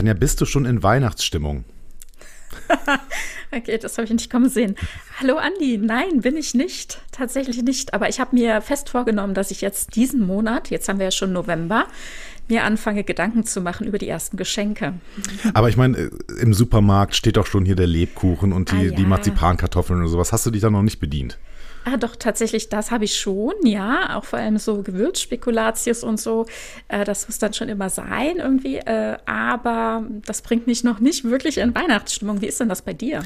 Tanja, 0.00 0.14
bist 0.14 0.40
du 0.40 0.46
schon 0.46 0.64
in 0.64 0.82
Weihnachtsstimmung? 0.82 1.66
okay, 3.52 3.76
das 3.76 3.98
habe 3.98 4.06
ich 4.06 4.10
nicht 4.10 4.30
kommen 4.30 4.48
sehen. 4.48 4.74
Hallo 5.20 5.36
Andi, 5.36 5.76
nein, 5.76 6.22
bin 6.22 6.38
ich 6.38 6.54
nicht. 6.54 7.02
Tatsächlich 7.12 7.62
nicht. 7.62 7.92
Aber 7.92 8.08
ich 8.08 8.18
habe 8.18 8.34
mir 8.34 8.62
fest 8.62 8.88
vorgenommen, 8.88 9.34
dass 9.34 9.50
ich 9.50 9.60
jetzt 9.60 9.96
diesen 9.96 10.26
Monat, 10.26 10.70
jetzt 10.70 10.88
haben 10.88 10.98
wir 11.00 11.04
ja 11.04 11.10
schon 11.10 11.34
November, 11.34 11.86
mir 12.48 12.64
anfange, 12.64 13.04
Gedanken 13.04 13.44
zu 13.44 13.60
machen 13.60 13.86
über 13.86 13.98
die 13.98 14.08
ersten 14.08 14.38
Geschenke. 14.38 14.94
Aber 15.52 15.68
ich 15.68 15.76
meine, 15.76 15.98
äh, 15.98 16.10
im 16.40 16.54
Supermarkt 16.54 17.14
steht 17.14 17.36
doch 17.36 17.46
schon 17.46 17.66
hier 17.66 17.76
der 17.76 17.86
Lebkuchen 17.86 18.54
und 18.54 18.72
die, 18.72 18.76
ah, 18.76 18.82
ja. 18.84 18.92
die 18.92 19.04
Marzipankartoffeln 19.04 20.00
und 20.00 20.08
sowas. 20.08 20.32
Hast 20.32 20.46
du 20.46 20.50
dich 20.50 20.62
da 20.62 20.70
noch 20.70 20.82
nicht 20.82 20.98
bedient? 20.98 21.38
Ah, 21.84 21.96
doch, 21.96 22.14
tatsächlich, 22.14 22.68
das 22.68 22.90
habe 22.90 23.04
ich 23.04 23.16
schon, 23.16 23.54
ja. 23.64 24.16
Auch 24.16 24.24
vor 24.24 24.38
allem 24.38 24.58
so 24.58 24.82
Gewürzspekulatius 24.82 26.04
und 26.04 26.20
so. 26.20 26.44
Äh, 26.88 27.04
das 27.04 27.26
muss 27.26 27.38
dann 27.38 27.54
schon 27.54 27.70
immer 27.70 27.88
sein 27.88 28.36
irgendwie. 28.36 28.76
Äh, 28.76 29.16
aber 29.24 30.04
das 30.26 30.42
bringt 30.42 30.66
mich 30.66 30.84
noch 30.84 31.00
nicht 31.00 31.24
wirklich 31.24 31.56
in 31.56 31.74
Weihnachtsstimmung. 31.74 32.42
Wie 32.42 32.46
ist 32.46 32.60
denn 32.60 32.68
das 32.68 32.82
bei 32.82 32.92
dir? 32.92 33.22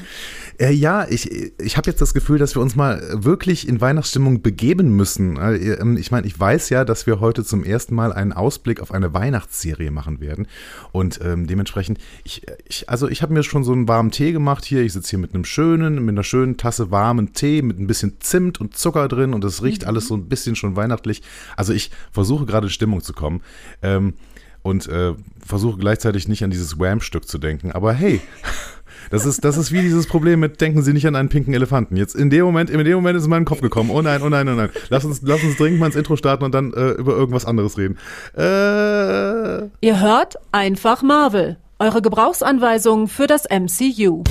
Äh, 0.57 0.71
ja, 0.71 1.05
ich, 1.09 1.29
ich 1.59 1.75
habe 1.75 1.89
jetzt 1.89 2.01
das 2.01 2.13
Gefühl, 2.13 2.39
dass 2.39 2.55
wir 2.55 2.61
uns 2.61 2.77
mal 2.77 3.01
wirklich 3.11 3.67
in 3.67 3.81
Weihnachtsstimmung 3.81 4.41
begeben 4.41 4.95
müssen. 4.95 5.35
Äh, 5.35 5.73
ähm, 5.73 5.97
ich 5.97 6.11
meine, 6.11 6.25
ich 6.25 6.39
weiß 6.39 6.69
ja, 6.69 6.85
dass 6.85 7.05
wir 7.07 7.19
heute 7.19 7.43
zum 7.43 7.65
ersten 7.65 7.93
Mal 7.93 8.13
einen 8.13 8.31
Ausblick 8.31 8.79
auf 8.79 8.91
eine 8.91 9.13
Weihnachtsserie 9.13 9.91
machen 9.91 10.21
werden. 10.21 10.47
Und 10.93 11.19
ähm, 11.21 11.45
dementsprechend, 11.45 11.99
ich, 12.23 12.43
ich, 12.69 12.87
also 12.87 13.09
ich 13.09 13.21
habe 13.21 13.33
mir 13.33 13.43
schon 13.43 13.65
so 13.65 13.73
einen 13.73 13.89
warmen 13.89 14.11
Tee 14.11 14.31
gemacht 14.31 14.63
hier. 14.63 14.81
Ich 14.81 14.93
sitze 14.93 15.09
hier 15.09 15.19
mit 15.19 15.33
einem 15.33 15.43
schönen, 15.43 16.05
mit 16.05 16.13
einer 16.13 16.23
schönen 16.23 16.55
Tasse 16.55 16.89
warmen 16.89 17.33
Tee, 17.33 17.61
mit 17.61 17.79
ein 17.79 17.87
bisschen 17.87 18.15
Zimt 18.21 18.44
Zimt 18.45 18.61
und 18.61 18.77
Zucker 18.77 19.07
drin 19.07 19.33
und 19.33 19.43
es 19.43 19.63
riecht 19.63 19.83
mhm. 19.83 19.89
alles 19.89 20.07
so 20.07 20.15
ein 20.15 20.27
bisschen 20.27 20.55
schon 20.55 20.75
weihnachtlich. 20.75 21.21
Also 21.55 21.73
ich 21.73 21.91
versuche 22.11 22.45
gerade 22.45 22.67
in 22.67 22.71
Stimmung 22.71 23.01
zu 23.01 23.13
kommen. 23.13 23.41
Ähm, 23.81 24.13
und 24.61 24.87
äh, 24.87 25.13
versuche 25.45 25.77
gleichzeitig 25.77 26.27
nicht 26.27 26.43
an 26.43 26.49
dieses 26.49 26.79
Wham-Stück 26.79 27.27
zu 27.27 27.37
denken. 27.37 27.71
Aber 27.71 27.93
hey, 27.93 28.19
das 29.11 29.23
ist, 29.23 29.45
das 29.45 29.57
ist 29.57 29.71
wie 29.71 29.81
dieses 29.81 30.07
Problem 30.07 30.39
mit, 30.39 30.59
denken 30.59 30.81
Sie 30.81 30.91
nicht 30.91 31.05
an 31.05 31.15
einen 31.15 31.29
pinken 31.29 31.53
Elefanten. 31.53 31.95
Jetzt 31.97 32.15
in 32.15 32.31
dem 32.31 32.45
Moment, 32.45 32.71
in 32.71 32.83
dem 32.83 32.95
Moment 32.95 33.15
ist 33.15 33.21
es 33.21 33.25
in 33.27 33.29
meinen 33.29 33.45
Kopf 33.45 33.61
gekommen. 33.61 33.91
Oh 33.91 34.01
nein, 34.01 34.23
oh 34.23 34.29
nein, 34.29 34.49
oh 34.49 34.55
nein. 34.55 34.71
Lass 34.89 35.05
uns, 35.05 35.21
lass 35.21 35.43
uns 35.43 35.57
dringend 35.57 35.79
mal 35.79 35.85
ins 35.85 35.95
Intro 35.95 36.15
starten 36.15 36.45
und 36.45 36.55
dann 36.55 36.73
äh, 36.73 36.93
über 36.93 37.13
irgendwas 37.15 37.45
anderes 37.45 37.77
reden. 37.77 37.99
Äh, 38.35 39.69
Ihr 39.85 39.99
hört 39.99 40.37
einfach 40.51 41.03
Marvel. 41.03 41.57
Eure 41.77 42.01
Gebrauchsanweisung 42.01 43.07
für 43.07 43.27
das 43.27 43.43
MCU. 43.47 44.23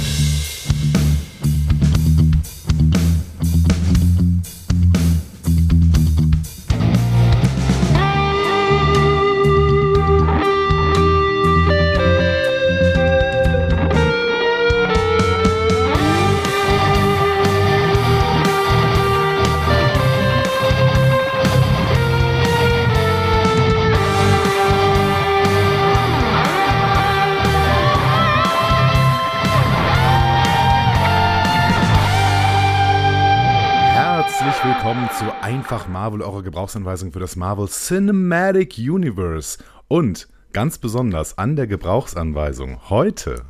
Zu 35.75 35.81
Einfach 35.81 35.89
Marvel, 35.89 36.23
eurer 36.23 36.45
Gebrauchsanweisung 36.45 37.11
für 37.11 37.19
das 37.19 37.35
Marvel 37.35 37.67
Cinematic 37.67 38.79
Universe. 38.79 39.59
Und 39.89 40.29
ganz 40.53 40.79
besonders 40.79 41.37
an 41.37 41.57
der 41.57 41.67
Gebrauchsanweisung 41.67 42.89
heute 42.91 43.43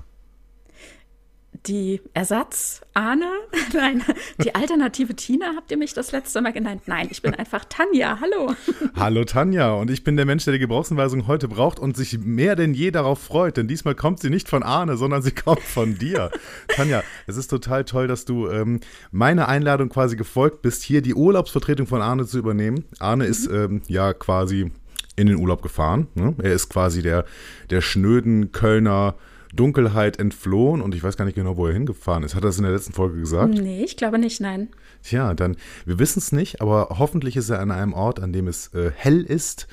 die 1.66 2.00
Ersatz-Ahne, 2.12 3.30
nein, 3.74 4.02
die 4.42 4.55
alternative 4.55 5.14
Tina 5.14 5.52
habt 5.56 5.70
ihr 5.70 5.77
mich 5.77 5.95
das 5.95 6.12
letzte 6.12 6.40
Mal 6.40 6.52
genannt. 6.52 6.83
Nein, 6.86 7.08
ich 7.11 7.23
bin 7.23 7.34
einfach 7.34 7.64
Tanja. 7.64 8.18
Hallo. 8.20 8.55
Hallo 8.96 9.24
Tanja 9.24 9.73
und 9.73 9.90
ich 9.90 10.05
bin 10.05 10.17
der 10.17 10.27
Mensch, 10.27 10.45
der 10.45 10.52
die 10.52 10.58
Gebrauchsanweisung 10.58 11.27
heute 11.27 11.48
braucht 11.48 11.78
und 11.78 11.96
sich 11.96 12.18
mehr 12.18 12.56
denn 12.56 12.74
je 12.74 12.90
darauf 12.90 13.20
freut, 13.20 13.56
denn 13.56 13.68
diesmal 13.68 13.95
kommt 13.95 14.20
sie 14.20 14.30
nicht 14.30 14.48
von 14.48 14.62
Ahne, 14.62 14.96
sondern 14.96 15.23
sie 15.23 15.30
kommt 15.33 15.62
von 15.62 15.96
dir. 15.98 16.30
Tanja, 16.68 17.02
es 17.27 17.36
ist 17.36 17.48
total 17.48 17.84
toll, 17.84 18.08
dass 18.08 18.24
du 18.24 18.48
ähm, 18.48 18.80
meiner 19.11 19.48
Einladung 19.48 19.89
quasi 19.89 20.17
gefolgt 20.17 20.62
bist, 20.62 20.83
hier 20.83 21.02
die 21.02 21.14
Urlaubsvertretung 21.14 21.86
von 21.86 22.02
Arne 22.02 22.27
zu 22.27 22.39
übernehmen. 22.39 22.84
Arne 22.98 23.24
mhm. 23.24 23.30
ist 23.30 23.46
ähm, 23.46 23.83
ja 23.89 24.12
quasi 24.12 24.70
in 25.17 25.28
den 25.28 25.36
Urlaub 25.36 25.62
gefahren. 25.62 26.08
Ne? 26.14 26.34
Er 26.42 26.52
ist 26.52 26.68
quasi 26.68 27.02
der, 27.02 27.24
der 27.70 27.80
schnöden 27.80 28.52
Kölner 28.52 29.14
Dunkelheit 29.54 30.18
entflohen 30.18 30.80
und 30.80 30.94
ich 30.94 31.02
weiß 31.02 31.16
gar 31.16 31.24
nicht 31.24 31.34
genau, 31.34 31.56
wo 31.56 31.66
er 31.66 31.72
hingefahren 31.72 32.22
ist. 32.22 32.34
Hat 32.34 32.42
er 32.42 32.48
das 32.48 32.58
in 32.58 32.64
der 32.64 32.72
letzten 32.72 32.92
Folge 32.92 33.18
gesagt? 33.18 33.54
Nee, 33.54 33.84
ich 33.84 33.96
glaube 33.96 34.18
nicht, 34.18 34.40
nein. 34.40 34.68
Tja, 35.02 35.34
dann, 35.34 35.56
wir 35.84 35.98
wissen 35.98 36.18
es 36.18 36.32
nicht, 36.32 36.60
aber 36.60 36.96
hoffentlich 36.98 37.36
ist 37.36 37.50
er 37.50 37.60
an 37.60 37.70
einem 37.70 37.92
Ort, 37.92 38.20
an 38.20 38.32
dem 38.32 38.48
es 38.48 38.72
äh, 38.74 38.90
hell 38.94 39.22
ist 39.22 39.66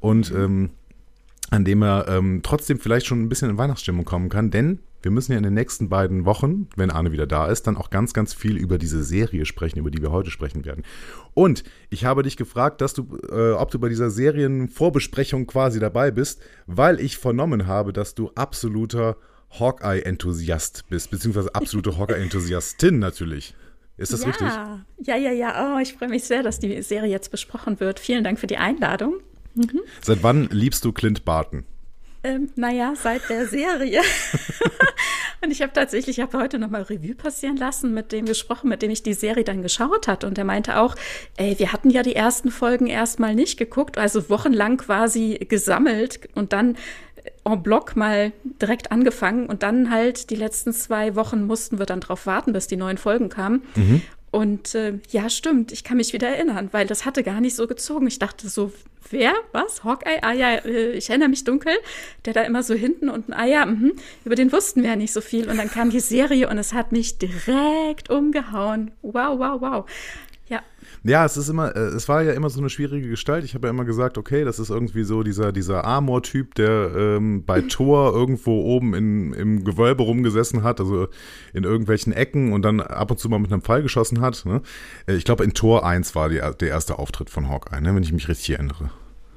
und 0.00 0.30
ähm, 0.32 0.70
an 1.50 1.64
dem 1.64 1.82
er 1.82 2.06
ähm, 2.08 2.40
trotzdem 2.42 2.78
vielleicht 2.78 3.06
schon 3.06 3.22
ein 3.22 3.28
bisschen 3.28 3.50
in 3.50 3.58
Weihnachtsstimmung 3.58 4.04
kommen 4.04 4.28
kann, 4.28 4.50
denn 4.50 4.80
wir 5.06 5.12
müssen 5.12 5.30
ja 5.30 5.38
in 5.38 5.44
den 5.44 5.54
nächsten 5.54 5.88
beiden 5.88 6.24
Wochen, 6.24 6.66
wenn 6.74 6.90
Arne 6.90 7.12
wieder 7.12 7.28
da 7.28 7.46
ist, 7.46 7.68
dann 7.68 7.76
auch 7.76 7.90
ganz, 7.90 8.12
ganz 8.12 8.34
viel 8.34 8.56
über 8.56 8.76
diese 8.76 9.04
Serie 9.04 9.46
sprechen, 9.46 9.78
über 9.78 9.92
die 9.92 10.02
wir 10.02 10.10
heute 10.10 10.32
sprechen 10.32 10.64
werden. 10.64 10.82
Und 11.32 11.62
ich 11.90 12.04
habe 12.04 12.24
dich 12.24 12.36
gefragt, 12.36 12.80
dass 12.80 12.92
du, 12.92 13.16
äh, 13.30 13.52
ob 13.52 13.70
du 13.70 13.78
bei 13.78 13.88
dieser 13.88 14.10
Serienvorbesprechung 14.10 15.46
quasi 15.46 15.78
dabei 15.78 16.10
bist, 16.10 16.40
weil 16.66 16.98
ich 16.98 17.18
vernommen 17.18 17.68
habe, 17.68 17.92
dass 17.92 18.16
du 18.16 18.32
absoluter 18.34 19.16
Hawkeye-Enthusiast 19.50 20.86
bist, 20.88 21.12
beziehungsweise 21.12 21.54
absolute 21.54 21.96
Hawkeye-Enthusiastin 21.98 22.98
natürlich. 22.98 23.54
Ist 23.98 24.12
das 24.12 24.22
ja. 24.22 24.26
richtig? 24.26 24.48
Ja, 24.48 25.16
ja, 25.16 25.30
ja. 25.30 25.76
Oh, 25.76 25.78
ich 25.78 25.94
freue 25.94 26.08
mich 26.08 26.24
sehr, 26.24 26.42
dass 26.42 26.58
die 26.58 26.82
Serie 26.82 27.12
jetzt 27.12 27.30
besprochen 27.30 27.78
wird. 27.78 28.00
Vielen 28.00 28.24
Dank 28.24 28.40
für 28.40 28.48
die 28.48 28.56
Einladung. 28.56 29.20
Mhm. 29.54 29.82
Seit 30.02 30.24
wann 30.24 30.48
liebst 30.50 30.84
du 30.84 30.90
Clint 30.90 31.24
Barton? 31.24 31.64
Ähm, 32.26 32.50
naja, 32.56 32.94
seit 33.00 33.28
der 33.28 33.46
Serie. 33.46 34.00
und 35.42 35.50
ich 35.50 35.62
habe 35.62 35.72
tatsächlich, 35.72 36.18
ich 36.18 36.22
habe 36.22 36.38
heute 36.38 36.58
nochmal 36.58 36.82
Revue 36.82 37.14
passieren 37.14 37.56
lassen, 37.56 37.94
mit 37.94 38.12
dem 38.12 38.26
gesprochen, 38.26 38.68
mit 38.68 38.82
dem 38.82 38.90
ich 38.90 39.02
die 39.02 39.14
Serie 39.14 39.44
dann 39.44 39.62
geschaut 39.62 40.08
hat. 40.08 40.24
Und 40.24 40.38
er 40.38 40.44
meinte 40.44 40.78
auch, 40.78 40.94
ey, 41.36 41.58
wir 41.58 41.72
hatten 41.72 41.90
ja 41.90 42.02
die 42.02 42.16
ersten 42.16 42.50
Folgen 42.50 42.86
erstmal 42.86 43.34
nicht 43.34 43.58
geguckt, 43.58 43.98
also 43.98 44.28
wochenlang 44.28 44.76
quasi 44.78 45.38
gesammelt 45.48 46.28
und 46.34 46.52
dann 46.52 46.76
en 47.44 47.62
bloc 47.62 47.96
mal 47.96 48.32
direkt 48.60 48.92
angefangen 48.92 49.46
und 49.46 49.62
dann 49.62 49.90
halt 49.90 50.30
die 50.30 50.36
letzten 50.36 50.72
zwei 50.72 51.14
Wochen 51.14 51.46
mussten 51.46 51.78
wir 51.78 51.86
dann 51.86 52.00
drauf 52.00 52.26
warten, 52.26 52.52
bis 52.52 52.66
die 52.66 52.76
neuen 52.76 52.98
Folgen 52.98 53.28
kamen. 53.28 53.62
Mhm. 53.74 54.02
Und 54.30 54.74
äh, 54.74 54.98
ja, 55.10 55.30
stimmt, 55.30 55.72
ich 55.72 55.84
kann 55.84 55.96
mich 55.96 56.12
wieder 56.12 56.28
erinnern, 56.28 56.68
weil 56.72 56.86
das 56.86 57.04
hatte 57.04 57.22
gar 57.22 57.40
nicht 57.40 57.56
so 57.56 57.66
gezogen. 57.66 58.06
Ich 58.06 58.18
dachte 58.18 58.48
so, 58.48 58.72
wer? 59.10 59.32
Was? 59.52 59.84
Hawkeye? 59.84 60.18
Ah 60.22 60.32
ja, 60.32 60.54
äh, 60.56 60.92
ich 60.92 61.08
erinnere 61.08 61.28
mich 61.28 61.44
dunkel. 61.44 61.72
Der 62.24 62.34
da 62.34 62.42
immer 62.42 62.62
so 62.62 62.74
hinten 62.74 63.08
unten, 63.08 63.32
ah 63.32 63.46
ja, 63.46 63.64
mh, 63.64 63.92
über 64.24 64.34
den 64.34 64.52
wussten 64.52 64.82
wir 64.82 64.90
ja 64.90 64.96
nicht 64.96 65.12
so 65.12 65.20
viel. 65.20 65.48
Und 65.48 65.56
dann 65.56 65.70
kam 65.70 65.90
die 65.90 66.00
Serie 66.00 66.48
und 66.48 66.58
es 66.58 66.72
hat 66.72 66.92
mich 66.92 67.18
direkt 67.18 68.10
umgehauen. 68.10 68.90
Wow, 69.02 69.38
wow, 69.38 69.60
wow. 69.60 69.86
Ja. 71.06 71.24
Es 71.24 71.36
ist 71.36 71.48
immer, 71.48 71.74
äh, 71.74 71.80
es 71.80 72.08
war 72.08 72.22
ja 72.22 72.32
immer 72.32 72.50
so 72.50 72.60
eine 72.60 72.70
schwierige 72.70 73.08
Gestalt. 73.08 73.44
Ich 73.44 73.54
habe 73.54 73.68
ja 73.68 73.70
immer 73.70 73.84
gesagt, 73.84 74.18
okay, 74.18 74.44
das 74.44 74.58
ist 74.58 74.70
irgendwie 74.70 75.04
so 75.04 75.22
dieser, 75.22 75.52
dieser 75.52 75.84
Amor-Typ, 75.84 76.54
der 76.54 76.90
ähm, 76.96 77.44
bei 77.44 77.60
Thor 77.68 78.12
irgendwo 78.12 78.62
oben 78.62 78.94
in, 78.94 79.32
im 79.32 79.64
Gewölbe 79.64 80.02
rumgesessen 80.02 80.62
hat, 80.62 80.80
also 80.80 81.08
in 81.52 81.64
irgendwelchen 81.64 82.12
Ecken 82.12 82.52
und 82.52 82.62
dann 82.62 82.80
ab 82.80 83.10
und 83.10 83.18
zu 83.18 83.28
mal 83.28 83.38
mit 83.38 83.52
einem 83.52 83.62
Pfeil 83.62 83.82
geschossen 83.82 84.20
hat. 84.20 84.44
Ne? 84.44 84.62
Äh, 85.06 85.14
ich 85.14 85.24
glaube, 85.24 85.44
in 85.44 85.54
Tor 85.54 85.86
1 85.86 86.14
war 86.14 86.28
die, 86.28 86.40
der 86.60 86.68
erste 86.68 86.98
Auftritt 86.98 87.30
von 87.30 87.48
Hawkeye, 87.48 87.80
ne? 87.80 87.94
wenn 87.94 88.02
ich 88.02 88.12
mich 88.12 88.28
richtig 88.28 88.50
erinnere. 88.50 88.90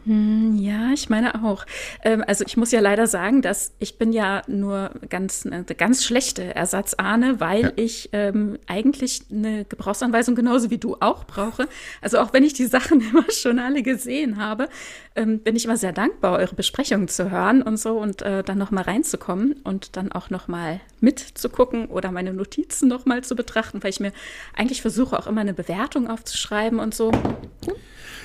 Hm, 0.05 0.55
ja, 0.57 0.91
ich 0.93 1.09
meine 1.09 1.43
auch. 1.43 1.65
Ähm, 2.03 2.23
also 2.25 2.45
ich 2.45 2.55
muss 2.55 2.71
ja 2.71 2.79
leider 2.79 3.05
sagen, 3.05 3.41
dass 3.41 3.73
ich 3.79 3.97
bin 3.97 4.13
ja 4.13 4.41
nur 4.47 4.91
ganz 5.09 5.45
eine 5.45 5.63
ganz 5.63 6.05
schlechte 6.05 6.55
Ersatzahne, 6.55 7.39
weil 7.39 7.61
ja. 7.61 7.71
ich 7.75 8.09
ähm, 8.13 8.57
eigentlich 8.65 9.23
eine 9.29 9.65
Gebrauchsanweisung 9.65 10.35
genauso 10.35 10.69
wie 10.69 10.77
du 10.77 10.95
auch 10.99 11.25
brauche. 11.25 11.67
Also 12.01 12.19
auch 12.19 12.33
wenn 12.33 12.43
ich 12.43 12.53
die 12.53 12.65
Sachen 12.65 13.01
immer 13.09 13.29
schon 13.29 13.59
alle 13.59 13.83
gesehen 13.83 14.37
habe, 14.37 14.69
ähm, 15.15 15.39
bin 15.39 15.55
ich 15.55 15.65
immer 15.65 15.77
sehr 15.77 15.91
dankbar, 15.91 16.39
eure 16.39 16.55
Besprechungen 16.55 17.09
zu 17.09 17.29
hören 17.29 17.61
und 17.61 17.77
so 17.77 17.97
und 17.97 18.21
äh, 18.21 18.43
dann 18.43 18.57
noch 18.57 18.71
mal 18.71 18.83
reinzukommen 18.83 19.53
und 19.63 19.97
dann 19.97 20.11
auch 20.13 20.29
noch 20.29 20.47
mal 20.47 20.79
mitzugucken 21.01 21.87
oder 21.87 22.11
meine 22.11 22.33
Notizen 22.33 22.87
noch 22.87 23.05
mal 23.05 23.23
zu 23.23 23.35
betrachten, 23.35 23.83
weil 23.83 23.89
ich 23.89 23.99
mir 23.99 24.13
eigentlich 24.55 24.81
versuche 24.81 25.19
auch 25.19 25.27
immer 25.27 25.41
eine 25.41 25.53
Bewertung 25.53 26.09
aufzuschreiben 26.09 26.79
und 26.79 26.95
so. 26.95 27.11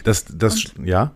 Das, 0.04 0.24
das, 0.30 0.66
und, 0.76 0.86
ja. 0.86 1.12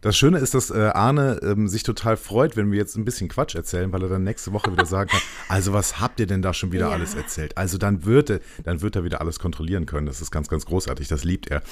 Das 0.00 0.16
Schöne 0.16 0.38
ist, 0.38 0.54
dass 0.54 0.70
äh, 0.70 0.78
Arne 0.94 1.40
ähm, 1.42 1.68
sich 1.68 1.82
total 1.82 2.16
freut, 2.16 2.56
wenn 2.56 2.70
wir 2.70 2.78
jetzt 2.78 2.96
ein 2.96 3.04
bisschen 3.04 3.28
Quatsch 3.28 3.54
erzählen, 3.54 3.92
weil 3.92 4.02
er 4.02 4.08
dann 4.08 4.24
nächste 4.24 4.52
Woche 4.52 4.72
wieder 4.72 4.86
sagen 4.86 5.10
kann, 5.10 5.20
also 5.48 5.72
was 5.72 6.00
habt 6.00 6.20
ihr 6.20 6.26
denn 6.26 6.40
da 6.40 6.54
schon 6.54 6.72
wieder 6.72 6.88
ja. 6.88 6.92
alles 6.92 7.14
erzählt? 7.14 7.56
Also 7.58 7.76
dann 7.76 8.04
wird, 8.04 8.30
er, 8.30 8.40
dann 8.64 8.80
wird 8.80 8.96
er 8.96 9.04
wieder 9.04 9.20
alles 9.20 9.38
kontrollieren 9.38 9.86
können. 9.86 10.06
Das 10.06 10.20
ist 10.20 10.30
ganz, 10.30 10.48
ganz 10.48 10.64
großartig. 10.64 11.08
Das 11.08 11.24
liebt 11.24 11.50
er. 11.50 11.62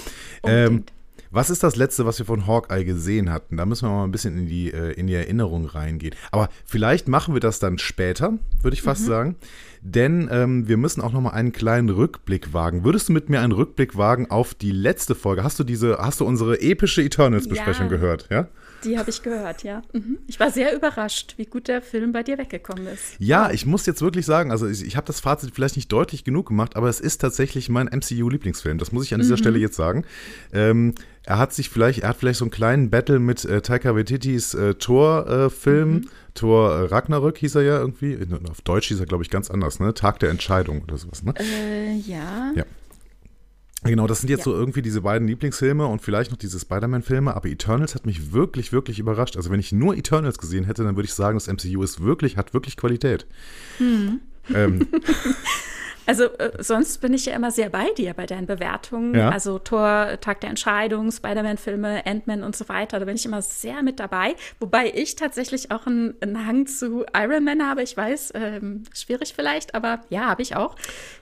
Ähm, 0.43 0.85
Was 1.31 1.51
ist 1.51 1.63
das 1.63 1.77
letzte, 1.77 2.07
was 2.07 2.19
wir 2.19 2.27
von 2.27 2.47
Hawkeye 2.47 2.85
gesehen 2.85 3.31
hatten? 3.31 3.57
Da 3.57 3.67
müssen 3.67 3.89
wir 3.89 3.93
mal 3.93 4.05
ein 4.05 4.11
bisschen 4.11 4.37
in 4.37 4.47
die, 4.47 4.73
äh, 4.73 4.93
in 4.93 5.07
die 5.07 5.15
Erinnerung 5.15 5.67
reingehen. 5.67 6.15
Aber 6.31 6.49
vielleicht 6.65 7.09
machen 7.09 7.35
wir 7.35 7.41
das 7.41 7.59
dann 7.59 7.79
später, 7.79 8.35
würde 8.63 8.75
ich 8.75 8.83
fast 8.83 9.03
mhm. 9.03 9.07
sagen. 9.07 9.37
Denn 9.81 10.29
ähm, 10.33 10.69
wir 10.69 10.77
müssen 10.77 11.01
auch 11.01 11.13
noch 11.13 11.21
mal 11.21 11.31
einen 11.31 11.53
kleinen 11.53 11.89
Rückblick 11.89 12.53
wagen. 12.53 12.85
Würdest 12.85 13.09
du 13.09 13.13
mit 13.13 13.29
mir 13.29 13.41
einen 13.41 13.53
Rückblick 13.53 13.97
wagen 13.97 14.31
auf 14.31 14.55
die 14.55 14.73
letzte 14.73 15.15
Folge? 15.15 15.45
Hast 15.45 15.59
du 15.59 15.65
diese, 15.65 15.99
hast 15.99 16.21
du 16.21 16.25
unsere 16.25 16.61
epische 16.61 17.03
Eternals-Besprechung 17.03 17.87
ja. 17.87 17.91
gehört? 17.91 18.29
Ja. 18.31 18.49
Die 18.85 18.99
habe 18.99 19.11
ich 19.11 19.23
gehört, 19.23 19.65
ja. 19.65 19.83
Mhm. 19.93 20.19
Ich 20.27 20.39
war 20.39 20.51
sehr 20.51 20.75
überrascht, 20.75 21.35
wie 21.37 21.47
gut 21.47 21.69
der 21.69 21.83
Film 21.83 22.13
bei 22.13 22.23
dir 22.23 22.39
weggekommen 22.39 22.87
ist. 22.87 23.17
Ja, 23.19 23.51
ich 23.51 23.67
muss 23.67 23.87
jetzt 23.87 24.03
wirklich 24.03 24.27
sagen, 24.27 24.51
also 24.51 24.69
ich, 24.69 24.85
ich 24.85 24.97
habe 24.97 25.07
das 25.07 25.21
Fazit 25.21 25.53
vielleicht 25.55 25.77
nicht 25.77 25.91
deutlich 25.91 26.25
genug 26.25 26.47
gemacht, 26.49 26.77
aber 26.77 26.89
es 26.89 27.01
ist 27.01 27.19
tatsächlich 27.19 27.69
mein 27.69 27.87
MCU-Lieblingsfilm. 27.87 28.79
Das 28.79 28.93
muss 28.93 29.05
ich 29.05 29.15
an 29.15 29.21
dieser 29.21 29.35
mhm. 29.35 29.39
Stelle 29.39 29.59
jetzt 29.59 29.77
sagen. 29.77 30.05
Ähm, 30.53 30.95
er 31.25 31.39
hat 31.39 31.53
sich 31.53 31.69
vielleicht, 31.69 32.01
er 32.01 32.11
hat 32.11 32.17
vielleicht 32.17 32.39
so 32.39 32.45
einen 32.45 32.51
kleinen 32.51 32.91
Battle 32.91 33.19
mit 33.19 33.45
äh, 33.45 33.61
Taika 33.61 33.95
Waititis 33.95 34.55
äh, 34.55 34.75
Thor-Film. 34.75 35.91
Äh, 35.91 35.97
mhm. 35.97 36.09
Thor 36.35 36.73
äh, 36.73 36.85
Ragnarök 36.85 37.39
hieß 37.39 37.57
er 37.57 37.63
ja 37.63 37.79
irgendwie. 37.79 38.17
Auf 38.49 38.63
Deutsch 38.63 38.89
hieß 38.89 39.01
er, 39.01 39.07
glaube 39.07 39.25
ich, 39.25 39.31
ganz 39.31 39.51
anders, 39.51 39.81
ne? 39.81 39.93
Tag 39.93 40.21
der 40.21 40.31
Entscheidung 40.31 40.83
oder 40.83 40.97
sowas, 40.97 41.23
ne? 41.25 41.35
Äh, 41.39 41.97
ja. 41.97 42.53
Ja. 42.55 42.65
Genau, 43.85 44.09
das 44.09 44.21
sind 44.21 44.29
jetzt 44.29 44.41
ja. 44.41 44.45
so 44.45 44.55
irgendwie 44.55 44.83
diese 44.83 45.03
beiden 45.03 45.29
Lieblingsfilme 45.29 45.87
und 45.87 46.03
vielleicht 46.03 46.33
noch 46.33 46.39
diese 46.39 46.59
Spider-Man-Filme, 46.59 47.35
aber 47.35 47.49
Eternals 47.49 47.95
hat 47.95 48.07
mich 48.07 48.33
wirklich, 48.33 48.73
wirklich 48.73 48.99
überrascht. 48.99 49.37
Also 49.37 49.51
wenn 49.51 49.61
ich 49.61 49.71
nur 49.71 49.97
Eternals 49.97 50.39
gesehen 50.39 50.65
hätte, 50.65 50.83
dann 50.83 50.97
würde 50.97 51.07
ich 51.07 51.15
sagen, 51.15 51.39
das 51.39 51.47
MCU 51.47 51.83
ist 51.83 52.03
wirklich, 52.03 52.37
hat 52.37 52.55
wirklich 52.55 52.77
Qualität. 52.77 53.27
Hm. 53.79 54.21
Ähm, 54.53 54.89
Also 56.09 56.25
äh, 56.25 56.53
sonst 56.61 57.03
bin 57.03 57.13
ich 57.13 57.27
ja 57.27 57.35
immer 57.35 57.51
sehr 57.51 57.69
bei 57.69 57.91
dir 57.99 58.15
bei 58.15 58.25
deinen 58.25 58.47
Bewertungen. 58.47 59.15
Ja. 59.15 59.29
Also 59.29 59.59
Tor, 59.59 60.17
Tag 60.23 60.41
der 60.41 60.49
Entscheidung, 60.49 61.13
Spider-Man-Filme, 61.13 62.07
Ant-Man 62.07 62.43
und 62.43 62.57
so 62.57 62.67
weiter. 62.71 62.99
Da 62.99 63.05
bin 63.05 63.15
ich 63.15 63.27
immer 63.27 63.43
sehr 63.43 63.83
mit 63.83 64.01
dabei. 64.01 64.35
Wobei 64.59 64.91
ich 64.95 65.17
tatsächlich 65.17 65.71
auch 65.71 65.87
einen, 65.87 66.15
einen 66.23 66.47
Hang 66.47 66.67
zu 66.67 67.05
Iron 67.15 67.45
Man 67.45 67.63
habe. 67.63 67.83
Ich 67.83 67.95
weiß, 67.95 68.33
ähm, 68.37 68.85
schwierig 68.95 69.35
vielleicht, 69.37 69.75
aber 69.75 70.01
ja, 70.09 70.29
habe 70.29 70.41
ich 70.41 70.57
auch. 70.57 70.77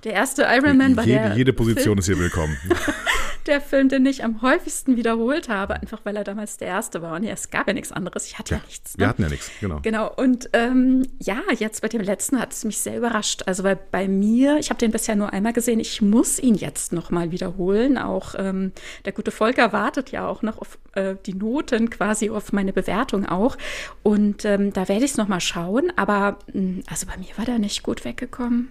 Der 0.04 0.12
erste 0.12 0.42
Iron 0.42 0.78
Man 0.78 0.96
war 0.96 1.04
jede, 1.04 1.18
der 1.18 1.36
Jede 1.36 1.52
Position 1.52 1.82
Film, 1.82 1.98
ist 1.98 2.06
hier 2.06 2.18
willkommen. 2.20 2.56
der 3.46 3.60
Film, 3.60 3.88
den 3.88 4.04
ich 4.06 4.24
am 4.24 4.42
häufigsten 4.42 4.96
wiederholt 4.96 5.48
habe, 5.48 5.74
einfach 5.74 6.00
weil 6.04 6.16
er 6.16 6.24
damals 6.24 6.56
der 6.56 6.68
erste 6.68 7.02
war. 7.02 7.16
Und 7.16 7.24
ja, 7.24 7.32
es 7.32 7.50
gab 7.50 7.66
ja 7.66 7.74
nichts 7.74 7.92
anderes. 7.92 8.26
Ich 8.26 8.38
hatte 8.38 8.54
ja, 8.54 8.60
ja 8.60 8.66
nichts. 8.66 8.96
Ne? 8.96 9.00
Wir 9.00 9.08
hatten 9.08 9.22
ja 9.22 9.28
nichts, 9.28 9.50
genau. 9.60 9.80
Genau. 9.82 10.12
Und 10.14 10.50
ähm, 10.52 11.06
ja, 11.18 11.40
jetzt 11.58 11.82
bei 11.82 11.88
dem 11.88 12.00
letzten 12.00 12.40
hat 12.40 12.52
es 12.52 12.64
mich 12.64 12.78
sehr 12.78 12.96
überrascht. 12.96 13.42
Also 13.46 13.64
weil 13.64 13.78
bei 13.90 14.08
mir, 14.08 14.58
ich 14.58 14.70
habe 14.70 14.75
den 14.78 14.90
bisher 14.90 15.16
nur 15.16 15.32
einmal 15.32 15.52
gesehen. 15.52 15.80
Ich 15.80 16.02
muss 16.02 16.38
ihn 16.38 16.54
jetzt 16.54 16.92
noch 16.92 17.10
mal 17.10 17.30
wiederholen. 17.30 17.98
Auch 17.98 18.34
ähm, 18.36 18.72
der 19.04 19.12
gute 19.12 19.30
Volker 19.30 19.72
wartet 19.72 20.10
ja 20.10 20.26
auch 20.26 20.42
noch 20.42 20.58
auf 20.58 20.78
äh, 20.94 21.14
die 21.26 21.34
Noten, 21.34 21.90
quasi 21.90 22.30
auf 22.30 22.52
meine 22.52 22.72
Bewertung 22.72 23.26
auch. 23.26 23.56
Und 24.02 24.44
ähm, 24.44 24.72
da 24.72 24.88
werde 24.88 25.04
ich 25.04 25.12
es 25.12 25.16
noch 25.16 25.28
mal 25.28 25.40
schauen. 25.40 25.92
Aber 25.96 26.38
mh, 26.52 26.52
hm, 26.52 26.82
also 26.88 27.06
bei 27.06 27.16
mir 27.16 27.36
war 27.36 27.44
der 27.44 27.58
nicht 27.58 27.82
gut 27.82 28.04
weggekommen. 28.04 28.68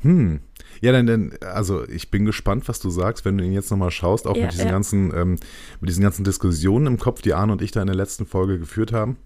Hm. 0.00 0.40
Ja, 0.80 0.92
dann, 0.92 1.06
dann, 1.06 1.32
also 1.40 1.88
ich 1.88 2.10
bin 2.10 2.26
gespannt, 2.26 2.68
was 2.68 2.78
du 2.78 2.90
sagst, 2.90 3.24
wenn 3.24 3.38
du 3.38 3.44
ihn 3.44 3.52
jetzt 3.52 3.70
nochmal 3.70 3.90
schaust, 3.90 4.26
auch 4.26 4.36
ja, 4.36 4.42
mit 4.42 4.52
diesen 4.52 4.66
ja. 4.66 4.72
ganzen, 4.72 5.14
ähm, 5.14 5.38
mit 5.80 5.88
diesen 5.88 6.02
ganzen 6.02 6.24
Diskussionen 6.24 6.86
im 6.86 6.98
Kopf, 6.98 7.22
die 7.22 7.32
Arne 7.32 7.52
und 7.52 7.62
ich 7.62 7.70
da 7.70 7.80
in 7.80 7.86
der 7.86 7.96
letzten 7.96 8.26
Folge 8.26 8.58
geführt 8.58 8.92
haben. 8.92 9.16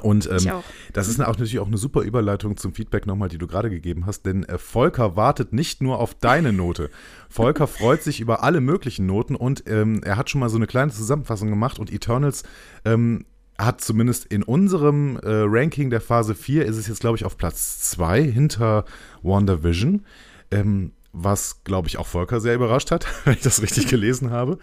Und 0.00 0.26
ähm, 0.30 0.62
das 0.92 1.08
ist 1.08 1.20
auch 1.20 1.26
natürlich 1.26 1.58
auch 1.58 1.66
eine 1.66 1.76
super 1.76 2.02
Überleitung 2.02 2.56
zum 2.56 2.72
Feedback 2.72 3.06
nochmal, 3.06 3.28
die 3.28 3.38
du 3.38 3.46
gerade 3.46 3.70
gegeben 3.70 4.06
hast, 4.06 4.26
denn 4.26 4.44
äh, 4.44 4.58
Volker 4.58 5.16
wartet 5.16 5.52
nicht 5.52 5.82
nur 5.82 5.98
auf 5.98 6.14
deine 6.14 6.52
Note. 6.52 6.90
Volker 7.28 7.66
freut 7.66 8.02
sich 8.02 8.20
über 8.20 8.42
alle 8.42 8.60
möglichen 8.60 9.06
Noten 9.06 9.34
und 9.34 9.64
ähm, 9.66 10.02
er 10.04 10.16
hat 10.16 10.30
schon 10.30 10.40
mal 10.40 10.48
so 10.48 10.56
eine 10.56 10.66
kleine 10.66 10.92
Zusammenfassung 10.92 11.48
gemacht 11.50 11.78
und 11.78 11.92
Eternals 11.92 12.42
ähm, 12.84 13.24
hat 13.58 13.80
zumindest 13.80 14.26
in 14.26 14.42
unserem 14.42 15.16
äh, 15.18 15.44
Ranking 15.46 15.90
der 15.90 16.00
Phase 16.00 16.34
4 16.34 16.64
ist 16.64 16.76
es 16.76 16.88
jetzt, 16.88 17.00
glaube 17.00 17.16
ich, 17.16 17.24
auf 17.24 17.36
Platz 17.36 17.80
2 17.90 18.22
hinter 18.22 18.84
WandaVision. 19.22 20.04
Ähm, 20.50 20.92
was, 21.12 21.62
glaube 21.64 21.88
ich, 21.88 21.98
auch 21.98 22.06
Volker 22.06 22.40
sehr 22.40 22.54
überrascht 22.54 22.90
hat, 22.90 23.06
wenn 23.24 23.34
ich 23.34 23.42
das 23.42 23.62
richtig 23.62 23.88
gelesen 23.88 24.30
habe. 24.30 24.58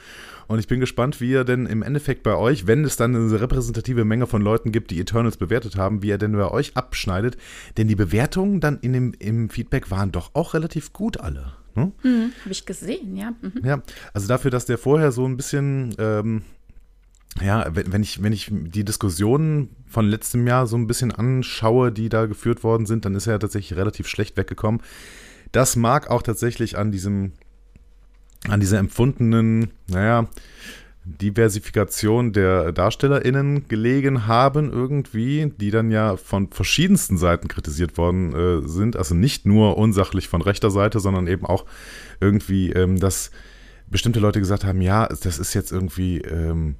Und 0.47 0.57
ich 0.57 0.67
bin 0.67 0.79
gespannt, 0.79 1.21
wie 1.21 1.33
er 1.33 1.45
denn 1.45 1.67
im 1.67 1.83
Endeffekt 1.83 2.23
bei 2.23 2.35
euch, 2.35 2.65
wenn 2.65 2.83
es 2.83 2.95
dann 2.95 3.15
eine 3.15 3.39
repräsentative 3.39 4.03
Menge 4.03 4.25
von 4.25 4.41
Leuten 4.41 4.71
gibt, 4.71 4.89
die 4.89 4.99
Eternals 4.99 5.37
bewertet 5.37 5.75
haben, 5.75 6.01
wie 6.01 6.09
er 6.09 6.17
denn 6.17 6.33
bei 6.33 6.49
euch 6.49 6.75
abschneidet. 6.75 7.37
Denn 7.77 7.87
die 7.87 7.95
Bewertungen 7.95 8.59
dann 8.59 8.79
in 8.79 8.93
dem, 8.93 9.13
im 9.19 9.49
Feedback 9.49 9.91
waren 9.91 10.11
doch 10.11 10.31
auch 10.33 10.55
relativ 10.55 10.91
gut 10.91 11.19
alle. 11.19 11.53
Ne? 11.75 11.91
Mhm, 12.01 12.31
Habe 12.41 12.51
ich 12.51 12.65
gesehen, 12.65 13.15
ja. 13.15 13.33
Mhm. 13.41 13.61
Ja, 13.63 13.83
also 14.13 14.27
dafür, 14.27 14.49
dass 14.49 14.65
der 14.65 14.79
vorher 14.79 15.11
so 15.11 15.25
ein 15.27 15.37
bisschen, 15.37 15.95
ähm, 15.99 16.41
ja, 17.43 17.67
wenn, 17.75 17.93
wenn, 17.93 18.01
ich, 18.01 18.23
wenn 18.23 18.33
ich 18.33 18.49
die 18.51 18.83
Diskussionen 18.83 19.69
von 19.85 20.07
letztem 20.07 20.47
Jahr 20.47 20.65
so 20.65 20.77
ein 20.77 20.87
bisschen 20.87 21.11
anschaue, 21.11 21.91
die 21.91 22.09
da 22.09 22.25
geführt 22.25 22.63
worden 22.63 22.87
sind, 22.87 23.05
dann 23.05 23.13
ist 23.13 23.27
er 23.27 23.39
tatsächlich 23.39 23.77
relativ 23.77 24.07
schlecht 24.07 24.35
weggekommen. 24.35 24.81
Das 25.51 25.75
mag 25.75 26.09
auch 26.09 26.21
tatsächlich 26.21 26.77
an 26.77 26.91
diesem 26.91 27.33
an 28.47 28.59
dieser 28.61 28.79
empfundenen, 28.79 29.71
naja, 29.87 30.29
Diversifikation 31.03 32.33
der 32.33 32.71
DarstellerInnen 32.71 33.67
gelegen 33.67 34.27
haben, 34.27 34.71
irgendwie, 34.71 35.51
die 35.57 35.71
dann 35.71 35.91
ja 35.91 36.17
von 36.17 36.49
verschiedensten 36.51 37.17
Seiten 37.17 37.47
kritisiert 37.47 37.97
worden 37.97 38.33
äh, 38.33 38.67
sind. 38.67 38.95
Also 38.95 39.15
nicht 39.15 39.45
nur 39.45 39.77
unsachlich 39.77 40.27
von 40.27 40.41
rechter 40.41 40.69
Seite, 40.69 40.99
sondern 40.99 41.27
eben 41.27 41.45
auch 41.45 41.65
irgendwie, 42.21 42.71
ähm, 42.71 42.99
dass 42.99 43.31
bestimmte 43.87 44.19
Leute 44.19 44.39
gesagt 44.39 44.63
haben, 44.63 44.81
ja, 44.81 45.07
das 45.07 45.39
ist 45.39 45.53
jetzt 45.53 45.71
irgendwie 45.71 46.19
ähm, 46.19 46.75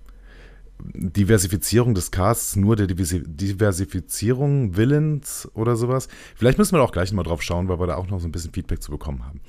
Diversifizierung 0.82 1.94
des 1.94 2.12
Casts 2.12 2.56
nur 2.56 2.76
der 2.76 2.88
Diversifizierung 2.88 4.76
willens 4.78 5.50
oder 5.54 5.76
sowas. 5.76 6.08
Vielleicht 6.36 6.58
müssen 6.58 6.76
wir 6.76 6.82
auch 6.82 6.92
gleich 6.92 7.12
mal 7.12 7.24
drauf 7.24 7.42
schauen, 7.42 7.68
weil 7.68 7.80
wir 7.80 7.88
da 7.88 7.96
auch 7.96 8.08
noch 8.08 8.20
so 8.20 8.28
ein 8.28 8.32
bisschen 8.32 8.54
Feedback 8.54 8.82
zu 8.82 8.92
bekommen 8.92 9.26
haben. 9.26 9.42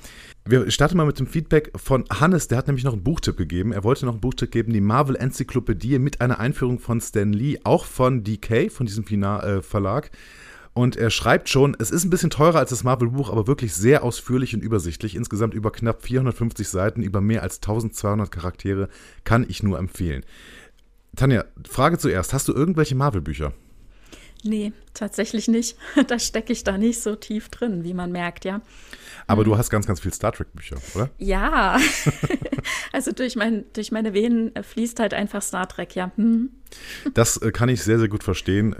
Wir 0.45 0.69
starten 0.71 0.97
mal 0.97 1.05
mit 1.05 1.19
dem 1.19 1.27
Feedback 1.27 1.71
von 1.75 2.05
Hannes, 2.09 2.47
der 2.47 2.57
hat 2.57 2.67
nämlich 2.67 2.83
noch 2.83 2.93
einen 2.93 3.03
Buchtipp 3.03 3.37
gegeben. 3.37 3.71
Er 3.71 3.83
wollte 3.83 4.05
noch 4.05 4.13
einen 4.13 4.21
Buchtipp 4.21 4.51
geben, 4.51 4.73
die 4.73 4.81
Marvel 4.81 5.15
Enzyklopädie 5.15 5.99
mit 5.99 6.19
einer 6.19 6.39
Einführung 6.39 6.79
von 6.79 6.99
Stan 6.99 7.31
Lee, 7.31 7.59
auch 7.63 7.85
von 7.85 8.23
DK, 8.23 8.71
von 8.71 8.85
diesem 8.85 9.05
äh, 9.05 9.61
Verlag. 9.61 10.11
Und 10.73 10.95
er 10.95 11.09
schreibt 11.09 11.49
schon, 11.49 11.75
es 11.79 11.91
ist 11.91 12.05
ein 12.05 12.09
bisschen 12.09 12.29
teurer 12.29 12.59
als 12.59 12.69
das 12.69 12.85
Marvel-Buch, 12.85 13.29
aber 13.29 13.45
wirklich 13.45 13.73
sehr 13.73 14.03
ausführlich 14.03 14.55
und 14.55 14.63
übersichtlich. 14.63 15.15
Insgesamt 15.15 15.53
über 15.53 15.71
knapp 15.71 16.01
450 16.01 16.69
Seiten, 16.69 17.03
über 17.03 17.19
mehr 17.19 17.43
als 17.43 17.57
1200 17.57 18.31
Charaktere, 18.31 18.87
kann 19.25 19.45
ich 19.47 19.63
nur 19.63 19.77
empfehlen. 19.77 20.23
Tanja, 21.15 21.45
Frage 21.67 21.97
zuerst. 21.97 22.33
Hast 22.33 22.47
du 22.47 22.53
irgendwelche 22.53 22.95
Marvel-Bücher? 22.95 23.53
Nee, 24.43 24.73
tatsächlich 24.93 25.47
nicht. 25.47 25.77
Da 26.07 26.17
stecke 26.19 26.51
ich 26.51 26.63
da 26.63 26.77
nicht 26.77 27.01
so 27.01 27.15
tief 27.15 27.49
drin, 27.49 27.83
wie 27.83 27.93
man 27.93 28.11
merkt, 28.11 28.45
ja. 28.45 28.61
Aber 29.27 29.43
du 29.43 29.57
hast 29.57 29.69
ganz, 29.69 29.85
ganz 29.85 29.99
viel 29.99 30.13
Star 30.13 30.31
Trek-Bücher, 30.31 30.77
oder? 30.95 31.09
Ja. 31.17 31.79
also 32.91 33.11
durch, 33.11 33.35
mein, 33.35 33.65
durch 33.73 33.91
meine 33.91 34.13
Venen 34.13 34.51
fließt 34.61 34.99
halt 34.99 35.13
einfach 35.13 35.41
Star 35.41 35.67
Trek, 35.67 35.95
ja. 35.95 36.11
Hm. 36.15 36.49
Das 37.13 37.37
äh, 37.37 37.51
kann 37.51 37.69
ich 37.69 37.83
sehr, 37.83 37.99
sehr 37.99 38.07
gut 38.07 38.23
verstehen. 38.23 38.75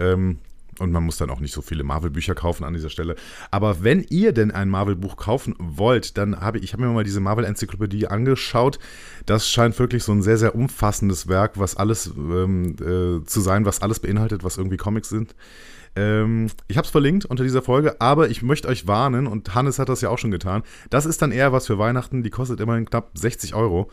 Und 0.78 0.90
man 0.90 1.04
muss 1.04 1.18
dann 1.18 1.30
auch 1.30 1.40
nicht 1.40 1.52
so 1.52 1.60
viele 1.60 1.84
Marvel-Bücher 1.84 2.34
kaufen 2.34 2.64
an 2.64 2.72
dieser 2.72 2.88
Stelle. 2.88 3.16
Aber 3.50 3.82
wenn 3.84 4.04
ihr 4.08 4.32
denn 4.32 4.50
ein 4.50 4.70
Marvel-Buch 4.70 5.16
kaufen 5.16 5.54
wollt, 5.58 6.16
dann 6.16 6.40
habe 6.40 6.58
ich, 6.58 6.64
ich 6.64 6.72
habe 6.72 6.82
mir 6.82 6.92
mal 6.92 7.04
diese 7.04 7.20
Marvel-Enzyklopädie 7.20 8.06
angeschaut. 8.06 8.78
Das 9.26 9.48
scheint 9.48 9.78
wirklich 9.78 10.02
so 10.02 10.12
ein 10.12 10.22
sehr, 10.22 10.38
sehr 10.38 10.54
umfassendes 10.54 11.28
Werk, 11.28 11.58
was 11.58 11.76
alles 11.76 12.06
ähm, 12.16 12.76
äh, 12.80 13.24
zu 13.24 13.40
sein, 13.40 13.66
was 13.66 13.82
alles 13.82 14.00
beinhaltet, 14.00 14.44
was 14.44 14.56
irgendwie 14.56 14.78
Comics 14.78 15.10
sind. 15.10 15.34
Ähm, 15.94 16.48
ich 16.68 16.76
habe 16.76 16.86
es 16.86 16.90
verlinkt 16.90 17.24
unter 17.26 17.42
dieser 17.42 17.62
Folge, 17.62 18.00
aber 18.00 18.30
ich 18.30 18.42
möchte 18.42 18.68
euch 18.68 18.86
warnen, 18.86 19.26
und 19.26 19.54
Hannes 19.54 19.78
hat 19.78 19.88
das 19.88 20.00
ja 20.00 20.08
auch 20.08 20.18
schon 20.18 20.30
getan, 20.30 20.62
das 20.90 21.06
ist 21.06 21.20
dann 21.20 21.32
eher 21.32 21.52
was 21.52 21.66
für 21.66 21.78
Weihnachten, 21.78 22.22
die 22.22 22.30
kostet 22.30 22.60
immerhin 22.60 22.86
knapp 22.86 23.10
60 23.14 23.54
Euro. 23.54 23.90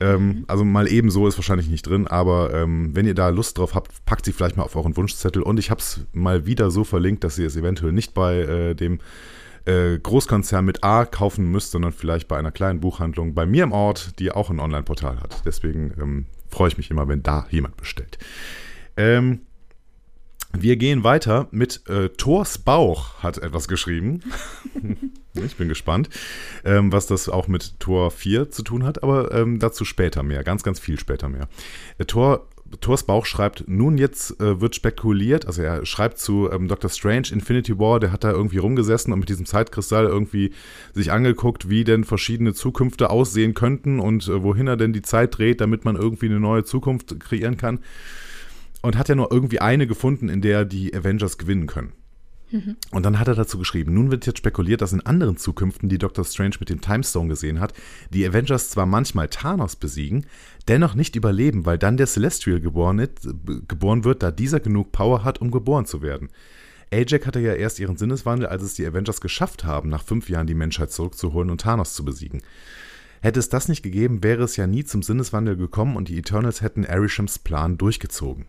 Ähm, 0.00 0.26
mhm. 0.26 0.44
Also 0.46 0.64
mal 0.64 0.88
ebenso 0.88 1.26
ist 1.26 1.38
wahrscheinlich 1.38 1.68
nicht 1.68 1.86
drin, 1.86 2.06
aber 2.06 2.52
ähm, 2.54 2.90
wenn 2.94 3.06
ihr 3.06 3.14
da 3.14 3.30
Lust 3.30 3.58
drauf 3.58 3.74
habt, 3.74 4.04
packt 4.04 4.24
sie 4.24 4.32
vielleicht 4.32 4.56
mal 4.56 4.64
auf 4.64 4.76
euren 4.76 4.96
Wunschzettel. 4.96 5.42
Und 5.42 5.58
ich 5.58 5.70
habe 5.70 5.80
es 5.80 6.00
mal 6.12 6.46
wieder 6.46 6.70
so 6.70 6.84
verlinkt, 6.84 7.24
dass 7.24 7.38
ihr 7.38 7.46
es 7.46 7.56
eventuell 7.56 7.92
nicht 7.92 8.14
bei 8.14 8.38
äh, 8.38 8.74
dem 8.74 9.00
äh, 9.64 9.98
Großkonzern 9.98 10.64
mit 10.64 10.84
A 10.84 11.04
kaufen 11.04 11.50
müsst, 11.50 11.72
sondern 11.72 11.92
vielleicht 11.92 12.28
bei 12.28 12.38
einer 12.38 12.52
kleinen 12.52 12.80
Buchhandlung 12.80 13.34
bei 13.34 13.46
mir 13.46 13.64
im 13.64 13.72
Ort, 13.72 14.18
die 14.18 14.30
auch 14.30 14.50
ein 14.50 14.60
Online-Portal 14.60 15.20
hat. 15.20 15.42
Deswegen 15.44 15.92
ähm, 16.00 16.26
freue 16.48 16.68
ich 16.68 16.76
mich 16.76 16.90
immer, 16.90 17.08
wenn 17.08 17.22
da 17.22 17.46
jemand 17.50 17.76
bestellt. 17.76 18.18
Ähm, 18.96 19.40
wir 20.52 20.76
gehen 20.76 21.04
weiter 21.04 21.48
mit 21.50 21.88
äh, 21.88 22.08
Thors 22.10 22.58
Bauch 22.58 23.22
hat 23.22 23.38
etwas 23.38 23.68
geschrieben. 23.68 24.20
ich 25.34 25.56
bin 25.56 25.68
gespannt, 25.68 26.08
ähm, 26.64 26.90
was 26.92 27.06
das 27.06 27.28
auch 27.28 27.48
mit 27.48 27.78
Tor 27.80 28.10
4 28.10 28.50
zu 28.50 28.62
tun 28.62 28.84
hat, 28.84 29.02
aber 29.02 29.32
ähm, 29.32 29.58
dazu 29.58 29.84
später 29.84 30.22
mehr, 30.22 30.44
ganz, 30.44 30.62
ganz 30.62 30.80
viel 30.80 30.98
später 30.98 31.28
mehr. 31.28 31.48
Äh, 31.98 32.06
Tor 32.06 32.46
Thors 32.80 33.04
Bauch 33.04 33.24
schreibt, 33.24 33.64
nun 33.66 33.96
jetzt 33.96 34.38
äh, 34.40 34.60
wird 34.60 34.74
spekuliert, 34.74 35.46
also 35.46 35.62
er 35.62 35.86
schreibt 35.86 36.18
zu 36.18 36.50
ähm, 36.52 36.68
Dr. 36.68 36.90
Strange 36.90 37.28
Infinity 37.32 37.78
War, 37.78 37.98
der 37.98 38.12
hat 38.12 38.24
da 38.24 38.30
irgendwie 38.30 38.58
rumgesessen 38.58 39.12
und 39.12 39.20
mit 39.20 39.30
diesem 39.30 39.46
Zeitkristall 39.46 40.04
irgendwie 40.04 40.52
sich 40.92 41.10
angeguckt, 41.10 41.70
wie 41.70 41.84
denn 41.84 42.04
verschiedene 42.04 42.52
Zukünfte 42.52 43.08
aussehen 43.08 43.54
könnten 43.54 44.00
und 44.00 44.28
äh, 44.28 44.42
wohin 44.42 44.66
er 44.66 44.76
denn 44.76 44.92
die 44.92 45.02
Zeit 45.02 45.38
dreht, 45.38 45.62
damit 45.62 45.86
man 45.86 45.96
irgendwie 45.96 46.26
eine 46.26 46.40
neue 46.40 46.64
Zukunft 46.64 47.18
kreieren 47.20 47.56
kann. 47.56 47.80
Und 48.82 48.96
hat 48.96 49.08
ja 49.08 49.14
nur 49.14 49.32
irgendwie 49.32 49.60
eine 49.60 49.86
gefunden, 49.86 50.28
in 50.28 50.40
der 50.40 50.64
die 50.64 50.94
Avengers 50.94 51.38
gewinnen 51.38 51.66
können. 51.66 51.92
Und 52.92 53.04
dann 53.04 53.18
hat 53.18 53.28
er 53.28 53.34
dazu 53.34 53.58
geschrieben, 53.58 53.92
nun 53.92 54.10
wird 54.10 54.24
jetzt 54.26 54.38
spekuliert, 54.38 54.80
dass 54.80 54.94
in 54.94 55.04
anderen 55.04 55.36
Zukünften, 55.36 55.88
die 55.88 55.98
Doctor 55.98 56.24
Strange 56.24 56.56
mit 56.60 56.70
dem 56.70 56.80
Timestone 56.80 57.28
gesehen 57.28 57.60
hat, 57.60 57.74
die 58.10 58.26
Avengers 58.26 58.70
zwar 58.70 58.86
manchmal 58.86 59.28
Thanos 59.28 59.76
besiegen, 59.76 60.24
dennoch 60.66 60.94
nicht 60.94 61.14
überleben, 61.14 61.66
weil 61.66 61.76
dann 61.76 61.98
der 61.98 62.06
Celestial 62.06 62.60
geboren, 62.60 63.06
geboren 63.68 64.04
wird, 64.04 64.22
da 64.22 64.30
dieser 64.30 64.60
genug 64.60 64.92
Power 64.92 65.24
hat, 65.24 65.40
um 65.40 65.50
geboren 65.50 65.84
zu 65.84 66.00
werden. 66.00 66.28
Ajax 66.90 67.26
hatte 67.26 67.40
ja 67.40 67.52
erst 67.52 67.80
ihren 67.80 67.98
Sinneswandel, 67.98 68.48
als 68.48 68.62
es 68.62 68.74
die 68.74 68.86
Avengers 68.86 69.20
geschafft 69.20 69.64
haben, 69.64 69.90
nach 69.90 70.02
fünf 70.02 70.30
Jahren 70.30 70.46
die 70.46 70.54
Menschheit 70.54 70.90
zurückzuholen 70.90 71.50
und 71.50 71.60
Thanos 71.60 71.94
zu 71.94 72.02
besiegen. 72.02 72.40
Hätte 73.20 73.40
es 73.40 73.50
das 73.50 73.68
nicht 73.68 73.82
gegeben, 73.82 74.22
wäre 74.22 74.44
es 74.44 74.56
ja 74.56 74.66
nie 74.66 74.84
zum 74.84 75.02
Sinneswandel 75.02 75.56
gekommen 75.56 75.96
und 75.96 76.08
die 76.08 76.16
Eternals 76.16 76.62
hätten 76.62 76.86
Arishams 76.86 77.38
Plan 77.40 77.76
durchgezogen. 77.76 78.46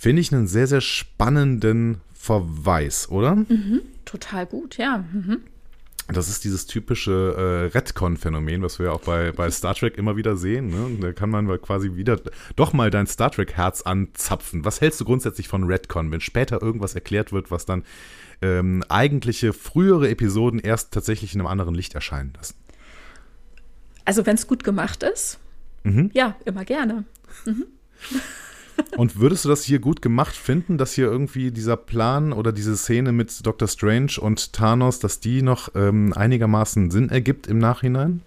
Finde 0.00 0.22
ich 0.22 0.32
einen 0.32 0.46
sehr, 0.46 0.66
sehr 0.66 0.80
spannenden 0.80 2.00
Verweis, 2.14 3.10
oder? 3.10 3.34
Mhm, 3.34 3.82
total 4.06 4.46
gut, 4.46 4.78
ja. 4.78 5.04
Mhm. 5.12 5.42
Das 6.08 6.30
ist 6.30 6.42
dieses 6.44 6.64
typische 6.66 7.68
äh, 7.70 7.76
Redcon-Phänomen, 7.76 8.62
was 8.62 8.78
wir 8.78 8.86
ja 8.86 8.92
auch 8.92 9.02
bei, 9.02 9.30
bei 9.32 9.50
Star 9.50 9.74
Trek 9.74 9.98
immer 9.98 10.16
wieder 10.16 10.38
sehen. 10.38 10.68
Ne? 10.68 10.96
Da 11.02 11.12
kann 11.12 11.28
man 11.28 11.46
quasi 11.60 11.96
wieder 11.96 12.18
doch 12.56 12.72
mal 12.72 12.90
dein 12.90 13.06
Star 13.08 13.30
Trek-Herz 13.30 13.82
anzapfen. 13.82 14.64
Was 14.64 14.80
hältst 14.80 15.02
du 15.02 15.04
grundsätzlich 15.04 15.48
von 15.48 15.64
Redcon, 15.64 16.10
wenn 16.10 16.22
später 16.22 16.62
irgendwas 16.62 16.94
erklärt 16.94 17.30
wird, 17.30 17.50
was 17.50 17.66
dann 17.66 17.84
ähm, 18.40 18.82
eigentliche 18.88 19.52
frühere 19.52 20.08
Episoden 20.08 20.60
erst 20.60 20.94
tatsächlich 20.94 21.34
in 21.34 21.42
einem 21.42 21.48
anderen 21.48 21.74
Licht 21.74 21.94
erscheinen 21.94 22.32
lassen? 22.34 22.54
Also 24.06 24.24
wenn 24.24 24.36
es 24.36 24.46
gut 24.46 24.64
gemacht 24.64 25.02
ist, 25.02 25.38
mhm. 25.82 26.10
ja, 26.14 26.36
immer 26.46 26.64
gerne. 26.64 27.04
Mhm. 27.44 27.66
Und 28.96 29.18
würdest 29.18 29.44
du 29.44 29.48
das 29.48 29.64
hier 29.64 29.78
gut 29.78 30.02
gemacht 30.02 30.34
finden, 30.34 30.78
dass 30.78 30.92
hier 30.92 31.06
irgendwie 31.06 31.50
dieser 31.50 31.76
Plan 31.76 32.32
oder 32.32 32.52
diese 32.52 32.76
Szene 32.76 33.12
mit 33.12 33.46
Dr. 33.46 33.68
Strange 33.68 34.12
und 34.20 34.52
Thanos, 34.52 34.98
dass 34.98 35.20
die 35.20 35.42
noch 35.42 35.70
ähm, 35.74 36.12
einigermaßen 36.14 36.90
Sinn 36.90 37.08
ergibt 37.08 37.46
im 37.46 37.58
Nachhinein? 37.58 38.22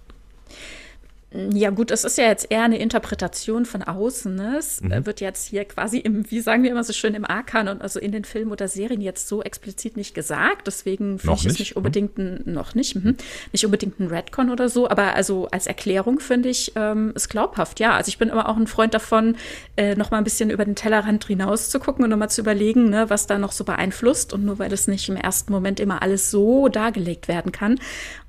Ja, 1.52 1.72
gut, 1.72 1.90
es 1.90 2.04
ist 2.04 2.20
ja 2.20 2.26
jetzt 2.26 2.52
eher 2.52 2.62
eine 2.62 2.78
Interpretation 2.78 3.66
von 3.66 3.82
außen. 3.82 4.36
Ne? 4.36 4.58
Es 4.58 4.82
mhm. 4.82 5.06
wird 5.08 5.20
jetzt 5.20 5.48
hier 5.48 5.66
quasi 5.66 5.98
im, 5.98 6.30
wie 6.30 6.42
sagen 6.42 6.62
wir 6.62 6.70
immer 6.70 6.84
so 6.84 6.94
schön, 6.94 7.16
im 7.16 7.26
Arkan 7.26 7.68
und 7.70 7.82
also 7.82 8.00
in 8.00 8.12
den 8.12 8.24
Filmen 8.24 8.52
oder 8.52 8.68
Serien 8.68 9.02
jetzt 9.02 9.28
so 9.28 9.42
explizit 9.42 9.98
nicht 9.98 10.14
gesagt. 10.14 10.68
Deswegen 10.68 11.18
finde 11.18 11.38
ich 11.40 11.46
es 11.48 11.58
nicht 11.58 11.76
unbedingt 11.76 12.20
ein, 12.20 12.44
noch 12.46 12.76
nicht, 12.76 12.96
mhm. 12.96 13.18
nicht 13.52 13.66
unbedingt 13.66 14.00
ein 14.00 14.08
Redcon 14.08 14.52
oder 14.52 14.70
so. 14.70 14.88
Aber 14.88 15.16
also 15.16 15.48
als 15.48 15.66
Erklärung 15.66 16.20
finde 16.20 16.50
ich 16.50 16.74
ähm, 16.76 17.14
es 17.16 17.30
glaubhaft. 17.30 17.80
Ja, 17.80 17.96
also 17.96 18.10
ich 18.10 18.20
bin 18.20 18.30
immer 18.30 18.48
auch 18.48 18.58
ein 18.58 18.68
Freund 18.68 18.94
davon, 18.94 19.36
äh, 19.76 19.96
noch 19.96 20.12
mal 20.12 20.20
ein 20.20 20.24
bisschen 20.24 20.52
über 20.52 20.66
den 20.66 20.76
Tellerrand 20.76 21.26
hinaus 21.26 21.70
zu 21.70 21.80
gucken 21.80 22.04
und 22.04 22.12
nochmal 22.12 22.30
zu 22.30 22.42
überlegen, 22.42 22.92
ne, 22.92 23.10
was 23.10 23.26
da 23.26 23.40
noch 23.40 23.54
so 23.54 23.64
beeinflusst. 23.64 24.34
Und 24.34 24.46
nur 24.46 24.60
weil 24.60 24.70
das 24.70 24.88
nicht 24.88 25.10
im 25.10 25.16
ersten 25.16 25.52
Moment 25.52 25.80
immer 25.80 26.04
alles 26.04 26.30
so 26.30 26.68
dargelegt 26.68 27.28
werden 27.28 27.52
kann, 27.52 27.80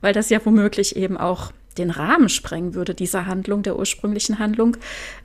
weil 0.01 0.15
das 0.15 0.31
ja 0.31 0.41
womöglich 0.43 0.97
eben 0.97 1.19
auch 1.19 1.53
den 1.79 1.91
Rahmen 1.91 2.29
sprengen 2.29 2.75
würde, 2.75 2.95
dieser 2.95 3.27
Handlung, 3.27 3.63
der 3.63 3.79
ursprünglichen 3.79 4.39
Handlung, 4.39 4.77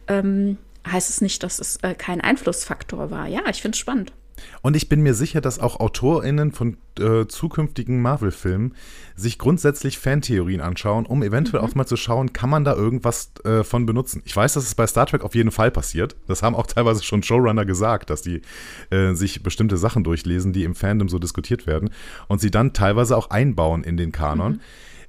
ähm, 0.07 0.57
heißt 0.87 1.09
es 1.09 1.21
nicht, 1.21 1.43
dass 1.43 1.59
es 1.59 1.77
äh, 1.77 1.93
kein 1.93 2.21
Einflussfaktor 2.21 3.11
war. 3.11 3.27
Ja, 3.27 3.41
ich 3.49 3.61
finde 3.61 3.75
es 3.75 3.79
spannend. 3.79 4.13
Und 4.61 4.75
ich 4.75 4.89
bin 4.89 5.01
mir 5.01 5.13
sicher, 5.13 5.41
dass 5.41 5.59
auch 5.59 5.79
AutorInnen 5.79 6.51
von 6.51 6.77
äh, 6.99 7.27
zukünftigen 7.27 8.01
Marvel-Filmen 8.01 8.73
sich 9.15 9.37
grundsätzlich 9.37 9.99
Fantheorien 9.99 10.61
anschauen, 10.61 11.05
um 11.05 11.23
eventuell 11.23 11.61
mhm. 11.61 11.69
auch 11.69 11.75
mal 11.75 11.85
zu 11.85 11.97
schauen, 11.97 12.33
kann 12.33 12.49
man 12.49 12.63
da 12.63 12.73
irgendwas 12.73 13.31
äh, 13.43 13.63
von 13.63 13.85
benutzen. 13.85 14.21
Ich 14.25 14.35
weiß, 14.35 14.53
dass 14.53 14.63
es 14.63 14.75
bei 14.75 14.87
Star 14.87 15.05
Trek 15.05 15.23
auf 15.23 15.35
jeden 15.35 15.51
Fall 15.51 15.71
passiert. 15.71 16.15
Das 16.27 16.43
haben 16.43 16.55
auch 16.55 16.67
teilweise 16.67 17.03
schon 17.03 17.23
Showrunner 17.23 17.65
gesagt, 17.65 18.09
dass 18.09 18.21
die 18.21 18.41
äh, 18.89 19.13
sich 19.13 19.43
bestimmte 19.43 19.77
Sachen 19.77 20.03
durchlesen, 20.03 20.53
die 20.53 20.63
im 20.63 20.75
Fandom 20.75 21.09
so 21.09 21.19
diskutiert 21.19 21.67
werden 21.67 21.89
und 22.27 22.39
sie 22.39 22.51
dann 22.51 22.73
teilweise 22.73 23.17
auch 23.17 23.29
einbauen 23.29 23.83
in 23.83 23.97
den 23.97 24.11
Kanon. 24.11 24.53
Mhm. 24.53 24.59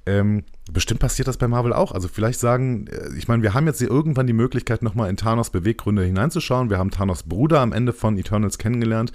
Ähm, 0.05 0.43
bestimmt 0.71 0.99
passiert 0.99 1.27
das 1.27 1.37
bei 1.37 1.47
Marvel 1.47 1.73
auch. 1.73 1.91
Also 1.91 2.07
vielleicht 2.07 2.39
sagen, 2.39 2.87
äh, 2.87 3.15
ich 3.17 3.27
meine, 3.27 3.43
wir 3.43 3.53
haben 3.53 3.67
jetzt 3.67 3.79
hier 3.79 3.89
irgendwann 3.89 4.27
die 4.27 4.33
Möglichkeit, 4.33 4.81
nochmal 4.81 5.09
in 5.09 5.17
Thanos 5.17 5.51
Beweggründe 5.51 6.03
hineinzuschauen. 6.03 6.69
Wir 6.69 6.77
haben 6.77 6.91
Thanos 6.91 7.23
Bruder 7.23 7.59
am 7.59 7.73
Ende 7.73 7.93
von 7.93 8.17
Eternals 8.17 8.57
kennengelernt. 8.57 9.11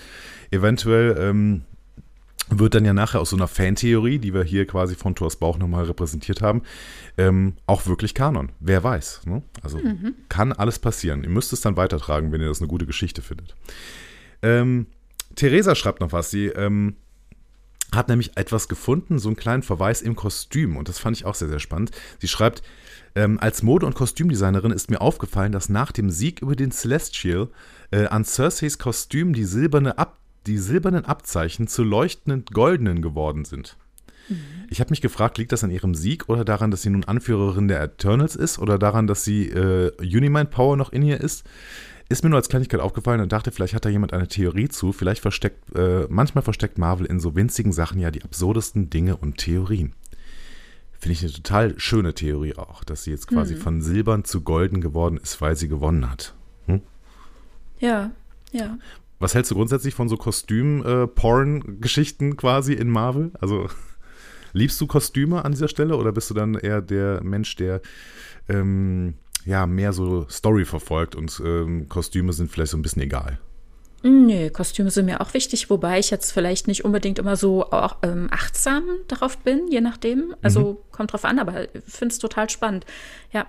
Eventuell 0.50 1.16
ähm, 1.18 1.62
wird 2.48 2.74
dann 2.74 2.84
ja 2.84 2.92
nachher 2.92 3.20
aus 3.20 3.30
so 3.30 3.36
einer 3.36 3.48
Fantheorie, 3.48 4.18
die 4.18 4.32
wir 4.32 4.44
hier 4.44 4.66
quasi 4.66 4.94
von 4.94 5.14
Thors 5.14 5.36
Bauch 5.36 5.58
nochmal 5.58 5.84
repräsentiert 5.84 6.42
haben, 6.42 6.62
ähm, 7.18 7.54
auch 7.66 7.86
wirklich 7.86 8.14
Kanon. 8.14 8.52
Wer 8.60 8.84
weiß. 8.84 9.22
Ne? 9.26 9.42
Also 9.62 9.78
mhm. 9.78 10.14
kann 10.28 10.52
alles 10.52 10.78
passieren. 10.78 11.24
Ihr 11.24 11.30
müsst 11.30 11.52
es 11.52 11.60
dann 11.60 11.76
weitertragen, 11.76 12.30
wenn 12.30 12.40
ihr 12.40 12.48
das 12.48 12.60
eine 12.60 12.68
gute 12.68 12.86
Geschichte 12.86 13.22
findet. 13.22 13.56
Ähm, 14.42 14.86
Theresa 15.34 15.74
schreibt 15.74 16.00
noch 16.00 16.12
was. 16.12 16.30
Sie 16.30 16.46
ähm, 16.46 16.96
hat 17.92 18.08
nämlich 18.08 18.36
etwas 18.36 18.68
gefunden, 18.68 19.18
so 19.18 19.28
einen 19.28 19.36
kleinen 19.36 19.62
Verweis 19.62 20.02
im 20.02 20.16
Kostüm. 20.16 20.76
Und 20.76 20.88
das 20.88 20.98
fand 20.98 21.16
ich 21.16 21.24
auch 21.24 21.34
sehr, 21.34 21.48
sehr 21.48 21.60
spannend. 21.60 21.92
Sie 22.18 22.28
schreibt, 22.28 22.62
ähm, 23.14 23.38
als 23.40 23.62
Mode- 23.62 23.86
und 23.86 23.94
Kostümdesignerin 23.94 24.72
ist 24.72 24.90
mir 24.90 25.00
aufgefallen, 25.00 25.52
dass 25.52 25.68
nach 25.68 25.92
dem 25.92 26.10
Sieg 26.10 26.42
über 26.42 26.56
den 26.56 26.72
Celestial 26.72 27.48
äh, 27.90 28.06
an 28.06 28.24
Cerseis 28.24 28.78
Kostüm 28.78 29.32
die, 29.32 29.44
silberne 29.44 29.98
Ab 29.98 30.18
die 30.46 30.58
silbernen 30.58 31.04
Abzeichen 31.04 31.66
zu 31.66 31.82
leuchtenden 31.82 32.44
goldenen 32.52 33.02
geworden 33.02 33.44
sind. 33.44 33.76
Mhm. 34.28 34.36
Ich 34.70 34.80
habe 34.80 34.90
mich 34.90 35.00
gefragt, 35.00 35.38
liegt 35.38 35.52
das 35.52 35.64
an 35.64 35.70
ihrem 35.70 35.94
Sieg 35.94 36.28
oder 36.28 36.44
daran, 36.44 36.70
dass 36.70 36.82
sie 36.82 36.90
nun 36.90 37.04
Anführerin 37.04 37.68
der 37.68 37.82
Eternals 37.82 38.36
ist 38.36 38.58
oder 38.58 38.78
daran, 38.78 39.06
dass 39.06 39.24
sie 39.24 39.48
äh, 39.48 39.90
Unimind 40.00 40.50
Power 40.50 40.76
noch 40.76 40.92
in 40.92 41.02
ihr 41.02 41.20
ist? 41.20 41.44
Ist 42.08 42.22
mir 42.22 42.30
nur 42.30 42.38
als 42.38 42.48
Kleinigkeit 42.48 42.80
aufgefallen 42.80 43.20
und 43.20 43.32
dachte, 43.32 43.50
vielleicht 43.50 43.74
hat 43.74 43.84
da 43.84 43.88
jemand 43.88 44.12
eine 44.12 44.28
Theorie 44.28 44.68
zu. 44.68 44.92
Vielleicht 44.92 45.20
versteckt, 45.20 45.76
äh, 45.76 46.06
manchmal 46.08 46.42
versteckt 46.42 46.78
Marvel 46.78 47.06
in 47.06 47.18
so 47.18 47.34
winzigen 47.34 47.72
Sachen 47.72 47.98
ja 47.98 48.12
die 48.12 48.22
absurdesten 48.22 48.90
Dinge 48.90 49.16
und 49.16 49.38
Theorien. 49.38 49.92
Finde 50.98 51.14
ich 51.14 51.22
eine 51.22 51.32
total 51.32 51.74
schöne 51.78 52.14
Theorie 52.14 52.54
auch, 52.54 52.84
dass 52.84 53.02
sie 53.04 53.10
jetzt 53.10 53.26
quasi 53.26 53.54
mhm. 53.54 53.58
von 53.58 53.82
silbern 53.82 54.24
zu 54.24 54.42
golden 54.42 54.80
geworden 54.80 55.18
ist, 55.20 55.40
weil 55.40 55.56
sie 55.56 55.66
gewonnen 55.68 56.08
hat. 56.10 56.34
Hm? 56.66 56.80
Ja, 57.80 58.12
ja. 58.52 58.78
Was 59.18 59.34
hältst 59.34 59.50
du 59.50 59.56
grundsätzlich 59.56 59.94
von 59.94 60.08
so 60.08 60.16
Kostüm-Porn-Geschichten 60.16 62.32
äh, 62.32 62.36
quasi 62.36 62.72
in 62.74 62.88
Marvel? 62.88 63.32
Also 63.40 63.68
liebst 64.52 64.80
du 64.80 64.86
Kostüme 64.86 65.44
an 65.44 65.50
dieser 65.52 65.68
Stelle 65.68 65.96
oder 65.96 66.12
bist 66.12 66.30
du 66.30 66.34
dann 66.34 66.54
eher 66.54 66.80
der 66.82 67.22
Mensch, 67.22 67.56
der 67.56 67.80
ähm, 68.48 69.14
ja 69.46 69.66
mehr 69.66 69.92
so 69.92 70.26
Story 70.28 70.64
verfolgt 70.64 71.14
und 71.14 71.40
ähm, 71.44 71.88
Kostüme 71.88 72.32
sind 72.32 72.50
vielleicht 72.50 72.72
so 72.72 72.76
ein 72.76 72.82
bisschen 72.82 73.02
egal. 73.02 73.38
Nee, 74.02 74.50
Kostüme 74.50 74.90
sind 74.90 75.06
mir 75.06 75.20
auch 75.20 75.34
wichtig, 75.34 75.70
wobei 75.70 75.98
ich 75.98 76.10
jetzt 76.10 76.30
vielleicht 76.30 76.68
nicht 76.68 76.84
unbedingt 76.84 77.18
immer 77.18 77.36
so 77.36 77.70
auch, 77.70 77.96
ähm, 78.02 78.28
achtsam 78.30 78.84
darauf 79.08 79.38
bin, 79.38 79.68
je 79.68 79.80
nachdem. 79.80 80.34
Also 80.42 80.60
mhm. 80.60 80.92
kommt 80.92 81.12
drauf 81.12 81.24
an, 81.24 81.38
aber 81.38 81.74
ich 81.74 81.82
finde 81.86 82.12
es 82.12 82.18
total 82.18 82.50
spannend. 82.50 82.84
Ja. 83.32 83.46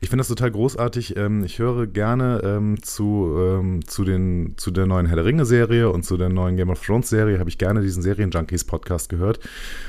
Ich 0.00 0.08
finde 0.08 0.20
das 0.20 0.28
total 0.28 0.50
großartig. 0.50 1.16
Ähm, 1.16 1.44
ich 1.44 1.58
höre 1.58 1.86
gerne 1.86 2.40
ähm, 2.44 2.82
zu, 2.82 3.36
ähm, 3.38 3.86
zu, 3.86 4.04
den, 4.04 4.54
zu 4.56 4.70
der 4.70 4.86
neuen 4.86 5.06
Herr 5.06 5.16
der 5.16 5.24
Ringe-Serie 5.24 5.90
und 5.90 6.04
zu 6.04 6.16
der 6.16 6.28
neuen 6.28 6.56
Game 6.56 6.70
of 6.70 6.84
Thrones-Serie, 6.84 7.38
habe 7.38 7.50
ich 7.50 7.58
gerne 7.58 7.82
diesen 7.82 8.02
Serien-Junkies-Podcast 8.02 9.08
gehört. 9.08 9.40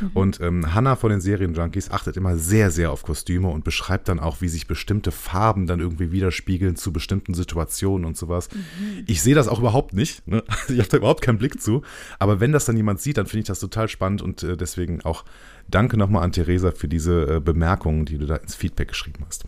Mhm. 0.01 0.11
Und 0.13 0.41
ähm, 0.41 0.73
Hannah 0.73 0.95
von 0.95 1.09
den 1.09 1.21
Serien-Junkies 1.21 1.91
achtet 1.91 2.17
immer 2.17 2.37
sehr, 2.37 2.71
sehr 2.71 2.91
auf 2.91 3.03
Kostüme 3.03 3.49
und 3.49 3.63
beschreibt 3.63 4.07
dann 4.07 4.19
auch, 4.19 4.41
wie 4.41 4.49
sich 4.49 4.67
bestimmte 4.67 5.11
Farben 5.11 5.67
dann 5.67 5.79
irgendwie 5.79 6.11
widerspiegeln 6.11 6.75
zu 6.75 6.93
bestimmten 6.93 7.33
Situationen 7.33 8.05
und 8.05 8.17
sowas. 8.17 8.49
Mhm. 8.53 9.03
Ich 9.07 9.21
sehe 9.21 9.35
das 9.35 9.47
auch 9.47 9.59
überhaupt 9.59 9.93
nicht. 9.93 10.27
Ne? 10.27 10.43
Ich 10.69 10.79
habe 10.79 10.89
da 10.89 10.97
überhaupt 10.97 11.21
keinen 11.21 11.37
Blick 11.37 11.61
zu. 11.61 11.81
Aber 12.19 12.39
wenn 12.39 12.51
das 12.51 12.65
dann 12.65 12.77
jemand 12.77 12.99
sieht, 12.99 13.17
dann 13.17 13.25
finde 13.25 13.41
ich 13.41 13.47
das 13.47 13.59
total 13.59 13.87
spannend 13.87 14.21
und 14.21 14.43
äh, 14.43 14.57
deswegen 14.57 15.01
auch 15.01 15.25
danke 15.69 15.97
nochmal 15.97 16.23
an 16.23 16.31
Theresa 16.31 16.71
für 16.71 16.87
diese 16.87 17.35
äh, 17.35 17.39
Bemerkungen, 17.39 18.05
die 18.05 18.17
du 18.17 18.25
da 18.25 18.35
ins 18.35 18.55
Feedback 18.55 18.89
geschrieben 18.89 19.23
hast. 19.27 19.45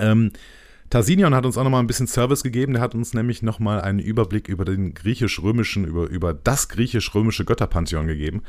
Ähm, 0.00 0.32
Tarsinion 0.90 1.34
hat 1.34 1.44
uns 1.44 1.58
auch 1.58 1.64
nochmal 1.64 1.82
ein 1.82 1.88
bisschen 1.88 2.06
Service 2.06 2.42
gegeben. 2.42 2.74
Der 2.74 2.82
hat 2.82 2.94
uns 2.94 3.12
nämlich 3.12 3.42
nochmal 3.42 3.80
einen 3.80 3.98
Überblick 3.98 4.48
über 4.48 4.64
den 4.64 4.94
griechisch-römischen, 4.94 5.84
über, 5.84 6.08
über 6.08 6.32
das 6.32 6.68
griechisch-römische 6.68 7.44
Götterpantheon 7.44 8.06
gegeben. 8.06 8.42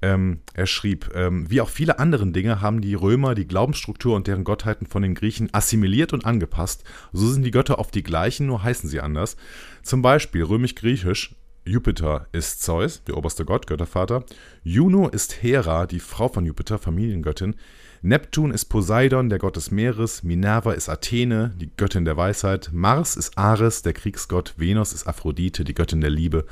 Ähm, 0.00 0.40
er 0.54 0.66
schrieb, 0.66 1.10
ähm, 1.14 1.48
wie 1.48 1.60
auch 1.60 1.68
viele 1.68 1.98
andere 1.98 2.26
Dinge 2.26 2.60
haben 2.60 2.80
die 2.80 2.94
Römer 2.94 3.34
die 3.34 3.46
Glaubensstruktur 3.46 4.16
und 4.16 4.26
deren 4.26 4.44
Gottheiten 4.44 4.86
von 4.86 5.02
den 5.02 5.14
Griechen 5.14 5.48
assimiliert 5.52 6.12
und 6.12 6.24
angepasst. 6.24 6.84
So 7.12 7.28
sind 7.28 7.44
die 7.44 7.52
Götter 7.52 7.78
oft 7.78 7.94
die 7.94 8.02
gleichen, 8.02 8.46
nur 8.46 8.62
heißen 8.62 8.88
sie 8.88 9.00
anders. 9.00 9.36
Zum 9.82 10.02
Beispiel 10.02 10.42
römisch-griechisch 10.42 11.36
Jupiter 11.64 12.26
ist 12.32 12.62
Zeus, 12.62 13.04
der 13.04 13.16
oberste 13.16 13.44
Gott, 13.44 13.66
Göttervater. 13.66 14.24
Juno 14.64 15.08
ist 15.08 15.42
Hera, 15.42 15.86
die 15.86 16.00
Frau 16.00 16.28
von 16.28 16.44
Jupiter, 16.44 16.78
Familiengöttin. 16.78 17.54
Neptun 18.02 18.50
ist 18.50 18.64
Poseidon, 18.64 19.28
der 19.28 19.38
Gott 19.38 19.54
des 19.54 19.70
Meeres. 19.70 20.24
Minerva 20.24 20.72
ist 20.72 20.88
Athene, 20.88 21.54
die 21.56 21.70
Göttin 21.76 22.04
der 22.04 22.16
Weisheit. 22.16 22.70
Mars 22.72 23.14
ist 23.14 23.38
Ares, 23.38 23.82
der 23.82 23.92
Kriegsgott. 23.92 24.54
Venus 24.56 24.92
ist 24.92 25.06
Aphrodite, 25.06 25.62
die 25.62 25.74
Göttin 25.74 26.00
der 26.00 26.10
Liebe. 26.10 26.46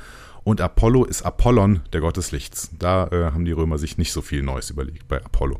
Und 0.45 0.61
Apollo 0.61 1.03
ist 1.03 1.23
Apollon, 1.23 1.81
der 1.91 1.99
Gott 1.99 2.15
des 2.15 2.31
Lichts. 2.31 2.71
Da 2.79 3.07
äh, 3.07 3.31
haben 3.31 3.43
die 3.43 3.51
Römer 3.51 3.77
sich 3.77 3.97
nicht 3.97 4.13
so 4.13 4.21
viel 4.21 4.43
Neues 4.43 4.69
überlegt 4.69 5.09
bei 5.09 5.17
Apollo. 5.17 5.59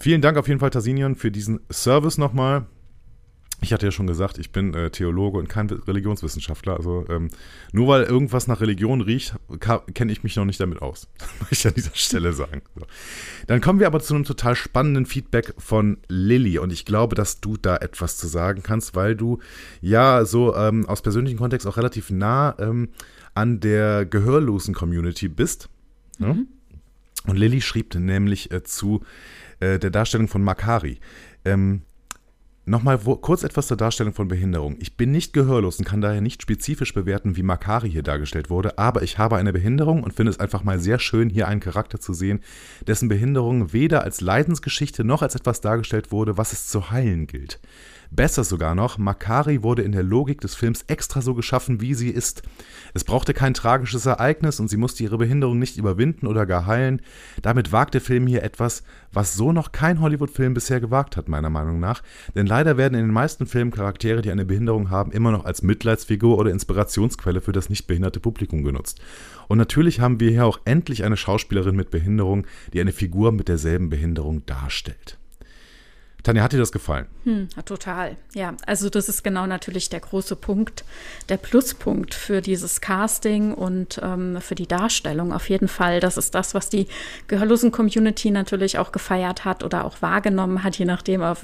Vielen 0.00 0.22
Dank 0.22 0.38
auf 0.38 0.48
jeden 0.48 0.58
Fall, 0.58 0.70
Tassinian, 0.70 1.16
für 1.16 1.30
diesen 1.30 1.60
Service 1.70 2.16
nochmal. 2.16 2.64
Ich 3.62 3.72
hatte 3.72 3.86
ja 3.86 3.92
schon 3.92 4.08
gesagt, 4.08 4.38
ich 4.38 4.50
bin 4.50 4.74
äh, 4.74 4.90
Theologe 4.90 5.38
und 5.38 5.48
kein 5.48 5.68
Religionswissenschaftler. 5.68 6.76
Also 6.76 7.04
ähm, 7.08 7.30
nur 7.72 7.88
weil 7.88 8.02
irgendwas 8.02 8.48
nach 8.48 8.60
Religion 8.60 9.00
riecht, 9.00 9.36
kenne 9.94 10.12
ich 10.12 10.24
mich 10.24 10.36
noch 10.36 10.44
nicht 10.44 10.60
damit 10.60 10.82
aus. 10.82 11.08
Möchte 11.40 11.54
ich 11.54 11.66
an 11.66 11.74
dieser 11.74 11.94
Stelle 11.94 12.32
sagen. 12.32 12.62
So. 12.74 12.84
Dann 13.46 13.60
kommen 13.60 13.78
wir 13.78 13.86
aber 13.86 14.00
zu 14.00 14.14
einem 14.14 14.24
total 14.24 14.56
spannenden 14.56 15.06
Feedback 15.06 15.54
von 15.58 15.98
Lilly. 16.08 16.58
Und 16.58 16.72
ich 16.72 16.84
glaube, 16.84 17.14
dass 17.14 17.40
du 17.40 17.56
da 17.56 17.76
etwas 17.76 18.16
zu 18.16 18.26
sagen 18.26 18.62
kannst, 18.62 18.96
weil 18.96 19.14
du 19.14 19.38
ja 19.80 20.24
so 20.24 20.56
ähm, 20.56 20.88
aus 20.88 21.02
persönlichem 21.02 21.38
Kontext 21.38 21.66
auch 21.66 21.76
relativ 21.76 22.10
nah 22.10 22.56
ähm, 22.58 22.88
an 23.34 23.60
der 23.60 24.06
gehörlosen 24.06 24.74
Community 24.74 25.28
bist. 25.28 25.68
Ne? 26.18 26.34
Mhm. 26.34 26.38
Ja? 26.38 26.46
Und 27.30 27.36
Lilly 27.36 27.60
schrieb 27.60 27.94
nämlich 27.94 28.50
äh, 28.50 28.64
zu 28.64 29.02
äh, 29.60 29.78
der 29.78 29.90
Darstellung 29.90 30.26
von 30.26 30.42
Makari. 30.42 30.98
Ähm, 31.44 31.82
Nochmal 32.64 33.04
wo, 33.04 33.16
kurz 33.16 33.42
etwas 33.42 33.66
zur 33.66 33.76
Darstellung 33.76 34.14
von 34.14 34.28
Behinderung. 34.28 34.76
Ich 34.78 34.96
bin 34.96 35.10
nicht 35.10 35.32
gehörlos 35.32 35.80
und 35.80 35.84
kann 35.84 36.00
daher 36.00 36.20
nicht 36.20 36.42
spezifisch 36.42 36.94
bewerten, 36.94 37.36
wie 37.36 37.42
Makari 37.42 37.90
hier 37.90 38.04
dargestellt 38.04 38.50
wurde, 38.50 38.78
aber 38.78 39.02
ich 39.02 39.18
habe 39.18 39.36
eine 39.36 39.52
Behinderung 39.52 40.04
und 40.04 40.14
finde 40.14 40.30
es 40.30 40.38
einfach 40.38 40.62
mal 40.62 40.78
sehr 40.78 41.00
schön, 41.00 41.28
hier 41.28 41.48
einen 41.48 41.58
Charakter 41.58 41.98
zu 41.98 42.14
sehen, 42.14 42.38
dessen 42.86 43.08
Behinderung 43.08 43.72
weder 43.72 44.04
als 44.04 44.20
Leidensgeschichte 44.20 45.02
noch 45.02 45.22
als 45.22 45.34
etwas 45.34 45.60
dargestellt 45.60 46.12
wurde, 46.12 46.38
was 46.38 46.52
es 46.52 46.68
zu 46.68 46.92
heilen 46.92 47.26
gilt. 47.26 47.58
Besser 48.14 48.44
sogar 48.44 48.74
noch, 48.74 48.98
Makari 48.98 49.62
wurde 49.62 49.80
in 49.80 49.92
der 49.92 50.02
Logik 50.02 50.42
des 50.42 50.54
Films 50.54 50.84
extra 50.86 51.22
so 51.22 51.32
geschaffen, 51.32 51.80
wie 51.80 51.94
sie 51.94 52.10
ist. 52.10 52.42
Es 52.92 53.04
brauchte 53.04 53.32
kein 53.32 53.54
tragisches 53.54 54.04
Ereignis 54.04 54.60
und 54.60 54.68
sie 54.68 54.76
musste 54.76 55.02
ihre 55.02 55.16
Behinderung 55.16 55.58
nicht 55.58 55.78
überwinden 55.78 56.26
oder 56.26 56.44
gar 56.44 56.66
heilen. 56.66 57.00
Damit 57.40 57.72
wagt 57.72 57.94
der 57.94 58.02
Film 58.02 58.26
hier 58.26 58.42
etwas, 58.42 58.82
was 59.14 59.34
so 59.34 59.50
noch 59.50 59.72
kein 59.72 59.98
Hollywood-Film 60.02 60.52
bisher 60.52 60.78
gewagt 60.78 61.16
hat, 61.16 61.30
meiner 61.30 61.48
Meinung 61.48 61.80
nach. 61.80 62.02
Denn 62.34 62.46
leider 62.46 62.76
werden 62.76 62.98
in 62.98 63.06
den 63.06 63.14
meisten 63.14 63.46
Filmen 63.46 63.70
Charaktere, 63.70 64.20
die 64.20 64.30
eine 64.30 64.44
Behinderung 64.44 64.90
haben, 64.90 65.10
immer 65.12 65.30
noch 65.30 65.46
als 65.46 65.62
Mitleidsfigur 65.62 66.36
oder 66.36 66.50
Inspirationsquelle 66.50 67.40
für 67.40 67.52
das 67.52 67.70
nicht 67.70 67.86
behinderte 67.86 68.20
Publikum 68.20 68.62
genutzt. 68.62 69.00
Und 69.48 69.56
natürlich 69.56 70.00
haben 70.00 70.20
wir 70.20 70.30
hier 70.30 70.44
auch 70.44 70.60
endlich 70.66 71.04
eine 71.04 71.16
Schauspielerin 71.16 71.76
mit 71.76 71.90
Behinderung, 71.90 72.46
die 72.74 72.80
eine 72.82 72.92
Figur 72.92 73.32
mit 73.32 73.48
derselben 73.48 73.88
Behinderung 73.88 74.44
darstellt. 74.44 75.16
Tanja, 76.22 76.44
hat 76.44 76.52
dir 76.52 76.58
das 76.58 76.70
gefallen? 76.70 77.06
Hm, 77.24 77.48
total. 77.64 78.16
Ja, 78.34 78.54
also 78.64 78.88
das 78.90 79.08
ist 79.08 79.24
genau 79.24 79.46
natürlich 79.46 79.88
der 79.90 79.98
große 79.98 80.36
Punkt, 80.36 80.84
der 81.28 81.36
Pluspunkt 81.36 82.14
für 82.14 82.40
dieses 82.40 82.80
Casting 82.80 83.52
und 83.52 84.00
ähm, 84.02 84.40
für 84.40 84.54
die 84.54 84.68
Darstellung 84.68 85.32
auf 85.32 85.50
jeden 85.50 85.66
Fall. 85.66 85.98
Das 85.98 86.16
ist 86.16 86.34
das, 86.36 86.54
was 86.54 86.68
die 86.68 86.86
Gehörlosen-Community 87.26 88.30
natürlich 88.30 88.78
auch 88.78 88.92
gefeiert 88.92 89.44
hat 89.44 89.64
oder 89.64 89.84
auch 89.84 90.00
wahrgenommen 90.00 90.62
hat, 90.62 90.78
je 90.78 90.84
nachdem, 90.84 91.22
wer 91.22 91.36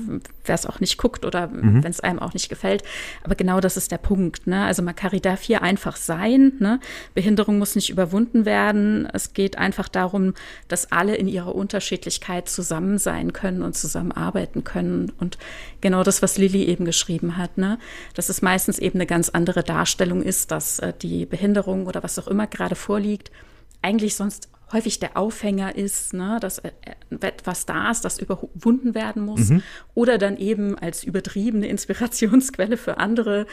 es 0.47 0.65
auch 0.65 0.79
nicht 0.79 0.97
guckt 0.97 1.25
oder 1.25 1.49
mhm. 1.49 1.83
wenn 1.83 1.91
es 1.91 2.01
einem 2.01 2.21
auch 2.21 2.35
nicht 2.35 2.49
gefällt. 2.49 2.85
Aber 3.25 3.35
genau 3.35 3.61
das 3.61 3.77
ist 3.77 3.91
der 3.91 3.99
Punkt. 3.99 4.47
Ne? 4.47 4.65
Also 4.65 4.83
man 4.83 4.95
kann 4.95 5.09
darf 5.23 5.41
hier 5.43 5.63
einfach 5.63 5.97
sein. 5.97 6.53
Ne? 6.61 6.81
Behinderung 7.15 7.59
muss 7.59 7.75
nicht 7.75 7.91
überwunden 7.91 8.45
werden. 8.45 9.09
Es 9.13 9.33
geht 9.33 9.59
einfach 9.59 9.89
darum, 9.89 10.35
dass 10.69 10.93
alle 10.93 11.17
in 11.17 11.27
ihrer 11.27 11.55
Unterschiedlichkeit 11.55 12.49
zusammen 12.49 12.99
sein 12.99 13.33
können 13.33 13.63
und 13.63 13.75
zusammenarbeiten 13.75 14.65
können 14.65 14.68
können. 14.69 15.11
Und 15.19 15.39
genau 15.81 16.05
das, 16.05 16.23
was 16.23 16.39
Lilly 16.39 16.65
eben 16.65 16.85
geschrieben 16.85 17.37
hat, 17.37 17.59
ne? 17.59 17.79
dass 18.15 18.29
es 18.29 18.43
meistens 18.43 18.79
eben 18.79 18.99
eine 18.99 19.07
ganz 19.07 19.29
andere 19.31 19.65
Darstellung 19.65 20.23
ist, 20.23 20.53
dass 20.53 20.79
äh, 20.79 20.93
die 20.93 21.27
Behinderung 21.27 21.87
oder 21.87 22.03
was 22.03 22.19
auch 22.19 22.29
immer 22.29 22.47
gerade 22.47 22.77
vorliegt, 22.77 23.33
eigentlich 23.83 24.15
sonst 24.15 24.49
häufig 24.73 24.99
der 24.99 25.17
Aufhänger 25.17 25.77
ist, 25.77 26.13
ne, 26.13 26.39
dass 26.41 26.59
äh, 26.59 26.73
etwas 27.21 27.67
da 27.67 27.91
ist, 27.91 28.05
das 28.05 28.19
überwunden 28.19 28.95
werden 28.95 29.23
muss, 29.23 29.49
mhm. 29.49 29.63
oder 29.95 30.19
dann 30.19 30.37
eben 30.37 30.79
als 30.79 31.05
übertriebene 31.05 31.67
Inspirationsquelle 31.69 32.77
für 32.77 32.99
andere 32.99 33.47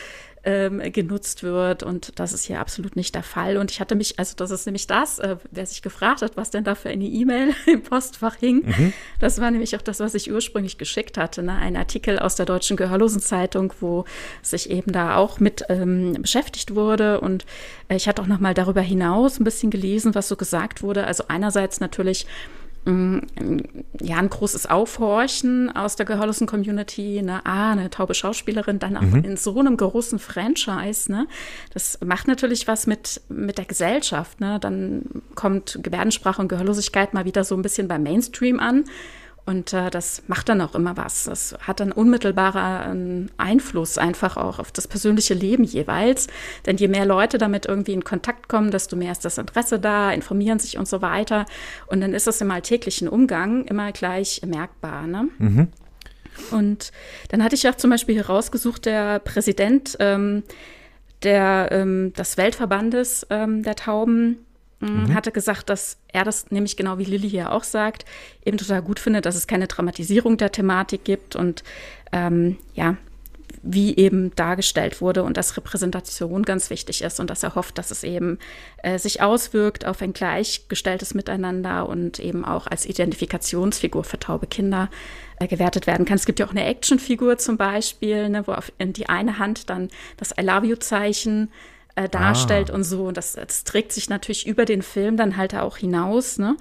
ähm, 0.46 0.82
genutzt 0.92 1.44
wird. 1.44 1.84
Und 1.84 2.20
das 2.20 2.32
ist 2.32 2.46
hier 2.46 2.60
absolut 2.60 2.96
nicht 2.96 3.16
der 3.16 3.24
Fall. 3.24 3.58
Und 3.58 3.72
ich 3.72 3.80
hatte 3.80 3.96
mich, 3.96 4.20
also 4.20 4.36
das 4.38 4.52
ist 4.52 4.66
nämlich 4.66 4.88
das, 4.88 5.20
äh, 5.20 5.38
wer 5.52 5.66
sich 5.66 5.82
gefragt 5.82 6.22
hat, 6.22 6.38
was 6.38 6.52
denn 6.52 6.64
da 6.64 6.76
für 6.76 6.90
eine 6.90 7.04
E-Mail 7.04 7.54
im 7.66 7.82
Postfach 7.82 8.36
hing. 8.36 8.64
Mhm. 8.66 8.94
Das 9.20 9.42
war 9.42 9.52
nämlich 9.52 9.76
auch 9.76 9.82
das, 9.82 10.00
was 10.00 10.14
ich 10.14 10.32
ursprünglich 10.32 10.78
geschickt 10.78 11.18
hatte. 11.18 11.44
Ne? 11.44 11.54
Ein 11.54 11.76
Artikel 11.76 12.20
aus 12.20 12.36
der 12.36 12.46
Deutschen 12.46 12.78
Gehörlosenzeitung, 12.78 13.74
wo 13.80 14.06
sich 14.42 14.70
eben 14.70 14.92
da 14.92 15.16
auch 15.16 15.40
mit 15.40 15.64
ähm, 15.70 16.14
beschäftigt 16.22 16.76
wurde. 16.76 17.20
Und 17.20 17.46
äh, 17.90 17.96
ich 17.96 18.08
hatte 18.08 18.22
auch 18.22 18.28
noch 18.28 18.40
mal 18.40 18.54
darüber 18.54 18.82
hinaus 18.82 19.40
ein 19.40 19.44
bisschen 19.44 19.72
gelesen, 19.72 20.16
was 20.16 20.28
so 20.28 20.36
gesagt 20.36 20.84
wurde. 20.84 21.06
Also 21.06 21.26
einerseits 21.28 21.80
natürlich 21.80 22.28
ja, 22.86 24.18
ein 24.18 24.30
großes 24.30 24.70
Aufhorchen 24.70 25.76
aus 25.76 25.96
der 25.96 26.06
gehörlosen 26.06 26.46
Community, 26.46 27.24
ne, 27.24 27.42
ah, 27.44 27.72
eine 27.72 27.90
taube 27.90 28.14
Schauspielerin, 28.14 28.78
dann 28.78 28.96
auch 28.96 29.02
mhm. 29.02 29.24
in 29.24 29.38
so 29.38 29.60
einem 29.60 29.76
großen 29.76 30.20
Franchise, 30.20 31.12
ne, 31.12 31.28
das 31.74 32.00
macht 32.06 32.28
natürlich 32.28 32.68
was 32.68 32.86
mit, 32.86 33.22
mit 33.28 33.58
der 33.58 33.66
Gesellschaft, 33.66 34.40
ne, 34.40 34.60
dann 34.60 35.02
kommt 35.34 35.80
Gebärdensprache 35.82 36.40
und 36.42 36.48
Gehörlosigkeit 36.48 37.16
mal 37.16 37.26
wieder 37.26 37.44
so 37.44 37.56
ein 37.56 37.64
bisschen 37.64 37.88
beim 37.88 38.04
Mainstream 38.04 38.60
an 38.60 38.86
und 39.46 39.74
äh, 39.74 39.92
das 39.92 40.24
macht 40.28 40.50
dann 40.50 40.60
auch 40.62 40.74
immer 40.74 40.98
was. 40.98 41.26
Das 41.26 41.56
hat 41.62 41.80
dann 41.80 41.92
unmittelbarer 41.92 42.96
Einfluss 43.38 43.98
einfach 43.98 44.38
auch 44.38 44.58
auf 44.58 44.72
das 44.72 44.88
persönliche 44.88 45.36
Leben 45.36 45.64
jeweils. 45.64 46.28
Denn 46.66 46.78
je 46.78 46.88
mehr 46.88 47.06
Leute 47.06 47.38
damit 47.38 47.68
irgendwie 47.68 47.94
in 47.94 48.04
Kontakt 48.04 48.50
kommen, 48.50 48.72
desto 48.72 48.96
mehr 48.96 49.12
ist 49.12 49.24
das 49.24 49.38
Interesse 49.38 49.80
da, 49.80 50.12
informieren 50.12 50.58
sich 50.58 50.78
und 50.78 50.88
so 50.88 51.02
weiter. 51.02 51.46
Und 51.88 52.02
dann 52.02 52.14
ist 52.14 52.26
das 52.26 52.42
im 52.42 52.50
alltäglichen 52.50 53.08
Umgang 53.08 53.66
immer 53.66 53.92
gleich 53.92 54.42
merkbar. 54.46 55.06
Ne? 55.06 55.28
Mhm. 55.38 55.68
Und 56.52 56.92
dann 57.30 57.44
hatte 57.44 57.56
ich 57.56 57.70
auch 57.70 57.76
zum 57.76 57.92
Beispiel 57.92 58.18
herausgesucht, 58.18 58.86
der 58.86 59.20
Präsident 59.20 59.96
ähm, 60.00 60.44
der, 61.24 61.70
ähm, 61.72 62.14
des 62.14 62.38
Weltverbandes 62.38 63.26
ähm, 63.30 63.64
der 63.64 63.76
Tauben, 63.76 64.45
Mhm. 64.86 65.14
hatte 65.14 65.32
gesagt, 65.32 65.70
dass 65.70 65.98
er 66.08 66.24
das 66.24 66.52
nämlich 66.52 66.78
genau 66.78 66.98
wie 66.98 67.06
Lilly 67.06 67.30
hier 67.30 67.52
auch 67.52 67.64
sagt, 67.64 68.06
eben 68.44 68.58
total 68.58 68.82
gut 68.82 69.00
findet, 69.00 69.26
dass 69.26 69.36
es 69.36 69.48
keine 69.48 69.68
Dramatisierung 69.68 70.38
der 70.38 70.52
Thematik 70.52 71.04
gibt 71.04 71.36
und 71.36 71.64
ähm, 72.12 72.58
ja, 72.74 72.98
wie 73.68 73.98
eben 73.98 74.34
dargestellt 74.36 75.02
wurde 75.02 75.24
und 75.24 75.38
dass 75.38 75.58
Repräsentation 75.58 76.44
ganz 76.44 76.70
wichtig 76.70 77.02
ist 77.02 77.20
und 77.20 77.30
dass 77.32 77.42
er 77.42 77.56
hofft, 77.56 77.78
dass 77.80 77.90
es 77.90 78.04
eben 78.04 78.38
äh, 78.84 79.00
sich 79.00 79.22
auswirkt 79.22 79.86
auf 79.86 80.02
ein 80.04 80.14
gleichgestelltes 80.14 81.16
Miteinander 81.16 81.90
und 81.90 82.20
eben 82.20 82.46
auch 82.46 82.68
als 82.68 82.86
Identifikationsfigur 82.86 84.04
für 84.04 84.20
taube 84.20 84.46
Kinder 84.46 84.90
äh, 85.40 85.48
gewertet 85.48 85.88
werden 85.88 86.06
kann. 86.06 86.18
Es 86.18 86.26
gibt 86.28 86.40
ja 86.40 86.46
auch 86.46 86.52
eine 86.52 86.66
Actionfigur 86.66 87.40
zum 87.40 87.58
Beispiel, 87.58 88.30
ne, 88.30 88.46
wo 88.46 88.52
auf, 88.52 88.72
in 88.78 88.94
die 88.94 89.10
eine 89.10 89.40
Hand 89.40 89.70
dann 89.70 89.90
das 90.18 90.32
I 90.40 90.44
love 90.44 90.68
you 90.68 90.76
Zeichen 90.76 91.50
äh, 91.96 92.10
darstellt 92.10 92.72
ah. 92.72 92.76
und 92.76 92.84
so. 92.84 93.06
Und 93.06 93.18
das, 93.18 93.34
das, 93.34 93.64
trägt 93.64 93.92
sich 93.92 94.10
natürlich 94.10 94.46
über 94.46 94.66
den 94.66 94.82
Film 94.82 95.18
dann 95.18 95.38
halt 95.38 95.56
auch 95.56 95.78
hinaus, 95.78 96.38
ne? 96.38 96.58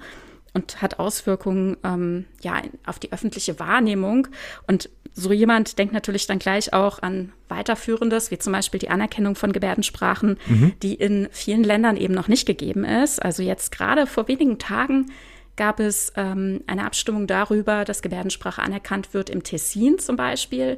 Und 0.53 0.81
hat 0.81 0.99
Auswirkungen 0.99 1.75
ähm, 1.83 2.25
ja, 2.41 2.61
auf 2.85 2.97
die 2.97 3.11
öffentliche 3.11 3.59
Wahrnehmung. 3.59 4.29
Und 4.67 4.89
so 5.13 5.33
jemand 5.33 5.77
denkt 5.77 5.93
natürlich 5.93 6.27
dann 6.27 6.39
gleich 6.39 6.71
auch 6.71 7.01
an 7.01 7.33
weiterführendes, 7.49 8.31
wie 8.31 8.37
zum 8.37 8.53
Beispiel 8.53 8.79
die 8.79 8.89
Anerkennung 8.89 9.35
von 9.35 9.51
Gebärdensprachen, 9.51 10.37
mhm. 10.47 10.73
die 10.81 10.95
in 10.95 11.27
vielen 11.31 11.65
Ländern 11.65 11.97
eben 11.97 12.13
noch 12.13 12.29
nicht 12.29 12.45
gegeben 12.45 12.85
ist. 12.85 13.21
Also 13.21 13.43
jetzt 13.43 13.73
gerade 13.73 14.07
vor 14.07 14.29
wenigen 14.29 14.57
Tagen 14.57 15.07
gab 15.55 15.79
es 15.79 16.11
ähm, 16.15 16.61
eine 16.67 16.85
Abstimmung 16.85 17.27
darüber, 17.27 17.85
dass 17.85 18.01
Gebärdensprache 18.01 18.61
anerkannt 18.61 19.13
wird 19.13 19.29
im 19.29 19.43
Tessin 19.43 19.99
zum 19.99 20.15
Beispiel. 20.15 20.77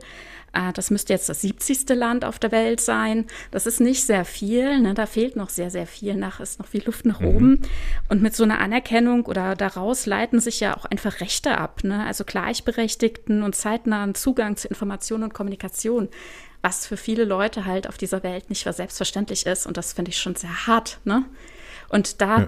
Äh, 0.58 0.74
das 0.74 0.90
müsste 0.92 1.14
jetzt 1.14 1.30
das 1.30 1.42
70. 1.42 1.90
Land 1.90 2.26
auf 2.26 2.40
der 2.40 2.52
Welt 2.52 2.82
sein. 2.82 3.26
Das 3.52 3.66
ist 3.66 3.80
nicht 3.80 4.04
sehr 4.04 4.26
viel. 4.26 4.80
Ne? 4.80 4.94
Da 4.94 5.06
fehlt 5.06 5.36
noch 5.36 5.50
sehr, 5.50 5.70
sehr 5.70 5.88
viel. 5.88 6.16
Nach 6.16 6.40
ist 6.40 6.60
noch 6.60 6.68
viel 6.68 6.84
Luft 6.84 7.06
nach 7.06 7.20
mhm. 7.20 7.28
oben. 7.28 7.62
Und 8.10 8.22
mit 8.22 8.36
so 8.36 8.44
einer 8.44 8.60
Anerkennung 8.60 9.26
oder 9.26 9.56
daraus 9.56 10.06
leiten 10.06 10.40
sich 10.40 10.60
ja 10.60 10.76
auch 10.76 10.86
einfach 10.86 11.22
Rechte 11.22 11.58
ab. 11.58 11.84
Ne? 11.84 12.06
Also 12.06 12.24
gleichberechtigten 12.24 13.44
und 13.44 13.56
zeitnahen 13.56 14.16
Zugang 14.16 14.58
zu 14.58 14.68
Information 14.68 15.24
und 15.24 15.34
Kommunikation 15.34 16.10
was 16.64 16.88
für 16.88 16.98
viele 16.98 17.24
Leute 17.24 17.66
halt 17.66 17.88
auf 17.88 17.98
dieser 18.00 18.24
Welt 18.24 18.50
nicht 18.50 18.64
selbstverständlich 18.64 19.46
ist. 19.46 19.68
Und 19.68 19.78
das 19.78 19.94
finde 19.94 20.10
ich 20.10 20.18
schon 20.18 20.36
sehr 20.36 20.68
hart. 20.68 21.00
Ne? 21.06 21.24
Und 21.88 22.20
da 22.20 22.40
ja. 22.40 22.48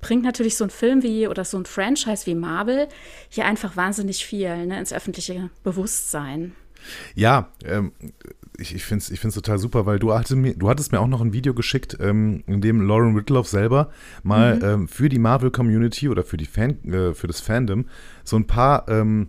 bringt 0.00 0.22
natürlich 0.22 0.56
so 0.56 0.64
ein 0.64 0.70
Film 0.70 1.02
wie 1.02 1.26
oder 1.26 1.44
so 1.44 1.58
ein 1.58 1.66
Franchise 1.66 2.24
wie 2.26 2.36
Marvel 2.36 2.88
hier 3.28 3.44
einfach 3.44 3.76
wahnsinnig 3.76 4.24
viel 4.24 4.66
ne, 4.66 4.78
ins 4.78 4.92
öffentliche 4.92 5.50
Bewusstsein. 5.64 6.54
Ja, 7.14 7.48
ähm, 7.64 7.92
ich, 8.58 8.74
ich 8.74 8.84
finde 8.84 9.02
es 9.02 9.10
ich 9.10 9.20
find's 9.20 9.34
total 9.34 9.58
super, 9.58 9.86
weil 9.86 9.98
du, 9.98 10.12
hatte 10.12 10.36
mir, 10.36 10.54
du 10.54 10.68
hattest 10.68 10.92
mir 10.92 11.00
auch 11.00 11.06
noch 11.06 11.20
ein 11.20 11.32
Video 11.32 11.54
geschickt, 11.54 11.96
ähm, 12.00 12.42
in 12.46 12.60
dem 12.60 12.80
Lauren 12.80 13.14
Ridloff 13.14 13.48
selber 13.48 13.90
mal 14.22 14.56
mhm. 14.56 14.64
ähm, 14.64 14.88
für 14.88 15.08
die 15.08 15.18
Marvel-Community 15.18 16.08
oder 16.08 16.24
für, 16.24 16.36
die 16.36 16.46
Fan, 16.46 16.82
äh, 16.84 17.14
für 17.14 17.28
das 17.28 17.40
Fandom 17.40 17.86
so 18.24 18.36
ein 18.36 18.46
paar, 18.46 18.88
ähm, 18.88 19.28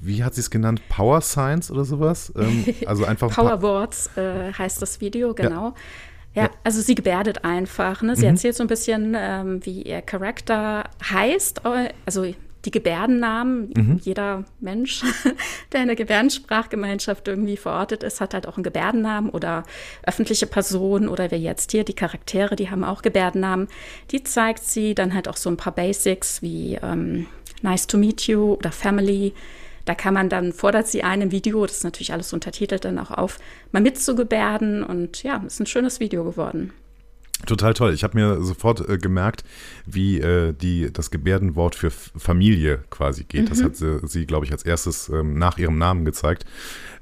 wie 0.00 0.22
hat 0.22 0.34
sie 0.34 0.40
es 0.40 0.50
genannt, 0.50 0.82
Power 0.88 1.20
Science 1.20 1.70
oder 1.70 1.84
sowas? 1.84 2.32
Ähm, 2.36 2.64
also 2.86 3.04
einfach 3.04 3.30
Power 3.30 3.60
Words 3.62 4.16
äh, 4.16 4.52
heißt 4.52 4.80
das 4.80 5.00
Video, 5.00 5.34
genau. 5.34 5.68
Ja. 5.68 5.74
Ja, 6.34 6.42
ja, 6.42 6.50
also 6.64 6.80
sie 6.80 6.96
gebärdet 6.96 7.44
einfach. 7.44 8.02
Ne? 8.02 8.16
Sie 8.16 8.22
mhm. 8.22 8.30
erzählt 8.30 8.56
so 8.56 8.64
ein 8.64 8.66
bisschen, 8.66 9.14
ähm, 9.16 9.64
wie 9.64 9.82
ihr 9.82 10.02
Charakter 10.02 10.90
heißt. 11.08 11.62
Also 12.06 12.26
die 12.64 12.70
Gebärdennamen. 12.70 13.72
Mhm. 13.76 14.00
Jeder 14.02 14.44
Mensch, 14.60 15.02
der 15.72 15.82
in 15.82 15.86
der 15.86 15.96
Gebärdensprachgemeinschaft 15.96 17.28
irgendwie 17.28 17.56
verortet 17.56 18.02
ist, 18.02 18.20
hat 18.20 18.34
halt 18.34 18.46
auch 18.46 18.56
einen 18.56 18.64
Gebärdennamen 18.64 19.30
oder 19.30 19.64
öffentliche 20.02 20.46
Personen 20.46 21.08
oder 21.08 21.30
wer 21.30 21.38
jetzt 21.38 21.72
hier, 21.72 21.84
die 21.84 21.94
Charaktere, 21.94 22.56
die 22.56 22.70
haben 22.70 22.84
auch 22.84 23.02
Gebärdennamen. 23.02 23.68
Die 24.10 24.22
zeigt 24.22 24.64
sie 24.64 24.94
dann 24.94 25.14
halt 25.14 25.28
auch 25.28 25.36
so 25.36 25.50
ein 25.50 25.56
paar 25.56 25.74
Basics 25.74 26.42
wie 26.42 26.78
ähm, 26.82 27.26
Nice 27.62 27.86
to 27.86 27.98
meet 27.98 28.26
you 28.26 28.54
oder 28.54 28.72
Family. 28.72 29.32
Da 29.84 29.94
kann 29.94 30.14
man 30.14 30.28
dann, 30.28 30.52
fordert 30.52 30.88
sie 30.88 31.02
einen 31.02 31.22
im 31.22 31.30
Video, 31.30 31.66
das 31.66 31.78
ist 31.78 31.84
natürlich 31.84 32.12
alles 32.12 32.32
untertitelt 32.32 32.84
dann 32.84 32.98
auch 32.98 33.10
auf, 33.10 33.38
mal 33.70 33.82
mitzugebärden 33.82 34.82
und 34.82 35.22
ja, 35.22 35.42
ist 35.46 35.60
ein 35.60 35.66
schönes 35.66 36.00
Video 36.00 36.24
geworden. 36.24 36.72
Total 37.46 37.74
toll. 37.74 37.92
Ich 37.92 38.04
habe 38.04 38.16
mir 38.16 38.42
sofort 38.42 38.88
äh, 38.88 38.96
gemerkt, 38.96 39.44
wie 39.86 40.18
äh, 40.18 40.52
die, 40.52 40.90
das 40.92 41.10
Gebärdenwort 41.10 41.74
für 41.74 41.90
Familie 41.90 42.84
quasi 42.90 43.24
geht. 43.24 43.44
Mhm. 43.44 43.48
Das 43.48 43.62
hat 43.62 43.76
sie, 43.76 44.00
sie 44.06 44.26
glaube 44.26 44.46
ich, 44.46 44.52
als 44.52 44.62
erstes 44.62 45.08
ähm, 45.10 45.38
nach 45.38 45.58
ihrem 45.58 45.76
Namen 45.76 46.04
gezeigt. 46.04 46.46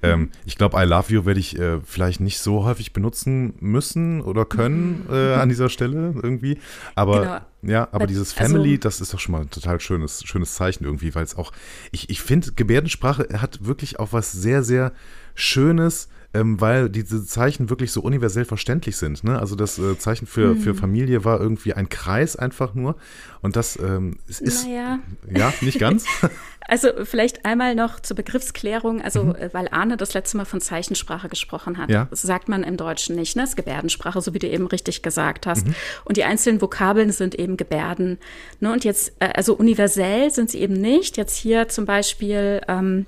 Ähm, 0.02 0.20
mhm. 0.20 0.30
ich 0.44 0.58
glaube, 0.58 0.82
I 0.82 0.84
love 0.84 1.12
you 1.12 1.24
werde 1.26 1.38
ich 1.38 1.56
äh, 1.58 1.80
vielleicht 1.84 2.20
nicht 2.20 2.40
so 2.40 2.64
häufig 2.64 2.92
benutzen 2.92 3.54
müssen 3.60 4.20
oder 4.20 4.44
können 4.44 5.04
mhm. 5.06 5.14
äh, 5.14 5.34
an 5.34 5.48
dieser 5.48 5.68
Stelle 5.68 6.14
irgendwie. 6.20 6.58
Aber 6.96 7.46
genau. 7.62 7.72
ja, 7.72 7.88
aber 7.92 8.08
dieses 8.08 8.36
also 8.36 8.52
Family, 8.52 8.70
also, 8.70 8.80
das 8.80 9.00
ist 9.00 9.14
doch 9.14 9.20
schon 9.20 9.32
mal 9.32 9.42
ein 9.42 9.50
total 9.50 9.78
schönes, 9.80 10.24
schönes 10.24 10.54
Zeichen 10.54 10.84
irgendwie, 10.84 11.14
weil 11.14 11.24
es 11.24 11.36
auch, 11.36 11.52
ich, 11.92 12.10
ich 12.10 12.20
finde, 12.20 12.52
Gebärdensprache 12.52 13.28
hat 13.40 13.64
wirklich 13.64 14.00
auch 14.00 14.12
was 14.12 14.32
sehr, 14.32 14.64
sehr 14.64 14.92
Schönes 15.34 16.08
ähm, 16.34 16.60
weil 16.60 16.88
diese 16.88 17.24
Zeichen 17.24 17.70
wirklich 17.70 17.92
so 17.92 18.00
universell 18.00 18.44
verständlich 18.44 18.96
sind. 18.96 19.24
Ne? 19.24 19.38
Also 19.38 19.54
das 19.54 19.78
äh, 19.78 19.98
Zeichen 19.98 20.26
für, 20.26 20.54
mhm. 20.54 20.60
für 20.60 20.74
Familie 20.74 21.24
war 21.24 21.40
irgendwie 21.40 21.74
ein 21.74 21.88
Kreis 21.88 22.36
einfach 22.36 22.74
nur. 22.74 22.96
Und 23.42 23.56
das 23.56 23.78
ähm, 23.78 24.18
ist 24.26 24.66
naja. 24.66 24.98
ja 25.30 25.52
nicht 25.60 25.78
ganz. 25.78 26.06
Also 26.68 26.88
vielleicht 27.04 27.44
einmal 27.44 27.74
noch 27.74 28.00
zur 28.00 28.16
Begriffsklärung, 28.16 29.02
also 29.02 29.24
mhm. 29.24 29.34
Äh, 29.34 29.52
weil 29.52 29.68
Arne 29.70 29.96
das 29.96 30.14
letzte 30.14 30.36
Mal 30.36 30.44
von 30.44 30.60
Zeichensprache 30.60 31.28
gesprochen 31.28 31.76
hat. 31.76 31.90
Ja. 31.90 32.06
Das 32.08 32.22
sagt 32.22 32.48
man 32.48 32.62
im 32.62 32.76
Deutschen 32.76 33.16
nicht, 33.16 33.36
ne? 33.36 33.42
Das 33.42 33.50
ist 33.50 33.56
Gebärdensprache, 33.56 34.20
so 34.20 34.32
wie 34.32 34.38
du 34.38 34.48
eben 34.48 34.66
richtig 34.66 35.02
gesagt 35.02 35.46
hast. 35.46 35.66
Mhm. 35.66 35.74
Und 36.04 36.16
die 36.16 36.24
einzelnen 36.24 36.60
Vokabeln 36.60 37.10
sind 37.10 37.34
eben 37.34 37.56
Gebärden. 37.56 38.18
Ne? 38.60 38.72
Und 38.72 38.84
jetzt, 38.84 39.12
äh, 39.18 39.30
also 39.34 39.54
universell 39.54 40.30
sind 40.30 40.50
sie 40.50 40.60
eben 40.60 40.74
nicht. 40.74 41.16
Jetzt 41.16 41.36
hier 41.36 41.68
zum 41.68 41.84
Beispiel 41.84 42.60
ähm, 42.68 43.06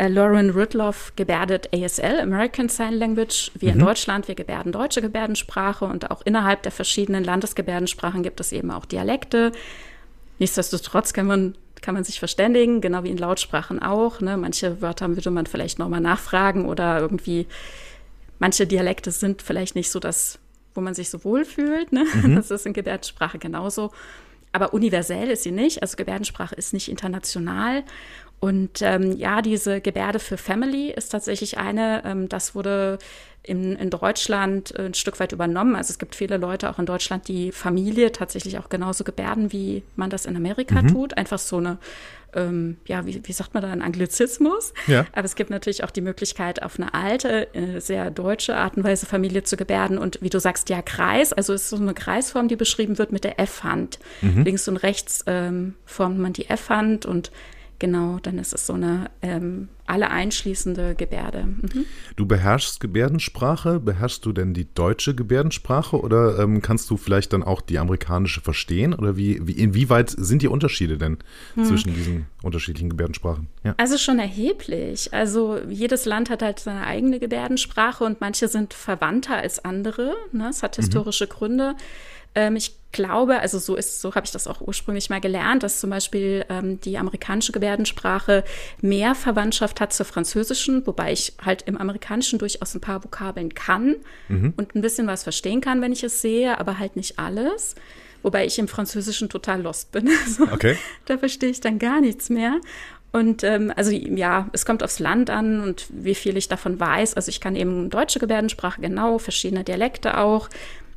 äh, 0.00 0.08
Lauren 0.08 0.48
Ridloff 0.48 1.12
gebärdet 1.14 1.68
ASL, 1.74 2.20
American 2.20 2.70
Sign 2.70 2.94
Language, 2.94 3.52
wie 3.58 3.66
mhm. 3.66 3.72
in 3.72 3.78
Deutschland. 3.80 4.28
Wir 4.28 4.34
gebärden 4.34 4.72
deutsche 4.72 5.02
Gebärdensprache 5.02 5.84
und 5.84 6.10
auch 6.10 6.22
innerhalb 6.22 6.62
der 6.62 6.72
verschiedenen 6.72 7.22
Landesgebärdensprachen 7.22 8.22
gibt 8.22 8.40
es 8.40 8.50
eben 8.52 8.70
auch 8.70 8.86
Dialekte. 8.86 9.52
Nichtsdestotrotz 10.38 11.12
kann 11.12 11.26
man, 11.26 11.54
kann 11.82 11.94
man 11.94 12.04
sich 12.04 12.18
verständigen, 12.18 12.80
genau 12.80 13.04
wie 13.04 13.10
in 13.10 13.18
Lautsprachen 13.18 13.82
auch. 13.82 14.22
Ne? 14.22 14.38
Manche 14.38 14.80
Wörter 14.80 15.14
würde 15.14 15.30
man 15.30 15.44
vielleicht 15.44 15.78
nochmal 15.78 16.00
nachfragen 16.00 16.64
oder 16.64 16.98
irgendwie, 16.98 17.46
manche 18.38 18.66
Dialekte 18.66 19.10
sind 19.10 19.42
vielleicht 19.42 19.74
nicht 19.74 19.90
so 19.90 20.00
das, 20.00 20.38
wo 20.74 20.80
man 20.80 20.94
sich 20.94 21.10
so 21.10 21.24
wohl 21.24 21.44
fühlt. 21.44 21.92
Ne? 21.92 22.06
Mhm. 22.14 22.36
Das 22.36 22.50
ist 22.50 22.64
in 22.64 22.72
Gebärdensprache 22.72 23.38
genauso. 23.38 23.90
Aber 24.52 24.72
universell 24.72 25.28
ist 25.30 25.42
sie 25.42 25.52
nicht. 25.52 25.82
Also 25.82 25.96
Gebärdensprache 25.96 26.54
ist 26.54 26.72
nicht 26.72 26.88
international. 26.88 27.84
Und 28.40 28.80
ähm, 28.80 29.12
ja, 29.18 29.42
diese 29.42 29.82
Gebärde 29.82 30.18
für 30.18 30.38
Family 30.38 30.90
ist 30.90 31.10
tatsächlich 31.10 31.58
eine, 31.58 32.02
ähm, 32.06 32.28
das 32.28 32.54
wurde 32.54 32.98
in, 33.42 33.76
in 33.76 33.90
Deutschland 33.90 34.74
ein 34.78 34.94
Stück 34.94 35.18
weit 35.20 35.32
übernommen. 35.32 35.74
Also 35.74 35.92
es 35.92 35.98
gibt 35.98 36.14
viele 36.14 36.36
Leute 36.36 36.70
auch 36.70 36.78
in 36.78 36.86
Deutschland, 36.86 37.28
die 37.28 37.52
Familie 37.52 38.12
tatsächlich 38.12 38.58
auch 38.58 38.68
genauso 38.68 39.04
gebärden, 39.04 39.52
wie 39.52 39.82
man 39.96 40.10
das 40.10 40.26
in 40.26 40.36
Amerika 40.36 40.82
mhm. 40.82 40.88
tut. 40.88 41.16
Einfach 41.16 41.38
so 41.38 41.56
eine, 41.56 41.78
ähm, 42.34 42.76
ja, 42.86 43.06
wie, 43.06 43.20
wie 43.24 43.32
sagt 43.32 43.54
man 43.54 43.62
da, 43.62 43.70
ein 43.70 43.82
Anglizismus. 43.82 44.74
Ja. 44.86 45.06
Aber 45.12 45.24
es 45.24 45.36
gibt 45.36 45.50
natürlich 45.50 45.84
auch 45.84 45.90
die 45.90 46.02
Möglichkeit, 46.02 46.62
auf 46.62 46.78
eine 46.78 46.92
alte, 46.92 47.54
äh, 47.54 47.80
sehr 47.80 48.10
deutsche 48.10 48.56
Art 48.56 48.76
und 48.76 48.84
Weise 48.84 49.06
Familie 49.06 49.42
zu 49.42 49.56
gebärden. 49.56 49.96
Und 49.96 50.18
wie 50.20 50.30
du 50.30 50.38
sagst, 50.38 50.68
ja, 50.68 50.82
Kreis, 50.82 51.32
also 51.32 51.54
es 51.54 51.62
ist 51.62 51.70
so 51.70 51.76
eine 51.76 51.94
Kreisform, 51.94 52.48
die 52.48 52.56
beschrieben 52.56 52.98
wird 52.98 53.10
mit 53.10 53.24
der 53.24 53.40
F-Hand. 53.40 53.98
Mhm. 54.20 54.44
Links 54.44 54.68
und 54.68 54.76
rechts 54.76 55.24
ähm, 55.26 55.74
formt 55.86 56.18
man 56.18 56.34
die 56.34 56.48
F-Hand 56.48 57.06
und 57.06 57.30
Genau, 57.80 58.18
dann 58.22 58.38
ist 58.38 58.52
es 58.52 58.66
so 58.66 58.74
eine 58.74 59.10
ähm, 59.22 59.68
alle 59.86 60.10
einschließende 60.10 60.94
Gebärde. 60.94 61.46
Mhm. 61.46 61.86
Du 62.14 62.26
beherrschst 62.26 62.78
Gebärdensprache. 62.78 63.80
Beherrschst 63.80 64.24
du 64.24 64.32
denn 64.32 64.52
die 64.52 64.72
deutsche 64.72 65.14
Gebärdensprache 65.14 65.98
oder 65.98 66.38
ähm, 66.38 66.60
kannst 66.60 66.90
du 66.90 66.98
vielleicht 66.98 67.32
dann 67.32 67.42
auch 67.42 67.62
die 67.62 67.78
amerikanische 67.78 68.42
verstehen? 68.42 68.92
Oder 68.92 69.16
wie, 69.16 69.46
wie 69.46 69.52
inwieweit 69.52 70.10
sind 70.10 70.42
die 70.42 70.48
Unterschiede 70.48 70.98
denn 70.98 71.18
hm. 71.54 71.64
zwischen 71.64 71.94
diesen 71.94 72.26
unterschiedlichen 72.42 72.90
Gebärdensprachen? 72.90 73.48
Ja. 73.64 73.74
Also 73.78 73.96
schon 73.96 74.18
erheblich. 74.18 75.14
Also 75.14 75.58
jedes 75.66 76.04
Land 76.04 76.28
hat 76.28 76.42
halt 76.42 76.60
seine 76.60 76.86
eigene 76.86 77.18
Gebärdensprache 77.18 78.04
und 78.04 78.20
manche 78.20 78.48
sind 78.48 78.74
verwandter 78.74 79.36
als 79.38 79.64
andere. 79.64 80.14
Ne? 80.32 80.48
Es 80.50 80.62
hat 80.62 80.76
mhm. 80.76 80.82
historische 80.82 81.24
mhm. 81.24 81.30
Gründe. 81.30 81.76
Ähm, 82.34 82.56
ich 82.56 82.74
glaube, 82.92 83.38
also 83.40 83.58
so 83.58 83.76
ist, 83.76 84.00
so 84.00 84.14
habe 84.14 84.24
ich 84.24 84.32
das 84.32 84.46
auch 84.46 84.60
ursprünglich 84.60 85.10
mal 85.10 85.20
gelernt, 85.20 85.62
dass 85.62 85.80
zum 85.80 85.90
Beispiel 85.90 86.44
ähm, 86.48 86.80
die 86.80 86.98
amerikanische 86.98 87.52
Gebärdensprache 87.52 88.44
mehr 88.80 89.14
Verwandtschaft 89.14 89.80
hat 89.80 89.92
zur 89.92 90.06
französischen, 90.06 90.86
wobei 90.86 91.12
ich 91.12 91.34
halt 91.44 91.62
im 91.62 91.76
Amerikanischen 91.76 92.38
durchaus 92.38 92.74
ein 92.74 92.80
paar 92.80 93.04
Vokabeln 93.04 93.54
kann 93.54 93.96
mhm. 94.28 94.54
und 94.56 94.74
ein 94.74 94.82
bisschen 94.82 95.06
was 95.06 95.22
verstehen 95.22 95.60
kann, 95.60 95.80
wenn 95.82 95.92
ich 95.92 96.02
es 96.02 96.20
sehe, 96.20 96.58
aber 96.58 96.78
halt 96.78 96.96
nicht 96.96 97.18
alles. 97.18 97.74
Wobei 98.22 98.44
ich 98.44 98.58
im 98.58 98.68
Französischen 98.68 99.30
total 99.30 99.62
lost 99.62 99.92
bin. 99.92 100.08
Also, 100.26 100.44
okay. 100.52 100.76
Da 101.06 101.16
verstehe 101.16 101.48
ich 101.48 101.60
dann 101.60 101.78
gar 101.78 102.00
nichts 102.00 102.28
mehr. 102.28 102.60
Und 103.12 103.42
ähm, 103.42 103.72
also 103.74 103.90
ja, 103.90 104.48
es 104.52 104.64
kommt 104.64 104.84
aufs 104.84 105.00
Land 105.00 105.30
an 105.30 105.60
und 105.60 105.86
wie 105.90 106.14
viel 106.14 106.36
ich 106.36 106.48
davon 106.48 106.78
weiß. 106.78 107.14
Also 107.14 107.28
ich 107.28 107.40
kann 107.40 107.56
eben 107.56 107.90
deutsche 107.90 108.20
Gebärdensprache 108.20 108.80
genau, 108.80 109.18
verschiedene 109.18 109.64
Dialekte 109.64 110.18
auch. 110.18 110.48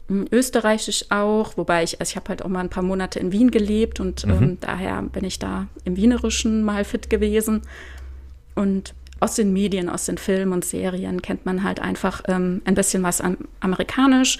Österreichisch 0.09 1.05
auch, 1.09 1.57
wobei 1.57 1.83
ich, 1.83 1.99
also 1.99 2.11
ich 2.11 2.15
habe 2.15 2.29
halt 2.29 2.43
auch 2.43 2.49
mal 2.49 2.59
ein 2.59 2.69
paar 2.69 2.83
Monate 2.83 3.19
in 3.19 3.31
Wien 3.31 3.51
gelebt 3.51 3.99
und 3.99 4.25
mhm. 4.25 4.31
ähm, 4.31 4.57
daher 4.59 5.01
bin 5.01 5.23
ich 5.23 5.39
da 5.39 5.67
im 5.85 5.95
Wienerischen 5.95 6.63
mal 6.63 6.83
fit 6.83 7.09
gewesen. 7.09 7.61
Und 8.55 8.93
aus 9.19 9.35
den 9.35 9.53
Medien, 9.53 9.89
aus 9.89 10.05
den 10.05 10.17
Filmen 10.17 10.51
und 10.51 10.65
Serien 10.65 11.21
kennt 11.21 11.45
man 11.45 11.63
halt 11.63 11.79
einfach 11.79 12.21
ähm, 12.27 12.61
ein 12.65 12.75
bisschen 12.75 13.03
was 13.03 13.21
an 13.21 13.37
amerikanisch. 13.61 14.39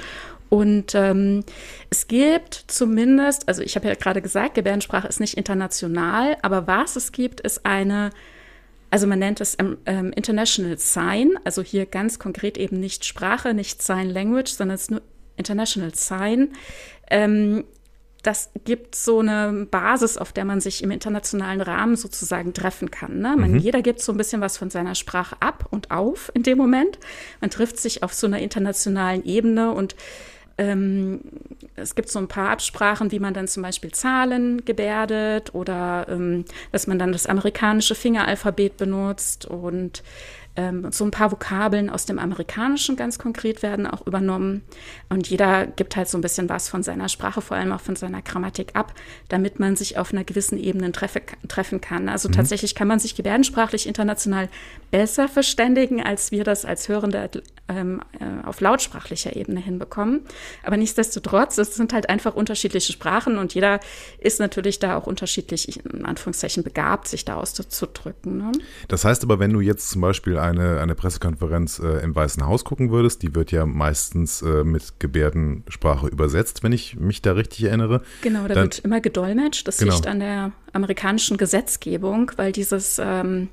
Und 0.50 0.94
ähm, 0.94 1.44
es 1.90 2.08
gibt 2.08 2.66
zumindest, 2.68 3.48
also 3.48 3.64
ich 3.64 3.76
habe 3.76 3.88
ja 3.88 3.96
gerade 3.96 4.22
gesagt, 4.22 4.56
Gebärdensprache 4.56 5.08
ist 5.08 5.20
nicht 5.20 5.36
international, 5.36 6.38
aber 6.42 6.68
was 6.68 6.96
es 6.96 7.12
gibt, 7.12 7.40
ist 7.42 7.66
eine 7.66 8.12
also 8.92 9.08
man 9.08 9.18
nennt 9.18 9.42
es 9.42 9.58
ähm, 9.58 9.80
ähm 9.88 10.14
International 10.16 10.78
Sign, 10.78 11.32
also 11.44 11.64
hier 11.64 11.88
ganz 11.88 12.20
konkret 12.20 12.60
eben 12.60 12.80
nicht 12.80 13.06
Sprache, 13.06 13.56
nicht 13.56 13.82
Sign 13.82 14.12
Language, 14.12 14.52
sondern 14.52 14.76
es 14.76 14.84
ist 14.84 14.92
nur 14.92 15.02
International 15.38 15.94
Sign. 15.94 16.54
Ähm, 17.10 17.64
das 18.24 18.52
gibt 18.64 18.96
so 18.96 19.20
eine 19.20 19.68
Basis, 19.70 20.18
auf 20.18 20.32
der 20.32 20.46
man 20.46 20.62
sich 20.62 20.82
im 20.82 20.92
internationalen 20.92 21.60
Rahmen 21.60 21.98
sozusagen 21.98 22.54
treffen 22.54 22.90
kann. 22.90 23.20
Ne? 23.20 23.36
Man, 23.38 23.52
mhm. 23.52 23.58
Jeder 23.58 23.82
gibt 23.82 24.02
so 24.02 24.14
ein 24.14 24.18
bisschen 24.18 24.40
was 24.40 24.58
von 24.58 24.70
seiner 24.70 24.96
Sprache 24.96 25.36
ab 25.42 25.68
und 25.72 25.92
auf 25.92 26.32
in 26.34 26.44
dem 26.44 26.58
Moment. 26.58 27.00
Man 27.42 27.50
trifft 27.50 27.78
sich 27.78 28.02
auf 28.02 28.14
so 28.14 28.26
einer 28.26 28.40
internationalen 28.40 29.26
Ebene 29.26 29.72
und 29.72 29.96
ähm, 30.58 31.22
es 31.76 31.96
gibt 31.96 32.10
so 32.10 32.20
ein 32.20 32.28
paar 32.28 32.50
Absprachen, 32.50 33.12
wie 33.12 33.20
man 33.20 33.34
dann 33.34 33.48
zum 33.48 33.64
Beispiel 33.64 33.92
Zahlen 33.92 34.64
gebärdet 34.64 35.54
oder 35.54 36.06
ähm, 36.10 36.46
dass 36.72 36.88
man 36.88 37.00
dann 37.00 37.12
das 37.12 37.26
amerikanische 37.26 37.96
Fingeralphabet 37.96 38.78
benutzt 38.78 39.46
und 39.46 40.04
ähm, 40.56 40.92
so 40.92 41.04
ein 41.04 41.12
paar 41.12 41.32
Vokabeln 41.32 41.90
aus 41.90 42.06
dem 42.06 42.20
Amerikanischen 42.20 42.96
ganz 42.96 43.18
konkret 43.18 43.64
werden 43.64 43.88
auch 43.88 44.06
übernommen. 44.06 44.64
Und 45.10 45.28
jeder 45.28 45.66
gibt 45.66 45.96
halt 45.96 46.08
so 46.08 46.18
ein 46.18 46.22
bisschen 46.22 46.50
was 46.50 46.70
von 46.70 46.84
seiner 46.84 47.10
Sprache, 47.10 47.42
vor 47.42 47.58
allem 47.58 47.72
auch 47.72 47.82
von 47.82 47.96
seiner 47.96 48.22
Grammatik 48.22 48.76
ab, 48.76 48.94
damit 49.30 49.60
man 49.60 49.76
sich 49.76 49.98
auf 49.98 50.14
einer 50.14 50.24
gewissen 50.24 50.58
Ebene 50.58 50.92
treffe, 50.92 51.22
treffen 51.48 51.82
kann. 51.82 52.10
Also 52.10 52.30
mhm. 52.30 52.34
tatsächlich 52.34 52.76
kann 52.76 52.88
man 52.88 53.00
sich 53.00 53.16
gebärdensprachlich 53.16 53.88
international 53.88 54.50
besser 54.92 55.28
verständigen, 55.28 56.04
als 56.04 56.32
wir 56.32 56.44
das 56.44 56.66
als 56.66 56.88
Hörende 56.88 57.30
ähm, 57.70 58.02
äh, 58.20 58.46
auf 58.46 58.62
lautsprachlicher 58.62 59.36
Ebene 59.36 59.60
hinbekommen. 59.60 60.22
Aber 60.64 60.78
nichtsdestotrotz, 60.78 61.58
es 61.58 61.76
sind 61.76 61.94
halt 61.94 62.10
einfach 62.10 62.36
unterschiedliche 62.36 62.92
Sprachen 62.92 63.38
und 63.38 63.54
jeder 63.54 63.80
ist 64.20 64.40
natürlich 64.40 64.80
da 64.80 64.98
auch 64.98 65.08
unterschiedlich, 65.08 65.84
in 65.86 66.06
Anführungszeichen, 66.06 66.64
begabt, 66.64 67.08
sich 67.08 67.26
da 67.26 67.36
auszudrücken. 67.36 68.38
Ne? 68.38 68.52
Das 68.88 69.06
heißt 69.06 69.24
aber, 69.24 69.40
wenn 69.40 69.54
du 69.54 69.62
jetzt 69.62 69.90
zum 69.90 70.02
Beispiel 70.02 70.38
eine, 70.44 70.80
eine 70.80 70.96
Pressekonferenz 70.96 71.80
äh, 71.80 72.04
im 72.04 72.16
Weißen 72.16 72.46
Haus 72.46 72.64
gucken 72.64 72.92
würdest, 72.92 73.24
die 73.24 73.34
wird 73.36 73.52
ja 73.52 73.66
meistens 73.66 74.42
äh, 74.42 74.64
mit 74.64 75.00
Gebärdensprache 75.00 76.08
übersetzt, 76.08 76.64
wenn 76.64 76.72
ich 76.72 76.96
mich 76.98 77.22
da 77.22 77.34
richtig 77.34 77.64
erinnere. 77.64 78.02
Genau, 78.22 78.48
da 78.48 78.54
Dann, 78.54 78.64
wird 78.66 78.80
immer 78.80 79.02
gedolmetscht. 79.02 79.68
Das 79.68 79.78
genau. 79.78 79.94
liegt 79.94 80.08
an 80.08 80.20
der 80.20 80.52
amerikanischen 80.72 81.38
Gesetzgebung, 81.38 82.32
weil 82.38 82.52
dieses 82.52 83.00
ähm, 83.00 83.50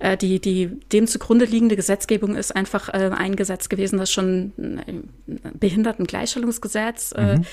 äh, 0.00 0.16
die, 0.16 0.40
die 0.40 0.66
dem 0.92 1.06
zugrunde 1.06 1.44
liegende 1.44 1.74
Gesetzgebung 1.74 2.36
ist 2.36 2.54
einfach 2.54 2.88
äh, 2.88 3.10
ein 3.12 3.34
Gesetz 3.34 3.68
gewesen, 3.68 3.98
das 3.98 4.12
schon 4.12 4.52
ein 4.56 5.10
Behindertengleichstellungsgesetz, 5.58 7.12
äh, 7.16 7.38
mhm. 7.38 7.44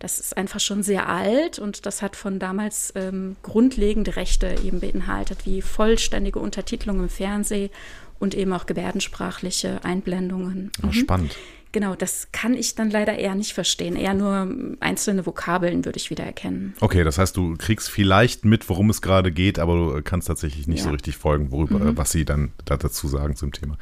das 0.00 0.18
ist 0.18 0.36
einfach 0.36 0.60
schon 0.60 0.82
sehr 0.82 1.08
alt 1.08 1.58
und 1.58 1.86
das 1.86 2.02
hat 2.02 2.14
von 2.16 2.38
damals 2.38 2.92
ähm, 2.94 3.36
grundlegende 3.42 4.16
Rechte 4.16 4.54
eben 4.62 4.80
beinhaltet, 4.80 5.46
wie 5.46 5.62
vollständige 5.62 6.40
Untertitelung 6.40 7.00
im 7.00 7.08
Fernsehen 7.08 7.70
und 8.18 8.34
eben 8.34 8.52
auch 8.52 8.66
gebärdensprachliche 8.66 9.84
Einblendungen. 9.84 10.70
Oh, 10.82 10.86
mhm. 10.86 10.92
Spannend. 10.92 11.36
Genau, 11.74 11.96
das 11.96 12.28
kann 12.30 12.54
ich 12.54 12.76
dann 12.76 12.88
leider 12.88 13.18
eher 13.18 13.34
nicht 13.34 13.52
verstehen. 13.52 13.96
Eher 13.96 14.14
nur 14.14 14.48
einzelne 14.78 15.26
Vokabeln 15.26 15.84
würde 15.84 15.96
ich 15.96 16.08
wieder 16.08 16.22
erkennen. 16.22 16.72
Okay, 16.80 17.02
das 17.02 17.18
heißt, 17.18 17.36
du 17.36 17.56
kriegst 17.56 17.90
vielleicht 17.90 18.44
mit, 18.44 18.68
worum 18.68 18.90
es 18.90 19.02
gerade 19.02 19.32
geht, 19.32 19.58
aber 19.58 19.74
du 19.74 20.02
kannst 20.04 20.28
tatsächlich 20.28 20.68
nicht 20.68 20.78
ja. 20.78 20.84
so 20.84 20.90
richtig 20.90 21.16
folgen, 21.16 21.50
worüber, 21.50 21.80
mhm. 21.80 21.96
was 21.96 22.12
sie 22.12 22.24
dann 22.24 22.52
da 22.64 22.76
dazu 22.76 23.08
sagen 23.08 23.34
zum 23.34 23.50
Thema. 23.50 23.76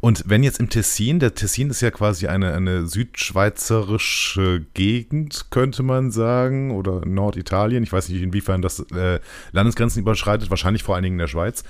Und 0.00 0.24
wenn 0.26 0.42
jetzt 0.42 0.58
im 0.58 0.68
Tessin, 0.68 1.20
der 1.20 1.36
Tessin 1.36 1.70
ist 1.70 1.80
ja 1.80 1.92
quasi 1.92 2.26
eine, 2.26 2.54
eine 2.54 2.88
südschweizerische 2.88 4.66
Gegend, 4.74 5.46
könnte 5.50 5.84
man 5.84 6.10
sagen, 6.10 6.72
oder 6.72 7.06
Norditalien. 7.06 7.84
Ich 7.84 7.92
weiß 7.92 8.08
nicht, 8.08 8.20
inwiefern 8.20 8.62
das 8.62 8.80
äh, 8.90 9.20
Landesgrenzen 9.52 10.02
überschreitet, 10.02 10.50
wahrscheinlich 10.50 10.82
vor 10.82 10.96
allen 10.96 11.04
Dingen 11.04 11.14
in 11.14 11.20
der 11.20 11.28
Schweiz. 11.28 11.62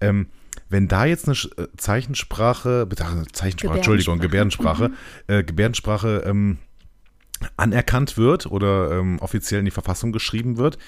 Ähm, 0.00 0.28
wenn 0.68 0.88
da 0.88 1.04
jetzt 1.04 1.26
eine 1.26 1.36
äh, 1.56 1.68
Zeichensprache, 1.76 2.88
Zeichensprache, 3.32 3.76
Entschuldigung, 3.76 4.18
Gebärdensprache, 4.18 4.88
mhm. 4.88 4.94
äh, 5.26 5.42
Gebärdensprache 5.42 6.22
ähm, 6.26 6.58
anerkannt 7.56 8.16
wird 8.16 8.46
oder 8.46 8.92
ähm, 8.92 9.18
offiziell 9.20 9.60
in 9.60 9.64
die 9.64 9.70
Verfassung 9.70 10.12
geschrieben 10.12 10.56
wird, 10.56 10.78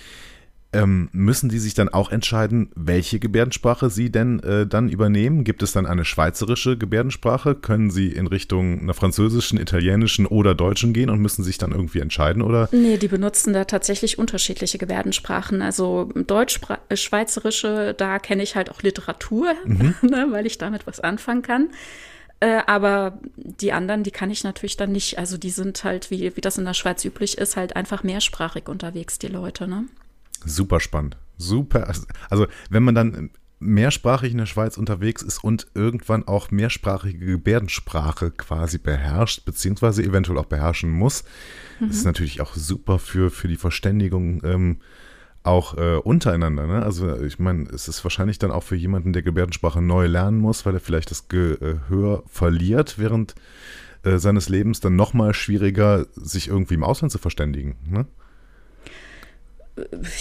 ähm, 0.72 1.10
müssen 1.12 1.50
die 1.50 1.58
sich 1.58 1.74
dann 1.74 1.90
auch 1.90 2.10
entscheiden, 2.10 2.70
welche 2.74 3.18
Gebärdensprache 3.18 3.90
sie 3.90 4.10
denn 4.10 4.40
äh, 4.40 4.66
dann 4.66 4.88
übernehmen? 4.88 5.44
Gibt 5.44 5.62
es 5.62 5.72
dann 5.72 5.86
eine 5.86 6.04
schweizerische 6.04 6.78
Gebärdensprache? 6.78 7.54
Können 7.54 7.90
sie 7.90 8.08
in 8.08 8.26
Richtung 8.26 8.80
einer 8.80 8.94
französischen, 8.94 9.58
italienischen 9.58 10.26
oder 10.26 10.54
deutschen 10.54 10.92
gehen 10.94 11.10
und 11.10 11.20
müssen 11.20 11.44
sich 11.44 11.58
dann 11.58 11.72
irgendwie 11.72 12.00
entscheiden? 12.00 12.42
Oder? 12.42 12.68
Nee, 12.72 12.96
die 12.96 13.08
benutzen 13.08 13.52
da 13.52 13.64
tatsächlich 13.64 14.18
unterschiedliche 14.18 14.78
Gebärdensprachen. 14.78 15.60
Also 15.60 16.10
deutsch-schweizerische, 16.14 17.90
äh, 17.90 17.94
da 17.94 18.18
kenne 18.18 18.42
ich 18.42 18.56
halt 18.56 18.70
auch 18.70 18.82
Literatur, 18.82 19.54
mhm. 19.66 19.94
ne, 20.02 20.28
weil 20.30 20.46
ich 20.46 20.56
damit 20.56 20.86
was 20.86 21.00
anfangen 21.00 21.42
kann. 21.42 21.68
Äh, 22.40 22.62
aber 22.66 23.18
die 23.36 23.72
anderen, 23.72 24.04
die 24.04 24.10
kann 24.10 24.30
ich 24.30 24.42
natürlich 24.42 24.76
dann 24.76 24.90
nicht. 24.90 25.18
Also 25.18 25.36
die 25.36 25.50
sind 25.50 25.84
halt, 25.84 26.10
wie, 26.10 26.34
wie 26.34 26.40
das 26.40 26.56
in 26.56 26.64
der 26.64 26.74
Schweiz 26.74 27.04
üblich 27.04 27.36
ist, 27.36 27.56
halt 27.56 27.76
einfach 27.76 28.02
mehrsprachig 28.02 28.68
unterwegs, 28.68 29.18
die 29.18 29.28
Leute. 29.28 29.68
Ne? 29.68 29.84
Super 30.44 30.80
spannend. 30.80 31.16
Super. 31.36 31.92
Also, 32.30 32.46
wenn 32.70 32.82
man 32.82 32.94
dann 32.94 33.30
mehrsprachig 33.62 34.32
in 34.32 34.38
der 34.38 34.46
Schweiz 34.46 34.76
unterwegs 34.76 35.22
ist 35.22 35.42
und 35.42 35.68
irgendwann 35.74 36.26
auch 36.26 36.50
mehrsprachige 36.50 37.24
Gebärdensprache 37.24 38.32
quasi 38.32 38.78
beherrscht, 38.78 39.44
beziehungsweise 39.44 40.02
eventuell 40.02 40.38
auch 40.38 40.46
beherrschen 40.46 40.90
muss, 40.90 41.24
mhm. 41.80 41.88
ist 41.88 42.04
natürlich 42.04 42.40
auch 42.40 42.54
super 42.54 42.98
für, 42.98 43.30
für 43.30 43.48
die 43.48 43.56
Verständigung 43.56 44.42
ähm, 44.44 44.78
auch 45.44 45.76
äh, 45.76 45.96
untereinander. 45.96 46.66
Ne? 46.66 46.82
Also 46.82 47.16
ich 47.20 47.38
meine, 47.38 47.64
es 47.70 47.88
ist 47.88 48.04
wahrscheinlich 48.04 48.38
dann 48.38 48.50
auch 48.50 48.62
für 48.62 48.76
jemanden, 48.76 49.12
der 49.12 49.22
Gebärdensprache 49.22 49.80
neu 49.80 50.06
lernen 50.06 50.38
muss, 50.38 50.66
weil 50.66 50.74
er 50.74 50.80
vielleicht 50.80 51.10
das 51.10 51.28
Gehör 51.28 52.22
verliert 52.26 52.98
während 52.98 53.34
äh, 54.04 54.18
seines 54.18 54.48
Lebens, 54.48 54.80
dann 54.80 54.96
nochmal 54.96 55.34
schwieriger, 55.34 56.06
sich 56.14 56.48
irgendwie 56.48 56.74
im 56.74 56.84
Ausland 56.84 57.12
zu 57.12 57.18
verständigen. 57.18 57.76
Ne? 57.88 58.06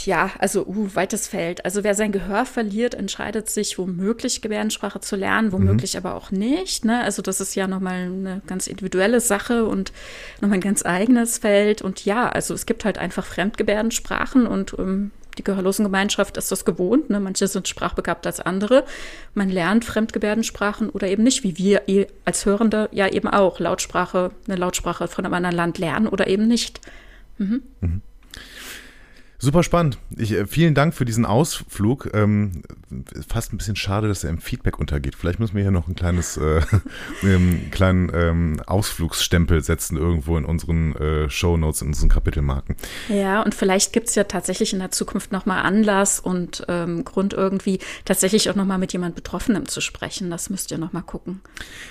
Ja, 0.05 0.31
also 0.39 0.65
uh, 0.65 0.95
weites 0.95 1.27
Feld. 1.27 1.65
Also 1.65 1.83
wer 1.83 1.93
sein 1.93 2.13
Gehör 2.13 2.45
verliert, 2.45 2.95
entscheidet 2.95 3.49
sich 3.49 3.77
womöglich 3.77 4.41
Gebärdensprache 4.41 5.01
zu 5.01 5.17
lernen, 5.17 5.51
womöglich 5.51 5.93
mhm. 5.93 5.97
aber 5.97 6.15
auch 6.15 6.31
nicht. 6.31 6.85
Ne? 6.85 7.03
Also 7.03 7.21
das 7.21 7.41
ist 7.41 7.55
ja 7.55 7.67
nochmal 7.67 8.03
eine 8.03 8.41
ganz 8.47 8.67
individuelle 8.67 9.19
Sache 9.19 9.65
und 9.65 9.91
nochmal 10.39 10.59
ein 10.59 10.61
ganz 10.61 10.85
eigenes 10.85 11.39
Feld. 11.39 11.81
Und 11.81 12.05
ja, 12.05 12.29
also 12.29 12.53
es 12.53 12.65
gibt 12.65 12.85
halt 12.85 12.97
einfach 12.97 13.25
Fremdgebärdensprachen 13.25 14.47
und 14.47 14.73
ähm, 14.79 15.11
die 15.37 15.43
Gehörlosengemeinschaft 15.43 16.37
ist 16.37 16.51
das 16.51 16.63
gewohnt. 16.63 17.09
Ne? 17.09 17.19
Manche 17.19 17.47
sind 17.47 17.67
sprachbegabt 17.67 18.25
als 18.25 18.39
andere. 18.39 18.85
Man 19.33 19.49
lernt 19.49 19.83
Fremdgebärdensprachen 19.83 20.89
oder 20.89 21.09
eben 21.09 21.23
nicht, 21.23 21.43
wie 21.43 21.57
wir 21.57 21.81
als 22.23 22.45
Hörende 22.45 22.87
ja 22.93 23.07
eben 23.07 23.27
auch 23.27 23.59
Lautsprache, 23.59 24.31
eine 24.47 24.55
Lautsprache 24.55 25.09
von 25.09 25.25
einem 25.25 25.33
anderen 25.33 25.55
Land 25.55 25.77
lernen 25.77 26.07
oder 26.07 26.27
eben 26.27 26.47
nicht. 26.47 26.79
Mhm. 27.37 27.63
Mhm. 27.81 28.01
Super 29.43 29.63
spannend. 29.63 29.97
Ich, 30.15 30.34
äh, 30.34 30.45
vielen 30.45 30.75
Dank 30.75 30.93
für 30.93 31.04
diesen 31.04 31.25
Ausflug. 31.25 32.12
Ähm, 32.13 32.62
fast 33.27 33.51
ein 33.51 33.58
bisschen 33.58 33.75
schade, 33.75 34.08
dass 34.08 34.23
er 34.23 34.30
im 34.30 34.38
Feedback 34.38 34.77
untergeht. 34.77 35.15
Vielleicht 35.15 35.39
müssen 35.39 35.56
wir 35.56 35.63
hier 35.63 35.71
noch 35.71 35.88
ein 35.88 35.95
kleines, 35.95 36.38
äh, 36.38 36.62
einen 37.23 37.71
kleinen 37.71 38.12
ähm, 38.13 38.62
Ausflugsstempel 38.63 39.63
setzen 39.63 39.97
irgendwo 39.97 40.38
in 40.38 40.45
unseren 40.45 40.95
äh, 40.95 41.27
Shownotes, 41.27 41.82
in 41.82 41.88
unseren 41.88 42.10
Kapitelmarken. 42.10 42.75
Ja, 43.10 43.41
und 43.41 43.56
vielleicht 43.56 43.93
gibt 43.93 44.10
es 44.10 44.15
ja 44.15 44.25
tatsächlich 44.25 44.73
in 44.73 44.80
der 44.80 44.91
Zukunft 44.91 45.32
nochmal 45.32 45.63
Anlass 45.63 46.19
und 46.19 46.63
ähm, 46.67 47.04
Grund 47.04 47.34
irgendwie 47.34 47.80
tatsächlich 48.06 48.47
auch 48.51 48.56
nochmal 48.56 48.77
mit 48.77 48.93
jemand 48.93 49.15
Betroffenem 49.15 49.67
zu 49.67 49.82
sprechen. 49.82 50.30
Das 50.30 50.51
müsst 50.51 50.69
ihr 50.69 50.77
nochmal 50.77 51.01
gucken. 51.01 51.41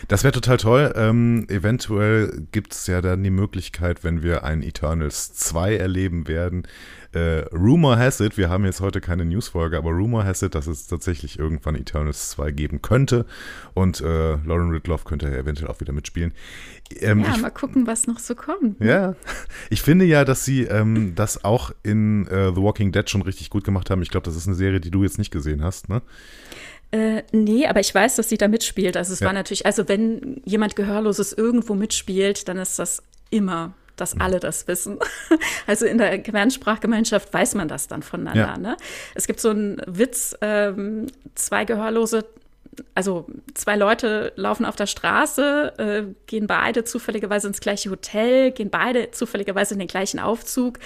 Das 0.07 0.23
wäre 0.23 0.33
total 0.33 0.59
toll. 0.59 0.93
Ähm, 0.95 1.47
eventuell 1.49 2.47
gibt 2.53 2.75
es 2.75 2.87
ja 2.87 3.01
dann 3.01 3.25
die 3.25 3.31
Möglichkeit, 3.31 4.05
wenn 4.05 4.23
wir 4.23 4.45
ein 4.45 4.63
Eternals 4.63 5.35
2 5.35 5.75
erleben 5.79 6.29
werden, 6.29 6.63
äh, 7.13 7.41
Rumor 7.55 7.99
has 7.99 8.21
it, 8.21 8.37
wir 8.37 8.49
haben 8.49 8.65
jetzt 8.65 8.81
heute 8.81 9.01
keine 9.01 9.25
Newsfolge, 9.25 9.77
aber 9.77 9.91
Rumor 9.91 10.25
has 10.25 10.43
it, 10.43 10.55
dass 10.55 10.67
es 10.67 10.87
tatsächlich 10.87 11.39
irgendwann 11.39 11.75
Eternals 11.75 12.31
2 12.31 12.53
geben 12.53 12.83
könnte. 12.83 13.27
Und 13.75 14.01
äh, 14.01 14.37
Lauren 14.45 14.71
Ridloff 14.71 15.05
könnte 15.05 15.29
ja 15.29 15.37
eventuell 15.37 15.71
auch 15.71 15.81
wieder 15.81 15.93
mitspielen. 15.93 16.33
Ähm, 17.01 17.21
ja, 17.21 17.35
ich, 17.35 17.43
mal 17.43 17.51
gucken, 17.51 17.87
was 17.87 18.07
noch 18.07 18.19
so 18.19 18.35
kommt. 18.35 18.81
Ne? 18.81 18.87
Ja, 18.87 19.15
ich 19.71 19.83
finde 19.83 20.05
ja, 20.05 20.25
dass 20.25 20.45
sie 20.45 20.63
ähm, 20.63 21.15
das 21.15 21.45
auch 21.45 21.73
in 21.83 22.27
äh, 22.29 22.53
The 22.55 22.63
Walking 22.63 22.93
Dead 22.93 23.09
schon 23.09 23.23
richtig 23.23 23.51
gut 23.51 23.65
gemacht 23.65 23.91
haben. 23.91 24.03
Ich 24.03 24.11
glaube, 24.11 24.25
das 24.25 24.37
ist 24.37 24.47
eine 24.47 24.57
Serie, 24.57 24.81
die 24.81 24.91
du 24.91 25.03
jetzt 25.03 25.19
nicht 25.19 25.31
gesehen 25.31 25.63
hast, 25.63 25.89
ne? 25.89 26.03
Äh, 26.93 27.23
nee, 27.31 27.67
aber 27.67 27.79
ich 27.79 27.95
weiß, 27.95 28.17
dass 28.17 28.29
sie 28.29 28.39
da 28.39 28.49
mitspielt. 28.49 28.97
Also 28.97 29.13
es 29.13 29.21
ja. 29.21 29.27
war 29.27 29.33
natürlich, 29.33 29.65
also 29.65 29.89
wenn 29.89 30.43
jemand 30.45 30.75
Gehörloses 30.75 31.33
irgendwo 31.33 31.75
mitspielt, 31.75 32.49
dann 32.49 32.57
ist 32.57 32.81
das 32.81 33.03
immer 33.31 33.75
dass 34.01 34.19
alle 34.19 34.41
das 34.41 34.67
wissen. 34.69 34.99
Also 35.67 35.87
in 35.87 35.99
der 35.99 36.19
Gebärdensprachgemeinschaft 36.19 37.33
weiß 37.33 37.55
man 37.55 37.69
das 37.69 37.87
dann 37.87 38.03
voneinander. 38.03 38.41
Ja. 38.41 38.59
Ne? 38.59 38.77
Es 39.15 39.27
gibt 39.27 39.41
so 39.41 39.51
einen 39.51 39.81
Witz, 39.87 40.37
ähm, 40.41 41.07
zwei 41.35 41.65
Gehörlose 41.65 42.25
also 42.95 43.27
zwei 43.55 43.77
Leute 43.77 44.33
laufen 44.37 44.65
auf 44.65 44.77
der 44.77 44.87
Straße, 44.87 45.73
äh, 45.79 46.15
gehen 46.27 46.47
beide 46.47 46.85
zufälligerweise 46.85 47.49
ins 47.49 47.61
gleiche 47.61 47.91
Hotel, 47.91 48.53
gehen 48.53 48.71
beide 48.71 49.11
zufälligerweise 49.11 49.75
in 49.75 49.81
den 49.81 49.89
gleichen 49.89 50.19
Aufzug. 50.19 50.79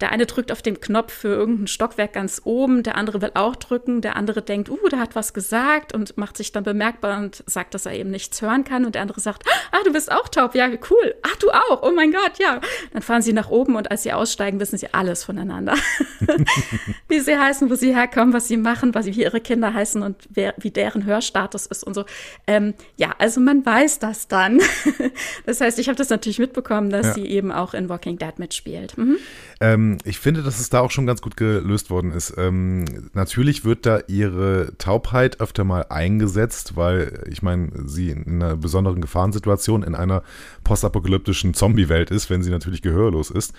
Der 0.00 0.12
eine 0.12 0.26
drückt 0.26 0.52
auf 0.52 0.62
den 0.62 0.80
Knopf 0.80 1.12
für 1.12 1.28
irgendein 1.28 1.66
Stockwerk 1.66 2.12
ganz 2.12 2.42
oben, 2.44 2.82
der 2.82 2.96
andere 2.96 3.20
will 3.20 3.32
auch 3.34 3.56
drücken, 3.56 4.00
der 4.00 4.16
andere 4.16 4.42
denkt, 4.42 4.70
uh, 4.70 4.88
der 4.88 5.00
hat 5.00 5.16
was 5.16 5.34
gesagt 5.34 5.92
und 5.92 6.16
macht 6.16 6.36
sich 6.36 6.52
dann 6.52 6.62
bemerkbar 6.62 7.18
und 7.18 7.42
sagt, 7.46 7.74
dass 7.74 7.86
er 7.86 7.92
eben 7.92 8.10
nichts 8.10 8.40
hören 8.40 8.64
kann 8.64 8.84
und 8.84 8.94
der 8.94 9.02
andere 9.02 9.20
sagt, 9.20 9.44
ah, 9.72 9.78
du 9.84 9.92
bist 9.92 10.12
auch 10.12 10.28
taub, 10.28 10.54
ja, 10.54 10.68
cool, 10.90 11.14
ach, 11.22 11.36
du 11.36 11.50
auch, 11.50 11.82
oh 11.82 11.90
mein 11.90 12.12
Gott, 12.12 12.38
ja. 12.38 12.60
Dann 12.92 13.02
fahren 13.02 13.22
sie 13.22 13.32
nach 13.32 13.50
oben 13.50 13.74
und 13.74 13.90
als 13.90 14.04
sie 14.04 14.12
aussteigen, 14.12 14.60
wissen 14.60 14.78
sie 14.78 14.92
alles 14.94 15.24
voneinander. 15.24 15.74
wie 17.08 17.20
sie 17.20 17.36
heißen, 17.36 17.68
wo 17.68 17.74
sie 17.74 17.94
herkommen, 17.94 18.32
was 18.32 18.48
sie 18.48 18.56
machen, 18.56 18.94
was 18.94 19.06
wie 19.06 19.22
ihre 19.22 19.40
Kinder 19.40 19.74
heißen 19.74 20.02
und 20.02 20.16
wer, 20.30 20.54
wie 20.58 20.70
deren 20.70 21.04
Hörstatus 21.04 21.66
ist 21.66 21.82
und 21.82 21.94
so. 21.94 22.04
Ähm, 22.46 22.74
ja, 22.96 23.14
also 23.18 23.40
man 23.40 23.64
weiß 23.64 23.98
das 23.98 24.28
dann. 24.28 24.60
das 25.46 25.60
heißt, 25.60 25.78
ich 25.78 25.88
habe 25.88 25.96
das 25.96 26.10
natürlich 26.10 26.38
mitbekommen, 26.38 26.90
dass 26.90 27.06
ja. 27.06 27.14
sie 27.14 27.26
eben 27.26 27.50
auch 27.50 27.74
in 27.74 27.88
Walking 27.88 28.18
Dead 28.18 28.38
mitspielt. 28.38 28.96
Mhm. 28.96 29.18
Ähm, 29.60 29.98
ich 30.04 30.18
finde, 30.18 30.42
dass 30.42 30.60
es 30.60 30.70
da 30.70 30.80
auch 30.80 30.90
schon 30.90 31.06
ganz 31.06 31.20
gut 31.20 31.36
gelöst 31.36 31.90
worden 31.90 32.12
ist. 32.12 32.34
Ähm, 32.36 32.84
natürlich 33.12 33.64
wird 33.64 33.86
da 33.86 34.00
ihre 34.06 34.72
Taubheit 34.78 35.40
öfter 35.40 35.64
mal 35.64 35.86
eingesetzt, 35.88 36.76
weil 36.76 37.24
ich 37.30 37.42
meine, 37.42 37.70
sie 37.86 38.10
in 38.10 38.42
einer 38.42 38.56
besonderen 38.56 39.00
Gefahrensituation 39.00 39.82
in 39.82 39.94
einer 39.94 40.22
postapokalyptischen 40.62 41.54
Zombie-Welt 41.54 42.10
ist, 42.10 42.30
wenn 42.30 42.42
sie 42.42 42.50
natürlich 42.50 42.82
gehörlos 42.82 43.30
ist, 43.30 43.52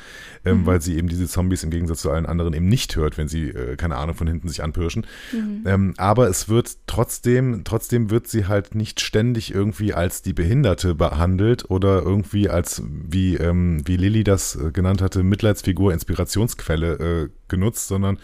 ähm, 0.46 0.62
mhm. 0.62 0.66
weil 0.66 0.82
sie 0.82 0.98
eben 0.98 1.10
diese 1.10 1.28
Zombies 1.28 1.64
im 1.64 1.70
Gegensatz 1.70 2.02
zu 2.02 2.12
allen 2.12 2.26
anderen 2.26 2.54
eben 2.54 2.68
nicht 2.68 2.96
hört, 2.96 3.18
wenn 3.18 3.28
sie, 3.28 3.50
äh, 3.50 3.76
keine 3.76 3.98
Ahnung, 3.98 4.16
von 4.16 4.28
hinten 4.28 4.48
sich 4.48 4.64
anpirschen. 4.64 5.06
Mhm. 5.34 5.64
Ähm, 5.66 5.94
aber 5.98 6.30
es 6.30 6.48
wird 6.48 6.78
trotzdem, 6.88 7.64
trotzdem 7.64 8.10
wird 8.10 8.28
sie 8.28 8.46
halt 8.46 8.76
nicht 8.76 9.02
ständig 9.02 9.54
irgendwie 9.54 9.94
als 9.94 10.22
die 10.22 10.34
Behinderte 10.34 10.96
behandelt 10.96 11.70
oder 11.70 12.02
irgendwie 12.04 12.48
als, 12.48 12.84
wie, 12.86 13.36
ähm, 13.36 13.82
wie 13.86 13.98
Lilly 13.98 14.24
das 14.24 14.56
äh, 14.56 14.72
genannt 14.72 15.02
hatte, 15.02 15.24
Mitleidsfigur, 15.24 15.89
Inspirationsquelle 15.94 16.94
äh, 16.94 17.30
genutzt, 17.48 17.88
sondern 17.88 18.20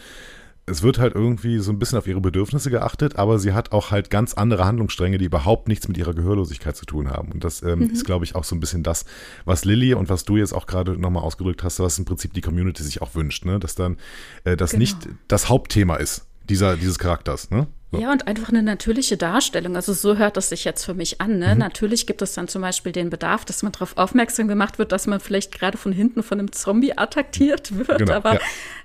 es 0.67 0.81
wird 0.81 0.97
halt 0.97 1.13
irgendwie 1.13 1.59
so 1.59 1.71
ein 1.71 1.77
bisschen 1.77 1.99
auf 1.99 2.07
ihre 2.07 2.21
Bedürfnisse 2.21 2.71
geachtet, 2.71 3.17
aber 3.17 3.37
sie 3.37 3.53
hat 3.53 3.71
auch 3.71 3.91
halt 3.91 4.09
ganz 4.09 4.33
andere 4.33 4.65
Handlungsstränge, 4.65 5.19
die 5.19 5.25
überhaupt 5.25 5.67
nichts 5.67 5.87
mit 5.87 5.97
ihrer 5.97 6.13
Gehörlosigkeit 6.15 6.75
zu 6.75 6.85
tun 6.85 7.11
haben. 7.11 7.31
Und 7.31 7.43
das 7.43 7.61
ähm, 7.61 7.79
mhm. 7.79 7.89
ist, 7.91 8.03
glaube 8.03 8.25
ich, 8.25 8.33
auch 8.33 8.43
so 8.43 8.55
ein 8.55 8.59
bisschen 8.59 8.81
das, 8.81 9.05
was 9.45 9.63
Lilly 9.63 9.93
und 9.93 10.09
was 10.09 10.25
du 10.25 10.37
jetzt 10.37 10.53
auch 10.53 10.65
gerade 10.65 10.99
nochmal 10.99 11.23
ausgedrückt 11.23 11.63
hast, 11.63 11.79
was 11.79 11.99
im 11.99 12.05
Prinzip 12.05 12.33
die 12.33 12.41
Community 12.41 12.81
sich 12.81 13.01
auch 13.01 13.13
wünscht, 13.13 13.45
ne? 13.45 13.59
dass 13.59 13.75
dann 13.75 13.97
äh, 14.43 14.57
das 14.57 14.71
genau. 14.71 14.79
nicht 14.79 14.97
das 15.27 15.49
Hauptthema 15.49 15.97
ist 15.97 16.25
dieser, 16.49 16.77
dieses 16.77 16.99
Charakters. 16.99 17.51
Ne? 17.51 17.67
Ja, 17.99 18.11
und 18.11 18.27
einfach 18.27 18.49
eine 18.49 18.63
natürliche 18.63 19.17
Darstellung. 19.17 19.75
Also 19.75 19.93
so 19.93 20.17
hört 20.17 20.37
das 20.37 20.49
sich 20.49 20.63
jetzt 20.63 20.85
für 20.85 20.93
mich 20.93 21.21
an. 21.21 21.39
Ne? 21.39 21.53
Mhm. 21.53 21.59
Natürlich 21.59 22.07
gibt 22.07 22.21
es 22.21 22.33
dann 22.33 22.47
zum 22.47 22.61
Beispiel 22.61 22.91
den 22.91 23.09
Bedarf, 23.09 23.45
dass 23.45 23.63
man 23.63 23.71
darauf 23.71 23.97
aufmerksam 23.97 24.47
gemacht 24.47 24.79
wird, 24.79 24.91
dass 24.91 25.07
man 25.07 25.19
vielleicht 25.19 25.51
gerade 25.51 25.77
von 25.77 25.91
hinten 25.91 26.23
von 26.23 26.39
einem 26.39 26.51
Zombie 26.51 26.97
attackiert 26.97 27.77
wird. 27.87 27.99
Genau, 27.99 28.13
aber 28.13 28.35
ja. 28.35 28.39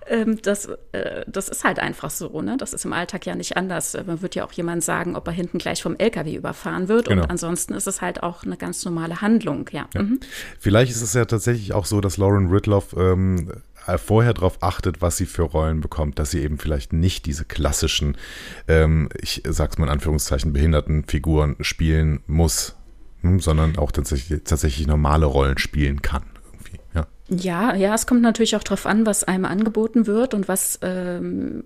ähm, 0.09 0.41
das, 0.43 0.67
äh, 0.93 1.25
das 1.27 1.49
ist 1.49 1.65
halt 1.65 1.79
einfach 1.79 2.11
so. 2.11 2.41
Ne? 2.43 2.57
Das 2.57 2.73
ist 2.73 2.85
im 2.85 2.93
Alltag 2.93 3.27
ja 3.27 3.35
nicht 3.35 3.57
anders. 3.57 3.97
Man 4.07 4.23
wird 4.23 4.35
ja 4.35 4.45
auch 4.45 4.53
jemand 4.53 4.85
sagen, 4.85 5.17
ob 5.17 5.27
er 5.27 5.33
hinten 5.33 5.59
gleich 5.59 5.83
vom 5.83 5.97
LKW 5.97 6.35
überfahren 6.35 6.89
wird. 6.89 7.09
Genau. 7.09 7.23
Und 7.23 7.31
ansonsten 7.31 7.75
ist 7.75 7.87
es 7.87 8.01
halt 8.01 8.23
auch 8.23 8.45
eine 8.45 8.57
ganz 8.57 8.85
normale 8.85 9.21
Handlung. 9.21 9.69
Ja. 9.73 9.89
ja. 9.95 10.03
Mhm. 10.03 10.21
Vielleicht 10.59 10.93
ist 10.93 11.03
es 11.03 11.15
ja 11.15 11.25
tatsächlich 11.25 11.73
auch 11.73 11.87
so, 11.87 12.01
dass 12.01 12.17
Lauren 12.17 12.49
Ridloff 12.49 12.95
ähm, 12.97 13.51
äh, 13.51 13.55
vorher 13.99 14.35
darauf 14.35 14.63
achtet, 14.63 15.03
was 15.03 15.17
sie 15.17 15.27
für 15.27 15.43
Rollen 15.43 15.81
bekommt, 15.81 16.19
dass 16.19 16.31
sie 16.31 16.41
eben 16.41 16.59
vielleicht 16.59 16.93
nicht 16.93 17.27
diese 17.27 17.45
klassischen, 17.45 18.17
ähm, 18.69 19.09
ich 19.21 19.43
sag's 19.49 19.79
mal 19.79 19.87
in 19.87 19.93
Anführungszeichen, 19.93 20.53
behinderten 20.53 21.05
Figuren 21.05 21.57
spielen 21.61 22.21
muss, 22.27 22.77
hm, 23.23 23.41
sondern 23.41 23.77
auch 23.79 23.93
tatsächlich, 23.93 24.43
tatsächlich 24.45 24.87
normale 24.87 25.27
Rollen 25.27 25.59
spielen 25.59 26.03
kann. 26.03 26.25
Ja. 26.95 27.07
ja, 27.29 27.75
ja, 27.75 27.95
es 27.95 28.07
kommt 28.07 28.23
natürlich 28.23 28.57
auch 28.57 28.65
darauf 28.65 28.87
an, 28.87 29.07
was 29.07 29.25
einem 29.25 29.45
angeboten 29.45 30.07
wird 30.07 30.35
und 30.35 30.49
was 30.49 30.79
ähm, 30.83 31.65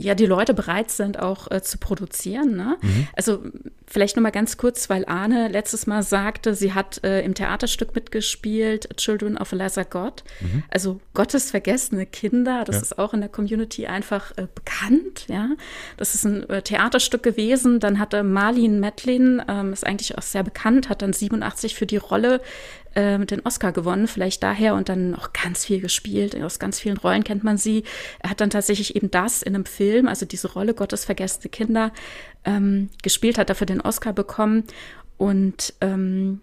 ja 0.00 0.14
die 0.14 0.26
Leute 0.26 0.54
bereit 0.54 0.90
sind, 0.90 1.18
auch 1.18 1.50
äh, 1.50 1.62
zu 1.62 1.78
produzieren. 1.78 2.56
Ne? 2.56 2.76
Mhm. 2.80 3.08
Also 3.14 3.42
vielleicht 3.86 4.16
noch 4.16 4.22
mal 4.22 4.30
ganz 4.30 4.56
kurz, 4.56 4.88
weil 4.88 5.04
Arne 5.06 5.48
letztes 5.48 5.86
Mal 5.86 6.02
sagte, 6.02 6.54
sie 6.54 6.72
hat 6.72 7.02
äh, 7.04 7.22
im 7.22 7.34
Theaterstück 7.34 7.94
mitgespielt, 7.94 8.96
Children 8.96 9.36
of 9.36 9.52
a 9.52 9.56
Lesser 9.56 9.84
God. 9.84 10.24
Mhm. 10.40 10.62
Also 10.70 11.00
Gottes 11.14 11.50
vergessene 11.50 12.06
Kinder. 12.06 12.64
Das 12.64 12.76
ja. 12.76 12.82
ist 12.82 12.98
auch 12.98 13.14
in 13.14 13.20
der 13.20 13.28
Community 13.28 13.86
einfach 13.86 14.32
äh, 14.36 14.46
bekannt. 14.54 15.26
Ja, 15.28 15.50
das 15.96 16.14
ist 16.14 16.24
ein 16.24 16.48
äh, 16.48 16.62
Theaterstück 16.62 17.22
gewesen. 17.22 17.80
Dann 17.80 17.98
hatte 17.98 18.22
Marlene 18.22 18.78
Metlin, 18.78 19.42
ähm, 19.48 19.72
ist 19.72 19.86
eigentlich 19.86 20.16
auch 20.16 20.22
sehr 20.22 20.42
bekannt, 20.42 20.88
hat 20.88 21.02
dann 21.02 21.12
87 21.12 21.74
für 21.74 21.86
die 21.86 21.98
Rolle 21.98 22.40
äh, 22.94 23.18
den 23.18 23.40
Oscar 23.44 23.72
gewonnen, 23.72 24.06
vielleicht 24.06 24.42
daher 24.42 24.74
und 24.74 24.88
dann 24.88 25.14
auch 25.14 25.32
ganz 25.32 25.64
viel 25.64 25.80
gespielt. 25.80 26.40
Aus 26.40 26.58
ganz 26.58 26.80
vielen 26.80 26.96
Rollen 26.96 27.24
kennt 27.24 27.44
man 27.44 27.58
sie. 27.58 27.84
Er 28.20 28.30
hat 28.30 28.40
dann 28.40 28.50
tatsächlich 28.50 28.96
eben 28.96 29.10
das 29.10 29.42
in 29.42 29.54
einem 29.54 29.66
Film, 29.66 30.08
also 30.08 30.26
diese 30.26 30.52
Rolle 30.52 30.74
Gottes 30.74 31.04
vergessene 31.04 31.50
Kinder, 31.50 31.92
ähm, 32.44 32.90
gespielt, 33.02 33.38
hat 33.38 33.50
dafür 33.50 33.66
den 33.66 33.80
Oscar 33.80 34.12
bekommen. 34.12 34.64
Und 35.20 35.74
ähm, 35.82 36.40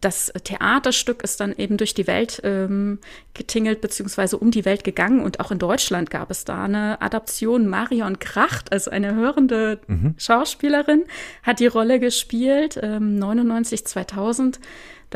das 0.00 0.32
Theaterstück 0.42 1.22
ist 1.22 1.38
dann 1.38 1.54
eben 1.56 1.76
durch 1.76 1.94
die 1.94 2.08
Welt 2.08 2.40
ähm, 2.42 2.98
getingelt, 3.34 3.80
beziehungsweise 3.80 4.36
um 4.36 4.50
die 4.50 4.64
Welt 4.64 4.82
gegangen. 4.82 5.20
Und 5.20 5.38
auch 5.38 5.52
in 5.52 5.60
Deutschland 5.60 6.10
gab 6.10 6.28
es 6.32 6.44
da 6.44 6.64
eine 6.64 7.00
Adaption. 7.00 7.68
Marion 7.68 8.18
Kracht, 8.18 8.72
also 8.72 8.90
eine 8.90 9.14
hörende 9.14 9.78
mhm. 9.86 10.16
Schauspielerin, 10.18 11.04
hat 11.44 11.60
die 11.60 11.68
Rolle 11.68 12.00
gespielt, 12.00 12.76
ähm, 12.82 13.16
99, 13.16 13.86
2000. 13.86 14.58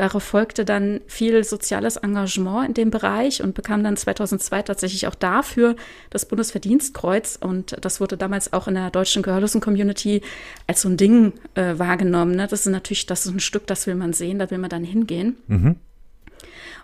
Darauf 0.01 0.23
folgte 0.23 0.65
dann 0.65 1.01
viel 1.05 1.43
soziales 1.43 1.95
Engagement 1.95 2.69
in 2.69 2.73
dem 2.73 2.89
Bereich 2.89 3.43
und 3.43 3.53
bekam 3.53 3.83
dann 3.83 3.95
2002 3.95 4.63
tatsächlich 4.63 5.05
auch 5.05 5.13
dafür 5.13 5.75
das 6.09 6.25
Bundesverdienstkreuz. 6.25 7.37
Und 7.39 7.77
das 7.81 8.01
wurde 8.01 8.17
damals 8.17 8.51
auch 8.51 8.67
in 8.67 8.73
der 8.73 8.89
deutschen 8.89 9.21
Gehörlosen-Community 9.21 10.23
als 10.65 10.81
so 10.81 10.89
ein 10.89 10.97
Ding 10.97 11.33
äh, 11.53 11.77
wahrgenommen. 11.77 12.31
Ne? 12.31 12.47
Das 12.47 12.61
ist 12.61 12.71
natürlich, 12.71 13.05
das 13.05 13.27
ist 13.27 13.31
ein 13.31 13.39
Stück, 13.39 13.67
das 13.67 13.85
will 13.85 13.93
man 13.93 14.13
sehen, 14.13 14.39
da 14.39 14.49
will 14.49 14.57
man 14.57 14.71
dann 14.71 14.83
hingehen. 14.83 15.35
Mhm. 15.45 15.75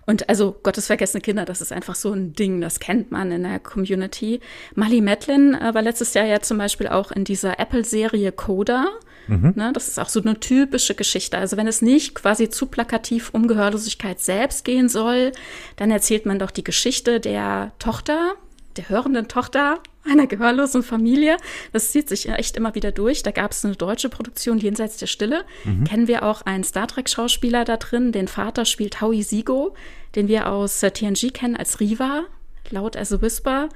Und 0.06 0.30
also 0.30 0.56
Gottes 0.62 0.86
vergessene 0.86 1.22
Kinder, 1.22 1.46
das 1.46 1.60
ist 1.60 1.74
einfach 1.74 1.96
so 1.96 2.14
ein 2.14 2.34
Ding, 2.34 2.62
das 2.62 2.80
kennt 2.80 3.12
man 3.12 3.32
in 3.32 3.42
der 3.42 3.58
Community. 3.58 4.42
Molly 4.76 5.02
Madeline 5.02 5.60
äh, 5.60 5.74
war 5.74 5.82
letztes 5.82 6.14
Jahr 6.14 6.28
ja 6.28 6.40
zum 6.42 6.60
Beispiel 6.60 6.88
auch 6.88 7.12
in 7.12 7.24
dieser 7.24 7.60
Apple-Serie 7.60 8.32
Coda. 8.32 8.86
Mhm. 9.28 9.54
Ne, 9.56 9.72
das 9.74 9.88
ist 9.88 10.00
auch 10.00 10.10
so 10.10 10.22
eine 10.22 10.40
typische 10.40 10.96
Geschichte. 10.96 11.38
Also 11.38 11.58
wenn 11.58 11.68
es 11.68 11.82
nicht 11.82 12.16
quasi 12.16 12.50
zu 12.50 12.68
plakativ 12.68 13.30
um 13.34 13.48
Gehörlosigkeit 13.48 14.20
selbst 14.20 14.66
gehen 14.66 14.90
soll, 14.90 15.32
dann 15.76 15.92
erzählt 15.92 16.26
man 16.26 16.40
doch 16.40 16.52
die 16.52 16.64
Geschichte 16.64 17.20
der 17.20 17.72
Tochter, 17.80 18.34
der 18.78 18.90
hörenden 18.90 19.28
Tochter 19.28 19.80
einer 20.10 20.28
gehörlosen 20.28 20.84
Familie. 20.84 21.38
Das 21.74 21.92
zieht 21.92 22.10
sich 22.10 22.30
echt 22.30 22.56
immer 22.58 22.76
wieder 22.76 22.92
durch. 22.92 23.24
Da 23.24 23.32
gab 23.32 23.52
es 23.52 23.66
eine 23.66 23.76
deutsche 23.76 24.10
Produktion, 24.10 24.58
Jenseits 24.58 24.98
der 24.98 25.08
Stille. 25.08 25.44
Mhm. 25.66 25.84
Kennen 25.84 26.08
wir 26.08 26.24
auch 26.24 26.42
einen 26.44 26.64
Star 26.64 26.88
Trek-Schauspieler 26.88 27.66
da 27.66 27.78
drin. 27.78 28.12
Den 28.12 28.28
Vater 28.28 28.66
spielt 28.66 29.02
Howie 29.02 29.24
Sigo, 29.24 29.76
den 30.16 30.28
wir 30.28 30.50
aus 30.50 30.82
äh, 30.84 30.92
TNG 30.92 31.34
kennen 31.34 31.58
als 31.58 31.80
Riva, 31.80 32.24
laut 32.70 32.96
as 32.96 33.12
a 33.12 33.22
Whisper 33.22 33.70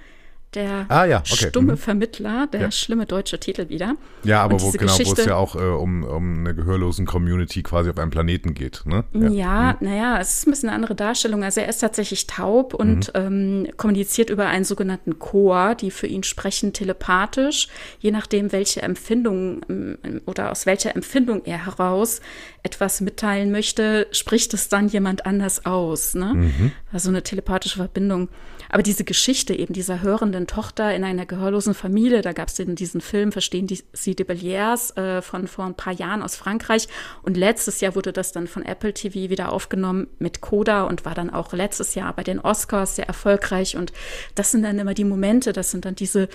der 0.54 0.86
ah, 0.90 1.06
ja, 1.06 1.20
okay. 1.20 1.48
stumme 1.50 1.74
mhm. 1.74 1.78
Vermittler, 1.78 2.48
der 2.48 2.62
ja. 2.62 2.72
schlimme 2.72 3.06
deutsche 3.06 3.40
Titel 3.40 3.70
wieder. 3.70 3.96
Ja, 4.24 4.44
aber 4.44 4.62
wo, 4.62 4.72
genau, 4.72 4.94
wo 4.94 5.14
es 5.14 5.26
ja 5.26 5.36
auch 5.36 5.56
äh, 5.56 5.60
um, 5.60 6.04
um 6.04 6.40
eine 6.40 6.54
gehörlosen 6.54 7.06
Community 7.06 7.64
quasi 7.64 7.90
auf 7.90 7.98
einem 7.98 8.12
Planeten 8.12 8.54
geht. 8.54 8.84
Ne? 8.86 9.06
Ja, 9.14 9.30
ja 9.30 9.78
mhm. 9.80 9.88
naja, 9.88 10.20
es 10.20 10.34
ist 10.34 10.48
ein 10.48 10.52
bisschen 10.52 10.70
eine 10.70 10.76
andere 10.76 10.96
Darstellung. 10.96 11.44
Also 11.44 11.62
er 11.62 11.70
ist 11.70 11.80
tatsächlich 11.80 12.28
taub 12.28 12.74
und 12.74 13.14
mhm. 13.14 13.66
ähm, 13.66 13.68
kommuniziert 13.78 14.30
über 14.30 14.48
einen 14.48 14.66
sogenannten 14.66 15.20
Chor, 15.20 15.76
die 15.76 15.92
für 15.92 16.08
ihn 16.08 16.24
sprechen 16.24 16.74
telepathisch, 16.74 17.70
je 18.00 18.12
nachdem, 18.12 18.52
welche 18.52 18.82
Empfindung 18.82 19.62
ähm, 19.70 20.22
oder 20.26 20.52
aus 20.52 20.66
welcher 20.66 20.96
Empfindung 20.96 21.44
er 21.46 21.66
heraus 21.66 22.20
etwas 22.64 23.02
mitteilen 23.02 23.52
möchte, 23.52 24.08
spricht 24.12 24.54
es 24.54 24.70
dann 24.70 24.88
jemand 24.88 25.26
anders 25.26 25.66
aus. 25.66 26.14
Ne? 26.14 26.34
Mhm. 26.34 26.72
Also 26.92 27.10
eine 27.10 27.24
telepathische 27.24 27.78
Verbindung. 27.78 28.30
Aber 28.70 28.84
diese 28.84 29.04
Geschichte 29.04 29.54
eben 29.54 29.74
dieser 29.74 30.02
hörenden 30.02 30.41
Tochter 30.48 30.94
in 30.96 31.04
einer 31.04 31.26
gehörlosen 31.26 31.74
Familie, 31.74 32.22
da 32.22 32.34
gab 32.34 32.48
es 32.48 32.56
diesen 32.56 33.02
Film 33.02 33.32
Verstehen 33.32 33.68
die, 33.68 33.84
Sie 33.94 34.16
de 34.16 34.26
Belliers 34.26 34.96
äh, 34.98 35.22
von 35.22 35.48
vor 35.48 35.66
ein 35.66 35.76
paar 35.76 35.94
Jahren 35.94 36.22
aus 36.22 36.36
Frankreich. 36.36 36.88
Und 37.24 37.38
letztes 37.38 37.82
Jahr 37.82 37.96
wurde 37.96 38.14
das 38.14 38.32
dann 38.32 38.48
von 38.48 38.64
Apple 38.64 38.94
TV 38.94 39.30
wieder 39.30 39.52
aufgenommen 39.52 40.08
mit 40.20 40.42
Coda 40.42 40.84
und 40.84 41.06
war 41.06 41.16
dann 41.16 41.30
auch 41.30 41.54
letztes 41.54 41.96
Jahr 41.96 42.14
bei 42.14 42.24
den 42.24 42.40
Oscars 42.40 42.96
sehr 42.96 43.08
erfolgreich. 43.08 43.78
Und 43.78 43.94
das 44.36 44.52
sind 44.52 44.64
dann 44.64 44.80
immer 44.80 44.94
die 44.94 45.04
Momente, 45.04 45.54
das 45.54 45.72
sind 45.72 45.86
dann 45.86 45.96
diese 45.96 46.30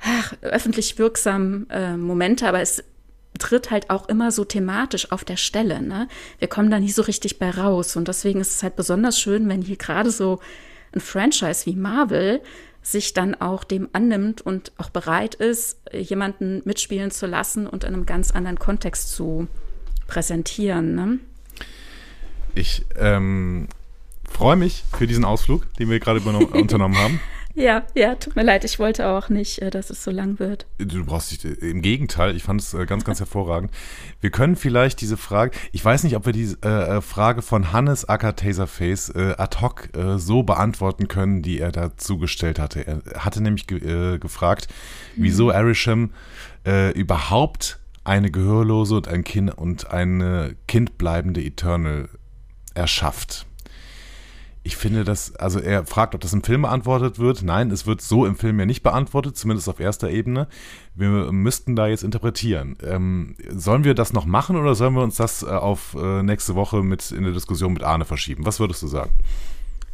ach, 0.00 0.34
öffentlich 0.42 0.98
wirksamen 0.98 1.68
äh, 1.70 1.96
Momente, 1.96 2.48
aber 2.48 2.60
es 2.60 2.82
tritt 3.38 3.70
halt 3.70 3.90
auch 3.90 4.08
immer 4.08 4.30
so 4.30 4.44
thematisch 4.44 5.12
auf 5.12 5.24
der 5.24 5.36
Stelle. 5.36 5.82
Ne? 5.82 6.08
Wir 6.38 6.48
kommen 6.48 6.70
da 6.70 6.80
nie 6.80 6.90
so 6.90 7.02
richtig 7.02 7.38
bei 7.38 7.50
raus. 7.50 7.96
Und 7.96 8.08
deswegen 8.08 8.40
ist 8.40 8.56
es 8.56 8.62
halt 8.62 8.76
besonders 8.76 9.20
schön, 9.20 9.48
wenn 9.48 9.62
hier 9.62 9.76
gerade 9.76 10.10
so 10.10 10.40
ein 10.92 11.00
Franchise 11.00 11.66
wie 11.66 11.76
Marvel 11.76 12.40
sich 12.86 13.14
dann 13.14 13.34
auch 13.34 13.64
dem 13.64 13.88
annimmt 13.92 14.40
und 14.40 14.70
auch 14.78 14.90
bereit 14.90 15.34
ist, 15.34 15.76
jemanden 15.92 16.62
mitspielen 16.64 17.10
zu 17.10 17.26
lassen 17.26 17.66
und 17.66 17.82
in 17.82 17.92
einem 17.92 18.06
ganz 18.06 18.30
anderen 18.30 18.60
Kontext 18.60 19.10
zu 19.10 19.48
präsentieren. 20.06 20.94
Ne? 20.94 21.18
Ich 22.54 22.86
ähm, 22.94 23.66
freue 24.30 24.54
mich 24.54 24.84
für 24.96 25.08
diesen 25.08 25.24
Ausflug, 25.24 25.64
den 25.74 25.90
wir 25.90 25.98
gerade 25.98 26.20
unternommen 26.52 26.96
haben. 26.96 27.20
Ja, 27.56 27.84
ja, 27.94 28.14
tut 28.16 28.36
mir 28.36 28.42
leid, 28.42 28.64
ich 28.64 28.78
wollte 28.78 29.08
auch 29.08 29.30
nicht, 29.30 29.62
äh, 29.62 29.70
dass 29.70 29.88
es 29.88 30.04
so 30.04 30.10
lang 30.10 30.38
wird. 30.38 30.66
Du 30.76 31.06
brauchst 31.06 31.32
dich, 31.32 31.42
äh, 31.46 31.70
im 31.70 31.80
Gegenteil, 31.80 32.36
ich 32.36 32.42
fand 32.42 32.60
es 32.60 32.74
äh, 32.74 32.84
ganz, 32.84 33.02
ganz 33.04 33.18
hervorragend. 33.18 33.70
Wir 34.20 34.30
können 34.30 34.56
vielleicht 34.56 35.00
diese 35.00 35.16
Frage, 35.16 35.56
ich 35.72 35.82
weiß 35.82 36.04
nicht, 36.04 36.16
ob 36.16 36.26
wir 36.26 36.34
die 36.34 36.54
äh, 36.60 37.00
Frage 37.00 37.40
von 37.40 37.72
Hannes 37.72 38.06
Acker 38.06 38.36
Taserface 38.36 39.08
äh, 39.08 39.34
ad 39.38 39.56
hoc 39.62 39.88
äh, 39.96 40.18
so 40.18 40.42
beantworten 40.42 41.08
können, 41.08 41.40
die 41.40 41.58
er 41.58 41.72
dazu 41.72 42.18
gestellt 42.18 42.58
hatte. 42.58 42.86
Er 42.86 43.24
hatte 43.24 43.42
nämlich 43.42 43.66
ge 43.66 44.18
gefragt, 44.18 44.68
wieso. 45.16 45.50
Arisham 45.50 46.10
überhaupt 46.94 47.78
eine 48.04 48.30
Gehörlose 48.30 48.96
und 48.96 49.08
ein 49.08 49.24
Kind 49.24 49.56
und 49.56 49.90
eine 49.90 50.56
kindbleibende 50.66 51.42
Eternal 51.42 52.08
erschafft 52.74 53.45
ich 54.66 54.76
finde 54.76 55.04
das, 55.04 55.36
also 55.36 55.60
er 55.60 55.86
fragt, 55.86 56.16
ob 56.16 56.20
das 56.20 56.32
im 56.32 56.42
Film 56.42 56.62
beantwortet 56.62 57.20
wird. 57.20 57.42
Nein, 57.42 57.70
es 57.70 57.86
wird 57.86 58.02
so 58.02 58.26
im 58.26 58.34
Film 58.34 58.58
ja 58.58 58.66
nicht 58.66 58.82
beantwortet, 58.82 59.36
zumindest 59.36 59.68
auf 59.68 59.78
erster 59.78 60.10
Ebene. 60.10 60.48
Wir 60.96 61.30
müssten 61.30 61.76
da 61.76 61.86
jetzt 61.86 62.02
interpretieren. 62.02 62.76
Ähm, 62.82 63.36
sollen 63.48 63.84
wir 63.84 63.94
das 63.94 64.12
noch 64.12 64.24
machen 64.24 64.56
oder 64.56 64.74
sollen 64.74 64.94
wir 64.94 65.04
uns 65.04 65.16
das 65.16 65.44
äh, 65.44 65.46
auf 65.46 65.94
äh, 65.94 66.24
nächste 66.24 66.56
Woche 66.56 66.82
mit 66.82 67.12
in 67.12 67.22
der 67.22 67.32
Diskussion 67.32 67.74
mit 67.74 67.84
Arne 67.84 68.04
verschieben? 68.04 68.44
Was 68.44 68.58
würdest 68.58 68.82
du 68.82 68.88
sagen? 68.88 69.12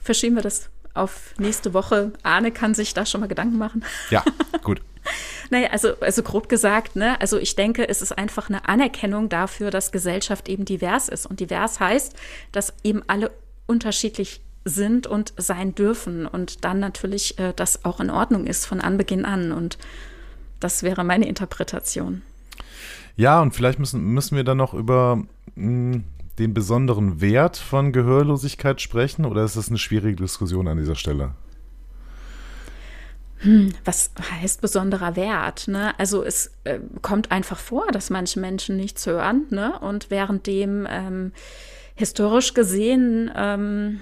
Verschieben 0.00 0.36
wir 0.36 0.42
das 0.42 0.70
auf 0.94 1.34
nächste 1.36 1.74
Woche. 1.74 2.12
Arne 2.22 2.50
kann 2.50 2.72
sich 2.72 2.94
da 2.94 3.04
schon 3.04 3.20
mal 3.20 3.26
Gedanken 3.26 3.58
machen. 3.58 3.84
Ja, 4.08 4.24
gut. 4.64 4.80
Naja, 5.50 5.68
also, 5.68 6.00
also 6.00 6.22
grob 6.22 6.48
gesagt, 6.48 6.96
ne, 6.96 7.20
also 7.20 7.36
ich 7.36 7.56
denke, 7.56 7.86
es 7.86 8.00
ist 8.00 8.16
einfach 8.16 8.48
eine 8.48 8.66
Anerkennung 8.66 9.28
dafür, 9.28 9.70
dass 9.70 9.92
Gesellschaft 9.92 10.48
eben 10.48 10.64
divers 10.64 11.10
ist. 11.10 11.26
Und 11.26 11.40
divers 11.40 11.78
heißt, 11.78 12.16
dass 12.52 12.72
eben 12.84 13.02
alle 13.06 13.32
unterschiedlich 13.66 14.40
sind 14.64 15.06
und 15.06 15.32
sein 15.36 15.74
dürfen 15.74 16.26
und 16.26 16.64
dann 16.64 16.80
natürlich 16.80 17.38
äh, 17.38 17.52
das 17.54 17.84
auch 17.84 18.00
in 18.00 18.10
Ordnung 18.10 18.46
ist 18.46 18.66
von 18.66 18.80
Anbeginn 18.80 19.24
an. 19.24 19.52
Und 19.52 19.78
das 20.60 20.82
wäre 20.82 21.04
meine 21.04 21.26
Interpretation. 21.26 22.22
Ja, 23.16 23.42
und 23.42 23.54
vielleicht 23.54 23.78
müssen, 23.78 24.02
müssen 24.04 24.36
wir 24.36 24.44
dann 24.44 24.58
noch 24.58 24.74
über 24.74 25.16
mh, 25.54 25.94
hm, 25.94 26.04
den 26.38 26.54
besonderen 26.54 27.20
Wert 27.20 27.56
von 27.56 27.92
Gehörlosigkeit 27.92 28.80
sprechen 28.80 29.26
oder 29.26 29.44
ist 29.44 29.56
das 29.56 29.68
eine 29.68 29.78
schwierige 29.78 30.16
Diskussion 30.16 30.66
an 30.66 30.78
dieser 30.78 30.94
Stelle? 30.94 31.34
Hm, 33.42 33.74
was 33.84 34.12
heißt 34.40 34.60
besonderer 34.60 35.16
Wert? 35.16 35.66
Ne? 35.68 35.98
Also 35.98 36.24
es 36.24 36.52
äh, 36.64 36.78
kommt 37.02 37.32
einfach 37.32 37.58
vor, 37.58 37.88
dass 37.88 38.08
manche 38.08 38.38
Menschen 38.38 38.76
nichts 38.76 39.04
hören. 39.06 39.46
Ne? 39.50 39.78
Und 39.80 40.10
währenddem 40.10 40.86
ähm, 40.88 41.32
historisch 41.96 42.54
gesehen 42.54 43.30
ähm, 43.34 44.00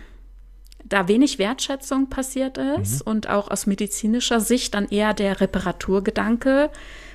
da 0.91 1.09
wenig 1.09 1.39
Wertschätzung 1.39 2.11
passiert 2.11 2.59
ist 2.59 3.07
mhm. 3.07 3.13
und 3.13 3.29
auch 3.31 3.51
aus 3.51 3.67
medizinischer 3.67 4.41
Sicht 4.41 4.75
dann 4.75 4.89
eher 4.89 5.15
der 5.15 5.41
Reparaturgedanke 5.41 6.71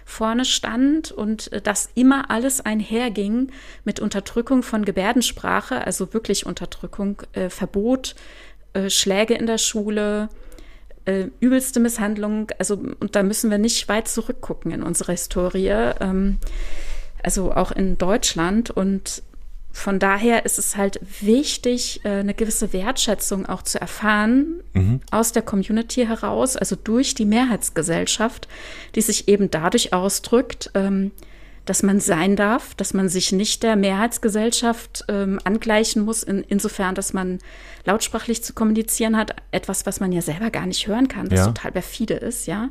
vorne 0.05 0.45
stand 0.45 1.11
und 1.11 1.51
äh, 1.51 1.61
das 1.61 1.89
immer 1.93 2.31
alles 2.31 2.61
einherging 2.61 3.51
mit 3.83 3.99
Unterdrückung 3.99 4.63
von 4.63 4.85
Gebärdensprache, 4.85 5.85
also 5.85 6.13
wirklich 6.13 6.45
Unterdrückung, 6.45 7.21
äh, 7.33 7.49
Verbot, 7.49 8.15
äh, 8.73 8.89
Schläge 8.89 9.33
in 9.35 9.45
der 9.45 9.57
Schule, 9.57 10.29
äh, 11.05 11.27
übelste 11.39 11.79
Misshandlung. 11.79 12.51
Also, 12.57 12.79
und 12.99 13.15
da 13.15 13.23
müssen 13.23 13.51
wir 13.51 13.57
nicht 13.57 13.87
weit 13.89 14.07
zurückgucken 14.07 14.71
in 14.71 14.83
unsere 14.83 15.11
Historie. 15.11 15.91
Ähm, 15.99 16.37
also 17.23 17.51
auch 17.51 17.71
in 17.71 17.97
Deutschland. 17.97 18.69
Und 18.71 19.23
von 19.75 19.99
daher 19.99 20.45
ist 20.45 20.57
es 20.57 20.77
halt 20.77 21.01
wichtig, 21.19 21.99
äh, 22.05 22.19
eine 22.19 22.33
gewisse 22.33 22.71
Wertschätzung 22.71 23.45
auch 23.45 23.61
zu 23.61 23.79
erfahren 23.79 24.63
mhm. 24.73 25.01
aus 25.11 25.33
der 25.33 25.41
Community 25.41 26.05
heraus, 26.05 26.55
also 26.55 26.77
durch 26.81 27.13
die 27.13 27.25
Mehrheitsgesellschaft, 27.25 28.47
die 28.95 29.01
sich 29.01 29.27
eben 29.27 29.51
dadurch 29.51 29.91
ausdrückt, 29.91 30.71
ähm, 30.75 31.11
dass 31.65 31.83
man 31.83 31.99
sein 31.99 32.37
darf, 32.37 32.73
dass 32.75 32.93
man 32.93 33.09
sich 33.09 33.33
nicht 33.33 33.63
der 33.63 33.75
Mehrheitsgesellschaft 33.75 35.03
ähm, 35.09 35.41
angleichen 35.43 36.05
muss, 36.05 36.23
in, 36.23 36.45
insofern, 36.47 36.95
dass 36.95 37.11
man 37.11 37.39
lautsprachlich 37.83 38.41
zu 38.43 38.53
kommunizieren 38.53 39.17
hat, 39.17 39.35
etwas, 39.51 39.85
was 39.85 39.99
man 39.99 40.13
ja 40.13 40.21
selber 40.21 40.51
gar 40.51 40.67
nicht 40.67 40.87
hören 40.87 41.09
kann, 41.09 41.29
was 41.29 41.39
ja. 41.39 41.47
total 41.47 41.73
perfide 41.73 42.13
ist, 42.13 42.47
ja 42.47 42.69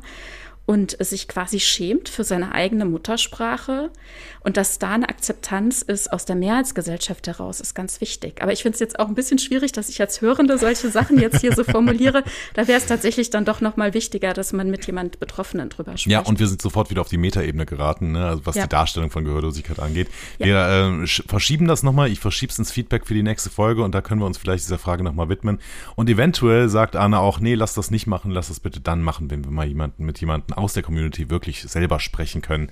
und 0.65 0.97
sich 0.99 1.27
quasi 1.27 1.59
schämt 1.59 2.09
für 2.09 2.23
seine 2.23 2.53
eigene 2.53 2.85
Muttersprache 2.85 3.91
und 4.39 4.57
dass 4.57 4.79
da 4.79 4.91
eine 4.91 5.09
Akzeptanz 5.09 5.83
ist 5.83 6.11
aus 6.11 6.25
der 6.25 6.35
Mehrheitsgesellschaft 6.35 7.27
heraus, 7.27 7.59
ist 7.59 7.75
ganz 7.75 8.01
wichtig. 8.01 8.41
Aber 8.41 8.51
ich 8.51 8.63
finde 8.63 8.75
es 8.75 8.79
jetzt 8.79 8.99
auch 8.99 9.07
ein 9.07 9.15
bisschen 9.15 9.37
schwierig, 9.37 9.71
dass 9.73 9.89
ich 9.89 10.01
als 10.01 10.21
Hörende 10.21 10.57
solche 10.57 10.89
Sachen 10.89 11.19
jetzt 11.19 11.41
hier 11.41 11.53
so 11.53 11.63
formuliere. 11.65 12.23
Da 12.55 12.67
wäre 12.67 12.79
es 12.79 12.87
tatsächlich 12.87 13.29
dann 13.29 13.45
doch 13.45 13.61
noch 13.61 13.77
mal 13.77 13.93
wichtiger, 13.93 14.33
dass 14.33 14.53
man 14.53 14.71
mit 14.71 14.87
jemand 14.87 15.19
Betroffenen 15.19 15.69
drüber 15.69 15.97
spricht. 15.97 16.11
Ja, 16.11 16.21
und 16.21 16.39
wir 16.39 16.47
sind 16.47 16.61
sofort 16.61 16.89
wieder 16.89 17.01
auf 17.01 17.09
die 17.09 17.17
Metaebene 17.17 17.65
geraten, 17.65 18.13
ne? 18.13 18.25
also 18.25 18.45
was 18.45 18.55
ja. 18.55 18.63
die 18.63 18.69
Darstellung 18.69 19.11
von 19.11 19.23
Gehörlosigkeit 19.23 19.79
angeht. 19.79 20.09
Ja. 20.39 20.45
Wir 20.45 21.03
äh, 21.03 21.07
verschieben 21.27 21.67
das 21.67 21.83
nochmal. 21.83 22.09
Ich 22.09 22.19
verschiebe 22.19 22.51
es 22.51 22.57
ins 22.57 22.71
Feedback 22.71 23.05
für 23.05 23.13
die 23.13 23.23
nächste 23.23 23.51
Folge 23.51 23.83
und 23.83 23.93
da 23.93 24.01
können 24.01 24.21
wir 24.21 24.25
uns 24.25 24.39
vielleicht 24.39 24.63
dieser 24.65 24.79
Frage 24.79 25.03
nochmal 25.03 25.29
widmen. 25.29 25.59
Und 25.95 26.09
eventuell 26.09 26.69
sagt 26.69 26.95
Anna 26.95 27.19
auch, 27.19 27.39
nee, 27.39 27.53
lass 27.53 27.75
das 27.75 27.91
nicht 27.91 28.07
machen, 28.07 28.31
lass 28.31 28.47
das 28.47 28.59
bitte 28.59 28.79
dann 28.79 29.01
machen, 29.03 29.29
wenn 29.29 29.43
wir 29.43 29.51
mal 29.51 29.67
jemanden 29.67 30.05
mit 30.05 30.19
jemandem 30.19 30.54
aus 30.55 30.73
der 30.73 30.83
Community 30.83 31.29
wirklich 31.29 31.61
selber 31.61 31.99
sprechen 31.99 32.41
können. 32.41 32.69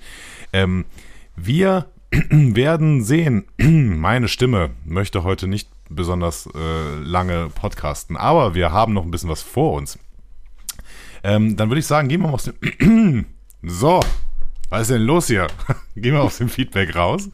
Ähm, 0.52 0.84
wir 1.36 1.86
werden 2.30 3.02
sehen. 3.02 3.46
Meine 3.58 4.28
Stimme 4.28 4.70
möchte 4.84 5.24
heute 5.24 5.46
nicht 5.46 5.68
besonders 5.88 6.48
äh, 6.54 6.94
lange 7.00 7.50
podcasten, 7.50 8.16
aber 8.16 8.54
wir 8.54 8.72
haben 8.72 8.92
noch 8.92 9.04
ein 9.04 9.10
bisschen 9.10 9.30
was 9.30 9.42
vor 9.42 9.74
uns. 9.74 9.98
Ähm, 11.22 11.56
dann 11.56 11.70
würde 11.70 11.80
ich 11.80 11.86
sagen, 11.86 12.08
gehen 12.08 12.20
wir 12.20 12.28
mal 12.28 12.34
aus 12.34 12.50
dem. 12.50 13.26
so, 13.62 14.00
was 14.68 14.82
ist 14.82 14.90
denn 14.90 15.02
los 15.02 15.26
hier? 15.26 15.46
gehen 15.96 16.14
wir 16.14 16.22
aus 16.22 16.38
dem 16.38 16.48
Feedback 16.48 16.94
raus 16.94 17.30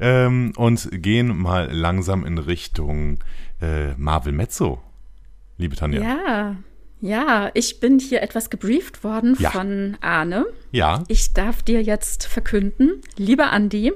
ähm, 0.00 0.52
und 0.56 0.88
gehen 0.92 1.36
mal 1.36 1.70
langsam 1.70 2.24
in 2.24 2.38
Richtung 2.38 3.18
äh, 3.60 3.94
Marvel 3.94 4.32
Mezzo, 4.32 4.80
liebe 5.56 5.76
Tanja. 5.76 6.02
Ja, 6.02 6.56
ja, 7.00 7.50
ich 7.54 7.80
bin 7.80 7.98
hier 7.98 8.22
etwas 8.22 8.50
gebrieft 8.50 9.02
worden 9.04 9.36
ja. 9.38 9.50
von 9.50 9.96
Arne. 10.00 10.46
Ja. 10.72 11.04
Ich 11.08 11.32
darf 11.32 11.62
dir 11.62 11.82
jetzt 11.82 12.26
verkünden, 12.26 13.00
lieber 13.16 13.52
Andi, 13.52 13.92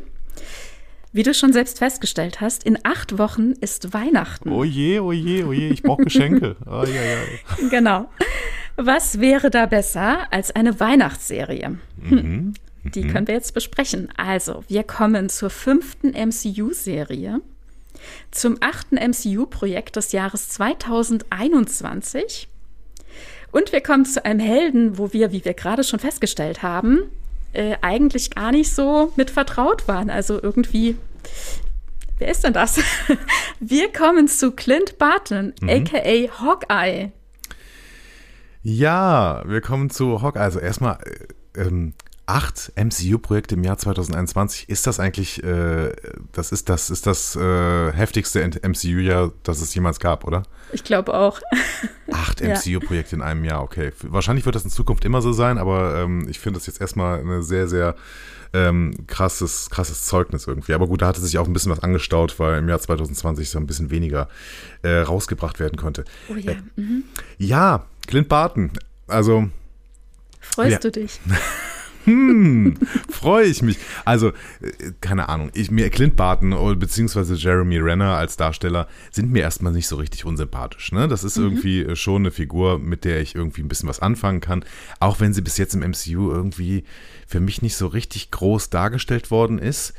wie 1.12 1.22
du 1.22 1.34
schon 1.34 1.52
selbst 1.52 1.78
festgestellt 1.78 2.40
hast, 2.40 2.64
in 2.64 2.78
acht 2.84 3.18
Wochen 3.18 3.52
ist 3.60 3.92
Weihnachten. 3.92 4.50
Oh 4.50 4.64
je, 4.64 4.98
oh 5.00 5.12
je, 5.12 5.44
oh 5.44 5.52
je, 5.52 5.68
ich 5.68 5.82
brauche 5.82 6.04
Geschenke. 6.04 6.56
Oh, 6.66 6.84
ja, 6.84 7.02
ja. 7.02 7.18
Genau. 7.68 8.08
Was 8.76 9.20
wäre 9.20 9.50
da 9.50 9.66
besser 9.66 10.32
als 10.32 10.52
eine 10.52 10.80
Weihnachtsserie? 10.80 11.76
Hm. 12.00 12.16
Mhm. 12.16 12.54
Die 12.84 13.04
mhm. 13.04 13.12
können 13.12 13.26
wir 13.26 13.34
jetzt 13.34 13.52
besprechen. 13.52 14.08
Also, 14.16 14.64
wir 14.68 14.84
kommen 14.84 15.28
zur 15.28 15.50
fünften 15.50 16.12
MCU-Serie, 16.12 17.42
zum 18.30 18.56
achten 18.60 18.96
MCU-Projekt 18.96 19.96
des 19.96 20.12
Jahres 20.12 20.48
2021 20.48 22.48
und 23.52 23.70
wir 23.70 23.82
kommen 23.82 24.04
zu 24.04 24.24
einem 24.24 24.40
Helden, 24.40 24.98
wo 24.98 25.12
wir, 25.12 25.30
wie 25.30 25.44
wir 25.44 25.54
gerade 25.54 25.84
schon 25.84 26.00
festgestellt 26.00 26.62
haben, 26.62 27.02
äh, 27.52 27.76
eigentlich 27.82 28.34
gar 28.34 28.50
nicht 28.50 28.74
so 28.74 29.12
mit 29.16 29.30
vertraut 29.30 29.86
waren. 29.86 30.10
Also 30.10 30.42
irgendwie, 30.42 30.96
wer 32.18 32.28
ist 32.28 32.44
denn 32.44 32.54
das? 32.54 32.80
wir 33.60 33.92
kommen 33.92 34.26
zu 34.26 34.52
Clint 34.52 34.98
Barton, 34.98 35.52
mhm. 35.60 35.68
aka 35.68 36.40
Hawkeye. 36.40 37.12
Ja, 38.62 39.42
wir 39.46 39.60
kommen 39.60 39.90
zu 39.90 40.22
Hawkeye. 40.22 40.40
Also 40.40 40.58
erstmal, 40.58 40.98
äh, 41.54 41.60
ähm, 41.60 41.94
acht 42.26 42.72
MCU-Projekte 42.76 43.56
im 43.56 43.64
Jahr 43.64 43.78
2021. 43.78 44.68
Ist 44.68 44.86
das 44.86 45.00
eigentlich, 45.00 45.42
äh, 45.42 45.92
das 46.32 46.52
ist 46.52 46.68
das, 46.68 46.90
ist 46.90 47.06
das 47.06 47.36
äh, 47.36 47.92
heftigste 47.92 48.42
MCU-Jahr, 48.42 49.32
das 49.42 49.60
es 49.60 49.74
jemals 49.74 49.98
gab, 49.98 50.24
oder? 50.24 50.44
Ich 50.72 50.84
glaube 50.84 51.14
auch. 51.14 51.40
Acht 52.12 52.40
ja. 52.40 52.54
MCU-Projekte 52.54 53.16
in 53.16 53.22
einem 53.22 53.44
Jahr, 53.44 53.62
okay. 53.62 53.92
Wahrscheinlich 54.02 54.44
wird 54.44 54.54
das 54.54 54.64
in 54.64 54.70
Zukunft 54.70 55.04
immer 55.04 55.20
so 55.20 55.32
sein, 55.32 55.58
aber 55.58 55.96
ähm, 55.96 56.28
ich 56.28 56.38
finde 56.38 56.58
das 56.58 56.66
jetzt 56.66 56.80
erstmal 56.80 57.20
eine 57.20 57.42
sehr, 57.42 57.68
sehr 57.68 57.96
ähm, 58.52 58.94
krasses, 59.06 59.70
krasses 59.70 60.04
Zeugnis 60.06 60.46
irgendwie. 60.46 60.74
Aber 60.74 60.86
gut, 60.86 61.02
da 61.02 61.06
hatte 61.06 61.20
sich 61.20 61.38
auch 61.38 61.46
ein 61.46 61.52
bisschen 61.52 61.72
was 61.72 61.80
angestaut, 61.80 62.38
weil 62.38 62.58
im 62.58 62.68
Jahr 62.68 62.78
2020 62.78 63.50
so 63.50 63.58
ein 63.58 63.66
bisschen 63.66 63.90
weniger 63.90 64.28
äh, 64.82 64.98
rausgebracht 64.98 65.58
werden 65.58 65.76
konnte. 65.76 66.04
Oh 66.28 66.34
ja. 66.34 66.52
Äh, 66.52 66.56
mhm. 66.76 67.04
Ja, 67.38 67.86
Clint 68.06 68.28
Barton. 68.28 68.70
Also. 69.06 69.48
Freust 70.40 70.72
ja. 70.72 70.78
du 70.78 70.90
dich? 70.90 71.20
hm, 72.04 72.76
freue 73.08 73.46
ich 73.46 73.62
mich. 73.62 73.78
Also, 74.04 74.28
äh, 74.28 74.92
keine 75.00 75.28
Ahnung, 75.28 75.50
ich, 75.54 75.70
mir 75.70 75.90
Clint 75.90 76.16
Barton 76.16 76.50
bzw. 76.78 77.34
Jeremy 77.34 77.78
Renner 77.78 78.16
als 78.16 78.36
Darsteller 78.36 78.88
sind 79.10 79.30
mir 79.30 79.42
erstmal 79.42 79.72
nicht 79.72 79.86
so 79.86 79.96
richtig 79.96 80.24
unsympathisch. 80.24 80.92
Ne? 80.92 81.08
Das 81.08 81.24
ist 81.24 81.36
mhm. 81.38 81.44
irgendwie 81.44 81.82
äh, 81.82 81.96
schon 81.96 82.22
eine 82.22 82.30
Figur, 82.30 82.78
mit 82.78 83.04
der 83.04 83.20
ich 83.20 83.34
irgendwie 83.34 83.62
ein 83.62 83.68
bisschen 83.68 83.88
was 83.88 84.00
anfangen 84.00 84.40
kann. 84.40 84.64
Auch 85.00 85.20
wenn 85.20 85.32
sie 85.32 85.42
bis 85.42 85.58
jetzt 85.58 85.74
im 85.74 85.80
MCU 85.80 86.30
irgendwie 86.30 86.84
für 87.26 87.40
mich 87.40 87.62
nicht 87.62 87.76
so 87.76 87.86
richtig 87.86 88.30
groß 88.30 88.70
dargestellt 88.70 89.30
worden 89.30 89.58
ist. 89.58 89.94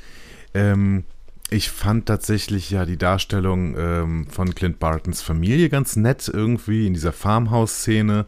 Ähm, 0.54 1.06
ich 1.50 1.70
fand 1.70 2.08
tatsächlich 2.08 2.72
ja 2.72 2.86
die 2.86 2.98
Darstellung 2.98 3.76
ähm, 3.78 4.28
von 4.28 4.56
Clint 4.56 4.80
Bartons 4.80 5.22
Familie 5.22 5.70
ganz 5.70 5.96
nett 5.96 6.30
irgendwie 6.32 6.88
in 6.88 6.94
dieser 6.94 7.12
Farmhouse-Szene. 7.12 8.26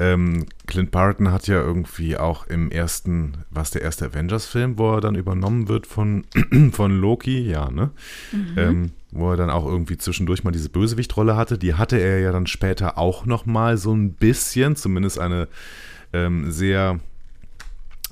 Ähm, 0.00 0.46
Clint 0.66 0.90
Barton 0.90 1.30
hat 1.30 1.46
ja 1.46 1.60
irgendwie 1.60 2.16
auch 2.16 2.46
im 2.46 2.70
ersten, 2.70 3.44
was 3.50 3.70
der 3.70 3.82
erste 3.82 4.06
Avengers-Film, 4.06 4.78
wo 4.78 4.94
er 4.94 5.02
dann 5.02 5.14
übernommen 5.14 5.68
wird 5.68 5.86
von, 5.86 6.24
von 6.72 6.98
Loki, 6.98 7.42
ja, 7.42 7.70
ne? 7.70 7.90
Mhm. 8.32 8.54
Ähm, 8.56 8.90
wo 9.12 9.30
er 9.30 9.36
dann 9.36 9.50
auch 9.50 9.66
irgendwie 9.66 9.98
zwischendurch 9.98 10.42
mal 10.42 10.52
diese 10.52 10.70
Bösewichtrolle 10.70 11.36
hatte. 11.36 11.58
Die 11.58 11.74
hatte 11.74 11.98
er 11.98 12.20
ja 12.20 12.32
dann 12.32 12.46
später 12.46 12.96
auch 12.96 13.26
noch 13.26 13.44
mal 13.44 13.76
so 13.76 13.92
ein 13.92 14.14
bisschen, 14.14 14.74
zumindest 14.74 15.18
eine 15.18 15.48
ähm, 16.14 16.50
sehr 16.50 16.98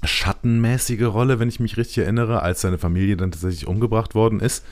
schattenmäßige 0.04 1.04
Rolle, 1.04 1.38
wenn 1.38 1.48
ich 1.48 1.58
mich 1.58 1.78
richtig 1.78 1.98
erinnere, 1.98 2.42
als 2.42 2.60
seine 2.60 2.78
Familie 2.78 3.16
dann 3.16 3.30
tatsächlich 3.30 3.66
umgebracht 3.66 4.14
worden 4.14 4.40
ist. 4.40 4.62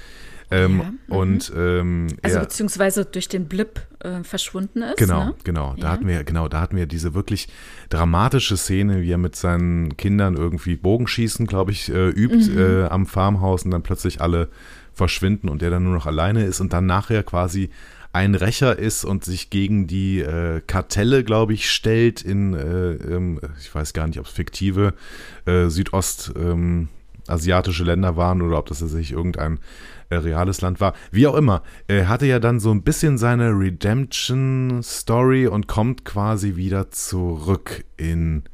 Ähm, 0.51 0.79
ja, 0.79 0.85
mhm. 0.85 0.99
und 1.09 1.53
ähm, 1.57 2.07
also 2.23 2.37
er, 2.37 2.43
beziehungsweise 2.45 3.05
durch 3.05 3.29
den 3.29 3.47
Blip 3.47 3.81
äh, 4.01 4.23
verschwunden 4.23 4.83
ist. 4.83 4.97
Genau, 4.97 5.27
ne? 5.27 5.35
genau. 5.43 5.75
Da 5.77 5.87
ja. 5.87 5.93
hatten 5.93 6.07
wir, 6.07 6.23
genau, 6.23 6.49
da 6.49 6.61
hatten 6.61 6.77
wir 6.77 6.87
diese 6.87 7.15
wirklich 7.15 7.49
dramatische 7.89 8.57
Szene, 8.57 9.03
wie 9.03 9.11
er 9.11 9.19
mit 9.19 9.35
seinen 9.35 9.97
Kindern 9.97 10.37
irgendwie 10.37 10.77
Bogenschießen, 10.77 11.47
glaube 11.47 11.73
ich, 11.73 11.89
äh, 11.89 12.11
übt 12.11 12.51
mhm. 12.51 12.59
äh, 12.59 12.85
am 12.85 13.07
Farmhaus 13.07 13.65
und 13.65 13.73
dann 13.73 13.83
plötzlich 13.83 14.21
alle 14.21 14.49
verschwinden 14.93 15.49
und 15.49 15.63
er 15.63 15.71
dann 15.71 15.83
nur 15.83 15.95
noch 15.95 16.07
alleine 16.07 16.45
ist 16.45 16.61
und 16.61 16.73
dann 16.73 16.87
nachher 16.87 17.23
quasi 17.23 17.71
ein 18.13 18.35
Rächer 18.35 18.79
ist 18.79 19.05
und 19.05 19.25
sich 19.25 19.51
gegen 19.51 19.87
die 19.87 20.21
äh, 20.21 20.63
Kartelle, 20.67 21.23
glaube 21.23 21.53
ich, 21.53 21.71
stellt 21.71 22.23
in, 22.23 22.55
äh, 22.55 22.93
ähm, 22.93 23.41
ich 23.61 23.75
weiß 23.75 23.93
gar 23.93 24.07
nicht, 24.07 24.19
ob 24.19 24.25
es 24.25 24.33
fiktive 24.33 24.95
äh, 25.45 25.69
Südost, 25.69 26.33
ähm, 26.35 26.89
Länder 27.29 28.17
waren 28.17 28.41
oder 28.41 28.59
ob 28.59 28.67
das 28.67 28.79
tatsächlich 28.79 29.13
irgendein 29.13 29.59
äh, 30.11 30.17
reales 30.17 30.61
Land 30.61 30.81
war. 30.81 30.95
Wie 31.11 31.27
auch 31.27 31.35
immer, 31.35 31.63
er 31.89 32.09
hatte 32.09 32.27
ja 32.27 32.39
dann 32.39 32.61
so 32.61 32.71
ein 32.71 32.83
bisschen 32.83 33.19
seine 33.19 33.51
Redemption-Story 33.51 35.47
und 35.47 35.67
kommt 35.67 36.05
quasi 36.05 36.57
wieder 36.57 36.91
zurück 36.91 37.85
in 37.97 38.45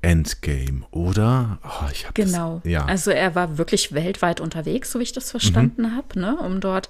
Endgame, 0.00 0.82
oder? 0.90 1.58
Oh, 1.64 1.88
genau. 2.14 2.60
Das, 2.62 2.70
ja. 2.70 2.84
Also 2.84 3.10
er 3.10 3.34
war 3.34 3.58
wirklich 3.58 3.92
weltweit 3.92 4.40
unterwegs, 4.40 4.92
so 4.92 4.98
wie 4.98 5.04
ich 5.04 5.12
das 5.12 5.30
verstanden 5.30 5.82
mhm. 5.82 5.96
habe, 5.96 6.20
ne? 6.20 6.36
um 6.36 6.60
dort 6.60 6.88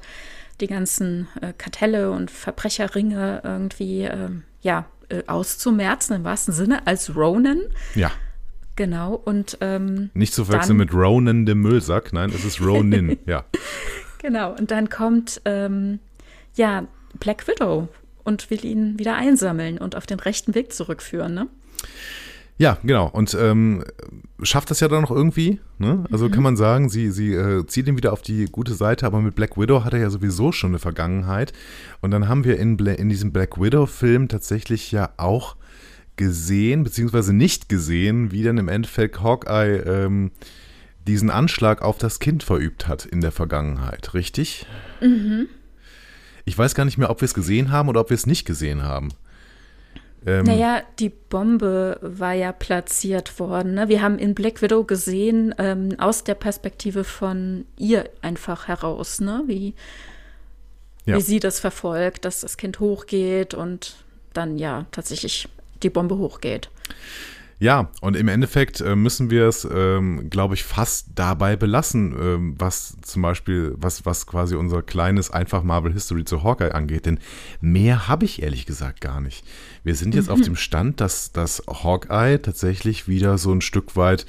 die 0.61 0.66
ganzen 0.66 1.28
äh, 1.41 1.53
Kartelle 1.57 2.11
und 2.11 2.30
Verbrecherringe 2.30 3.41
irgendwie 3.45 4.03
äh, 4.03 4.28
ja, 4.61 4.86
äh, 5.09 5.22
auszumerzen, 5.26 6.16
im 6.16 6.24
wahrsten 6.24 6.53
Sinne, 6.53 6.86
als 6.86 7.14
Ronan. 7.14 7.61
Ja. 7.95 8.11
Genau, 8.78 9.20
und 9.24 9.58
ähm, 9.60 10.10
nicht 10.14 10.32
zu 10.32 10.44
verwechseln 10.44 10.76
mit 10.76 10.94
Ronan 10.94 11.46
dem 11.46 11.62
Müllsack, 11.62 12.12
nein, 12.12 12.30
es 12.32 12.44
ist 12.44 12.60
Ronin, 12.60 13.18
ja. 13.26 13.44
Genau, 14.22 14.54
und 14.54 14.70
dann 14.70 14.88
kommt 14.88 15.40
ähm, 15.46 15.98
ja 16.54 16.86
Black 17.18 17.48
Widow 17.48 17.88
und 18.22 18.52
will 18.52 18.64
ihn 18.64 18.96
wieder 18.96 19.16
einsammeln 19.16 19.78
und 19.78 19.96
auf 19.96 20.06
den 20.06 20.20
rechten 20.20 20.54
Weg 20.54 20.72
zurückführen, 20.72 21.34
ne? 21.34 21.48
Ja, 22.56 22.78
genau. 22.84 23.08
Und 23.08 23.36
ähm, 23.40 23.82
schafft 24.42 24.70
das 24.70 24.78
ja 24.78 24.86
dann 24.86 25.02
noch 25.02 25.10
irgendwie. 25.10 25.58
Ne? 25.78 26.04
Also 26.12 26.28
mhm. 26.28 26.32
kann 26.32 26.42
man 26.44 26.56
sagen, 26.56 26.88
sie, 26.88 27.10
sie 27.10 27.32
äh, 27.32 27.66
zieht 27.66 27.88
ihn 27.88 27.96
wieder 27.96 28.12
auf 28.12 28.22
die 28.22 28.44
gute 28.46 28.74
Seite, 28.74 29.06
aber 29.06 29.20
mit 29.20 29.34
Black 29.34 29.56
Widow 29.56 29.84
hat 29.84 29.92
er 29.92 30.00
ja 30.00 30.10
sowieso 30.10 30.52
schon 30.52 30.70
eine 30.70 30.78
Vergangenheit. 30.78 31.52
Und 32.00 32.12
dann 32.12 32.28
haben 32.28 32.44
wir 32.44 32.58
in, 32.58 32.78
in 32.78 33.08
diesem 33.08 33.32
Black 33.32 33.60
Widow-Film 33.60 34.28
tatsächlich 34.28 34.92
ja 34.92 35.10
auch 35.16 35.56
gesehen, 36.18 36.84
beziehungsweise 36.84 37.32
nicht 37.32 37.70
gesehen, 37.70 38.30
wie 38.30 38.42
dann 38.42 38.58
im 38.58 38.68
Endeffekt 38.68 39.22
Hawkeye 39.22 39.78
ähm, 39.78 40.32
diesen 41.06 41.30
Anschlag 41.30 41.80
auf 41.80 41.96
das 41.96 42.18
Kind 42.18 42.42
verübt 42.42 42.86
hat 42.86 43.06
in 43.06 43.22
der 43.22 43.32
Vergangenheit, 43.32 44.12
richtig? 44.12 44.66
Mhm. 45.00 45.48
Ich 46.44 46.56
weiß 46.56 46.74
gar 46.74 46.84
nicht 46.84 46.98
mehr, 46.98 47.08
ob 47.08 47.22
wir 47.22 47.26
es 47.26 47.34
gesehen 47.34 47.70
haben 47.70 47.88
oder 47.88 48.02
ob 48.02 48.10
wir 48.10 48.14
es 48.14 48.26
nicht 48.26 48.44
gesehen 48.44 48.82
haben. 48.82 49.10
Ähm, 50.26 50.44
naja, 50.44 50.82
die 50.98 51.10
Bombe 51.10 51.98
war 52.02 52.34
ja 52.34 52.52
platziert 52.52 53.38
worden. 53.38 53.74
Ne? 53.74 53.88
Wir 53.88 54.02
haben 54.02 54.18
in 54.18 54.34
Black 54.34 54.60
Widow 54.60 54.84
gesehen, 54.84 55.54
ähm, 55.58 55.94
aus 55.98 56.24
der 56.24 56.34
Perspektive 56.34 57.04
von 57.04 57.64
ihr 57.76 58.10
einfach 58.20 58.68
heraus, 58.68 59.20
ne? 59.20 59.44
wie, 59.46 59.74
ja. 61.06 61.16
wie 61.16 61.20
sie 61.20 61.40
das 61.40 61.60
verfolgt, 61.60 62.24
dass 62.24 62.40
das 62.40 62.56
Kind 62.56 62.80
hochgeht 62.80 63.54
und 63.54 64.04
dann 64.32 64.58
ja 64.58 64.86
tatsächlich 64.90 65.48
die 65.82 65.90
Bombe 65.90 66.16
hochgeht. 66.16 66.70
Ja, 67.60 67.90
und 68.00 68.16
im 68.16 68.28
Endeffekt 68.28 68.80
äh, 68.80 68.94
müssen 68.94 69.30
wir 69.30 69.48
es, 69.48 69.66
ähm, 69.70 70.30
glaube 70.30 70.54
ich, 70.54 70.62
fast 70.62 71.08
dabei 71.16 71.56
belassen, 71.56 72.14
ähm, 72.16 72.54
was 72.56 72.96
zum 73.02 73.22
Beispiel, 73.22 73.74
was, 73.76 74.06
was 74.06 74.28
quasi 74.28 74.54
unser 74.54 74.80
kleines 74.82 75.32
einfach 75.32 75.64
Marvel 75.64 75.92
History 75.92 76.24
zu 76.24 76.44
Hawkeye 76.44 76.70
angeht. 76.70 77.06
Denn 77.06 77.18
mehr 77.60 78.06
habe 78.06 78.26
ich 78.26 78.42
ehrlich 78.42 78.64
gesagt 78.64 79.00
gar 79.00 79.20
nicht. 79.20 79.44
Wir 79.82 79.96
sind 79.96 80.14
jetzt 80.14 80.28
mhm. 80.28 80.34
auf 80.34 80.40
dem 80.42 80.54
Stand, 80.54 81.00
dass, 81.00 81.32
dass 81.32 81.64
Hawkeye 81.66 82.38
tatsächlich 82.38 83.08
wieder 83.08 83.38
so 83.38 83.52
ein 83.52 83.60
Stück 83.60 83.96
weit 83.96 84.24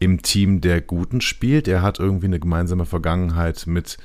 im 0.00 0.22
Team 0.22 0.60
der 0.60 0.80
Guten 0.80 1.20
spielt. 1.20 1.68
Er 1.68 1.82
hat 1.82 2.00
irgendwie 2.00 2.26
eine 2.26 2.40
gemeinsame 2.40 2.86
Vergangenheit 2.86 3.68
mit 3.68 3.96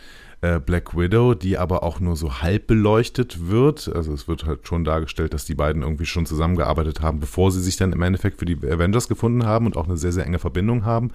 äh, 0.41 0.59
Black 0.59 0.95
Widow, 0.95 1.33
die 1.33 1.57
aber 1.57 1.83
auch 1.83 1.99
nur 1.99 2.15
so 2.15 2.41
halb 2.41 2.67
beleuchtet 2.67 3.49
wird. 3.49 3.91
Also 3.93 4.13
es 4.13 4.27
wird 4.27 4.45
halt 4.45 4.67
schon 4.67 4.83
dargestellt, 4.83 5.33
dass 5.33 5.45
die 5.45 5.55
beiden 5.55 5.81
irgendwie 5.81 6.05
schon 6.05 6.25
zusammengearbeitet 6.25 7.01
haben, 7.01 7.19
bevor 7.19 7.51
sie 7.51 7.61
sich 7.61 7.77
dann 7.77 7.91
im 7.91 8.01
Endeffekt 8.01 8.39
für 8.39 8.45
die 8.45 8.57
Avengers 8.57 9.07
gefunden 9.07 9.45
haben 9.45 9.65
und 9.65 9.77
auch 9.77 9.85
eine 9.85 9.97
sehr, 9.97 10.11
sehr 10.11 10.25
enge 10.25 10.39
Verbindung 10.39 10.85
haben. 10.85 11.11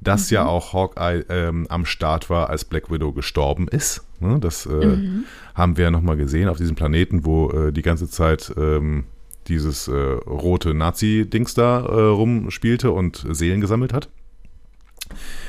Dass 0.00 0.30
mhm. 0.30 0.34
ja 0.34 0.46
auch 0.46 0.72
Hawkeye 0.72 1.24
ähm, 1.28 1.66
am 1.70 1.84
Start 1.86 2.30
war, 2.30 2.50
als 2.50 2.64
Black 2.64 2.90
Widow 2.90 3.12
gestorben 3.12 3.66
ist. 3.68 4.04
Ne? 4.20 4.38
Das 4.40 4.66
äh, 4.66 4.70
mhm. 4.70 5.24
haben 5.54 5.76
wir 5.76 5.84
ja 5.84 5.90
nochmal 5.90 6.16
gesehen 6.16 6.48
auf 6.48 6.58
diesem 6.58 6.76
Planeten, 6.76 7.24
wo 7.24 7.50
äh, 7.50 7.72
die 7.72 7.82
ganze 7.82 8.08
Zeit 8.08 8.54
ähm, 8.56 9.04
dieses 9.48 9.88
äh, 9.88 9.92
rote 9.92 10.72
Nazi-Dings 10.72 11.54
da 11.54 11.80
äh, 11.80 12.00
rumspielte 12.00 12.92
und 12.92 13.26
Seelen 13.30 13.60
gesammelt 13.60 13.92
hat. 13.92 14.08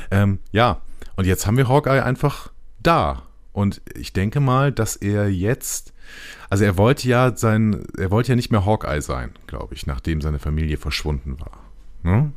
Ähm, 0.09 0.39
ja, 0.51 0.81
und 1.15 1.25
jetzt 1.25 1.45
haben 1.45 1.57
wir 1.57 1.67
Hawkeye 1.67 2.03
einfach 2.03 2.51
da. 2.83 3.23
Und 3.51 3.81
ich 3.95 4.13
denke 4.13 4.39
mal, 4.39 4.71
dass 4.71 4.95
er 4.95 5.29
jetzt, 5.29 5.93
also 6.49 6.63
er 6.63 6.77
wollte 6.77 7.07
ja 7.07 7.35
sein, 7.35 7.85
er 7.97 8.09
wollte 8.11 8.29
ja 8.29 8.35
nicht 8.35 8.51
mehr 8.51 8.65
Hawkeye 8.65 9.01
sein, 9.01 9.31
glaube 9.47 9.75
ich, 9.75 9.85
nachdem 9.85 10.21
seine 10.21 10.39
Familie 10.39 10.77
verschwunden 10.77 11.39
war. 11.39 11.59
Ne? 12.03 12.31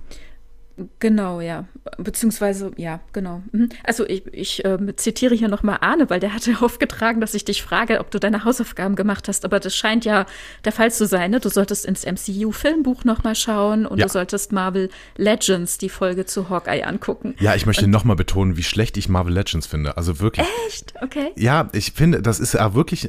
Genau, 0.99 1.41
ja. 1.41 1.64
Beziehungsweise, 1.97 2.70
ja, 2.77 3.01
genau. 3.12 3.43
Mhm. 3.53 3.70
Also 3.85 4.07
ich, 4.07 4.27
ich 4.33 4.64
äh, 4.64 4.79
zitiere 4.97 5.35
hier 5.35 5.49
nochmal 5.49 5.79
Arne, 5.81 6.11
weil 6.11 6.20
der 6.20 6.35
hatte 6.35 6.55
aufgetragen, 6.61 7.20
dass 7.20 7.35
ich 7.35 7.45
dich 7.45 7.62
frage, 7.62 8.01
ob 8.01 8.11
du 8.11 8.20
deine 8.20 8.45
Hausaufgaben 8.45 8.95
gemacht 8.95 9.29
hast. 9.29 9.45
Aber 9.45 9.59
das 9.59 9.74
scheint 9.74 10.05
ja 10.05 10.27
der 10.64 10.72
Fall 10.72 10.93
zu 10.93 11.07
sein. 11.07 11.31
Ne? 11.31 11.41
Du 11.41 11.49
solltest 11.49 11.87
ins 11.87 12.05
MCU-Filmbuch 12.05 13.05
nochmal 13.05 13.35
schauen 13.35 13.87
und 13.87 13.99
ja. 13.99 14.07
du 14.07 14.12
solltest 14.12 14.53
Marvel 14.53 14.91
Legends, 15.16 15.79
die 15.79 15.89
Folge 15.89 16.27
zu 16.27 16.51
Hawkeye, 16.51 16.83
angucken. 16.85 17.35
Ja, 17.41 17.55
ich 17.55 17.64
möchte 17.64 17.89
nochmal 17.89 18.16
betonen, 18.16 18.57
wie 18.57 18.62
schlecht 18.62 18.97
ich 18.99 19.09
Marvel 19.09 19.33
Legends 19.33 19.66
finde. 19.66 19.97
Also 19.97 20.20
wirklich. 20.20 20.47
Echt? 20.66 20.95
Okay. 21.01 21.33
Ja, 21.37 21.70
ich 21.72 21.93
finde, 21.93 22.20
das 22.20 22.39
ist 22.39 22.53
ja 22.53 22.74
wirklich, 22.74 23.09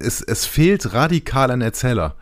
es, 0.00 0.22
es 0.22 0.44
fehlt 0.44 0.92
radikal 0.92 1.50
ein 1.52 1.60
Erzähler. 1.60 2.16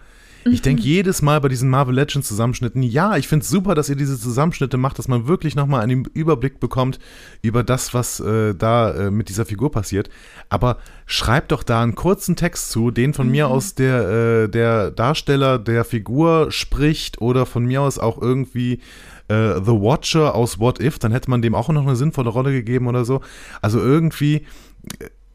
Ich 0.44 0.62
denke 0.62 0.82
mhm. 0.82 0.88
jedes 0.88 1.22
Mal 1.22 1.40
bei 1.40 1.48
diesen 1.48 1.68
Marvel 1.68 1.94
Legends 1.94 2.28
Zusammenschnitten, 2.28 2.82
ja, 2.82 3.16
ich 3.16 3.28
finde 3.28 3.44
es 3.44 3.50
super, 3.50 3.74
dass 3.74 3.88
ihr 3.88 3.96
diese 3.96 4.18
Zusammenschnitte 4.18 4.76
macht, 4.76 4.98
dass 4.98 5.08
man 5.08 5.26
wirklich 5.26 5.54
nochmal 5.54 5.82
einen 5.82 6.04
Überblick 6.14 6.60
bekommt 6.60 6.98
über 7.42 7.62
das, 7.62 7.94
was 7.94 8.20
äh, 8.20 8.54
da 8.54 8.92
äh, 8.92 9.10
mit 9.10 9.28
dieser 9.28 9.46
Figur 9.46 9.70
passiert. 9.70 10.08
Aber 10.48 10.78
schreibt 11.06 11.52
doch 11.52 11.62
da 11.62 11.82
einen 11.82 11.94
kurzen 11.94 12.36
Text 12.36 12.70
zu, 12.70 12.90
den 12.90 13.14
von 13.14 13.26
mhm. 13.26 13.32
mir 13.32 13.48
aus 13.48 13.74
der, 13.74 14.08
äh, 14.08 14.48
der 14.48 14.90
Darsteller 14.90 15.58
der 15.58 15.84
Figur 15.84 16.50
spricht 16.50 17.20
oder 17.20 17.46
von 17.46 17.64
mir 17.64 17.82
aus 17.82 17.98
auch 17.98 18.20
irgendwie 18.20 18.80
äh, 19.28 19.54
The 19.60 19.72
Watcher 19.72 20.34
aus 20.34 20.58
What 20.58 20.80
If, 20.80 20.98
dann 20.98 21.12
hätte 21.12 21.30
man 21.30 21.42
dem 21.42 21.54
auch 21.54 21.68
noch 21.68 21.86
eine 21.86 21.96
sinnvolle 21.96 22.30
Rolle 22.30 22.52
gegeben 22.52 22.86
oder 22.86 23.04
so. 23.04 23.20
Also 23.60 23.78
irgendwie 23.78 24.46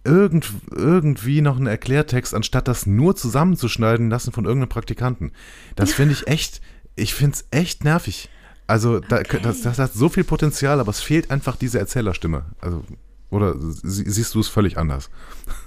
irgend, 0.04 0.52
irgendwie 0.72 1.42
noch 1.42 1.58
einen 1.58 1.68
Erklärtext, 1.68 2.34
anstatt 2.34 2.68
das 2.68 2.86
nur 2.86 3.16
zusammenzuschneiden 3.16 4.10
lassen 4.10 4.32
von 4.32 4.46
irgendeinem 4.46 4.70
Praktikanten. 4.70 5.32
Das 5.76 5.94
finde 5.94 6.14
ich 6.14 6.28
echt, 6.28 6.62
ich 6.96 7.14
finde 7.14 7.36
es 7.36 7.46
echt 7.52 7.84
nervig. 7.84 8.30
Also 8.68 9.00
da, 9.00 9.20
okay. 9.20 9.40
das, 9.42 9.62
das 9.62 9.80
hat 9.80 9.94
so 9.94 10.10
viel 10.10 10.24
Potenzial, 10.24 10.80
aber 10.80 10.90
es 10.90 11.02
fehlt 11.02 11.32
einfach 11.32 11.56
diese 11.56 11.80
Erzählerstimme. 11.80 12.46
Also 12.60 12.84
oder 13.34 13.56
siehst 13.58 14.36
du 14.36 14.40
es 14.40 14.48
völlig 14.48 14.78
anders? 14.78 15.10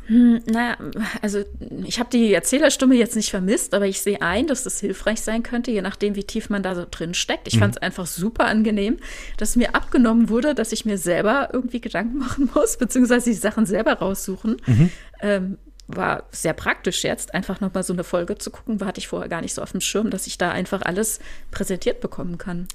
Hm, 0.06 0.40
naja, 0.46 0.76
also 1.20 1.42
ich 1.84 1.98
habe 1.98 2.08
die 2.10 2.32
Erzählerstimme 2.32 2.94
jetzt 2.94 3.16
nicht 3.16 3.30
vermisst, 3.30 3.74
aber 3.74 3.86
ich 3.86 4.00
sehe 4.00 4.22
ein, 4.22 4.46
dass 4.46 4.62
das 4.62 4.78
hilfreich 4.78 5.20
sein 5.20 5.42
könnte, 5.42 5.72
je 5.72 5.82
nachdem, 5.82 6.14
wie 6.14 6.24
tief 6.24 6.48
man 6.48 6.62
da 6.62 6.74
so 6.74 6.86
drin 6.88 7.12
steckt. 7.12 7.48
Ich 7.48 7.56
mhm. 7.56 7.60
fand 7.60 7.76
es 7.76 7.82
einfach 7.82 8.06
super 8.06 8.46
angenehm, 8.46 8.98
dass 9.36 9.56
mir 9.56 9.74
abgenommen 9.74 10.28
wurde, 10.28 10.54
dass 10.54 10.70
ich 10.72 10.84
mir 10.84 10.96
selber 10.96 11.50
irgendwie 11.52 11.80
Gedanken 11.80 12.18
machen 12.18 12.50
muss, 12.54 12.76
beziehungsweise 12.76 13.30
die 13.30 13.36
Sachen 13.36 13.66
selber 13.66 13.94
raussuchen. 13.94 14.56
Mhm. 14.66 14.90
Ähm, 15.20 15.58
war 15.89 16.24
sehr 16.30 16.53
praktisch 16.53 17.05
jetzt, 17.05 17.34
einfach 17.34 17.61
nochmal 17.61 17.82
so 17.84 17.93
eine 17.93 18.03
Folge 18.03 18.39
zu 18.39 18.51
gucken, 18.51 18.84
hatte 18.84 18.99
ich 18.99 19.09
vorher 19.09 19.28
gar 19.28 19.41
nicht 19.41 19.55
so 19.55 19.62
auf 19.62 19.72
dem 19.72 19.80
Schirm, 19.80 20.11
dass 20.11 20.26
ich 20.26 20.37
da 20.37 20.51
einfach 20.51 20.82
alles 20.82 21.20
präsentiert 21.51 22.01
bekommen 22.01 22.39
kann. 22.39 22.66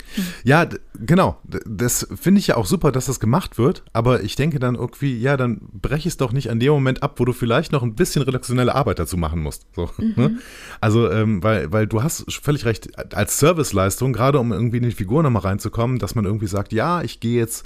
Ja, 0.44 0.68
genau. 0.94 1.40
Das 1.44 2.08
finde 2.20 2.40
ich 2.40 2.48
ja 2.48 2.58
auch 2.58 2.66
super, 2.66 2.92
dass 2.92 3.08
das 3.08 3.20
gemacht 3.20 3.58
wird, 3.58 3.84
aber 3.94 4.24
ich 4.24 4.36
denke 4.36 4.60
dann 4.60 4.76
irgendwie, 4.76 5.18
ja, 5.20 5.36
dann 5.36 5.60
breche 5.74 6.08
es 6.08 6.18
doch 6.18 6.32
nicht 6.32 6.50
an 6.50 6.60
dem 6.60 6.72
Moment 6.72 7.04
ab, 7.04 7.20
wo 7.20 7.26
du 7.26 7.34
vielleicht 7.34 7.72
noch 7.72 7.84
ein 7.84 7.96
bisschen 7.96 8.22
redaktionelle 8.22 8.74
Arbeit 8.74 9.00
dazu 9.00 9.18
machen 9.18 9.42
musst. 9.42 9.66
So, 9.76 9.90
mhm. 9.98 10.14
ne? 10.16 10.38
Also, 10.80 11.12
ähm, 11.12 11.44
weil, 11.44 11.72
weil 11.72 11.88
du 11.88 12.04
hast 12.04 12.32
völlig 12.32 12.66
recht, 12.66 13.14
als 13.14 13.40
Serviceleistung, 13.40 14.14
gerade 14.14 14.40
um 14.40 14.54
irgendwie 14.54 14.78
in 14.78 14.84
die 14.84 14.92
Figur 14.92 15.22
nochmal 15.22 15.44
reinzukommen, 15.44 16.00
dass 16.00 16.16
man 16.16 16.26
irgendwie 16.26 16.48
sagt, 16.48 16.72
ja, 16.74 17.02
ich 17.02 17.20
gehe 17.20 17.38
jetzt 17.38 17.66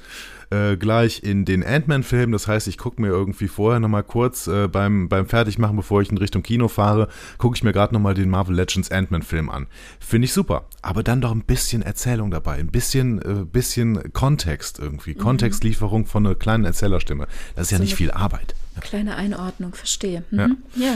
äh, 0.50 0.78
gleich 0.78 1.24
in 1.24 1.46
den 1.46 1.64
Ant-Man-Film. 1.64 2.32
Das 2.32 2.48
heißt, 2.48 2.68
ich 2.68 2.78
gucke 2.78 3.02
mir 3.02 3.08
irgendwie 3.08 3.48
vorher 3.48 3.80
nochmal 3.80 4.04
kurz 4.04 4.48
äh, 4.48 4.68
beim, 4.68 5.10
beim 5.10 5.28
Fertigmachen, 5.28 5.76
bevor 5.76 6.02
ich 6.02 6.12
in 6.12 6.18
Richtung 6.18 6.43
Kino 6.43 6.68
fahre, 6.68 7.08
gucke 7.38 7.56
ich 7.56 7.64
mir 7.64 7.74
gerade 7.74 7.93
nochmal 7.93 8.14
den 8.14 8.30
Marvel 8.30 8.56
Legends 8.56 8.91
Ant-Man-Film 8.91 9.50
an. 9.50 9.68
Finde 10.00 10.26
ich 10.26 10.34
super. 10.34 10.66
Aber 10.82 11.04
dann 11.04 11.22
doch 11.22 11.32
ein 11.32 11.43
bisschen 11.43 11.82
Erzählung 11.82 12.32
dabei, 12.32 12.56
ein 12.56 12.68
bisschen, 12.68 13.22
äh, 13.22 13.46
bisschen 13.46 14.14
Kontext 14.14 14.80
irgendwie. 14.80 15.14
Mhm. 15.14 15.20
Kontextlieferung 15.20 16.06
von 16.06 16.26
einer 16.26 16.36
kleinen 16.36 16.66
Erzählerstimme. 16.66 17.28
Das 17.56 17.64
ist 17.64 17.70
so 17.70 17.76
ja 17.76 17.82
nicht 17.82 17.96
viel 17.96 18.12
Arbeit. 18.12 18.56
Kleine 18.82 19.16
Einordnung, 19.16 19.74
verstehe. 19.74 20.24
Mhm. 20.32 20.58
Ja. 20.76 20.86
ja. 20.86 20.96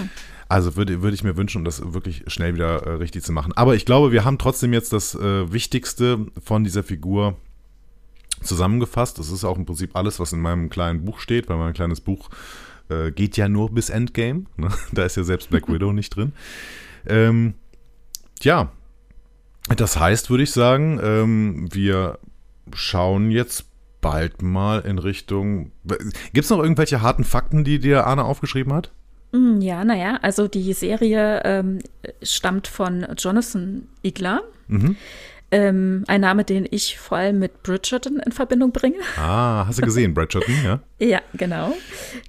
Also 0.49 0.75
würde, 0.75 1.03
würde 1.03 1.13
ich 1.13 1.23
mir 1.23 1.37
wünschen, 1.37 1.59
um 1.59 1.63
das 1.63 1.93
wirklich 1.93 2.23
schnell 2.25 2.55
wieder 2.55 2.83
äh, 2.83 2.93
richtig 2.93 3.23
zu 3.23 3.31
machen. 3.31 3.53
Aber 3.55 3.75
ich 3.75 3.85
glaube, 3.85 4.11
wir 4.11 4.25
haben 4.25 4.39
trotzdem 4.39 4.73
jetzt 4.73 4.91
das 4.91 5.13
äh, 5.13 5.51
Wichtigste 5.53 6.25
von 6.43 6.63
dieser 6.63 6.81
Figur 6.81 7.37
zusammengefasst. 8.41 9.19
Das 9.19 9.29
ist 9.31 9.43
auch 9.43 9.57
im 9.57 9.65
Prinzip 9.65 9.95
alles, 9.95 10.19
was 10.19 10.33
in 10.33 10.41
meinem 10.41 10.69
kleinen 10.69 11.05
Buch 11.05 11.19
steht, 11.19 11.49
weil 11.49 11.57
mein 11.57 11.73
kleines 11.73 12.01
Buch 12.01 12.29
äh, 12.89 13.11
geht 13.11 13.37
ja 13.37 13.47
nur 13.49 13.71
bis 13.71 13.89
Endgame. 13.89 14.45
Ne? 14.57 14.69
Da 14.91 15.05
ist 15.05 15.17
ja 15.17 15.23
selbst 15.23 15.49
Black 15.49 15.67
Widow 15.67 15.93
nicht 15.93 16.15
drin. 16.15 16.33
Ähm, 17.07 17.53
ja, 18.41 18.71
das 19.75 19.99
heißt, 19.99 20.29
würde 20.29 20.43
ich 20.43 20.51
sagen, 20.51 20.99
ähm, 21.03 21.69
wir 21.71 22.19
schauen 22.73 23.31
jetzt 23.31 23.65
bald 24.01 24.41
mal 24.41 24.79
in 24.81 24.97
Richtung. 24.97 25.71
Gibt 25.83 26.45
es 26.45 26.49
noch 26.49 26.59
irgendwelche 26.59 27.01
harten 27.01 27.23
Fakten, 27.23 27.63
die 27.63 27.79
dir 27.79 28.07
Arne 28.07 28.23
aufgeschrieben 28.23 28.73
hat? 28.73 28.91
Mm, 29.31 29.59
ja, 29.61 29.83
naja, 29.83 30.19
also 30.21 30.47
die 30.47 30.73
Serie 30.73 31.41
ähm, 31.43 31.79
stammt 32.23 32.67
von 32.67 33.05
Jonathan 33.17 33.87
Igler. 34.01 34.41
Mhm. 34.67 34.95
Ähm, 35.51 36.03
ein 36.07 36.21
Name, 36.21 36.43
den 36.43 36.67
ich 36.69 36.99
vor 36.99 37.17
allem 37.17 37.39
mit 37.39 37.63
Bridgerton 37.63 38.19
in 38.19 38.31
Verbindung 38.31 38.71
bringe. 38.71 38.97
Ah, 39.17 39.65
hast 39.65 39.79
du 39.79 39.81
gesehen, 39.81 40.13
Bridgerton, 40.13 40.53
ja? 40.63 40.79
ja, 40.99 41.21
genau. 41.33 41.73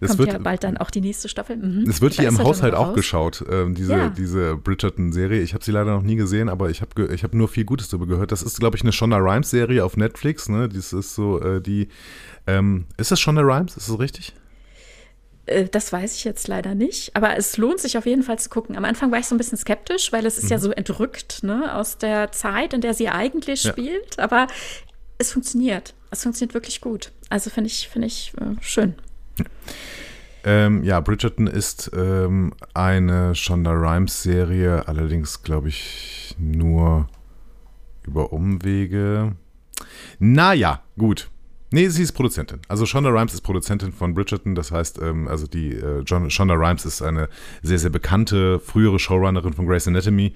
Das 0.00 0.10
Kommt 0.10 0.20
wird, 0.20 0.32
ja 0.32 0.38
bald 0.38 0.64
dann 0.64 0.78
auch 0.78 0.90
die 0.90 1.02
nächste 1.02 1.28
Staffel. 1.28 1.56
Mhm. 1.56 1.84
Es 1.88 2.00
wird 2.00 2.14
hier 2.14 2.28
im 2.28 2.38
Haushalt 2.38 2.74
auch 2.74 2.94
geschaut, 2.94 3.42
äh, 3.42 3.70
diese, 3.70 3.92
ja. 3.92 4.08
diese 4.08 4.56
Bridgerton-Serie. 4.56 5.42
Ich 5.42 5.52
habe 5.52 5.62
sie 5.62 5.72
leider 5.72 5.92
noch 5.92 6.02
nie 6.02 6.16
gesehen, 6.16 6.48
aber 6.48 6.70
ich 6.70 6.80
habe 6.80 7.12
ich 7.12 7.22
hab 7.22 7.34
nur 7.34 7.48
viel 7.48 7.64
Gutes 7.64 7.90
darüber 7.90 8.06
gehört. 8.06 8.32
Das 8.32 8.42
ist, 8.42 8.58
glaube 8.58 8.76
ich, 8.76 8.82
eine 8.82 8.92
Shonda 8.92 9.18
Rhimes-Serie 9.18 9.84
auf 9.84 9.98
Netflix. 9.98 10.48
Ne? 10.48 10.70
Das 10.70 10.94
ist 10.94 11.14
so 11.14 11.40
äh, 11.42 11.60
die. 11.60 11.88
Ähm, 12.46 12.86
ist 12.96 13.10
das 13.10 13.20
Shonda 13.20 13.42
Rhimes? 13.42 13.76
Ist 13.76 13.90
das 13.90 13.98
richtig? 13.98 14.34
Äh, 15.50 15.68
das 15.68 15.92
weiß 15.92 16.14
ich 16.14 16.24
jetzt 16.24 16.48
leider 16.48 16.74
nicht, 16.74 17.14
aber 17.16 17.36
es 17.36 17.56
lohnt 17.56 17.80
sich 17.80 17.98
auf 17.98 18.06
jeden 18.06 18.22
Fall 18.22 18.38
zu 18.38 18.48
gucken. 18.48 18.76
Am 18.76 18.84
Anfang 18.84 19.10
war 19.10 19.18
ich 19.18 19.26
so 19.26 19.34
ein 19.34 19.38
bisschen 19.38 19.58
skeptisch, 19.58 20.12
weil 20.12 20.24
es 20.24 20.38
ist 20.38 20.44
mhm. 20.44 20.50
ja 20.50 20.58
so 20.58 20.70
entrückt 20.70 21.42
ne, 21.42 21.74
aus 21.74 21.98
der 21.98 22.32
Zeit, 22.32 22.72
in 22.72 22.80
der 22.80 22.94
sie 22.94 23.08
eigentlich 23.08 23.64
ja. 23.64 23.72
spielt. 23.72 24.18
Aber 24.18 24.46
es 25.18 25.32
funktioniert. 25.32 25.94
Es 26.10 26.22
funktioniert 26.22 26.54
wirklich 26.54 26.80
gut. 26.80 27.12
Also 27.28 27.50
finde 27.50 27.68
ich, 27.68 27.88
finde 27.88 28.06
ich 28.06 28.32
äh, 28.40 28.62
schön. 28.62 28.94
Ähm, 30.42 30.82
ja, 30.84 31.00
Bridgerton 31.00 31.46
ist 31.46 31.90
ähm, 31.94 32.54
eine 32.72 33.34
Shonda 33.34 33.72
Rhimes-Serie, 33.72 34.88
allerdings 34.88 35.42
glaube 35.42 35.68
ich 35.68 36.34
nur 36.38 37.08
über 38.06 38.32
Umwege. 38.32 39.36
Naja, 40.18 40.82
gut. 40.96 41.30
Nee, 41.72 41.88
sie 41.88 42.02
ist 42.02 42.12
Produzentin. 42.12 42.60
Also 42.68 42.84
Shonda 42.84 43.10
Rhimes 43.10 43.32
ist 43.32 43.42
Produzentin 43.42 43.92
von 43.92 44.14
Bridgerton. 44.14 44.54
Das 44.54 44.72
heißt, 44.72 45.00
ähm, 45.00 45.28
also 45.28 45.46
die 45.46 45.72
äh, 45.72 46.04
Shonda 46.06 46.54
Rhimes 46.54 46.84
ist 46.84 47.00
eine 47.00 47.28
sehr, 47.62 47.78
sehr 47.78 47.90
bekannte 47.90 48.58
frühere 48.58 48.98
Showrunnerin 48.98 49.52
von 49.52 49.66
Grey's 49.66 49.86
Anatomy, 49.86 50.34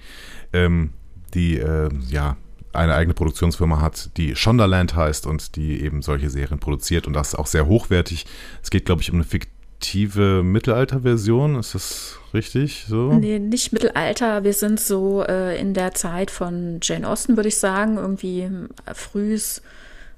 ähm, 0.53 0.91
die 1.33 1.57
äh, 1.57 1.89
ja 2.09 2.37
eine 2.75 2.93
eigene 2.93 3.13
Produktionsfirma 3.13 3.79
hat, 3.81 4.09
die 4.17 4.35
Shondaland 4.35 4.95
heißt 4.95 5.25
und 5.25 5.55
die 5.55 5.81
eben 5.81 6.01
solche 6.01 6.29
Serien 6.29 6.59
produziert 6.59 7.07
und 7.07 7.13
das 7.13 7.35
auch 7.35 7.47
sehr 7.47 7.67
hochwertig. 7.67 8.25
Es 8.61 8.69
geht, 8.69 8.85
glaube 8.85 9.01
ich, 9.01 9.09
um 9.11 9.15
eine 9.15 9.23
fiktive 9.23 10.43
Mittelalter-Version. 10.43 11.55
Ist 11.55 11.75
das 11.75 12.19
richtig 12.33 12.85
so? 12.87 13.13
Nee, 13.13 13.39
nicht 13.39 13.71
Mittelalter. 13.71 14.43
Wir 14.43 14.53
sind 14.53 14.79
so 14.79 15.23
äh, 15.23 15.59
in 15.59 15.73
der 15.73 15.93
Zeit 15.93 16.31
von 16.31 16.79
Jane 16.81 17.07
Austen, 17.07 17.37
würde 17.37 17.49
ich 17.49 17.57
sagen. 17.57 17.97
Irgendwie 17.97 18.41
äh, 18.41 18.93
frühes 18.93 19.61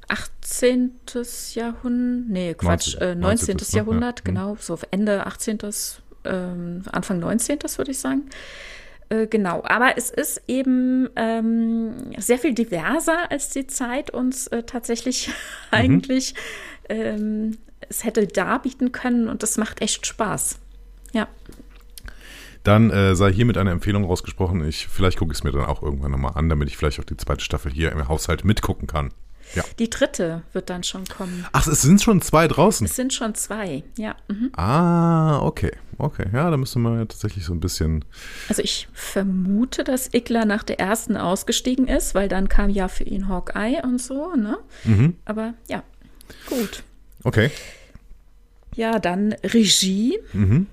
18. 0.07 0.91
Jahrhundert, 1.53 2.29
nee, 2.29 2.53
Quatsch, 2.53 2.95
19. 2.95 3.01
Äh, 3.01 3.15
19. 3.15 3.55
19. 3.57 3.77
Jahrhundert, 3.77 4.19
ja. 4.19 4.23
genau, 4.23 4.57
so 4.59 4.77
Ende 4.91 5.25
18., 5.25 5.59
ähm, 6.25 6.83
Anfang 6.91 7.19
19. 7.19 7.59
würde 7.77 7.91
ich 7.91 7.99
sagen. 7.99 8.29
Äh, 9.09 9.27
genau, 9.27 9.63
aber 9.63 9.97
es 9.97 10.09
ist 10.09 10.41
eben 10.47 11.09
ähm, 11.15 12.11
sehr 12.17 12.39
viel 12.39 12.53
diverser, 12.53 13.31
als 13.31 13.49
die 13.49 13.67
Zeit 13.67 14.09
uns 14.11 14.47
äh, 14.47 14.63
tatsächlich 14.63 15.27
mhm. 15.27 15.33
eigentlich 15.71 16.35
ähm, 16.89 17.57
es 17.89 18.03
hätte 18.03 18.27
darbieten 18.27 18.91
können 18.91 19.27
und 19.27 19.43
das 19.43 19.57
macht 19.57 19.81
echt 19.81 20.05
Spaß. 20.05 20.59
Ja. 21.13 21.27
Dann 22.63 22.89
äh, 22.91 23.15
sei 23.15 23.31
hiermit 23.31 23.57
eine 23.57 23.71
Empfehlung 23.71 24.03
rausgesprochen. 24.03 24.67
Ich, 24.67 24.87
vielleicht 24.87 25.17
gucke 25.17 25.31
ich 25.31 25.37
es 25.37 25.43
mir 25.43 25.51
dann 25.51 25.65
auch 25.65 25.81
irgendwann 25.81 26.11
nochmal 26.11 26.33
an, 26.35 26.49
damit 26.49 26.67
ich 26.67 26.75
vielleicht 26.75 26.99
auch 26.99 27.05
die 27.05 27.15
zweite 27.15 27.43
Staffel 27.43 27.71
hier 27.71 27.91
im 27.91 28.07
Haushalt 28.07 28.43
mitgucken 28.43 28.87
kann. 28.87 29.11
Ja. 29.55 29.63
Die 29.79 29.89
dritte 29.89 30.43
wird 30.53 30.69
dann 30.69 30.83
schon 30.83 31.05
kommen. 31.05 31.45
Ach, 31.51 31.67
es 31.67 31.81
sind 31.81 32.01
schon 32.01 32.21
zwei 32.21 32.47
draußen? 32.47 32.85
Es 32.85 32.95
sind 32.95 33.13
schon 33.13 33.33
zwei, 33.35 33.83
ja. 33.97 34.15
Mhm. 34.27 34.51
Ah, 34.55 35.39
okay. 35.39 35.71
Okay, 35.99 36.27
ja, 36.31 36.51
da 36.51 36.57
müsste 36.57 36.77
man 36.77 36.99
ja 36.99 37.05
tatsächlich 37.05 37.43
so 37.45 37.53
ein 37.53 37.59
bisschen. 37.59 38.05
Also 38.49 38.61
ich 38.61 38.87
vermute, 38.93 39.83
dass 39.83 40.13
Igler 40.13 40.45
nach 40.45 40.63
der 40.63 40.79
ersten 40.79 41.17
ausgestiegen 41.17 41.87
ist, 41.87 42.13
weil 42.13 42.27
dann 42.29 42.49
kam 42.49 42.69
ja 42.69 42.87
für 42.87 43.03
ihn 43.03 43.27
Hawkeye 43.27 43.81
und 43.83 43.99
so, 43.99 44.35
ne? 44.35 44.57
Mhm. 44.83 45.15
Aber 45.25 45.55
ja, 45.67 45.83
gut. 46.47 46.83
Okay. 47.23 47.49
Ja, 48.75 48.99
dann 48.99 49.33
Regie. 49.43 50.19
Mhm. 50.33 50.67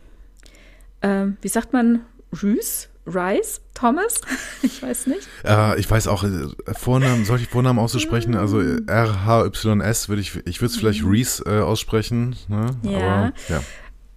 Ähm, 1.00 1.36
wie 1.40 1.48
sagt 1.48 1.72
man? 1.72 2.00
Rüß? 2.42 2.90
Rice? 3.06 3.60
Thomas? 3.74 4.20
Ich 4.62 4.82
weiß 4.82 5.08
nicht. 5.08 5.28
Äh, 5.44 5.78
ich 5.78 5.90
weiß 5.90 6.08
auch, 6.08 6.24
äh, 6.24 6.48
Vornamen, 6.72 7.24
solche 7.24 7.46
Vornamen 7.46 7.78
auszusprechen, 7.78 8.34
also 8.34 8.58
mm. 8.58 8.88
R-H-Y-S 8.88 10.08
würde 10.08 10.22
ich, 10.22 10.36
ich 10.46 10.60
würde 10.60 10.72
es 10.72 10.76
vielleicht 10.76 11.02
mm. 11.02 11.10
Reese 11.10 11.44
äh, 11.44 11.60
aussprechen. 11.60 12.36
Ne? 12.48 12.66
Ja. 12.82 12.98
Aber, 12.98 13.32
ja. 13.48 13.62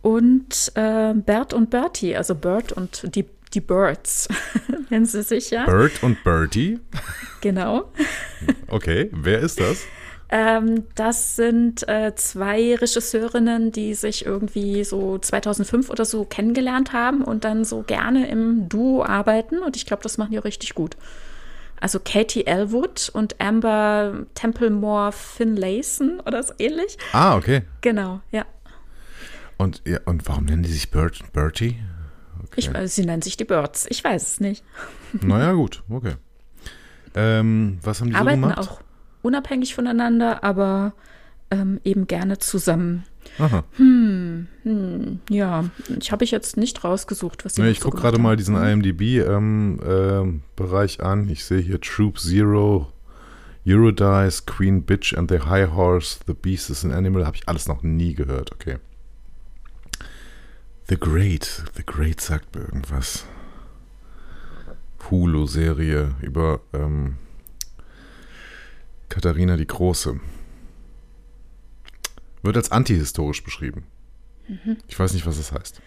Und 0.02 0.72
äh, 0.76 1.14
Bert 1.14 1.54
und 1.54 1.70
Bertie, 1.70 2.16
also 2.16 2.34
Bert 2.34 2.72
und 2.72 3.14
die, 3.16 3.26
die 3.54 3.60
Birds, 3.60 4.30
nennen 4.90 5.06
sie 5.06 5.24
sich 5.24 5.50
ja. 5.50 5.66
Bert 5.66 6.02
und 6.02 6.24
Bertie? 6.24 6.80
Genau. 7.42 7.92
Okay, 8.70 9.10
wer 9.14 9.40
ist 9.40 9.62
das? 9.62 9.86
Ähm, 10.30 10.86
das 10.96 11.36
sind 11.38 11.88
äh, 11.88 12.14
zwei 12.16 12.76
Regisseurinnen, 12.76 13.72
die 13.72 13.94
sich 13.94 14.26
irgendwie 14.26 14.84
so 14.84 15.18
2005 15.18 15.90
oder 15.90 16.04
so 16.04 16.26
kennengelernt 16.26 16.92
haben 16.92 17.24
und 17.24 17.46
dann 17.46 17.64
so 17.64 17.84
gerne 17.84 18.28
im 18.30 18.68
Duo 18.68 19.04
arbeiten. 19.06 19.60
Und 19.60 19.78
ich 19.78 19.86
glaube, 19.86 20.04
das 20.04 20.18
machen 20.18 20.32
die 20.32 20.40
auch 20.40 20.46
richtig 20.46 20.76
gut. 20.76 20.98
Also 21.80 22.00
Katie 22.04 22.46
Elwood 22.46 23.10
und 23.14 23.40
Amber 23.40 24.26
Templemore 24.34 25.12
Finlayson 25.12 26.20
oder 26.20 26.44
so 26.44 26.54
ähnlich. 26.60 26.98
Ah, 27.14 27.36
okay. 27.36 27.62
Genau, 27.82 28.22
ja. 28.32 28.46
Und, 29.58 29.82
ja, 29.86 30.00
und 30.06 30.28
warum 30.28 30.46
nennen 30.46 30.64
die 30.64 30.72
sich 30.72 30.92
Bert 30.92 31.22
Bertie? 31.34 31.78
Okay. 32.44 32.54
Ich, 32.58 32.76
äh, 32.76 32.88
sie 32.88 33.06
nennen 33.06 33.22
sich 33.22 33.38
die 33.38 33.46
Birds. 33.46 33.86
Ich 33.90 34.04
weiß 34.04 34.28
es 34.28 34.40
nicht. 34.40 34.64
Naja, 35.22 35.54
gut, 35.54 35.84
okay. 35.90 36.16
Ähm, 37.16 37.80
was 37.82 38.02
haben 38.02 38.10
die 38.10 38.16
Arbeiten 38.16 38.42
so 38.42 38.50
gemacht? 38.50 38.70
auch 38.70 38.82
unabhängig 39.28 39.76
voneinander, 39.76 40.44
aber 40.44 40.94
ähm, 41.52 41.80
eben 41.84 42.08
gerne 42.08 42.40
zusammen. 42.40 43.04
Aha. 43.40 43.64
Hm, 43.76 44.48
hm, 44.64 45.20
ja, 45.30 45.66
ich 46.00 46.12
habe 46.12 46.24
ich 46.24 46.32
jetzt 46.32 46.58
nicht 46.58 46.84
rausgesucht, 46.84 47.46
was 47.46 47.56
sie 47.56 47.62
nee, 47.62 47.70
Ich 47.72 47.80
so 47.80 47.90
gucke 47.90 48.02
gerade 48.02 48.20
mal 48.20 48.38
diesen 48.38 48.56
IMDb-Bereich 48.56 51.00
ähm, 51.00 51.02
äh, 51.04 51.04
an. 51.04 51.30
Ich 51.30 51.46
sehe 51.46 51.60
hier 51.60 51.82
Troop 51.82 52.20
Zero, 52.20 52.92
Eurodice, 53.66 54.46
Queen 54.46 54.84
Bitch 54.84 55.14
and 55.14 55.30
the 55.30 55.42
High 55.42 55.72
Horse, 55.72 56.20
The 56.26 56.34
Beast 56.34 56.70
is 56.70 56.86
an 56.86 56.94
Animal. 56.94 57.26
Habe 57.26 57.36
ich 57.36 57.48
alles 57.48 57.68
noch 57.68 57.84
nie 57.84 58.14
gehört, 58.14 58.54
okay. 58.54 58.78
The 60.90 60.98
Great, 60.98 61.66
The 61.76 61.84
Great 61.86 62.22
sagt 62.22 62.56
mir 62.56 62.62
irgendwas. 62.62 63.26
Hulu-Serie 65.10 66.16
über 66.22 66.62
ähm, 66.74 67.18
Katharina 69.10 69.58
die 69.58 69.68
Große. 69.68 70.20
Wird 72.44 72.58
als 72.58 72.72
antihistorisch 72.72 73.44
beschrieben. 73.44 73.86
Mhm. 74.48 74.78
Ich 74.88 74.98
weiß 74.98 75.14
nicht, 75.14 75.26
was 75.26 75.38
das 75.38 75.52
heißt. 75.52 75.82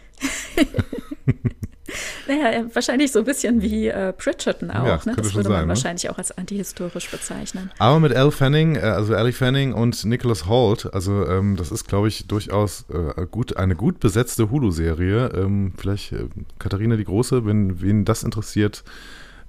naja, 2.28 2.64
wahrscheinlich 2.72 3.12
so 3.12 3.20
ein 3.20 3.24
bisschen 3.24 3.62
wie 3.62 3.88
äh, 3.88 4.12
Bridgerton 4.16 4.70
auch. 4.70 4.86
Ja, 4.86 5.00
ne? 5.04 5.16
Das 5.16 5.34
würde 5.34 5.48
man 5.48 5.58
sein, 5.58 5.62
ne? 5.62 5.68
wahrscheinlich 5.68 6.10
auch 6.10 6.18
als 6.18 6.36
antihistorisch 6.36 7.10
bezeichnen. 7.10 7.70
Aber 7.78 8.00
mit 8.00 8.12
Elle 8.12 8.30
Fanning, 8.30 8.76
äh, 8.76 8.80
also 8.80 9.14
Ellie 9.14 9.32
Fanning 9.32 9.72
und 9.72 10.04
Nicholas 10.04 10.46
Holt, 10.46 10.92
also 10.92 11.26
ähm, 11.26 11.56
das 11.56 11.70
ist, 11.70 11.88
glaube 11.88 12.08
ich, 12.08 12.26
durchaus 12.26 12.84
äh, 12.90 13.26
gut, 13.30 13.56
eine 13.56 13.76
gut 13.76 14.00
besetzte 14.00 14.50
Hulu-Serie. 14.50 15.32
Ähm, 15.34 15.72
vielleicht 15.76 16.12
äh, 16.12 16.26
Katharina 16.58 16.96
die 16.96 17.04
Große, 17.04 17.46
wenn 17.46 17.80
wen 17.80 18.04
das 18.04 18.22
interessiert, 18.22 18.84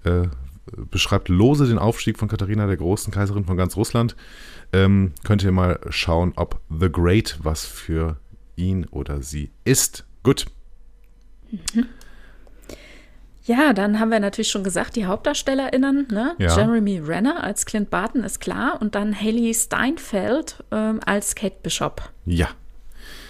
äh, 0.03 0.27
beschreibt 0.89 1.29
lose 1.29 1.67
den 1.67 1.77
Aufstieg 1.77 2.17
von 2.17 2.27
Katharina 2.27 2.67
der 2.67 2.77
Großen, 2.77 3.13
Kaiserin 3.13 3.45
von 3.45 3.57
ganz 3.57 3.75
Russland. 3.75 4.15
Ähm, 4.73 5.13
könnt 5.23 5.43
ihr 5.43 5.51
mal 5.51 5.79
schauen, 5.89 6.33
ob 6.35 6.59
The 6.69 6.91
Great 6.91 7.39
was 7.41 7.65
für 7.65 8.17
ihn 8.55 8.85
oder 8.85 9.21
sie 9.21 9.51
ist. 9.63 10.05
Gut. 10.23 10.45
Mhm. 11.51 11.87
Ja, 13.43 13.73
dann 13.73 13.99
haben 13.99 14.11
wir 14.11 14.19
natürlich 14.19 14.49
schon 14.49 14.63
gesagt, 14.63 14.95
die 14.95 15.07
HauptdarstellerInnen, 15.07 16.07
ne? 16.11 16.35
Ja. 16.37 16.55
Jeremy 16.55 16.99
Renner 16.99 17.43
als 17.43 17.65
Clint 17.65 17.89
Barton 17.89 18.23
ist 18.23 18.39
klar 18.39 18.77
und 18.79 18.93
dann 18.93 19.19
Haley 19.19 19.53
Steinfeld 19.53 20.63
ähm, 20.71 20.99
als 21.05 21.33
Kate 21.33 21.55
Bishop. 21.63 22.03
Ja. 22.25 22.49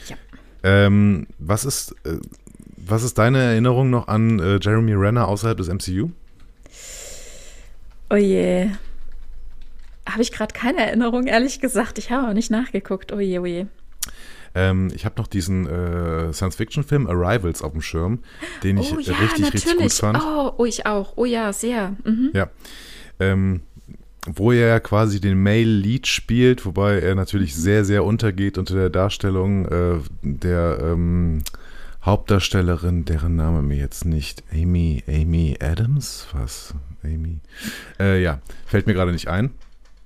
ja. 0.09 0.15
Ähm, 0.63 1.27
was, 1.39 1.63
ist, 1.63 1.95
äh, 2.03 2.17
was 2.75 3.03
ist 3.03 3.17
deine 3.17 3.39
Erinnerung 3.39 3.89
noch 3.89 4.09
an 4.09 4.39
äh, 4.39 4.59
Jeremy 4.61 4.93
Renner 4.93 5.29
außerhalb 5.29 5.57
des 5.57 5.69
MCU? 5.69 6.09
Oh 8.11 8.15
je. 8.17 8.69
Habe 10.07 10.21
ich 10.21 10.31
gerade 10.31 10.53
keine 10.53 10.85
Erinnerung, 10.85 11.27
ehrlich 11.27 11.61
gesagt. 11.61 11.97
Ich 11.97 12.11
habe 12.11 12.27
auch 12.27 12.33
nicht 12.33 12.51
nachgeguckt. 12.51 13.13
Oh 13.13 13.19
je, 13.19 13.39
oh 13.39 13.45
je. 13.45 13.65
Ähm, 14.53 14.91
ich 14.93 15.05
habe 15.05 15.15
noch 15.17 15.27
diesen 15.27 15.65
äh, 15.65 16.33
Science-Fiction-Film 16.33 17.07
Arrivals 17.07 17.61
auf 17.61 17.71
dem 17.71 17.81
Schirm, 17.81 18.19
den 18.63 18.77
ich 18.77 18.91
oh, 18.91 18.99
ja, 18.99 19.13
richtig, 19.13 19.39
natürlich. 19.39 19.53
richtig 19.53 19.77
gut 19.77 19.93
fand. 19.93 20.19
Oh, 20.21 20.51
oh, 20.57 20.65
ich 20.65 20.85
auch. 20.85 21.13
Oh 21.15 21.23
ja, 21.23 21.53
sehr. 21.53 21.95
Mhm. 22.03 22.31
Ja. 22.33 22.49
Ähm, 23.19 23.61
wo 24.25 24.51
er 24.51 24.67
ja 24.67 24.79
quasi 24.79 25.21
den 25.21 25.41
Male 25.41 25.63
Lead 25.63 26.05
spielt, 26.05 26.65
wobei 26.65 26.99
er 26.99 27.15
natürlich 27.15 27.55
sehr, 27.55 27.85
sehr 27.85 28.03
untergeht 28.03 28.57
unter 28.57 28.75
der 28.75 28.89
Darstellung 28.89 29.65
äh, 29.67 29.99
der 30.21 30.79
ähm, 30.81 31.43
Hauptdarstellerin, 32.03 33.05
deren 33.05 33.35
Name 33.35 33.61
mir 33.61 33.77
jetzt 33.77 34.05
nicht, 34.05 34.43
Amy, 34.51 35.03
Amy 35.07 35.57
Adams, 35.61 36.27
was? 36.33 36.73
Amy? 37.03 37.39
Äh, 37.99 38.21
ja, 38.23 38.39
fällt 38.65 38.87
mir 38.87 38.93
gerade 38.93 39.11
nicht 39.11 39.27
ein. 39.27 39.51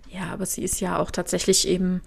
Ja, 0.09 0.33
aber 0.33 0.45
sie 0.45 0.63
ist 0.63 0.81
ja 0.81 0.97
auch 0.97 1.11
tatsächlich 1.11 1.67
eben 1.67 2.01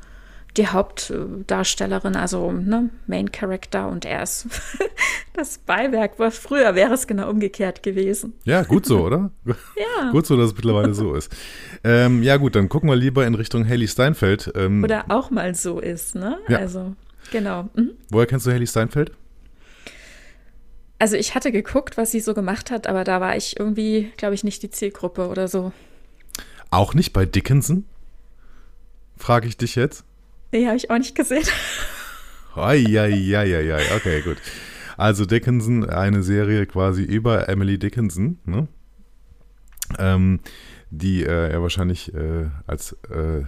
die 0.56 0.66
Hauptdarstellerin, 0.66 2.16
also 2.16 2.52
ne, 2.52 2.90
Main 3.06 3.30
Character 3.32 3.88
und 3.88 4.04
er 4.04 4.22
ist 4.22 4.46
das 5.34 5.58
Beiwerk. 5.58 6.14
Früher 6.32 6.74
wäre 6.74 6.94
es 6.94 7.06
genau 7.06 7.30
umgekehrt 7.30 7.82
gewesen. 7.82 8.34
Ja, 8.44 8.62
gut 8.62 8.84
so, 8.84 9.04
oder? 9.04 9.30
ja. 9.46 10.10
Gut 10.10 10.26
so, 10.26 10.36
dass 10.36 10.50
es 10.50 10.54
mittlerweile 10.56 10.94
so 10.94 11.14
ist. 11.14 11.34
Ähm, 11.84 12.22
ja, 12.22 12.36
gut, 12.36 12.56
dann 12.56 12.68
gucken 12.68 12.88
wir 12.88 12.96
lieber 12.96 13.26
in 13.26 13.34
Richtung 13.34 13.66
Haley 13.66 13.88
Steinfeld. 13.88 14.52
Ähm, 14.54 14.82
oder 14.82 15.04
auch 15.08 15.30
mal 15.30 15.54
so 15.54 15.80
ist, 15.80 16.14
ne? 16.14 16.38
Ja. 16.48 16.58
Also, 16.58 16.94
genau. 17.30 17.68
Mhm. 17.74 17.92
Woher 18.10 18.26
kennst 18.26 18.46
du 18.46 18.50
Haley 18.50 18.66
Steinfeld? 18.66 19.12
Also 20.98 21.16
ich 21.16 21.34
hatte 21.34 21.52
geguckt, 21.52 21.96
was 21.96 22.10
sie 22.10 22.20
so 22.20 22.34
gemacht 22.34 22.70
hat, 22.70 22.86
aber 22.86 23.04
da 23.04 23.20
war 23.20 23.36
ich 23.36 23.58
irgendwie, 23.58 24.10
glaube 24.16 24.34
ich, 24.34 24.42
nicht 24.42 24.62
die 24.62 24.70
Zielgruppe 24.70 25.28
oder 25.28 25.46
so. 25.46 25.72
Auch 26.70 26.94
nicht 26.94 27.12
bei 27.12 27.24
Dickinson? 27.24 27.84
Frage 29.16 29.46
ich 29.46 29.56
dich 29.56 29.76
jetzt. 29.76 30.04
Nee, 30.52 30.66
habe 30.66 30.76
ich 30.76 30.90
auch 30.90 30.98
nicht 30.98 31.14
gesehen. 31.14 31.44
Eieieiei, 32.56 33.94
okay, 33.94 34.22
gut. 34.22 34.38
Also 34.96 35.24
Dickinson, 35.24 35.88
eine 35.88 36.24
Serie 36.24 36.66
quasi 36.66 37.02
über 37.02 37.48
Emily 37.48 37.78
Dickinson, 37.78 38.38
ne? 38.44 38.66
ähm, 39.98 40.40
die 40.90 41.22
äh, 41.22 41.50
er 41.50 41.62
wahrscheinlich 41.62 42.12
äh, 42.14 42.46
als, 42.66 42.96
äh, 43.10 43.44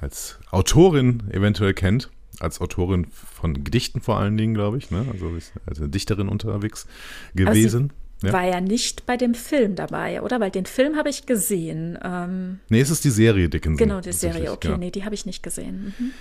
als 0.00 0.38
Autorin 0.50 1.24
eventuell 1.30 1.74
kennt 1.74 2.10
als 2.40 2.60
Autorin 2.60 3.06
von 3.06 3.64
Gedichten 3.64 4.00
vor 4.00 4.18
allen 4.18 4.36
Dingen, 4.36 4.54
glaube 4.54 4.78
ich, 4.78 4.90
ne? 4.90 5.04
also 5.10 5.30
als 5.66 5.90
Dichterin 5.90 6.28
unterwegs 6.28 6.86
gewesen. 7.34 7.92
Ja. 8.22 8.32
War 8.32 8.44
ja 8.44 8.60
nicht 8.62 9.04
bei 9.04 9.18
dem 9.18 9.34
Film 9.34 9.74
dabei, 9.74 10.22
oder? 10.22 10.40
Weil 10.40 10.50
den 10.50 10.64
Film 10.64 10.96
habe 10.96 11.10
ich 11.10 11.26
gesehen. 11.26 11.98
Ähm, 12.02 12.60
nee, 12.70 12.80
es 12.80 12.90
ist 12.90 13.04
die 13.04 13.10
Serie 13.10 13.50
Dickinson. 13.50 13.76
Genau, 13.76 14.00
die 14.00 14.12
Serie, 14.12 14.52
okay. 14.52 14.70
Ja. 14.70 14.78
Nee, 14.78 14.90
die 14.90 15.04
habe 15.04 15.14
ich 15.14 15.26
nicht 15.26 15.42
gesehen. 15.42 15.94
Mhm. 15.98 16.12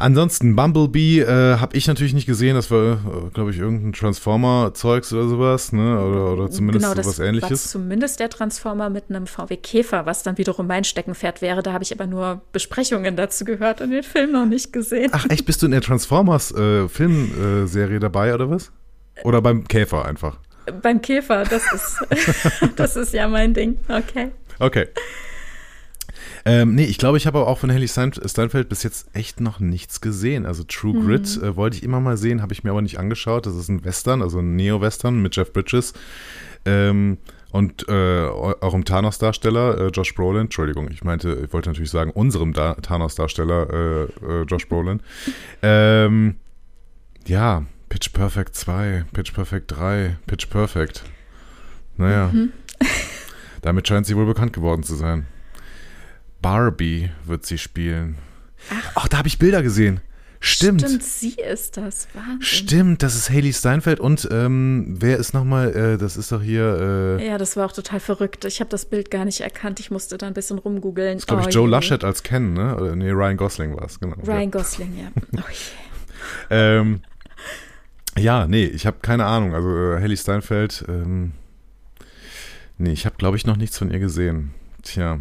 Ansonsten, 0.00 0.54
Bumblebee 0.54 1.22
äh, 1.22 1.56
habe 1.58 1.76
ich 1.76 1.88
natürlich 1.88 2.14
nicht 2.14 2.26
gesehen. 2.26 2.54
Das 2.54 2.70
war, 2.70 2.92
äh, 2.92 3.30
glaube 3.34 3.50
ich, 3.50 3.58
irgendein 3.58 3.92
Transformer-Zeugs 3.92 5.12
oder 5.12 5.26
sowas, 5.26 5.72
ne? 5.72 6.00
Oder, 6.00 6.34
oder 6.34 6.48
zumindest 6.52 6.84
genau, 6.84 6.94
das 6.94 7.18
ähnliches. 7.18 7.50
War 7.50 7.72
zumindest 7.72 8.20
der 8.20 8.30
Transformer 8.30 8.90
mit 8.90 9.10
einem 9.10 9.26
VW 9.26 9.56
Käfer, 9.56 10.06
was 10.06 10.22
dann 10.22 10.38
wiederum 10.38 10.68
mein 10.68 10.84
Steckenpferd 10.84 11.42
wäre. 11.42 11.64
Da 11.64 11.72
habe 11.72 11.82
ich 11.82 11.92
aber 11.92 12.06
nur 12.06 12.42
Besprechungen 12.52 13.16
dazu 13.16 13.44
gehört 13.44 13.80
und 13.80 13.90
den 13.90 14.04
Film 14.04 14.30
noch 14.30 14.46
nicht 14.46 14.72
gesehen. 14.72 15.10
Ach, 15.12 15.26
echt? 15.30 15.46
Bist 15.46 15.62
du 15.62 15.66
in 15.66 15.72
der 15.72 15.80
Transformers-Filmserie 15.80 17.96
äh, 17.96 18.00
dabei 18.00 18.34
oder 18.34 18.48
was? 18.48 18.70
Oder 19.24 19.42
beim 19.42 19.66
Käfer 19.66 20.04
einfach? 20.04 20.38
Beim 20.80 21.02
Käfer, 21.02 21.42
das 21.42 21.64
ist, 21.72 21.98
das 22.76 22.94
ist 22.94 23.12
ja 23.12 23.26
mein 23.26 23.52
Ding. 23.52 23.78
Okay. 23.88 24.30
Okay. 24.60 24.86
Ähm, 26.48 26.74
nee, 26.74 26.84
ich 26.84 26.96
glaube, 26.96 27.18
ich 27.18 27.26
habe 27.26 27.46
auch 27.46 27.58
von 27.58 27.70
Haley 27.70 27.88
Steinfeld 27.88 28.70
bis 28.70 28.82
jetzt 28.82 29.14
echt 29.14 29.38
noch 29.38 29.60
nichts 29.60 30.00
gesehen. 30.00 30.46
Also 30.46 30.64
True 30.64 30.94
mhm. 30.94 31.06
Grit 31.06 31.42
äh, 31.42 31.56
wollte 31.56 31.76
ich 31.76 31.82
immer 31.82 32.00
mal 32.00 32.16
sehen, 32.16 32.40
habe 32.40 32.54
ich 32.54 32.64
mir 32.64 32.70
aber 32.70 32.80
nicht 32.80 32.98
angeschaut. 32.98 33.44
Das 33.44 33.54
ist 33.54 33.68
ein 33.68 33.84
Western, 33.84 34.22
also 34.22 34.38
ein 34.38 34.56
Neo-Western 34.56 35.20
mit 35.20 35.36
Jeff 35.36 35.52
Bridges. 35.52 35.92
Ähm, 36.64 37.18
und 37.50 37.86
äh, 37.88 37.92
eurem 37.92 38.84
Thanos-Darsteller, 38.84 39.78
äh, 39.78 39.86
Josh 39.88 40.14
Brolin, 40.14 40.42
Entschuldigung, 40.42 40.90
ich 40.90 41.04
meinte, 41.04 41.42
ich 41.44 41.52
wollte 41.52 41.70
natürlich 41.70 41.90
sagen, 41.90 42.10
unserem 42.10 42.52
da 42.52 42.74
Thanos-Darsteller, 42.74 43.70
äh, 43.70 44.02
äh, 44.26 44.42
Josh 44.42 44.68
Brolin. 44.68 45.00
Ähm, 45.62 46.36
ja, 47.26 47.64
Pitch 47.88 48.12
Perfect 48.12 48.54
2, 48.54 49.04
Pitch 49.12 49.32
Perfect 49.34 49.70
3, 49.70 50.16
Pitch 50.26 50.48
Perfect. 50.48 51.04
Naja, 51.96 52.30
mhm. 52.32 52.52
damit 53.62 53.88
scheint 53.88 54.06
sie 54.06 54.16
wohl 54.16 54.26
bekannt 54.26 54.52
geworden 54.52 54.82
zu 54.82 54.94
sein. 54.94 55.26
Barbie 56.40 57.10
wird 57.24 57.46
sie 57.46 57.58
spielen. 57.58 58.16
Ach, 58.70 58.92
Ach 58.94 59.08
da 59.08 59.18
habe 59.18 59.28
ich 59.28 59.38
Bilder 59.38 59.62
gesehen. 59.62 60.00
Stimmt. 60.40 60.82
Stimmt, 60.82 61.02
sie 61.02 61.34
ist 61.34 61.76
das. 61.76 62.06
Wahnsinn. 62.14 62.42
Stimmt, 62.42 63.02
das 63.02 63.16
ist 63.16 63.28
Haley 63.28 63.52
Steinfeld 63.52 63.98
und 63.98 64.28
ähm, 64.30 64.86
wer 65.00 65.16
ist 65.16 65.34
nochmal, 65.34 65.74
äh, 65.74 65.98
das 65.98 66.16
ist 66.16 66.30
doch 66.30 66.42
hier. 66.42 67.18
Äh, 67.18 67.26
ja, 67.26 67.38
das 67.38 67.56
war 67.56 67.66
auch 67.66 67.72
total 67.72 67.98
verrückt. 67.98 68.44
Ich 68.44 68.60
habe 68.60 68.70
das 68.70 68.84
Bild 68.84 69.10
gar 69.10 69.24
nicht 69.24 69.40
erkannt. 69.40 69.80
Ich 69.80 69.90
musste 69.90 70.16
da 70.16 70.28
ein 70.28 70.34
bisschen 70.34 70.58
rumgoogeln. 70.58 71.14
Das 71.14 71.22
ist, 71.22 71.26
glaube 71.26 71.42
ich, 71.42 71.48
oh, 71.48 71.50
Joe 71.50 71.64
je. 71.66 71.70
Laschet 71.72 72.04
als 72.04 72.22
Ken, 72.22 72.52
ne? 72.52 72.76
Oder, 72.76 72.94
nee, 72.94 73.10
Ryan 73.10 73.36
Gosling 73.36 73.76
war 73.76 73.86
es, 73.86 73.98
genau. 73.98 74.14
Ryan 74.24 74.42
ja. 74.42 74.46
Gosling, 74.50 74.98
ja. 74.98 75.08
Oh 75.38 76.50
yeah. 76.50 76.80
ähm, 76.80 77.00
ja, 78.16 78.46
nee, 78.46 78.64
ich 78.64 78.86
habe 78.86 78.98
keine 79.02 79.24
Ahnung. 79.26 79.54
Also 79.54 79.68
äh, 79.68 80.00
Haley 80.00 80.16
Steinfeld, 80.16 80.84
ähm, 80.88 81.32
nee, 82.76 82.92
ich 82.92 83.06
habe, 83.06 83.16
glaube 83.16 83.36
ich, 83.36 83.44
noch 83.44 83.56
nichts 83.56 83.76
von 83.76 83.90
ihr 83.90 83.98
gesehen. 83.98 84.54
Tja, 84.82 85.18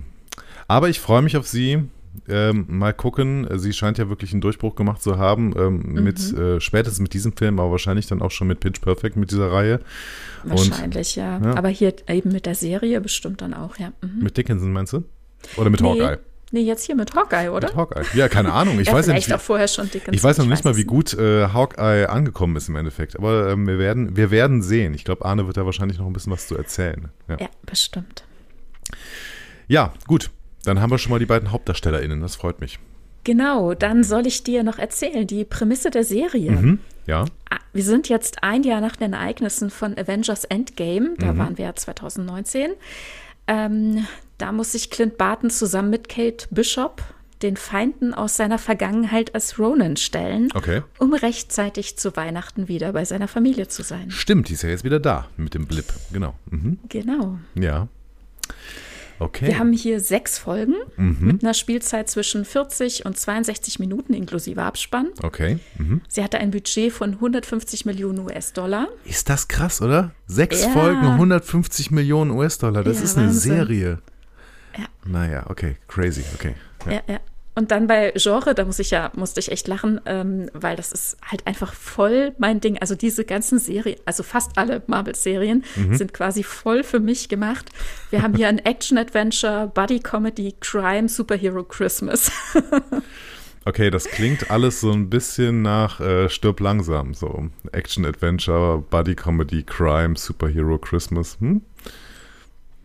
aber 0.67 0.89
ich 0.89 0.99
freue 0.99 1.21
mich 1.21 1.37
auf 1.37 1.47
sie. 1.47 1.83
Ähm, 2.27 2.65
mal 2.67 2.93
gucken. 2.93 3.47
Sie 3.59 3.73
scheint 3.73 3.99
ja 3.99 4.09
wirklich 4.09 4.31
einen 4.31 4.41
Durchbruch 4.41 4.75
gemacht 4.75 5.01
zu 5.01 5.17
haben, 5.17 5.53
ähm, 5.57 5.83
mhm. 5.85 6.03
mit 6.03 6.33
äh, 6.33 6.59
spätestens 6.59 6.99
mit 6.99 7.13
diesem 7.13 7.33
Film, 7.37 7.59
aber 7.59 7.71
wahrscheinlich 7.71 8.07
dann 8.07 8.21
auch 8.21 8.31
schon 8.31 8.47
mit 8.47 8.59
Pitch 8.59 8.81
Perfect 8.81 9.17
mit 9.17 9.31
dieser 9.31 9.51
Reihe. 9.51 9.79
Wahrscheinlich, 10.43 11.15
Und, 11.17 11.23
ja. 11.23 11.39
ja. 11.39 11.55
Aber 11.55 11.69
hier 11.69 11.93
eben 12.07 12.31
mit 12.31 12.45
der 12.45 12.55
Serie 12.55 13.01
bestimmt 13.01 13.41
dann 13.41 13.53
auch, 13.53 13.77
ja. 13.77 13.93
Mhm. 14.01 14.23
Mit 14.23 14.35
Dickinson 14.35 14.73
meinst 14.73 14.93
du? 14.93 15.03
Oder 15.57 15.69
mit 15.69 15.81
nee. 15.81 15.89
Hawkeye? 15.89 16.17
Nee, 16.51 16.61
jetzt 16.61 16.85
hier 16.85 16.95
mit 16.95 17.13
Hawkeye, 17.13 17.49
oder? 17.49 17.67
Mit 17.67 17.75
Hawkeye. 17.75 18.03
Ja, 18.13 18.29
keine 18.29 18.53
Ahnung. 18.53 18.79
Ich 18.79 18.87
ja, 18.87 18.93
weiß 18.93 19.07
ja 19.07 19.13
nicht. 19.13 19.27
Wie, 19.27 19.33
auch 19.33 19.41
vorher 19.41 19.67
schon 19.67 19.85
Dickinson. 19.85 20.13
Ich 20.13 20.23
weiß 20.23 20.37
noch 20.37 20.45
nicht 20.45 20.63
mal, 20.63 20.77
wie 20.77 20.85
gut 20.85 21.13
äh, 21.13 21.49
Hawkeye 21.49 22.07
angekommen 22.07 22.55
ist 22.55 22.69
im 22.69 22.77
Endeffekt. 22.77 23.17
Aber 23.17 23.49
ähm, 23.49 23.67
wir, 23.67 23.77
werden, 23.77 24.15
wir 24.15 24.31
werden 24.31 24.61
sehen. 24.61 24.93
Ich 24.93 25.03
glaube, 25.03 25.25
Arne 25.25 25.45
wird 25.45 25.57
da 25.57 25.65
wahrscheinlich 25.65 25.99
noch 25.99 26.07
ein 26.07 26.13
bisschen 26.13 26.31
was 26.31 26.47
zu 26.47 26.55
erzählen. 26.55 27.09
Ja, 27.27 27.37
ja 27.37 27.47
bestimmt. 27.65 28.23
Ja, 29.67 29.93
gut. 30.07 30.29
Dann 30.67 30.81
haben 30.81 30.91
wir 30.91 30.97
schon 30.97 31.11
mal 31.11 31.19
die 31.19 31.25
beiden 31.25 31.53
HauptdarstellerInnen, 31.53 32.19
das 32.19 32.35
freut 32.35 32.59
mich. 32.59 32.77
Genau, 33.23 33.73
dann 33.73 34.03
soll 34.03 34.27
ich 34.27 34.43
dir 34.43 34.63
noch 34.63 34.77
erzählen, 34.77 35.25
die 35.25 35.45
Prämisse 35.45 35.91
der 35.91 36.03
Serie. 36.03 36.51
Mhm, 36.51 36.79
ja. 37.05 37.23
Ah, 37.49 37.59
wir 37.71 37.83
sind 37.83 38.09
jetzt 38.09 38.43
ein 38.43 38.63
Jahr 38.63 38.81
nach 38.81 38.97
den 38.97 39.13
Ereignissen 39.13 39.69
von 39.69 39.97
Avengers 39.97 40.43
Endgame, 40.43 41.13
da 41.19 41.31
mhm. 41.31 41.37
waren 41.37 41.57
wir 41.57 41.65
ja 41.65 41.73
2019. 41.73 42.71
Ähm, 43.47 44.05
da 44.37 44.51
muss 44.51 44.73
sich 44.73 44.89
Clint 44.89 45.17
Barton 45.17 45.49
zusammen 45.49 45.89
mit 45.89 46.09
Kate 46.09 46.47
Bishop 46.51 47.01
den 47.41 47.55
Feinden 47.55 48.13
aus 48.13 48.35
seiner 48.35 48.59
Vergangenheit 48.59 49.35
als 49.35 49.57
Ronan 49.57 49.95
stellen, 49.95 50.49
okay. 50.53 50.81
um 50.99 51.13
rechtzeitig 51.13 51.97
zu 51.97 52.17
Weihnachten 52.17 52.67
wieder 52.67 52.91
bei 52.91 53.05
seiner 53.05 53.29
Familie 53.29 53.69
zu 53.69 53.83
sein. 53.83 54.11
Stimmt, 54.11 54.49
die 54.49 54.53
ist 54.53 54.63
ja 54.63 54.69
jetzt 54.69 54.83
wieder 54.83 54.99
da 54.99 55.29
mit 55.37 55.53
dem 55.53 55.65
Blip, 55.65 55.93
genau. 56.11 56.35
Mhm. 56.49 56.79
Genau. 56.89 57.39
Ja. 57.55 57.87
Okay. 59.19 59.47
Wir 59.47 59.59
haben 59.59 59.73
hier 59.73 59.99
sechs 59.99 60.37
Folgen 60.37 60.75
mhm. 60.95 61.17
mit 61.19 61.43
einer 61.43 61.53
Spielzeit 61.53 62.09
zwischen 62.09 62.45
40 62.45 63.05
und 63.05 63.17
62 63.17 63.79
Minuten 63.79 64.13
inklusive 64.13 64.61
Abspann. 64.61 65.09
Okay. 65.23 65.59
Mhm. 65.77 66.01
Sie 66.07 66.23
hatte 66.23 66.37
ein 66.37 66.51
Budget 66.51 66.91
von 66.91 67.13
150 67.13 67.85
Millionen 67.85 68.19
US-Dollar. 68.19 68.87
Ist 69.05 69.29
das 69.29 69.47
krass, 69.47 69.81
oder? 69.81 70.11
Sechs 70.27 70.63
ja. 70.63 70.69
Folgen, 70.69 71.05
150 71.05 71.91
Millionen 71.91 72.31
US-Dollar. 72.31 72.83
Das 72.83 72.97
ja, 72.97 73.03
ist 73.03 73.17
eine 73.17 73.27
Wahnsinn. 73.27 73.55
Serie. 73.55 73.99
Ja. 74.77 74.85
Naja, 75.05 75.45
okay. 75.49 75.77
Crazy, 75.87 76.23
okay. 76.35 76.55
Ja, 76.85 76.91
ja. 76.91 77.01
ja. 77.07 77.19
Und 77.57 77.71
dann 77.71 77.87
bei 77.87 78.13
Genre, 78.15 78.53
da 78.53 78.65
muss 78.65 78.77
ich 78.77 78.91
ja, 78.91 79.11
musste 79.15 79.39
ich 79.39 79.51
echt 79.51 79.67
lachen, 79.67 79.99
ähm, 80.05 80.47
weil 80.53 80.75
das 80.75 80.91
ist 80.91 81.17
halt 81.25 81.47
einfach 81.47 81.73
voll 81.73 82.35
mein 82.37 82.61
Ding. 82.61 82.77
Also 82.77 82.93
diese 82.93 83.25
ganzen 83.25 83.57
Serien, 83.57 83.97
also 84.05 84.21
fast 84.21 84.59
alle 84.59 84.83
Marvel-Serien 84.85 85.63
mhm. 85.75 85.95
sind 85.95 86.13
quasi 86.13 86.43
voll 86.43 86.83
für 86.83 86.99
mich 86.99 87.29
gemacht. 87.29 87.69
Wir 88.11 88.21
haben 88.21 88.35
hier 88.35 88.47
ein 88.47 88.59
Action-Adventure, 88.59 89.71
Buddy-Comedy, 89.73 90.53
Crime, 90.59 91.09
Superhero 91.09 91.63
Christmas. 91.63 92.31
Okay, 93.65 93.89
das 93.89 94.05
klingt 94.05 94.49
alles 94.49 94.79
so 94.79 94.93
ein 94.93 95.09
bisschen 95.09 95.61
nach 95.61 95.99
äh, 95.99 96.29
Stirb 96.29 96.61
langsam. 96.61 97.13
So 97.13 97.49
Action-Adventure, 97.73 98.81
Buddy-Comedy, 98.89 99.63
Crime, 99.63 100.15
Superhero 100.15 100.77
Christmas. 100.77 101.37
Hm? 101.41 101.63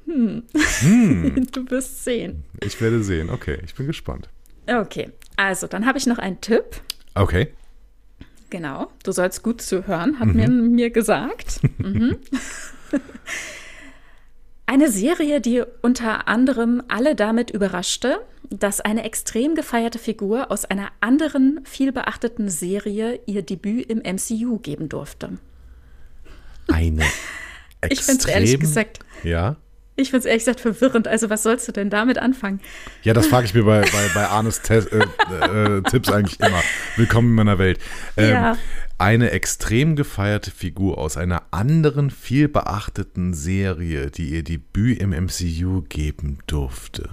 Hm. 0.06 0.42
hm. 0.80 1.46
Du 1.52 1.70
wirst 1.70 2.02
sehen. 2.02 2.42
Ich 2.60 2.80
werde 2.80 3.04
sehen. 3.04 3.30
Okay, 3.30 3.60
ich 3.64 3.76
bin 3.76 3.86
gespannt. 3.86 4.28
Okay, 4.66 5.10
also 5.36 5.66
dann 5.66 5.86
habe 5.86 5.98
ich 5.98 6.06
noch 6.06 6.18
einen 6.18 6.40
Tipp. 6.40 6.64
Okay. 7.14 7.52
Genau, 8.50 8.90
du 9.02 9.12
sollst 9.12 9.42
gut 9.42 9.62
zuhören, 9.62 10.18
hat 10.18 10.28
mhm. 10.28 10.36
mir, 10.36 10.48
mir 10.48 10.90
gesagt. 10.90 11.60
mhm. 11.78 12.18
Eine 14.66 14.90
Serie, 14.90 15.40
die 15.40 15.62
unter 15.82 16.28
anderem 16.28 16.82
alle 16.88 17.14
damit 17.14 17.50
überraschte, 17.50 18.20
dass 18.50 18.80
eine 18.80 19.04
extrem 19.04 19.54
gefeierte 19.54 19.98
Figur 19.98 20.50
aus 20.50 20.64
einer 20.64 20.90
anderen, 21.00 21.60
vielbeachteten 21.64 22.48
Serie 22.48 23.20
ihr 23.26 23.42
Debüt 23.42 23.90
im 23.90 23.98
MCU 23.98 24.58
geben 24.58 24.88
durfte. 24.88 25.38
Eine 26.68 27.02
extrem, 27.80 27.90
Ich 27.90 28.02
finde 28.02 28.22
es 28.22 28.26
ehrlich 28.26 28.60
gesagt 28.60 29.00
ja? 29.24 29.56
Ich 29.94 30.10
finde 30.10 30.20
es 30.20 30.24
ehrlich 30.24 30.42
gesagt 30.42 30.60
verwirrend. 30.60 31.06
Also, 31.06 31.28
was 31.28 31.42
sollst 31.42 31.68
du 31.68 31.72
denn 31.72 31.90
damit 31.90 32.18
anfangen? 32.18 32.60
Ja, 33.02 33.12
das 33.12 33.26
frage 33.26 33.44
ich 33.44 33.52
mir 33.52 33.64
bei, 33.64 33.82
bei, 33.82 34.10
bei 34.14 34.26
Arnes 34.26 34.62
Te 34.62 34.86
äh, 34.90 35.76
äh, 35.76 35.82
Tipps 35.82 36.10
eigentlich 36.10 36.40
immer. 36.40 36.62
Willkommen 36.96 37.28
in 37.28 37.34
meiner 37.34 37.58
Welt. 37.58 37.78
Ähm, 38.16 38.30
ja. 38.30 38.56
Eine 38.96 39.32
extrem 39.32 39.94
gefeierte 39.94 40.50
Figur 40.50 40.96
aus 40.96 41.18
einer 41.18 41.42
anderen, 41.50 42.10
viel 42.10 42.48
beachteten 42.48 43.34
Serie, 43.34 44.10
die 44.10 44.30
ihr 44.30 44.42
Debüt 44.42 44.98
im 44.98 45.10
MCU 45.10 45.82
geben 45.82 46.38
durfte. 46.46 47.10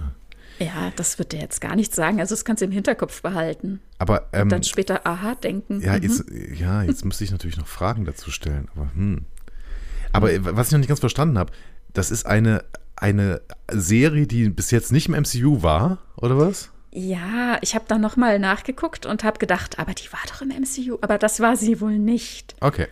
Ja, 0.58 0.92
das 0.96 1.18
wird 1.18 1.32
dir 1.32 1.40
jetzt 1.40 1.60
gar 1.60 1.76
nichts 1.76 1.96
sagen. 1.96 2.20
Also 2.20 2.34
das 2.34 2.44
kannst 2.44 2.62
du 2.62 2.66
im 2.66 2.72
Hinterkopf 2.72 3.20
behalten. 3.20 3.80
Aber 3.98 4.28
ähm, 4.32 4.42
und 4.42 4.52
dann 4.52 4.62
später 4.62 5.06
aha 5.06 5.34
denken. 5.34 5.80
Ja, 5.80 5.96
mhm. 5.96 6.02
jetzt, 6.02 6.24
ja, 6.54 6.82
jetzt 6.82 7.04
müsste 7.04 7.24
ich 7.24 7.30
natürlich 7.30 7.58
noch 7.58 7.66
Fragen 7.66 8.06
dazu 8.06 8.30
stellen. 8.30 8.68
Aber 8.74 8.90
hm. 8.94 9.26
Aber 10.12 10.28
was 10.56 10.68
ich 10.68 10.72
noch 10.72 10.78
nicht 10.78 10.88
ganz 10.88 11.00
verstanden 11.00 11.38
habe, 11.38 11.52
das 11.92 12.10
ist 12.10 12.26
eine, 12.26 12.64
eine 12.96 13.40
Serie, 13.70 14.26
die 14.26 14.48
bis 14.48 14.70
jetzt 14.70 14.92
nicht 14.92 15.08
im 15.08 15.14
MCU 15.14 15.62
war, 15.62 15.98
oder 16.16 16.38
was? 16.38 16.70
Ja, 16.92 17.58
ich 17.60 17.74
habe 17.74 17.84
dann 17.86 18.00
nochmal 18.00 18.38
nachgeguckt 18.38 19.06
und 19.06 19.22
habe 19.22 19.38
gedacht, 19.38 19.78
aber 19.78 19.94
die 19.94 20.12
war 20.12 20.20
doch 20.26 20.42
im 20.42 20.48
MCU. 20.48 20.98
Aber 21.00 21.18
das 21.18 21.38
war 21.40 21.56
sie 21.56 21.80
wohl 21.80 21.98
nicht. 21.98 22.56
Okay. 22.60 22.88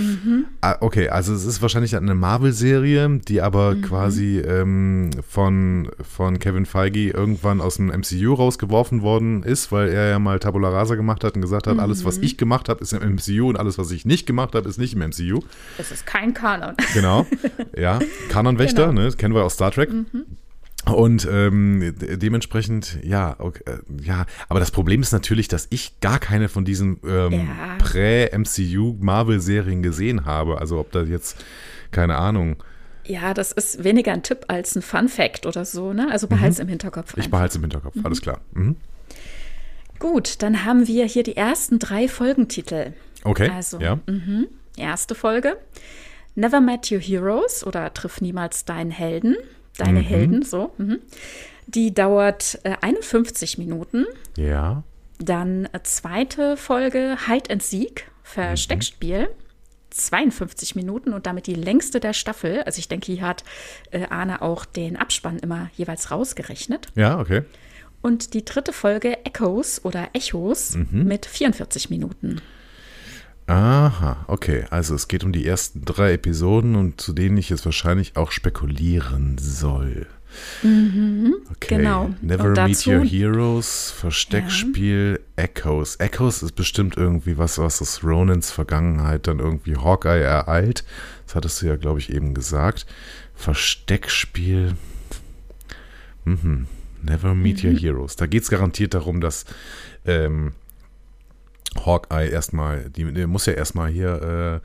Mhm. 0.00 0.46
Ah, 0.60 0.76
okay, 0.80 1.08
also 1.08 1.34
es 1.34 1.44
ist 1.44 1.62
wahrscheinlich 1.62 1.96
eine 1.96 2.14
Marvel-Serie, 2.14 3.20
die 3.28 3.40
aber 3.40 3.74
mhm. 3.74 3.82
quasi 3.82 4.38
ähm, 4.38 5.10
von, 5.28 5.90
von 6.02 6.38
Kevin 6.38 6.66
Feige 6.66 7.10
irgendwann 7.10 7.60
aus 7.60 7.76
dem 7.76 7.86
MCU 7.86 8.34
rausgeworfen 8.34 9.02
worden 9.02 9.42
ist, 9.42 9.72
weil 9.72 9.88
er 9.88 10.08
ja 10.08 10.18
mal 10.18 10.38
Tabula 10.38 10.70
Rasa 10.70 10.94
gemacht 10.94 11.24
hat 11.24 11.34
und 11.34 11.42
gesagt 11.42 11.66
hat, 11.66 11.74
mhm. 11.74 11.80
alles, 11.80 12.04
was 12.04 12.18
mhm. 12.18 12.24
ich 12.24 12.36
gemacht 12.36 12.68
habe, 12.68 12.80
ist 12.80 12.92
im 12.92 13.14
MCU 13.14 13.48
und 13.48 13.58
alles, 13.58 13.78
was 13.78 13.90
ich 13.90 14.04
nicht 14.04 14.26
gemacht 14.26 14.54
habe, 14.54 14.68
ist 14.68 14.78
nicht 14.78 14.94
im 14.94 15.00
MCU. 15.00 15.40
Es 15.78 15.90
ist 15.90 16.06
kein 16.06 16.34
Kanon. 16.34 16.74
Genau, 16.94 17.26
ja. 17.76 17.98
Kanonwächter, 18.30 18.88
genau. 18.88 19.02
ne, 19.02 19.12
kennen 19.12 19.34
wir 19.34 19.44
aus 19.44 19.54
Star 19.54 19.70
Trek. 19.70 19.92
Mhm. 19.92 20.24
Und 20.86 21.28
ähm, 21.30 21.94
dementsprechend, 22.00 22.98
ja, 23.02 23.36
okay, 23.38 23.62
äh, 23.66 23.78
ja, 24.02 24.24
aber 24.48 24.60
das 24.60 24.70
Problem 24.70 25.02
ist 25.02 25.12
natürlich, 25.12 25.46
dass 25.46 25.66
ich 25.70 26.00
gar 26.00 26.18
keine 26.18 26.48
von 26.48 26.64
diesen 26.64 27.00
ähm, 27.06 27.32
ja. 27.32 27.76
Prä-MCU-Marvel-Serien 27.78 29.82
gesehen 29.82 30.24
habe. 30.24 30.58
Also 30.58 30.78
ob 30.78 30.90
da 30.90 31.02
jetzt, 31.02 31.44
keine 31.90 32.16
Ahnung. 32.16 32.56
Ja, 33.04 33.34
das 33.34 33.52
ist 33.52 33.84
weniger 33.84 34.12
ein 34.12 34.22
Tipp 34.22 34.46
als 34.48 34.74
ein 34.74 34.80
Fun-Fact 34.82 35.44
oder 35.46 35.66
so, 35.66 35.92
ne? 35.92 36.08
Also 36.10 36.28
behalte 36.28 36.52
es 36.52 36.58
mhm. 36.58 36.62
im 36.62 36.68
Hinterkopf. 36.68 37.10
Einfach. 37.10 37.18
Ich 37.18 37.30
behalte 37.30 37.50
es 37.50 37.56
im 37.56 37.62
Hinterkopf, 37.62 37.96
mhm. 37.96 38.06
alles 38.06 38.22
klar. 38.22 38.40
Mhm. 38.52 38.76
Gut, 39.98 40.42
dann 40.42 40.64
haben 40.64 40.86
wir 40.86 41.04
hier 41.04 41.24
die 41.24 41.36
ersten 41.36 41.78
drei 41.78 42.08
Folgentitel. 42.08 42.94
Okay. 43.22 43.50
Also, 43.54 43.78
ja. 43.80 43.98
Mh, 44.06 44.46
erste 44.78 45.14
Folge. 45.14 45.58
Never 46.34 46.62
Met 46.62 46.90
Your 46.90 47.00
Heroes 47.00 47.66
oder 47.66 47.92
Triff 47.92 48.22
niemals 48.22 48.64
deinen 48.64 48.90
Helden 48.90 49.36
deine 49.80 50.00
mhm. 50.00 50.04
Helden, 50.04 50.42
so. 50.42 50.72
Mhm. 50.78 50.98
Die 51.66 51.94
dauert 51.94 52.58
äh, 52.64 52.76
51 52.80 53.58
Minuten. 53.58 54.06
Ja. 54.36 54.82
Dann 55.18 55.66
äh, 55.66 55.80
zweite 55.82 56.56
Folge 56.56 57.16
Hide 57.26 57.50
and 57.50 57.62
Seek, 57.62 58.10
Versteckspiel. 58.22 59.22
Mhm. 59.22 59.40
52 59.90 60.76
Minuten 60.76 61.12
und 61.12 61.26
damit 61.26 61.46
die 61.46 61.54
längste 61.54 62.00
der 62.00 62.12
Staffel. 62.12 62.62
Also 62.62 62.78
ich 62.78 62.88
denke, 62.88 63.12
hier 63.12 63.26
hat 63.26 63.44
äh, 63.90 64.06
Arne 64.08 64.40
auch 64.40 64.64
den 64.64 64.96
Abspann 64.96 65.38
immer 65.38 65.68
jeweils 65.76 66.10
rausgerechnet. 66.10 66.86
Ja, 66.94 67.18
okay. 67.18 67.42
Und 68.00 68.34
die 68.34 68.44
dritte 68.44 68.72
Folge 68.72 69.24
Echoes 69.26 69.84
oder 69.84 70.08
Echos 70.12 70.76
mhm. 70.76 71.04
mit 71.04 71.26
44 71.26 71.90
Minuten. 71.90 72.40
Aha, 73.50 74.24
okay. 74.28 74.64
Also 74.70 74.94
es 74.94 75.08
geht 75.08 75.24
um 75.24 75.32
die 75.32 75.44
ersten 75.44 75.84
drei 75.84 76.12
Episoden 76.12 76.76
und 76.76 77.00
zu 77.00 77.12
denen 77.12 77.36
ich 77.36 77.50
jetzt 77.50 77.64
wahrscheinlich 77.64 78.16
auch 78.16 78.30
spekulieren 78.30 79.38
soll. 79.38 80.06
Mhm, 80.62 81.34
okay. 81.50 81.78
Genau. 81.78 82.10
Never 82.22 82.50
Meet 82.50 82.86
Your 82.86 83.04
Heroes, 83.04 83.90
Versteckspiel, 83.90 85.18
ja. 85.36 85.44
Echoes. 85.44 85.96
Echoes 85.96 86.44
ist 86.44 86.52
bestimmt 86.52 86.96
irgendwie 86.96 87.38
was, 87.38 87.58
was 87.58 87.78
das 87.78 88.04
Ronins 88.04 88.52
Vergangenheit 88.52 89.26
dann 89.26 89.40
irgendwie 89.40 89.76
Hawkeye 89.76 90.22
ereilt. 90.22 90.84
Das 91.26 91.34
hattest 91.34 91.60
du 91.60 91.66
ja, 91.66 91.74
glaube 91.74 91.98
ich, 91.98 92.12
eben 92.12 92.34
gesagt. 92.34 92.86
Versteckspiel. 93.34 94.74
Mhm. 96.24 96.66
Never 97.02 97.34
Meet 97.34 97.64
mhm. 97.64 97.70
Your 97.70 97.76
Heroes. 97.76 98.14
Da 98.14 98.26
geht 98.26 98.44
es 98.44 98.50
garantiert 98.50 98.94
darum, 98.94 99.20
dass 99.20 99.44
ähm, 100.06 100.52
Hawkeye 101.84 102.28
erstmal, 102.28 102.90
die, 102.90 103.12
die 103.12 103.26
muss 103.26 103.46
ja 103.46 103.52
erstmal 103.52 103.90
hier 103.90 104.60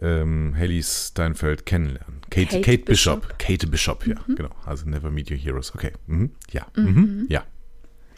äh, 0.00 0.04
ähm, 0.04 0.54
Haley 0.56 0.82
Steinfeld 0.82 1.66
kennenlernen. 1.66 2.20
Kate, 2.30 2.46
Kate, 2.46 2.60
Kate 2.62 2.84
Bishop. 2.84 3.20
Bishop. 3.22 3.38
Kate 3.38 3.66
Bishop, 3.66 4.06
ja, 4.06 4.16
mhm. 4.26 4.36
genau. 4.36 4.50
Also 4.64 4.88
Never 4.88 5.10
Meet 5.10 5.30
Your 5.30 5.36
Heroes. 5.36 5.74
Okay, 5.74 5.92
mhm. 6.06 6.30
ja, 6.50 6.66
mhm. 6.76 6.84
mhm. 6.84 7.26
ja. 7.28 7.44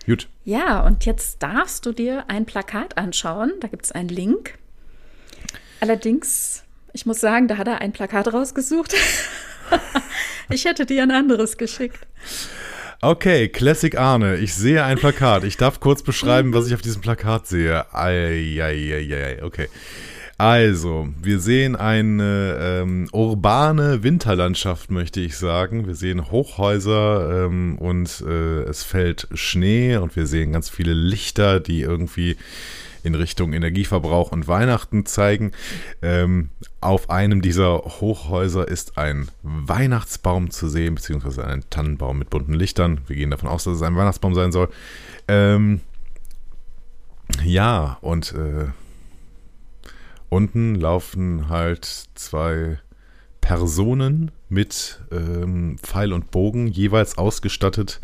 Gut. 0.07 0.29
Ja, 0.45 0.87
und 0.87 1.05
jetzt 1.05 1.43
darfst 1.43 1.85
du 1.85 1.93
dir 1.93 2.25
ein 2.29 2.47
Plakat 2.47 2.97
anschauen. 2.97 3.53
Da 3.61 3.67
gibt 3.67 3.87
es 3.87 3.93
einen 3.93 4.09
Link. 4.09 4.57
Allerdings, 5.81 6.63
ich 6.93 7.07
muss 7.07 7.21
sagen, 7.21 7.49
da 7.49 7.59
hat 7.59 7.67
er 7.67 7.81
ein 7.81 7.93
Plakat 7.93 8.33
rausgesucht. 8.33 8.95
ich 10.49 10.65
hätte 10.65 10.87
dir 10.87 11.03
ein 11.03 11.11
anderes 11.11 11.57
geschickt. 11.59 12.07
Okay, 13.03 13.49
Classic 13.49 13.99
Arne. 13.99 14.37
Ich 14.37 14.55
sehe 14.55 14.83
ein 14.83 14.97
Plakat. 14.97 15.45
Ich 15.45 15.59
darf 15.59 15.81
kurz 15.81 16.03
beschreiben, 16.03 16.55
was 16.55 16.67
ich 16.67 16.75
auf 16.75 16.81
diesem 16.81 17.03
Plakat 17.03 17.47
sehe. 17.47 17.85
Eieieiei, 17.95 19.43
okay. 19.43 19.69
Also, 20.39 21.09
wir 21.23 21.39
sehen 21.39 21.77
eine 21.77 22.59
ähm, 22.61 23.09
urbane 23.13 24.03
Winterlandschaft, 24.03 24.91
möchte 24.91 25.21
ich 25.21 25.37
sagen. 25.37 25.87
Wir 25.87 25.95
sehen 25.95 26.31
Hochhäuser 26.31 27.47
ähm, 27.47 27.77
und 27.79 28.25
äh, 28.27 28.63
es 28.63 28.83
fällt 28.83 29.29
Schnee 29.35 29.97
und 29.97 30.17
wir 30.17 30.27
sehen 30.27 30.53
ganz 30.53 30.71
viele 30.71 30.95
Lichter, 30.95 31.61
die 31.61 31.83
irgendwie 31.83 32.37
in 33.07 33.15
Richtung 33.15 33.53
Energieverbrauch 33.53 34.33
und 34.33 34.49
Weihnachten 34.49 35.07
zeigen. 35.07 35.53
Ähm, 36.03 36.51
auf 36.81 37.09
einem 37.09 37.41
dieser 37.41 37.79
Hochhäuser 37.79 38.67
ist 38.67 38.99
ein 38.99 39.29
Weihnachtsbaum 39.43 40.51
zu 40.51 40.69
sehen, 40.69 40.97
beziehungsweise 40.97 41.47
ein 41.47 41.65
Tannenbaum 41.71 42.19
mit 42.19 42.31
bunten 42.31 42.55
Lichtern. 42.55 43.01
Wir 43.07 43.17
gehen 43.17 43.31
davon 43.31 43.49
aus, 43.49 43.65
dass 43.65 43.77
es 43.77 43.83
ein 43.83 43.97
Weihnachtsbaum 43.97 44.35
sein 44.35 44.51
soll. 44.51 44.69
Ähm, 45.29 45.81
ja, 47.45 47.99
und 48.01 48.33
äh, 48.33 48.67
unten 50.29 50.75
laufen 50.75 51.49
halt 51.49 51.85
zwei 52.15 52.81
Personen 53.41 54.33
mit 54.49 55.01
ähm, 55.13 55.77
Pfeil 55.79 56.13
und 56.13 56.33
Bogen, 56.33 56.67
jeweils 56.67 57.17
ausgestattet 57.17 58.01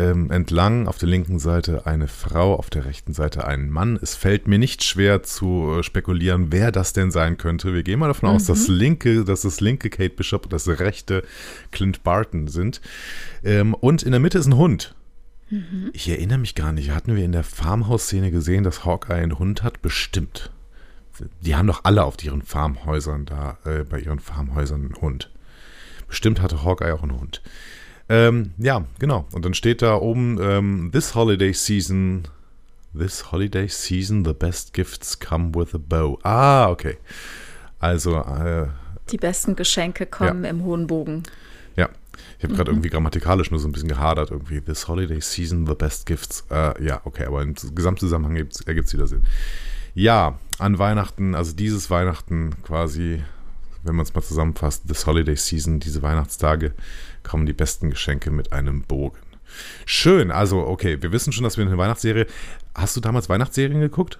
ähm, 0.00 0.30
entlang. 0.30 0.88
Auf 0.88 0.98
der 0.98 1.08
linken 1.08 1.38
Seite 1.38 1.86
eine 1.86 2.08
Frau, 2.08 2.54
auf 2.54 2.70
der 2.70 2.84
rechten 2.84 3.12
Seite 3.12 3.46
ein 3.46 3.70
Mann. 3.70 3.98
Es 4.00 4.14
fällt 4.14 4.48
mir 4.48 4.58
nicht 4.58 4.82
schwer 4.82 5.22
zu 5.22 5.78
äh, 5.78 5.82
spekulieren, 5.82 6.48
wer 6.50 6.72
das 6.72 6.92
denn 6.92 7.10
sein 7.10 7.36
könnte. 7.36 7.74
Wir 7.74 7.82
gehen 7.82 7.98
mal 7.98 8.08
davon 8.08 8.28
mhm. 8.28 8.36
aus, 8.36 8.44
dass 8.44 8.68
linke, 8.68 9.24
dass 9.24 9.42
das 9.42 9.60
linke 9.60 9.90
Kate 9.90 10.14
Bishop 10.14 10.44
und 10.44 10.52
das 10.52 10.68
rechte 10.68 11.22
Clint 11.70 12.02
Barton 12.02 12.48
sind. 12.48 12.80
Ähm, 13.44 13.74
und 13.74 14.02
in 14.02 14.12
der 14.12 14.20
Mitte 14.20 14.38
ist 14.38 14.46
ein 14.46 14.56
Hund. 14.56 14.94
Mhm. 15.50 15.90
Ich 15.92 16.08
erinnere 16.08 16.38
mich 16.38 16.54
gar 16.54 16.72
nicht. 16.72 16.90
Hatten 16.90 17.16
wir 17.16 17.24
in 17.24 17.32
der 17.32 17.44
Farmhouse-Szene 17.44 18.30
gesehen, 18.30 18.64
dass 18.64 18.84
Hawkeye 18.84 19.14
einen 19.14 19.38
Hund 19.38 19.62
hat? 19.62 19.82
Bestimmt. 19.82 20.50
Die 21.42 21.54
haben 21.54 21.66
doch 21.66 21.84
alle 21.84 22.04
auf 22.04 22.22
ihren 22.24 22.42
Farmhäusern 22.42 23.26
da, 23.26 23.58
äh, 23.64 23.84
bei 23.84 24.00
ihren 24.00 24.20
Farmhäusern 24.20 24.86
einen 24.86 25.00
Hund. 25.00 25.30
Bestimmt 26.08 26.40
hatte 26.40 26.64
Hawkeye 26.64 26.92
auch 26.92 27.02
einen 27.02 27.20
Hund. 27.20 27.42
Ähm, 28.10 28.50
ja, 28.58 28.84
genau. 28.98 29.24
Und 29.32 29.44
dann 29.44 29.54
steht 29.54 29.82
da 29.82 29.94
oben, 29.94 30.38
ähm, 30.42 30.90
This 30.92 31.14
Holiday 31.14 31.52
Season, 31.52 32.24
This 32.92 33.30
Holiday 33.30 33.68
Season, 33.68 34.24
the 34.24 34.32
best 34.32 34.74
gifts 34.74 35.18
come 35.20 35.54
with 35.54 35.74
a 35.74 35.78
bow. 35.78 36.18
Ah, 36.24 36.68
okay. 36.68 36.98
Also. 37.78 38.16
Äh, 38.16 38.66
Die 39.12 39.16
besten 39.16 39.54
Geschenke 39.54 40.06
kommen 40.06 40.42
ja. 40.42 40.50
im 40.50 40.64
hohen 40.64 40.88
Bogen. 40.88 41.22
Ja. 41.76 41.88
Ich 42.38 42.44
habe 42.44 42.54
gerade 42.54 42.72
mhm. 42.72 42.78
irgendwie 42.78 42.90
grammatikalisch 42.90 43.52
nur 43.52 43.60
so 43.60 43.68
ein 43.68 43.72
bisschen 43.72 43.88
gehadert. 43.88 44.32
Irgendwie, 44.32 44.60
This 44.60 44.88
Holiday 44.88 45.20
Season, 45.20 45.66
the 45.66 45.74
best 45.74 46.04
gifts. 46.04 46.44
Äh, 46.50 46.84
ja, 46.84 47.00
okay, 47.04 47.26
aber 47.26 47.42
im 47.42 47.54
Gesamtzusammenhang 47.54 48.36
ergibt 48.36 48.86
es 48.88 48.92
wieder 48.92 49.06
Sinn. 49.06 49.22
Ja, 49.94 50.38
an 50.58 50.78
Weihnachten, 50.78 51.36
also 51.36 51.54
dieses 51.54 51.90
Weihnachten 51.90 52.60
quasi, 52.64 53.22
wenn 53.82 53.94
man 53.94 54.04
es 54.04 54.14
mal 54.14 54.22
zusammenfasst, 54.22 54.86
this 54.88 55.06
Holiday 55.06 55.36
Season, 55.36 55.80
diese 55.80 56.02
Weihnachtstage, 56.02 56.72
kommen 57.22 57.46
die 57.46 57.52
besten 57.52 57.90
Geschenke 57.90 58.30
mit 58.30 58.52
einem 58.52 58.82
Bogen. 58.82 59.18
Schön, 59.84 60.30
also 60.30 60.60
okay, 60.66 61.02
wir 61.02 61.12
wissen 61.12 61.32
schon, 61.32 61.44
dass 61.44 61.56
wir 61.56 61.66
eine 61.66 61.76
Weihnachtsserie. 61.76 62.26
Hast 62.74 62.96
du 62.96 63.00
damals 63.00 63.28
Weihnachtsserien 63.28 63.80
geguckt? 63.80 64.18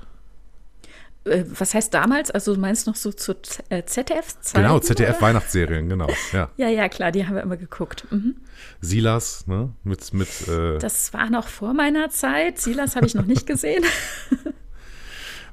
Äh, 1.24 1.44
was 1.46 1.74
heißt 1.74 1.92
damals? 1.92 2.30
Also 2.30 2.54
du 2.54 2.60
meinst 2.60 2.86
noch 2.86 2.96
so 2.96 3.12
zu 3.12 3.34
ZDF-Zeiten? 3.34 4.58
Äh, 4.58 4.62
genau, 4.62 4.78
ZDF-Weihnachtsserien, 4.80 5.88
genau. 5.88 6.08
Ja. 6.32 6.50
ja, 6.56 6.68
ja, 6.68 6.88
klar, 6.88 7.12
die 7.12 7.26
haben 7.26 7.34
wir 7.34 7.42
immer 7.42 7.58
geguckt. 7.58 8.06
Mhm. 8.10 8.36
Silas, 8.80 9.46
ne? 9.46 9.70
Mit, 9.84 10.12
mit, 10.14 10.48
äh 10.48 10.78
das 10.78 11.12
war 11.12 11.30
noch 11.30 11.48
vor 11.48 11.74
meiner 11.74 12.10
Zeit. 12.10 12.58
Silas 12.58 12.96
habe 12.96 13.06
ich 13.06 13.14
noch 13.14 13.26
nicht 13.26 13.46
gesehen. 13.46 13.84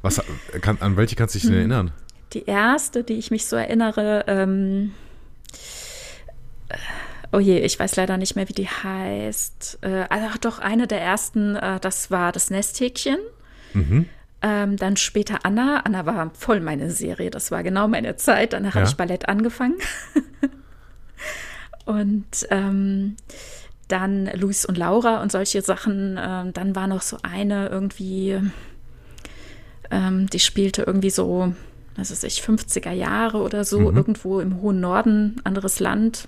Was, 0.02 0.22
kann, 0.62 0.78
an 0.80 0.96
welche 0.96 1.16
kannst 1.16 1.36
du 1.36 1.40
dich 1.40 1.48
denn 1.48 1.54
hm. 1.56 1.60
erinnern? 1.60 1.92
Die 2.34 2.46
erste, 2.46 3.04
die 3.04 3.14
ich 3.14 3.32
mich 3.32 3.46
so 3.46 3.56
erinnere, 3.56 4.26
ähm, 4.28 4.94
Oh 7.32 7.40
je, 7.40 7.60
ich 7.60 7.78
weiß 7.78 7.98
leider 7.98 8.18
nicht 8.18 8.36
mehr, 8.36 8.48
wie 8.48 8.54
die 8.54 8.68
heißt. 8.68 9.80
Äh, 9.82 10.06
also 10.10 10.28
doch, 10.40 10.60
eine 10.60 10.88
der 10.88 11.02
ersten, 11.02 11.56
äh, 11.56 11.80
das 11.80 12.10
war 12.10 12.32
das 12.32 12.50
Nesthäkchen. 12.50 13.18
Mhm. 13.74 14.06
Ähm, 14.42 14.78
dann 14.78 14.98
später 14.98 15.40
Anna. 15.44 15.82
Anna 15.84 16.06
war 16.06 16.32
voll 16.34 16.62
meine 16.62 16.90
Serie. 16.90 17.30
Das 17.30 17.52
war 17.52 17.64
genau 17.64 17.88
meine 17.88 18.16
Zeit. 18.16 18.54
Danach 18.54 18.76
ja. 18.76 18.82
habe 18.82 18.90
ich 18.90 18.96
Ballett 18.96 19.28
angefangen. 19.28 19.76
und 21.86 22.48
ähm, 22.50 23.18
dann 23.88 24.30
Luis 24.34 24.66
und 24.66 24.78
Laura 24.78 25.22
und 25.22 25.32
solche 25.32 25.62
Sachen. 25.62 26.18
Ähm, 26.22 26.54
dann 26.54 26.76
war 26.76 26.88
noch 26.88 27.02
so 27.02 27.18
eine 27.24 27.68
irgendwie, 27.68 28.40
ähm, 29.92 30.28
die 30.28 30.40
spielte 30.40 30.84
irgendwie 30.84 31.10
so, 31.10 31.54
was 31.98 32.12
weiß 32.12 32.24
ich, 32.24 32.42
50er 32.42 32.92
Jahre 32.92 33.40
oder 33.40 33.66
so, 33.66 33.80
mhm. 33.80 33.98
irgendwo 33.98 34.40
im 34.40 34.62
hohen 34.62 34.80
Norden, 34.80 35.42
anderes 35.44 35.80
Land. 35.80 36.28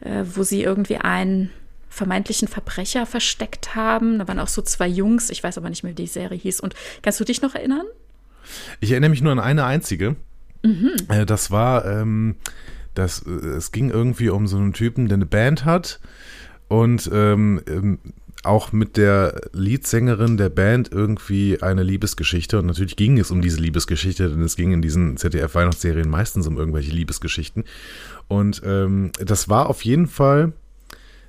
Äh, 0.00 0.24
wo 0.34 0.42
sie 0.42 0.62
irgendwie 0.62 0.96
einen 0.96 1.50
vermeintlichen 1.88 2.48
Verbrecher 2.48 3.04
versteckt 3.04 3.74
haben. 3.74 4.18
Da 4.18 4.28
waren 4.28 4.38
auch 4.38 4.48
so 4.48 4.62
zwei 4.62 4.86
Jungs, 4.86 5.28
ich 5.30 5.42
weiß 5.42 5.58
aber 5.58 5.68
nicht 5.68 5.82
mehr, 5.82 5.92
wie 5.92 6.02
die 6.02 6.06
Serie 6.06 6.38
hieß. 6.38 6.60
Und 6.60 6.74
kannst 7.02 7.20
du 7.20 7.24
dich 7.24 7.42
noch 7.42 7.54
erinnern? 7.54 7.84
Ich 8.80 8.92
erinnere 8.92 9.10
mich 9.10 9.22
nur 9.22 9.32
an 9.32 9.40
eine 9.40 9.64
einzige. 9.64 10.16
Mhm. 10.62 10.92
Äh, 11.08 11.26
das 11.26 11.50
war, 11.50 11.84
ähm, 11.84 12.36
das, 12.94 13.24
äh, 13.26 13.30
es 13.30 13.72
ging 13.72 13.90
irgendwie 13.90 14.30
um 14.30 14.46
so 14.46 14.56
einen 14.56 14.72
Typen, 14.72 15.08
der 15.08 15.16
eine 15.16 15.26
Band 15.26 15.64
hat 15.64 16.00
und 16.68 17.10
ähm, 17.12 17.60
ähm 17.68 17.98
auch 18.42 18.72
mit 18.72 18.96
der 18.96 19.40
Leadsängerin 19.52 20.36
der 20.36 20.48
Band 20.48 20.90
irgendwie 20.90 21.60
eine 21.62 21.82
Liebesgeschichte. 21.82 22.58
Und 22.58 22.66
natürlich 22.66 22.96
ging 22.96 23.18
es 23.18 23.30
um 23.30 23.42
diese 23.42 23.60
Liebesgeschichte, 23.60 24.28
denn 24.28 24.42
es 24.42 24.56
ging 24.56 24.72
in 24.72 24.82
diesen 24.82 25.16
ZDF-Weihnachtsserien 25.16 26.08
meistens 26.08 26.46
um 26.46 26.56
irgendwelche 26.56 26.92
Liebesgeschichten. 26.92 27.64
Und 28.28 28.62
ähm, 28.64 29.12
das 29.18 29.48
war 29.48 29.68
auf 29.68 29.84
jeden 29.84 30.06
Fall 30.06 30.52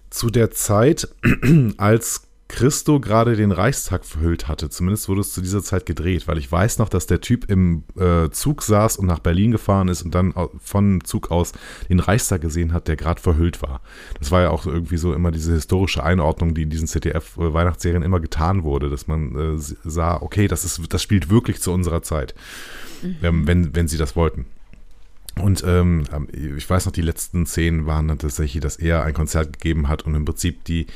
zu 0.09 0.29
der 0.29 0.51
Zeit, 0.51 1.07
als 1.77 2.27
Christo 2.51 2.99
gerade 2.99 3.37
den 3.37 3.53
Reichstag 3.53 4.03
verhüllt 4.03 4.49
hatte. 4.49 4.69
Zumindest 4.69 5.07
wurde 5.07 5.21
es 5.21 5.31
zu 5.31 5.39
dieser 5.39 5.63
Zeit 5.63 5.85
gedreht, 5.85 6.27
weil 6.27 6.37
ich 6.37 6.51
weiß 6.51 6.79
noch, 6.79 6.89
dass 6.89 7.07
der 7.07 7.21
Typ 7.21 7.49
im 7.49 7.85
äh, 7.97 8.29
Zug 8.29 8.61
saß 8.61 8.97
und 8.97 9.07
nach 9.07 9.19
Berlin 9.19 9.51
gefahren 9.51 9.87
ist 9.87 10.01
und 10.01 10.13
dann 10.13 10.33
von 10.61 11.01
Zug 11.05 11.31
aus 11.31 11.53
den 11.87 12.01
Reichstag 12.01 12.41
gesehen 12.41 12.73
hat, 12.73 12.89
der 12.89 12.97
gerade 12.97 13.21
verhüllt 13.21 13.61
war. 13.61 13.79
Das 14.19 14.31
war 14.31 14.41
ja 14.41 14.49
auch 14.49 14.65
irgendwie 14.65 14.97
so 14.97 15.13
immer 15.13 15.31
diese 15.31 15.53
historische 15.53 16.03
Einordnung, 16.03 16.53
die 16.53 16.63
in 16.63 16.69
diesen 16.69 16.87
ZDF-Weihnachtsserien 16.87 18.03
immer 18.03 18.19
getan 18.19 18.63
wurde, 18.63 18.89
dass 18.89 19.07
man 19.07 19.55
äh, 19.55 19.57
sah, 19.57 20.21
okay, 20.21 20.49
das, 20.49 20.65
ist, 20.65 20.81
das 20.89 21.01
spielt 21.01 21.29
wirklich 21.29 21.61
zu 21.61 21.71
unserer 21.71 22.03
Zeit, 22.03 22.35
mhm. 23.01 23.15
ähm, 23.23 23.47
wenn, 23.47 23.75
wenn 23.75 23.87
sie 23.87 23.97
das 23.97 24.17
wollten. 24.17 24.45
Und 25.41 25.63
ähm, 25.65 26.03
ich 26.33 26.69
weiß 26.69 26.85
noch, 26.85 26.91
die 26.91 27.01
letzten 27.01 27.45
Szenen 27.45 27.85
waren 27.85 28.09
dann 28.09 28.19
tatsächlich, 28.19 28.61
dass 28.61 28.75
er 28.75 29.03
ein 29.03 29.13
Konzert 29.13 29.53
gegeben 29.53 29.87
hat 29.87 30.03
und 30.03 30.15
im 30.15 30.25
Prinzip 30.25 30.65
die 30.65 30.87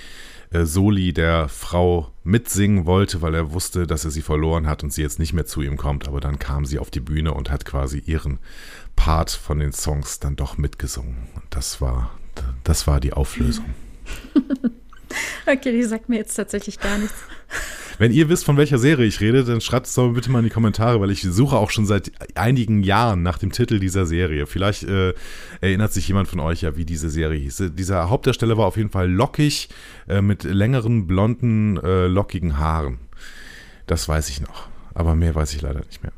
äh, 0.52 0.66
Soli 0.66 1.14
der 1.14 1.50
Frau 1.50 2.12
mitsingen 2.24 2.86
wollte, 2.86 3.22
weil 3.22 3.36
er 3.36 3.54
wusste, 3.54 3.88
dass 3.88 4.06
er 4.06 4.12
sie 4.12 4.22
verloren 4.22 4.68
hat 4.68 4.84
und 4.84 4.91
sie 4.91 5.02
jetzt 5.02 5.20
nicht 5.20 5.34
mehr 5.34 5.46
zu 5.46 5.62
ihm 5.62 5.78
kommt. 5.78 6.08
Aber 6.08 6.20
dann 6.20 6.39
kam 6.39 6.66
sie 6.66 6.80
auf 6.80 6.89
die 6.89 7.00
Bühne 7.00 7.34
und 7.34 7.52
hat 7.52 7.66
quasi 7.66 8.00
ihren 8.00 8.39
Part 8.96 9.32
von 9.32 9.60
den 9.60 9.74
Songs 9.74 10.20
dann 10.20 10.36
doch 10.36 10.58
mitgesungen. 10.58 11.28
Und 11.36 11.43
das 11.50 11.82
war, 11.82 12.12
das 12.64 12.88
war 12.88 13.00
die 13.00 13.14
Auflösung. 13.14 13.74
okay, 15.46 15.72
die 15.72 15.84
sagt 15.84 16.10
mir 16.10 16.18
jetzt 16.18 16.36
tatsächlich 16.36 16.80
gar 16.80 16.98
nichts. 16.98 17.16
Wenn 17.98 18.12
ihr 18.12 18.28
wisst, 18.30 18.46
von 18.46 18.58
welcher 18.58 18.78
Serie 18.78 19.06
ich 19.06 19.22
rede, 19.22 19.43
dann 19.43 19.62
schreibt 19.62 19.88
es 19.88 19.93
doch 19.93 20.10
bitte 20.10 20.30
mal 20.30 20.39
in 20.39 20.46
die 20.46 20.52
Kommentare, 20.52 21.00
weil 21.00 21.12
ich 21.12 21.22
suche 21.22 21.56
auch 21.56 21.70
schon 21.70 21.86
seit 21.86 22.12
einigen 22.36 22.84
Jahren 22.84 23.24
nach 23.24 23.38
dem 23.38 23.52
Titel 23.52 23.80
dieser 23.80 24.06
Serie. 24.06 24.48
Vielleicht 24.48 24.84
äh, 24.84 25.14
erinnert 25.62 25.93
sich 25.93 26.08
jemand 26.08 26.28
von 26.28 26.39
euch 26.39 26.62
ja, 26.62 26.76
wie 26.76 26.86
diese 26.86 27.10
Serie 27.10 27.39
hieß. 27.39 27.72
Dieser 27.74 28.10
Hauptdarsteller 28.10 28.58
war 28.58 28.66
auf 28.66 28.78
jeden 28.78 28.89
Fall 28.89 29.10
lockig, 29.10 29.70
äh, 30.08 30.22
mit 30.22 30.43
längeren, 30.43 31.08
blonden, 31.08 31.78
äh, 31.78 32.08
lockigen 32.08 32.58
Haaren. 32.58 33.00
Das 33.88 34.10
weiß 34.10 34.30
ich 34.30 34.41
noch. 34.41 34.68
Aber 34.93 35.16
mehr 35.16 35.36
weiß 35.36 35.54
ich 35.54 35.62
leider 35.62 35.82
nicht 35.86 36.04
mehr. 36.04 36.14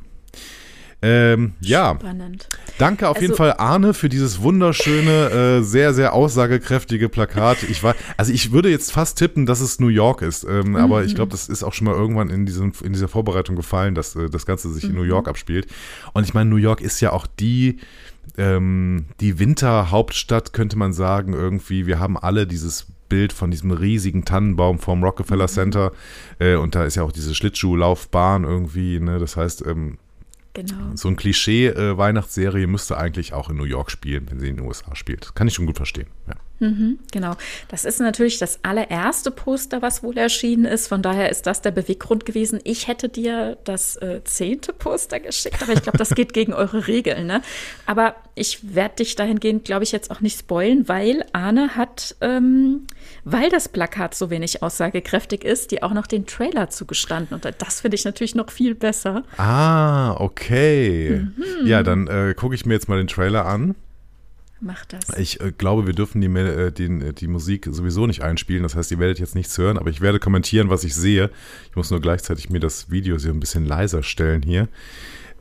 Ähm, 1.01 1.53
ja. 1.61 1.95
Spannend. 1.99 2.49
Danke 2.79 3.07
auf 3.07 3.17
also, 3.17 3.25
jeden 3.25 3.37
Fall, 3.37 3.53
Arne, 3.57 3.93
für 3.93 4.09
dieses 4.09 4.41
wunderschöne, 4.41 5.59
äh, 5.59 5.61
sehr, 5.61 5.93
sehr 5.93 6.13
aussagekräftige 6.13 7.07
Plakat. 7.07 7.63
Ich 7.63 7.83
war, 7.83 7.95
also 8.17 8.33
ich 8.33 8.51
würde 8.51 8.69
jetzt 8.69 8.91
fast 8.91 9.17
tippen, 9.17 9.45
dass 9.45 9.59
es 9.59 9.79
New 9.79 9.89
York 9.89 10.21
ist, 10.23 10.43
ähm, 10.43 10.69
mhm. 10.69 10.75
aber 10.77 11.03
ich 11.03 11.13
glaube, 11.13 11.31
das 11.31 11.49
ist 11.49 11.63
auch 11.63 11.73
schon 11.73 11.85
mal 11.85 11.93
irgendwann 11.93 12.29
in, 12.29 12.45
diesem, 12.45 12.73
in 12.83 12.93
dieser 12.93 13.07
Vorbereitung 13.07 13.55
gefallen, 13.55 13.93
dass 13.93 14.15
äh, 14.15 14.29
das 14.29 14.45
Ganze 14.45 14.71
sich 14.71 14.85
mhm. 14.85 14.89
in 14.89 14.95
New 14.95 15.03
York 15.03 15.27
abspielt. 15.27 15.67
Und 16.13 16.23
ich 16.23 16.33
meine, 16.33 16.49
New 16.49 16.57
York 16.57 16.81
ist 16.81 16.99
ja 16.99 17.11
auch 17.11 17.27
die, 17.27 17.77
ähm, 18.37 19.05
die 19.19 19.37
Winterhauptstadt, 19.37 20.51
könnte 20.51 20.77
man 20.77 20.93
sagen, 20.93 21.33
irgendwie. 21.33 21.85
Wir 21.85 21.99
haben 21.99 22.17
alle 22.17 22.47
dieses 22.47 22.87
Bild 23.07 23.33
von 23.33 23.51
diesem 23.51 23.71
riesigen 23.71 24.25
Tannenbaum 24.25 24.79
vorm 24.79 25.03
Rockefeller 25.03 25.45
mhm. 25.45 25.51
Center. 25.51 25.91
Äh, 26.39 26.55
und 26.55 26.73
da 26.73 26.85
ist 26.85 26.95
ja 26.95 27.03
auch 27.03 27.11
diese 27.11 27.35
Schlittschuhlaufbahn 27.35 28.43
irgendwie. 28.43 28.99
Ne? 28.99 29.19
Das 29.19 29.37
heißt, 29.37 29.65
ähm, 29.65 29.97
Genau. 30.57 30.95
So 30.95 31.07
ein 31.07 31.15
Klischee-Weihnachtsserie 31.15 32.63
äh, 32.63 32.67
müsste 32.67 32.97
eigentlich 32.97 33.31
auch 33.31 33.51
in 33.51 33.57
New 33.57 33.65
York 33.65 33.91
spielen, 33.91 34.25
wenn 34.31 34.39
sie 34.39 34.49
in 34.49 34.55
den 34.55 34.65
USA 34.65 34.95
spielt. 34.95 35.35
Kann 35.35 35.47
ich 35.47 35.53
schon 35.53 35.67
gut 35.67 35.77
verstehen. 35.77 36.07
Ja. 36.27 36.33
Mhm, 36.59 36.99
genau. 37.11 37.35
Das 37.67 37.85
ist 37.85 37.99
natürlich 37.99 38.39
das 38.39 38.59
allererste 38.63 39.29
Poster, 39.31 39.81
was 39.81 40.01
wohl 40.01 40.17
erschienen 40.17 40.65
ist. 40.65 40.87
Von 40.87 41.01
daher 41.01 41.29
ist 41.29 41.45
das 41.45 41.61
der 41.61 41.71
Beweggrund 41.71 42.25
gewesen. 42.25 42.59
Ich 42.63 42.87
hätte 42.87 43.09
dir 43.09 43.57
das 43.63 43.95
äh, 43.97 44.21
zehnte 44.23 44.73
Poster 44.73 45.19
geschickt, 45.19 45.61
aber 45.61 45.73
ich 45.73 45.83
glaube, 45.83 45.97
das 45.97 46.15
geht 46.15 46.33
gegen 46.33 46.53
eure 46.53 46.87
Regeln. 46.87 47.27
Ne? 47.27 47.41
Aber 47.85 48.15
ich 48.33 48.75
werde 48.75 48.95
dich 48.95 49.15
dahingehend, 49.15 49.65
glaube 49.65 49.83
ich, 49.83 49.91
jetzt 49.91 50.09
auch 50.09 50.21
nicht 50.21 50.39
spoilen, 50.39 50.87
weil 50.87 51.25
Arne 51.33 51.75
hat, 51.75 52.15
ähm, 52.21 52.87
weil 53.23 53.49
das 53.49 53.69
Plakat 53.69 54.15
so 54.15 54.29
wenig 54.29 54.63
aussagekräftig 54.63 55.43
ist, 55.43 55.71
dir 55.71 55.83
auch 55.83 55.93
noch 55.93 56.07
den 56.07 56.25
Trailer 56.25 56.69
zugestanden. 56.69 57.35
Und 57.35 57.47
das 57.59 57.81
finde 57.81 57.95
ich 57.95 58.05
natürlich 58.05 58.35
noch 58.35 58.49
viel 58.49 58.73
besser. 58.73 59.23
Ah, 59.37 60.15
okay. 60.19 61.27
Mhm. 61.35 61.67
Ja, 61.67 61.83
dann 61.83 62.07
äh, 62.07 62.33
gucke 62.35 62.55
ich 62.55 62.65
mir 62.65 62.73
jetzt 62.73 62.89
mal 62.89 62.97
den 62.97 63.07
Trailer 63.07 63.45
an. 63.45 63.75
Mach 64.59 64.85
das. 64.85 65.09
Ich 65.17 65.39
äh, 65.39 65.51
glaube, 65.51 65.85
wir 65.85 65.93
dürfen 65.93 66.21
die, 66.21 66.27
äh, 66.27 66.71
die, 66.71 66.85
äh, 66.85 67.13
die 67.13 67.27
Musik 67.27 67.67
sowieso 67.69 68.07
nicht 68.07 68.23
einspielen. 68.23 68.63
Das 68.63 68.75
heißt, 68.75 68.91
ihr 68.91 68.99
werdet 68.99 69.19
jetzt 69.19 69.35
nichts 69.35 69.57
hören, 69.57 69.77
aber 69.77 69.89
ich 69.89 70.01
werde 70.01 70.19
kommentieren, 70.19 70.69
was 70.69 70.83
ich 70.83 70.95
sehe. 70.95 71.29
Ich 71.69 71.75
muss 71.75 71.91
nur 71.91 72.01
gleichzeitig 72.01 72.49
mir 72.49 72.59
das 72.59 72.89
Video 72.89 73.17
so 73.17 73.29
ein 73.29 73.39
bisschen 73.39 73.65
leiser 73.65 74.01
stellen 74.01 74.41
hier. 74.41 74.67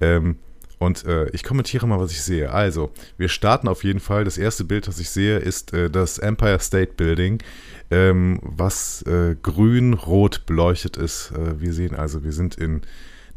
Ähm, 0.00 0.36
und 0.78 1.06
äh, 1.06 1.30
ich 1.30 1.42
kommentiere 1.42 1.86
mal, 1.86 1.98
was 1.98 2.12
ich 2.12 2.20
sehe. 2.22 2.52
Also, 2.52 2.92
wir 3.16 3.30
starten 3.30 3.68
auf 3.68 3.82
jeden 3.82 4.00
Fall. 4.00 4.24
Das 4.24 4.36
erste 4.36 4.64
Bild, 4.64 4.86
das 4.86 4.98
ich 4.98 5.08
sehe, 5.08 5.38
ist 5.38 5.72
äh, 5.72 5.90
das 5.90 6.18
Empire 6.18 6.60
State 6.60 6.92
Building, 6.98 7.42
ähm, 7.90 8.40
was 8.42 9.00
äh, 9.02 9.36
grün-rot 9.40 10.44
beleuchtet 10.44 10.98
ist. 10.98 11.32
wir 11.58 11.72
sehen 11.72 11.94
also, 11.94 12.24
wir 12.24 12.32
sind 12.32 12.56
in 12.56 12.82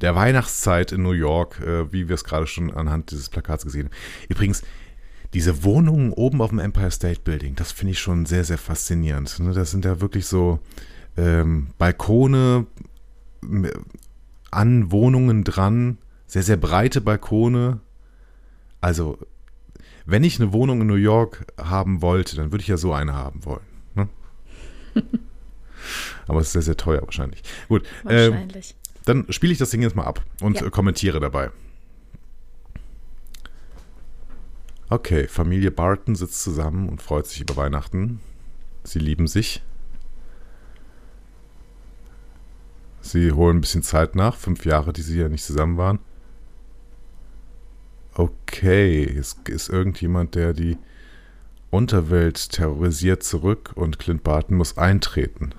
der 0.01 0.15
Weihnachtszeit 0.15 0.91
in 0.91 1.03
New 1.03 1.11
York, 1.11 1.61
wie 1.91 2.07
wir 2.07 2.15
es 2.15 2.23
gerade 2.23 2.47
schon 2.47 2.71
anhand 2.71 3.11
dieses 3.11 3.27
Plakats 3.27 3.65
gesehen 3.65 3.87
haben. 3.87 3.95
Übrigens, 4.29 4.63
diese 5.33 5.63
Wohnungen 5.63 6.11
oben 6.11 6.41
auf 6.41 6.49
dem 6.49 6.59
Empire 6.59 6.91
State 6.91 7.21
Building, 7.21 7.55
das 7.55 7.71
finde 7.71 7.91
ich 7.91 7.99
schon 7.99 8.25
sehr, 8.25 8.43
sehr 8.43 8.57
faszinierend. 8.57 9.39
Ne? 9.39 9.53
Das 9.53 9.71
sind 9.71 9.85
ja 9.85 10.01
wirklich 10.01 10.25
so 10.25 10.59
ähm, 11.17 11.67
Balkone 11.77 12.65
an 14.51 14.91
Wohnungen 14.91 15.43
dran, 15.43 15.97
sehr, 16.25 16.43
sehr 16.43 16.57
breite 16.57 17.01
Balkone. 17.01 17.79
Also, 18.81 19.19
wenn 20.05 20.23
ich 20.23 20.39
eine 20.39 20.51
Wohnung 20.53 20.81
in 20.81 20.87
New 20.87 20.95
York 20.95 21.45
haben 21.57 22.01
wollte, 22.01 22.35
dann 22.35 22.51
würde 22.51 22.61
ich 22.61 22.67
ja 22.67 22.77
so 22.77 22.93
eine 22.93 23.13
haben 23.13 23.45
wollen. 23.45 23.65
Ne? 23.95 24.09
Aber 26.27 26.39
es 26.39 26.47
ist 26.47 26.53
sehr, 26.53 26.61
sehr 26.61 26.77
teuer 26.77 27.01
wahrscheinlich. 27.03 27.43
Gut. 27.67 27.83
Ähm, 28.07 28.33
wahrscheinlich. 28.33 28.71
Ähm, 28.71 28.75
dann 29.05 29.25
spiele 29.29 29.51
ich 29.51 29.59
das 29.59 29.69
Ding 29.69 29.81
jetzt 29.81 29.95
mal 29.95 30.03
ab 30.03 30.23
und 30.41 30.59
ja. 30.61 30.69
kommentiere 30.69 31.19
dabei. 31.19 31.51
Okay, 34.91 35.27
Familie 35.27 35.69
Barton 35.69 36.15
sitzt 36.15 36.41
zusammen 36.41 36.89
und 36.89 37.01
freut 37.01 37.27
sich 37.27 37.41
über 37.41 37.55
Weihnachten. 37.57 38.21
Sie 38.83 38.97
lieben 38.97 39.27
sich. 39.27 39.61
Sie 43.01 43.31
holen 43.31 43.57
ein 43.57 43.61
bisschen 43.61 43.83
Zeit 43.83 44.15
nach, 44.15 44.35
fünf 44.35 44.65
Jahre, 44.65 44.91
die 44.91 45.03
sie 45.03 45.19
ja 45.19 45.29
nicht 45.29 45.43
zusammen 45.43 45.77
waren. 45.77 45.99
Okay, 48.15 49.03
es 49.03 49.37
ist 49.47 49.69
irgendjemand, 49.69 50.33
der 50.33 50.53
die 50.53 50.77
Unterwelt 51.69 52.49
terrorisiert 52.49 53.21
zurück 53.21 53.71
und 53.75 53.99
Clint 53.99 54.23
Barton 54.23 54.57
muss 54.57 54.79
eintreten. 54.79 55.51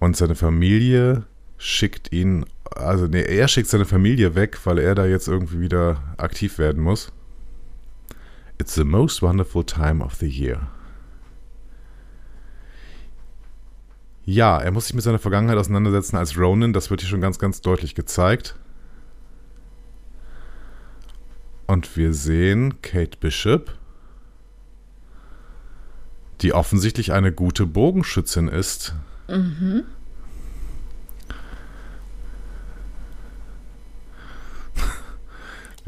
Und 0.00 0.16
seine 0.16 0.34
Familie 0.34 1.26
schickt 1.58 2.12
ihn, 2.12 2.44
also 2.74 3.06
nee, 3.06 3.22
er 3.22 3.46
schickt 3.46 3.68
seine 3.68 3.84
Familie 3.84 4.34
weg, 4.34 4.58
weil 4.64 4.78
er 4.78 4.96
da 4.96 5.06
jetzt 5.06 5.28
irgendwie 5.28 5.60
wieder 5.60 6.02
aktiv 6.16 6.58
werden 6.58 6.82
muss. 6.82 7.12
It's 8.58 8.74
the 8.74 8.84
most 8.84 9.22
wonderful 9.22 9.64
time 9.64 10.04
of 10.04 10.14
the 10.16 10.26
year. 10.26 10.68
Ja, 14.24 14.58
er 14.58 14.72
muss 14.72 14.86
sich 14.86 14.94
mit 14.94 15.04
seiner 15.04 15.18
Vergangenheit 15.18 15.56
auseinandersetzen 15.56 16.16
als 16.16 16.36
Ronin. 16.36 16.72
Das 16.72 16.90
wird 16.90 17.00
hier 17.00 17.08
schon 17.08 17.20
ganz, 17.20 17.38
ganz 17.38 17.60
deutlich 17.60 17.94
gezeigt. 17.94 18.56
Und 21.66 21.96
wir 21.96 22.12
sehen 22.12 22.82
Kate 22.82 23.16
Bishop. 23.18 23.78
die 26.40 26.52
offensichtlich 26.52 27.12
eine 27.12 27.32
gute 27.32 27.66
Bogenschützin 27.66 28.48
ist. 28.48 28.94
Mhm. 29.28 29.84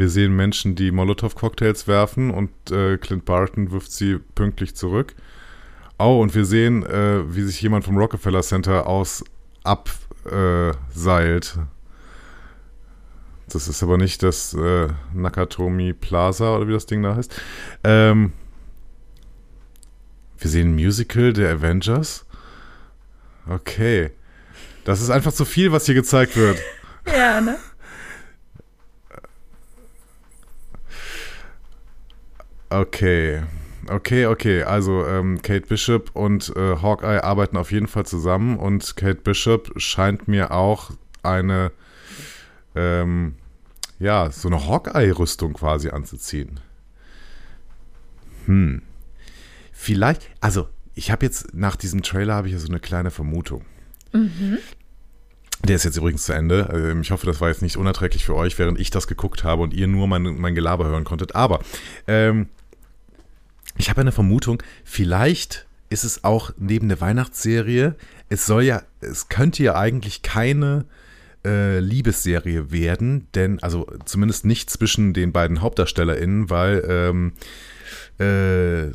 Wir 0.01 0.09
sehen 0.09 0.35
Menschen, 0.35 0.77
die 0.77 0.93
Molotow-Cocktails 0.93 1.87
werfen 1.87 2.31
und 2.31 2.71
äh, 2.71 2.97
Clint 2.97 3.27
Barton 3.27 3.71
wirft 3.71 3.93
sie 3.93 4.17
pünktlich 4.35 4.75
zurück. 4.75 5.15
Oh, 5.99 6.23
und 6.23 6.35
wir 6.35 6.47
sehen, 6.47 6.87
äh, 6.87 7.35
wie 7.35 7.43
sich 7.43 7.61
jemand 7.61 7.85
vom 7.85 7.99
Rockefeller 7.99 8.41
Center 8.41 8.87
aus 8.87 9.23
abseilt. 9.63 11.55
Äh, 11.55 11.67
das 13.51 13.69
ist 13.69 13.83
aber 13.83 13.99
nicht 13.99 14.23
das 14.23 14.55
äh, 14.55 14.89
Nakatomi 15.13 15.93
Plaza 15.93 16.57
oder 16.57 16.67
wie 16.67 16.73
das 16.73 16.87
Ding 16.87 17.03
da 17.03 17.17
heißt. 17.17 17.39
Ähm, 17.85 18.33
wir 20.39 20.51
sehen 20.51 20.69
ein 20.71 20.77
Musical 20.77 21.35
der 21.35 21.53
Avengers. 21.53 22.25
Okay. 23.47 24.13
Das 24.87 25.03
ist 25.03 25.11
einfach 25.11 25.35
zu 25.35 25.45
viel, 25.45 25.73
was 25.73 25.85
hier 25.85 25.95
gezeigt 25.95 26.39
wird. 26.39 26.59
ja, 27.07 27.43
ne? 27.43 27.59
Okay. 32.71 33.43
Okay, 33.89 34.27
okay. 34.27 34.63
Also 34.63 35.05
ähm, 35.07 35.43
Kate 35.43 35.67
Bishop 35.67 36.11
und 36.15 36.55
äh, 36.57 36.77
Hawkeye 36.77 37.23
arbeiten 37.23 37.57
auf 37.57 37.73
jeden 37.73 37.89
Fall 37.89 38.07
zusammen 38.07 38.57
und 38.57 38.97
Kate 38.97 39.21
Bishop 39.23 39.73
scheint 39.77 40.29
mir 40.29 40.53
auch 40.53 40.93
eine, 41.23 41.73
ähm, 42.77 43.35
ja, 43.99 44.31
so 44.31 44.49
eine 44.49 44.67
Hawkeye-Rüstung 44.67 45.55
quasi 45.55 45.91
anzuziehen. 45.91 46.61
Hm. 48.47 48.83
Vielleicht, 49.73 50.31
also 50.41 50.69
ich 50.95 51.11
habe 51.11 51.27
jetzt 51.27 51.55
nach 51.55 51.77
diesem 51.77 52.03
Trailer 52.03 52.35
habe 52.35 52.47
ich 52.47 52.53
ja 52.53 52.61
so 52.61 52.69
eine 52.69 52.81
kleine 52.81 53.11
Vermutung. 53.11 53.65
Mhm. 54.13 54.59
Der 55.65 55.77
ist 55.77 55.85
jetzt 55.85 55.97
übrigens 55.97 56.25
zu 56.25 56.33
Ende. 56.33 56.71
Ähm, 56.73 57.03
ich 57.03 57.11
hoffe, 57.11 57.27
das 57.27 57.41
war 57.41 57.49
jetzt 57.49 57.63
nicht 57.63 57.77
unerträglich 57.77 58.25
für 58.25 58.35
euch, 58.35 58.59
während 58.59 58.79
ich 58.79 58.91
das 58.91 59.07
geguckt 59.07 59.45
habe 59.45 59.63
und 59.63 59.75
ihr 59.75 59.87
nur 59.87 60.07
mein, 60.07 60.23
mein 60.39 60.55
Gelaber 60.55 60.87
hören 60.87 61.05
konntet. 61.05 61.35
Aber 61.35 61.61
ähm, 62.07 62.49
ich 63.79 63.91
habe 63.91 64.01
eine 64.01 64.13
Vermutung, 64.13 64.63
vielleicht 64.85 65.67
ist 65.89 66.05
es 66.05 66.25
auch 66.25 66.53
neben 66.59 66.89
der 66.89 67.01
Weihnachtsserie, 67.01 67.97
es 68.29 68.47
soll 68.47 68.63
ja, 68.63 68.83
es 69.01 69.29
könnte 69.29 69.63
ja 69.63 69.75
eigentlich 69.75 70.23
keine 70.23 70.85
äh, 71.45 71.81
Liebesserie 71.81 72.71
werden, 72.71 73.27
denn, 73.35 73.63
also 73.63 73.87
zumindest 74.05 74.45
nicht 74.45 74.71
zwischen 74.71 75.15
den 75.15 75.33
beiden 75.33 75.63
HauptdarstellerInnen, 75.63 76.51
weil 76.51 76.85
ähm, 76.87 77.33
äh, 78.21 78.93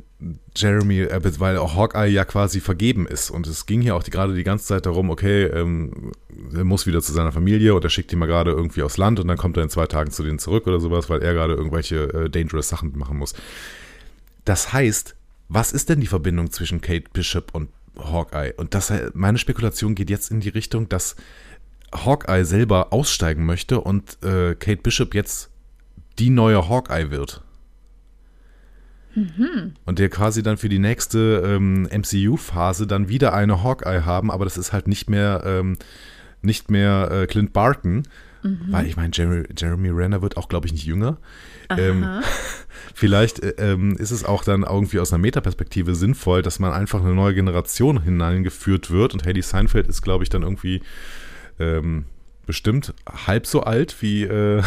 Jeremy, 0.55 1.01
äh, 1.01 1.39
weil 1.39 1.57
auch 1.57 1.75
Hawkeye 1.75 2.07
ja 2.07 2.23
quasi 2.23 2.61
vergeben 2.61 3.07
ist. 3.07 3.29
Und 3.29 3.47
es 3.47 3.65
ging 3.65 3.81
hier 3.81 3.95
auch 3.95 4.03
die, 4.03 4.11
gerade 4.11 4.33
die 4.33 4.43
ganze 4.43 4.65
Zeit 4.65 4.85
darum, 4.85 5.09
okay, 5.09 5.45
ähm, 5.45 6.11
er 6.53 6.63
muss 6.63 6.85
wieder 6.85 7.01
zu 7.01 7.11
seiner 7.11 7.31
Familie 7.31 7.73
und 7.73 7.83
er 7.83 7.89
schickt 7.89 8.13
ihn 8.13 8.19
mal 8.19 8.27
gerade 8.27 8.51
irgendwie 8.51 8.83
aufs 8.83 8.97
Land 8.97 9.19
und 9.19 9.27
dann 9.27 9.37
kommt 9.37 9.57
er 9.57 9.63
in 9.63 9.69
zwei 9.69 9.87
Tagen 9.87 10.11
zu 10.11 10.23
denen 10.23 10.39
zurück 10.39 10.67
oder 10.67 10.79
sowas, 10.79 11.09
weil 11.09 11.21
er 11.21 11.33
gerade 11.33 11.55
irgendwelche 11.55 12.13
äh, 12.13 12.29
dangerous 12.29 12.69
Sachen 12.69 12.97
machen 12.97 13.17
muss. 13.17 13.33
Das 14.45 14.73
heißt, 14.73 15.15
was 15.49 15.71
ist 15.71 15.89
denn 15.89 15.99
die 15.99 16.07
Verbindung 16.07 16.51
zwischen 16.51 16.81
Kate 16.81 17.09
Bishop 17.11 17.53
und 17.53 17.69
Hawkeye? 17.97 18.53
Und 18.57 18.73
das, 18.73 18.91
meine 19.13 19.37
Spekulation 19.37 19.95
geht 19.95 20.09
jetzt 20.09 20.31
in 20.31 20.39
die 20.39 20.49
Richtung, 20.49 20.89
dass 20.89 21.15
Hawkeye 21.93 22.45
selber 22.45 22.93
aussteigen 22.93 23.45
möchte 23.45 23.81
und 23.81 24.17
äh, 24.23 24.55
Kate 24.55 24.81
Bishop 24.81 25.13
jetzt 25.13 25.49
die 26.19 26.29
neue 26.29 26.69
Hawkeye 26.69 27.11
wird. 27.11 27.41
Mhm. 29.15 29.73
Und 29.85 29.99
der 29.99 30.09
quasi 30.09 30.43
dann 30.43 30.57
für 30.57 30.69
die 30.69 30.79
nächste 30.79 31.41
ähm, 31.45 31.83
MCU-Phase 31.83 32.85
dann 32.85 33.07
wieder 33.07 33.33
eine 33.33 33.63
Hawkeye 33.63 34.03
haben, 34.05 34.29
aber 34.29 34.43
das 34.43 34.57
ist 34.57 34.73
halt 34.73 34.87
nicht 34.87 35.09
mehr, 35.09 35.43
ähm, 35.45 35.77
nicht 36.41 36.69
mehr 36.69 37.09
äh, 37.11 37.27
Clint 37.27 37.53
Barton, 37.53 38.03
mhm. 38.45 38.71
weil 38.71 38.85
ich 38.85 38.95
meine, 38.95 39.11
Jeremy, 39.13 39.43
Jeremy 39.57 39.89
Renner 39.89 40.21
wird 40.21 40.37
auch, 40.37 40.47
glaube 40.47 40.67
ich, 40.67 40.73
nicht 40.73 40.85
jünger. 40.85 41.17
Ähm, 41.69 42.21
vielleicht 42.93 43.39
äh, 43.39 43.55
ähm, 43.57 43.95
ist 43.97 44.11
es 44.11 44.23
auch 44.23 44.43
dann 44.43 44.63
irgendwie 44.63 44.99
aus 44.99 45.11
einer 45.11 45.21
Metaperspektive 45.21 45.95
sinnvoll, 45.95 46.41
dass 46.41 46.59
man 46.59 46.71
einfach 46.71 47.01
eine 47.01 47.13
neue 47.13 47.33
Generation 47.33 48.01
hineingeführt 48.01 48.91
wird 48.91 49.13
und 49.13 49.25
Haley 49.25 49.41
Seinfeld 49.41 49.87
ist, 49.87 50.01
glaube 50.01 50.23
ich, 50.23 50.29
dann 50.29 50.43
irgendwie 50.43 50.81
ähm, 51.59 52.05
bestimmt 52.45 52.93
halb 53.27 53.47
so 53.47 53.63
alt 53.63 54.01
wie 54.01 54.23
äh, 54.23 54.63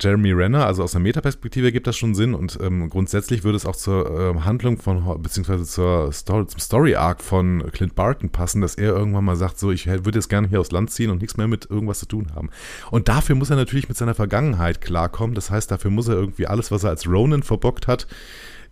Jeremy 0.00 0.32
Renner, 0.32 0.66
also 0.66 0.82
aus 0.82 0.94
einer 0.94 1.04
Metaperspektive 1.04 1.70
gibt 1.70 1.86
das 1.86 1.96
schon 1.96 2.14
Sinn 2.14 2.34
und 2.34 2.58
ähm, 2.60 2.90
grundsätzlich 2.90 3.44
würde 3.44 3.56
es 3.56 3.64
auch 3.64 3.76
zur 3.76 4.10
ähm, 4.10 4.44
Handlung 4.44 4.78
von, 4.78 5.22
beziehungsweise 5.22 5.64
zur 5.64 6.12
Story, 6.12 6.46
zum 6.46 6.58
Story-Arc 6.58 7.22
von 7.22 7.70
Clint 7.72 7.94
Barton 7.94 8.30
passen, 8.30 8.60
dass 8.60 8.74
er 8.74 8.90
irgendwann 8.94 9.24
mal 9.24 9.36
sagt, 9.36 9.58
so, 9.58 9.70
ich 9.70 9.86
würde 9.86 10.18
jetzt 10.18 10.28
gerne 10.28 10.48
hier 10.48 10.60
aufs 10.60 10.72
Land 10.72 10.90
ziehen 10.90 11.10
und 11.10 11.20
nichts 11.20 11.36
mehr 11.36 11.46
mit 11.46 11.70
irgendwas 11.70 12.00
zu 12.00 12.06
tun 12.06 12.32
haben. 12.34 12.50
Und 12.90 13.08
dafür 13.08 13.36
muss 13.36 13.50
er 13.50 13.56
natürlich 13.56 13.88
mit 13.88 13.96
seiner 13.96 14.14
Vergangenheit 14.14 14.80
klarkommen, 14.80 15.34
das 15.34 15.50
heißt, 15.50 15.70
dafür 15.70 15.90
muss 15.90 16.08
er 16.08 16.16
irgendwie 16.16 16.46
alles, 16.46 16.70
was 16.70 16.82
er 16.82 16.90
als 16.90 17.06
Ronan 17.06 17.44
verbockt 17.44 17.86
hat, 17.86 18.08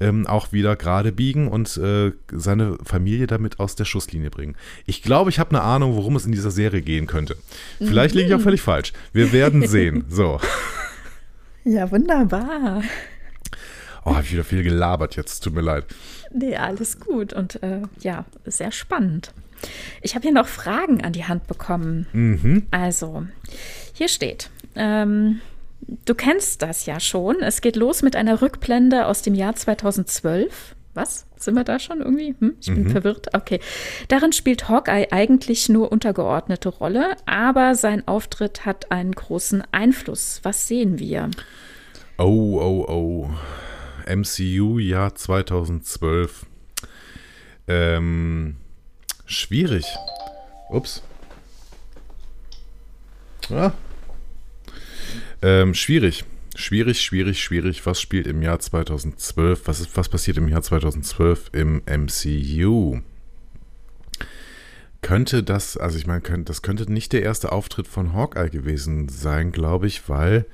ähm, 0.01 0.27
auch 0.27 0.53
wieder 0.53 0.75
gerade 0.75 1.13
biegen 1.13 1.47
und 1.47 1.77
äh, 1.77 2.13
seine 2.33 2.79
Familie 2.85 3.29
damit 3.29 3.61
aus 3.61 3.77
der 3.77 3.85
Schusslinie 3.85 4.31
bringen. 4.31 4.57
Ich 4.87 5.03
glaube, 5.03 5.31
ich 5.31 5.39
habe 5.39 5.51
eine 5.51 5.63
Ahnung, 5.63 5.95
worum 5.95 6.17
es 6.17 6.27
in 6.27 6.33
dieser 6.33 6.51
Serie 6.51 6.83
gehen 6.83 7.07
könnte. 7.07 7.37
Vielleicht 7.79 8.15
liege 8.15 8.29
ich 8.29 8.35
auch 8.35 8.39
mhm. 8.39 8.45
völlig 8.45 8.63
falsch. 8.63 8.93
Wir 9.13 9.33
werden 9.33 9.67
sehen. 9.69 10.05
So. 10.09 10.41
Ja, 11.65 11.91
wunderbar. 11.91 12.83
Oh, 14.05 14.15
habe 14.15 14.25
ich 14.25 14.33
wieder 14.33 14.45
viel 14.45 14.65
gelabert 14.65 15.17
jetzt. 15.17 15.45
Tut 15.45 15.55
mir 15.55 15.61
leid. 15.61 15.85
Nee, 16.33 16.57
alles 16.57 16.99
gut. 16.99 17.33
Und 17.33 17.63
äh, 17.63 17.83
ja, 18.01 18.25
sehr 18.45 18.73
spannend. 18.73 19.33
Ich 20.01 20.15
habe 20.15 20.23
hier 20.23 20.33
noch 20.33 20.49
Fragen 20.49 21.05
an 21.05 21.13
die 21.13 21.25
Hand 21.25 21.47
bekommen. 21.47 22.07
Mhm. 22.13 22.67
Also, 22.73 23.27
hier 23.93 24.09
steht. 24.09 24.51
Ähm, 24.75 25.41
du 26.05 26.15
kennst 26.15 26.63
das 26.63 26.87
ja 26.87 26.99
schon. 26.99 27.43
Es 27.43 27.61
geht 27.61 27.77
los 27.77 28.03
mit 28.03 28.17
einer 28.17 28.43
Rückblende 28.43 29.07
aus 29.07 29.23
dem 29.23 29.35
Jahr 29.35 29.55
2012. 29.55 30.72
Was? 30.95 31.27
Sind 31.37 31.55
wir 31.55 31.65
da 31.65 31.79
schon 31.79 32.01
irgendwie? 32.01 32.35
Hm, 32.39 32.57
ich 32.61 32.67
bin 32.67 32.85
mhm. 32.85 32.91
verwirrt. 32.91 33.35
Okay. 33.35 33.61
Darin 34.09 34.33
spielt 34.33 34.69
Hawkeye 34.69 35.07
eigentlich 35.11 35.69
nur 35.69 35.91
untergeordnete 35.91 36.69
Rolle, 36.69 37.17
aber 37.25 37.75
sein 37.75 38.07
Auftritt 38.07 38.67
hat 38.67 38.93
einen 38.93 39.13
großen 39.13 39.63
Einfluss. 39.73 40.41
Was 40.43 40.69
sehen 40.69 40.99
wir? 40.99 41.31
Oh, 42.19 42.59
oh, 42.61 42.85
oh. 42.89 43.31
MCU 44.07 44.79
Jahr 44.79 45.15
2012. 45.15 46.47
Ähm, 47.69 48.57
schwierig. 49.25 49.87
Ups. 50.71 51.03
Ah. 53.51 53.73
Ähm, 55.41 55.75
schwierig. 55.75 56.25
Schwierig, 56.55 57.01
schwierig, 57.01 57.43
schwierig. 57.43 57.85
Was 57.87 58.01
spielt 58.01 58.27
im 58.27 58.43
Jahr 58.43 58.59
2012? 58.59 59.63
Was, 59.67 59.81
ist, 59.81 59.97
was 59.97 60.09
passiert 60.09 60.37
im 60.37 60.49
Jahr 60.49 60.63
2012 60.63 61.51
im 61.53 61.83
MCU? 61.87 63.01
Könnte 65.01 65.43
das, 65.43 65.77
also 65.77 65.99
ich 65.99 66.07
meine, 66.07 66.21
das 66.45 66.63
könnte 66.63 66.91
nicht 66.93 67.13
der 67.13 67.23
erste 67.23 67.53
Auftritt 67.53 67.89
von 67.89 68.13
Hawkeye 68.13 68.51
gewesen 68.51 69.09
sein, 69.09 69.51
glaube 69.51 69.87
ich, 69.87 70.09
weil, 70.09 70.47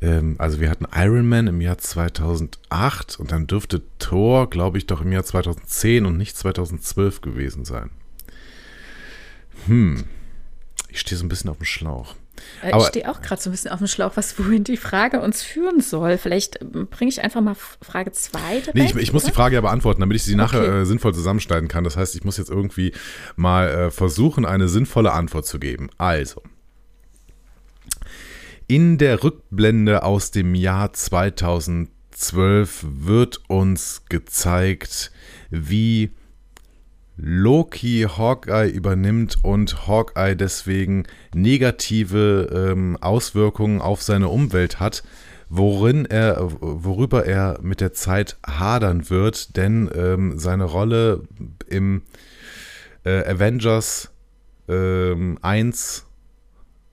ähm, 0.00 0.36
also 0.38 0.60
wir 0.60 0.70
hatten 0.70 0.86
Iron 0.94 1.28
Man 1.28 1.48
im 1.48 1.60
Jahr 1.60 1.78
2008 1.78 3.18
und 3.18 3.32
dann 3.32 3.46
dürfte 3.46 3.82
Thor, 3.98 4.48
glaube 4.50 4.78
ich, 4.78 4.86
doch 4.86 5.00
im 5.00 5.10
Jahr 5.10 5.24
2010 5.24 6.06
und 6.06 6.16
nicht 6.16 6.36
2012 6.36 7.22
gewesen 7.22 7.64
sein. 7.64 7.90
Hm, 9.66 10.04
ich 10.96 11.00
stehe 11.00 11.18
so 11.18 11.26
ein 11.26 11.28
bisschen 11.28 11.50
auf 11.50 11.58
dem 11.58 11.66
Schlauch. 11.66 12.14
Äh, 12.62 12.76
ich 12.76 12.86
stehe 12.86 13.10
auch 13.10 13.20
gerade 13.20 13.40
so 13.40 13.50
ein 13.50 13.52
bisschen 13.52 13.70
auf 13.70 13.78
dem 13.78 13.86
Schlauch, 13.86 14.12
was 14.14 14.38
wohin 14.38 14.64
die 14.64 14.78
Frage 14.78 15.20
uns 15.20 15.42
führen 15.42 15.80
soll. 15.80 16.16
Vielleicht 16.16 16.62
ähm, 16.62 16.86
bringe 16.88 17.10
ich 17.10 17.22
einfach 17.22 17.42
mal 17.42 17.54
Frage 17.54 18.12
2 18.12 18.38
Nee, 18.72 18.86
ich, 18.86 18.96
ich 18.96 19.12
muss 19.12 19.24
die 19.24 19.32
Frage 19.32 19.56
ja 19.56 19.60
beantworten, 19.60 20.00
damit 20.00 20.16
ich 20.16 20.24
sie 20.24 20.32
okay. 20.32 20.40
nachher 20.40 20.62
äh, 20.62 20.86
sinnvoll 20.86 21.14
zusammenschneiden 21.14 21.68
kann. 21.68 21.84
Das 21.84 21.98
heißt, 21.98 22.16
ich 22.16 22.24
muss 22.24 22.38
jetzt 22.38 22.48
irgendwie 22.48 22.92
mal 23.36 23.68
äh, 23.68 23.90
versuchen, 23.90 24.46
eine 24.46 24.68
sinnvolle 24.68 25.12
Antwort 25.12 25.46
zu 25.46 25.58
geben. 25.58 25.90
Also. 25.98 26.42
In 28.66 28.96
der 28.96 29.22
Rückblende 29.22 30.02
aus 30.02 30.30
dem 30.30 30.54
Jahr 30.54 30.94
2012 30.94 32.86
wird 32.88 33.42
uns 33.48 34.02
gezeigt, 34.08 35.12
wie 35.50 36.12
Loki 37.16 38.06
Hawkeye 38.08 38.68
übernimmt 38.68 39.36
und 39.42 39.86
Hawkeye 39.86 40.34
deswegen 40.34 41.04
negative 41.34 42.50
ähm, 42.52 42.98
Auswirkungen 43.00 43.80
auf 43.80 44.02
seine 44.02 44.28
Umwelt 44.28 44.80
hat, 44.80 45.02
worin 45.48 46.04
er, 46.04 46.36
worüber 46.60 47.24
er 47.24 47.58
mit 47.62 47.80
der 47.80 47.92
Zeit 47.92 48.36
hadern 48.46 49.08
wird, 49.08 49.56
denn 49.56 49.90
ähm, 49.94 50.38
seine 50.38 50.64
Rolle 50.64 51.22
im 51.68 52.02
äh, 53.04 53.24
Avengers 53.24 54.10
ähm, 54.68 55.38
1 55.40 56.06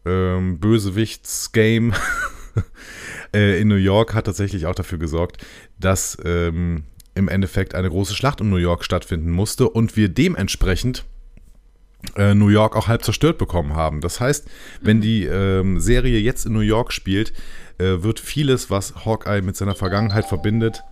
ähm, 0.05 0.59
Bösewichts-Game 0.59 1.93
äh, 3.33 3.59
in 3.59 3.67
New 3.67 3.75
York 3.75 4.13
hat 4.13 4.25
tatsächlich 4.25 4.67
auch 4.67 4.75
dafür 4.75 4.99
gesorgt, 4.99 5.45
dass 5.79 6.17
ähm, 6.23 6.83
im 7.15 7.27
Endeffekt 7.27 7.75
eine 7.75 7.89
große 7.89 8.15
Schlacht 8.15 8.41
um 8.41 8.49
New 8.49 8.57
York 8.57 8.83
stattfinden 8.83 9.31
musste 9.31 9.69
und 9.69 9.95
wir 9.95 10.09
dementsprechend 10.09 11.05
äh, 12.15 12.33
New 12.33 12.49
York 12.49 12.75
auch 12.75 12.87
halb 12.87 13.03
zerstört 13.03 13.37
bekommen 13.37 13.75
haben. 13.75 14.01
Das 14.01 14.19
heißt, 14.19 14.47
wenn 14.81 15.01
die 15.01 15.25
ähm, 15.25 15.79
Serie 15.79 16.19
jetzt 16.19 16.45
in 16.45 16.53
New 16.53 16.59
York 16.59 16.91
spielt, 16.91 17.33
äh, 17.77 18.03
wird 18.03 18.19
vieles, 18.19 18.69
was 18.69 19.05
Hawkeye 19.05 19.41
mit 19.41 19.55
seiner 19.55 19.75
Vergangenheit 19.75 20.25
verbindet, 20.25 20.83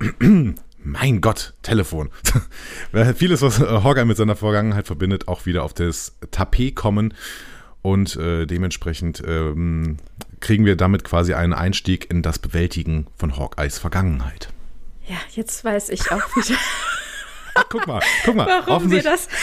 mein 0.82 1.20
Gott, 1.20 1.54
Telefon. 1.62 2.08
Vieles, 3.16 3.42
was 3.42 3.60
Hawkeye 3.60 4.06
mit 4.06 4.16
seiner 4.16 4.36
Vergangenheit 4.36 4.86
verbindet, 4.86 5.28
auch 5.28 5.44
wieder 5.44 5.62
auf 5.62 5.74
das 5.74 6.16
Tapet 6.30 6.74
kommen. 6.74 7.12
Und 7.82 8.16
äh, 8.16 8.46
dementsprechend 8.46 9.22
ähm, 9.26 9.98
kriegen 10.40 10.64
wir 10.64 10.76
damit 10.76 11.04
quasi 11.04 11.34
einen 11.34 11.52
Einstieg 11.52 12.10
in 12.10 12.22
das 12.22 12.38
Bewältigen 12.38 13.06
von 13.16 13.36
Hawkeyes 13.36 13.78
Vergangenheit. 13.78 14.48
Ja, 15.06 15.16
jetzt 15.30 15.64
weiß 15.64 15.88
ich 15.90 16.10
auch 16.12 16.36
wieder. 16.36 16.58
guck 17.68 17.86
mal, 17.86 18.00
guck 18.24 18.34
mal. 18.34 18.46
Warum 18.66 18.90
wir 18.90 19.02
das 19.02 19.28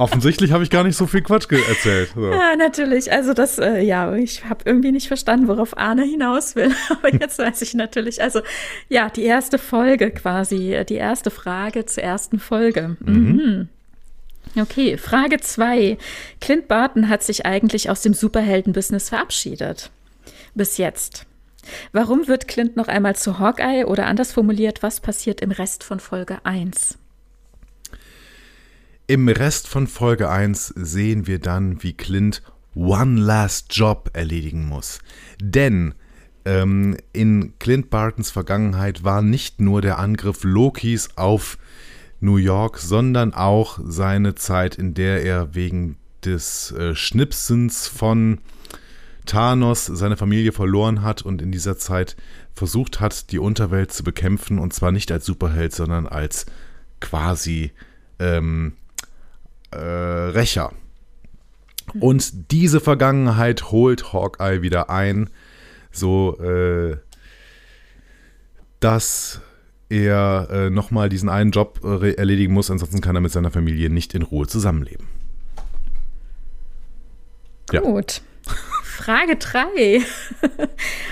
Offensichtlich 0.00 0.52
habe 0.52 0.62
ich 0.64 0.70
gar 0.70 0.82
nicht 0.82 0.96
so 0.96 1.06
viel 1.06 1.20
Quatsch 1.20 1.46
erzählt. 1.52 2.12
So. 2.14 2.30
Ja, 2.30 2.56
natürlich. 2.56 3.12
Also 3.12 3.34
das, 3.34 3.58
äh, 3.58 3.82
ja, 3.82 4.14
ich 4.14 4.46
habe 4.46 4.62
irgendwie 4.64 4.92
nicht 4.92 5.08
verstanden, 5.08 5.46
worauf 5.46 5.76
Arne 5.76 6.04
hinaus 6.04 6.56
will. 6.56 6.74
Aber 6.88 7.12
jetzt 7.12 7.38
weiß 7.38 7.60
ich 7.60 7.74
natürlich. 7.74 8.22
Also 8.22 8.40
ja, 8.88 9.10
die 9.10 9.24
erste 9.24 9.58
Folge 9.58 10.10
quasi, 10.10 10.82
die 10.88 10.94
erste 10.94 11.30
Frage 11.30 11.84
zur 11.84 12.02
ersten 12.02 12.38
Folge. 12.38 12.96
Mhm. 13.00 13.14
Mhm. 13.14 13.68
Okay, 14.56 14.96
Frage 14.96 15.40
zwei. 15.40 15.96
Clint 16.40 16.66
Barton 16.68 17.08
hat 17.08 17.22
sich 17.22 17.46
eigentlich 17.46 17.88
aus 17.88 18.02
dem 18.02 18.14
Superhelden-Business 18.14 19.08
verabschiedet. 19.08 19.90
Bis 20.54 20.76
jetzt. 20.76 21.26
Warum 21.92 22.26
wird 22.26 22.48
Clint 22.48 22.76
noch 22.76 22.88
einmal 22.88 23.16
zu 23.16 23.38
Hawkeye 23.38 23.84
oder 23.84 24.06
anders 24.06 24.32
formuliert, 24.32 24.82
was 24.82 25.00
passiert 25.00 25.40
im 25.40 25.50
Rest 25.50 25.84
von 25.84 26.00
Folge 26.00 26.44
1? 26.44 26.98
Im 29.06 29.28
Rest 29.28 29.68
von 29.68 29.86
Folge 29.86 30.30
1 30.30 30.72
sehen 30.76 31.26
wir 31.26 31.38
dann, 31.38 31.82
wie 31.82 31.92
Clint 31.92 32.42
One 32.74 33.20
Last 33.20 33.74
Job 33.76 34.10
erledigen 34.12 34.66
muss. 34.66 35.00
Denn 35.40 35.94
ähm, 36.44 36.96
in 37.12 37.58
Clint 37.58 37.90
Bartons 37.90 38.30
Vergangenheit 38.30 39.04
war 39.04 39.22
nicht 39.22 39.60
nur 39.60 39.82
der 39.82 39.98
Angriff 39.98 40.44
Lokis 40.44 41.10
auf 41.16 41.58
New 42.20 42.36
York, 42.36 42.78
sondern 42.78 43.34
auch 43.34 43.78
seine 43.82 44.34
Zeit, 44.34 44.76
in 44.76 44.94
der 44.94 45.22
er 45.24 45.54
wegen 45.54 45.96
des 46.24 46.72
äh, 46.72 46.94
Schnipsens 46.94 47.88
von 47.88 48.38
Thanos 49.26 49.86
seine 49.86 50.16
Familie 50.16 50.52
verloren 50.52 51.02
hat 51.02 51.22
und 51.22 51.40
in 51.40 51.52
dieser 51.52 51.76
Zeit 51.76 52.16
versucht 52.52 53.00
hat, 53.00 53.30
die 53.30 53.38
Unterwelt 53.38 53.92
zu 53.92 54.02
bekämpfen 54.04 54.58
und 54.58 54.72
zwar 54.72 54.92
nicht 54.92 55.10
als 55.12 55.24
Superheld, 55.24 55.72
sondern 55.72 56.06
als 56.06 56.46
quasi 57.00 57.72
ähm, 58.18 58.74
äh, 59.70 59.78
Rächer. 59.78 60.72
Und 61.98 62.52
diese 62.52 62.80
Vergangenheit 62.80 63.70
holt 63.70 64.12
Hawkeye 64.12 64.62
wieder 64.62 64.90
ein, 64.90 65.30
so 65.90 66.38
äh, 66.40 66.98
dass 68.78 69.40
er 69.90 70.48
äh, 70.50 70.70
nochmal 70.70 71.08
diesen 71.08 71.28
einen 71.28 71.50
Job 71.50 71.80
äh, 71.84 72.12
erledigen 72.14 72.54
muss, 72.54 72.70
ansonsten 72.70 73.00
kann 73.00 73.16
er 73.16 73.20
mit 73.20 73.32
seiner 73.32 73.50
Familie 73.50 73.90
nicht 73.90 74.14
in 74.14 74.22
Ruhe 74.22 74.46
zusammenleben. 74.46 75.06
Gut. 77.68 78.22
Frage 78.82 79.36
3. 79.36 80.02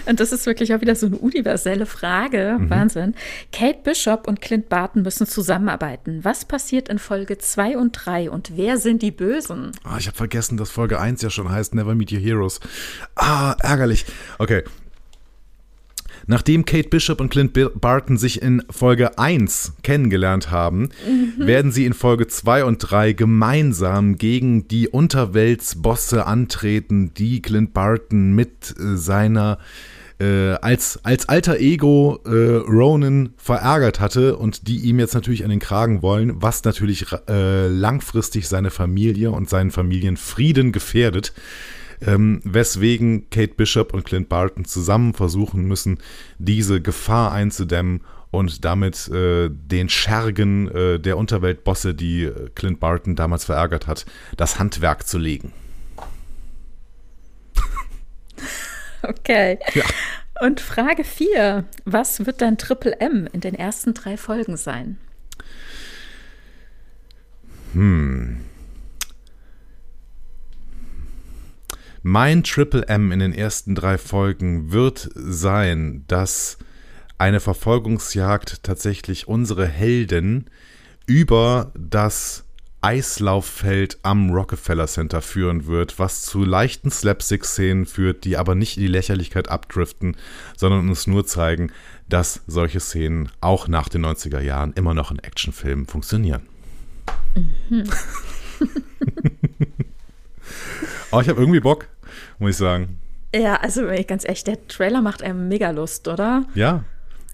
und 0.06 0.20
das 0.20 0.32
ist 0.32 0.44
wirklich 0.44 0.74
auch 0.74 0.80
wieder 0.82 0.94
so 0.94 1.06
eine 1.06 1.16
universelle 1.16 1.86
Frage. 1.86 2.56
Mhm. 2.58 2.70
Wahnsinn. 2.70 3.14
Kate 3.50 3.78
Bishop 3.82 4.28
und 4.28 4.42
Clint 4.42 4.68
Barton 4.68 5.02
müssen 5.02 5.26
zusammenarbeiten. 5.26 6.22
Was 6.22 6.44
passiert 6.44 6.88
in 6.90 6.98
Folge 6.98 7.38
2 7.38 7.78
und 7.78 7.92
3 7.92 8.30
und 8.30 8.56
wer 8.56 8.76
sind 8.76 9.00
die 9.00 9.10
Bösen? 9.10 9.72
Ah, 9.84 9.96
ich 9.98 10.06
habe 10.06 10.16
vergessen, 10.16 10.58
dass 10.58 10.70
Folge 10.70 11.00
1 11.00 11.22
ja 11.22 11.30
schon 11.30 11.50
heißt 11.50 11.74
Never 11.74 11.94
Meet 11.94 12.12
Your 12.12 12.20
Heroes. 12.20 12.60
Ah, 13.14 13.56
ärgerlich. 13.60 14.04
Okay, 14.38 14.64
Nachdem 16.30 16.66
Kate 16.66 16.90
Bishop 16.90 17.22
und 17.22 17.30
Clint 17.30 17.58
Barton 17.80 18.18
sich 18.18 18.42
in 18.42 18.62
Folge 18.68 19.18
1 19.18 19.72
kennengelernt 19.82 20.50
haben, 20.50 20.90
mhm. 21.08 21.46
werden 21.46 21.72
sie 21.72 21.86
in 21.86 21.94
Folge 21.94 22.26
2 22.26 22.64
und 22.64 22.78
3 22.78 23.14
gemeinsam 23.14 24.18
gegen 24.18 24.68
die 24.68 24.88
Unterweltsbosse 24.88 26.26
antreten, 26.26 27.14
die 27.14 27.40
Clint 27.40 27.72
Barton 27.72 28.34
mit 28.34 28.74
äh, 28.78 28.96
seiner 28.96 29.58
äh, 30.20 30.50
als, 30.60 31.00
als 31.02 31.30
alter 31.30 31.60
Ego 31.60 32.20
äh, 32.26 32.56
Ronan 32.56 33.30
verärgert 33.38 33.98
hatte 33.98 34.36
und 34.36 34.68
die 34.68 34.80
ihm 34.80 34.98
jetzt 34.98 35.14
natürlich 35.14 35.44
an 35.44 35.50
den 35.50 35.60
Kragen 35.60 36.02
wollen, 36.02 36.42
was 36.42 36.62
natürlich 36.64 37.06
äh, 37.28 37.68
langfristig 37.68 38.48
seine 38.48 38.70
Familie 38.70 39.30
und 39.30 39.48
seinen 39.48 39.70
Familienfrieden 39.70 40.72
gefährdet 40.72 41.32
ähm, 42.06 42.40
weswegen 42.44 43.30
Kate 43.30 43.54
Bishop 43.54 43.94
und 43.94 44.04
Clint 44.04 44.28
Barton 44.28 44.64
zusammen 44.64 45.14
versuchen 45.14 45.64
müssen, 45.64 45.98
diese 46.38 46.80
Gefahr 46.80 47.32
einzudämmen 47.32 48.02
und 48.30 48.64
damit 48.64 49.08
äh, 49.08 49.48
den 49.50 49.88
Schergen 49.88 50.68
äh, 50.68 51.00
der 51.00 51.16
Unterweltbosse, 51.16 51.94
die 51.94 52.24
äh, 52.24 52.50
Clint 52.54 52.80
Barton 52.80 53.16
damals 53.16 53.44
verärgert 53.44 53.86
hat, 53.86 54.06
das 54.36 54.58
Handwerk 54.58 55.06
zu 55.06 55.18
legen. 55.18 55.52
Okay. 59.02 59.58
Ja. 59.74 59.84
Und 60.40 60.60
Frage 60.60 61.04
4. 61.04 61.64
Was 61.84 62.26
wird 62.26 62.40
dein 62.40 62.58
Triple 62.58 63.00
M 63.00 63.28
in 63.32 63.40
den 63.40 63.54
ersten 63.54 63.94
drei 63.94 64.16
Folgen 64.16 64.56
sein? 64.56 64.98
Hm. 67.74 68.40
Mein 72.02 72.44
Triple 72.44 72.86
M 72.86 73.10
in 73.12 73.18
den 73.18 73.34
ersten 73.34 73.74
drei 73.74 73.98
Folgen 73.98 74.70
wird 74.70 75.10
sein, 75.14 76.04
dass 76.06 76.58
eine 77.18 77.40
Verfolgungsjagd 77.40 78.62
tatsächlich 78.62 79.26
unsere 79.26 79.66
Helden 79.66 80.46
über 81.06 81.72
das 81.74 82.44
Eislauffeld 82.80 83.98
am 84.02 84.30
Rockefeller 84.30 84.86
Center 84.86 85.20
führen 85.20 85.66
wird, 85.66 85.98
was 85.98 86.22
zu 86.22 86.44
leichten 86.44 86.92
Slapstick-Szenen 86.92 87.86
führt, 87.86 88.24
die 88.24 88.36
aber 88.36 88.54
nicht 88.54 88.76
in 88.76 88.82
die 88.82 88.88
Lächerlichkeit 88.88 89.48
abdriften, 89.48 90.16
sondern 90.56 90.88
uns 90.88 91.08
nur 91.08 91.26
zeigen, 91.26 91.72
dass 92.08 92.42
solche 92.46 92.78
Szenen 92.78 93.30
auch 93.40 93.66
nach 93.66 93.88
den 93.88 94.06
90er 94.06 94.40
Jahren 94.40 94.72
immer 94.74 94.94
noch 94.94 95.10
in 95.10 95.18
Actionfilmen 95.18 95.86
funktionieren. 95.86 96.42
Mhm. 97.68 97.84
Aber 101.10 101.22
ich 101.22 101.28
habe 101.28 101.40
irgendwie 101.40 101.60
Bock, 101.60 101.88
muss 102.38 102.50
ich 102.50 102.56
sagen. 102.56 102.98
Ja, 103.34 103.56
also 103.56 103.82
ganz 104.06 104.24
echt, 104.24 104.46
der 104.46 104.66
Trailer 104.68 105.02
macht 105.02 105.22
einem 105.22 105.48
mega 105.48 105.70
Lust, 105.70 106.08
oder? 106.08 106.46
Ja. 106.54 106.84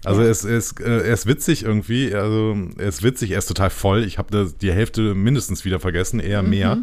Also 0.03 0.21
ja. 0.21 0.29
es, 0.29 0.43
es, 0.43 0.73
äh, 0.73 0.83
er 0.83 1.13
ist 1.13 1.25
witzig 1.25 1.63
irgendwie, 1.63 2.13
also 2.13 2.55
er 2.77 2.87
ist 2.87 3.01
witzig, 3.01 3.31
er 3.31 3.39
ist 3.39 3.47
total 3.47 3.69
voll. 3.69 4.03
Ich 4.03 4.17
habe 4.17 4.51
die 4.61 4.71
Hälfte 4.71 5.15
mindestens 5.15 5.65
wieder 5.65 5.79
vergessen, 5.79 6.19
eher 6.19 6.43
mhm. 6.43 6.49
mehr. 6.49 6.77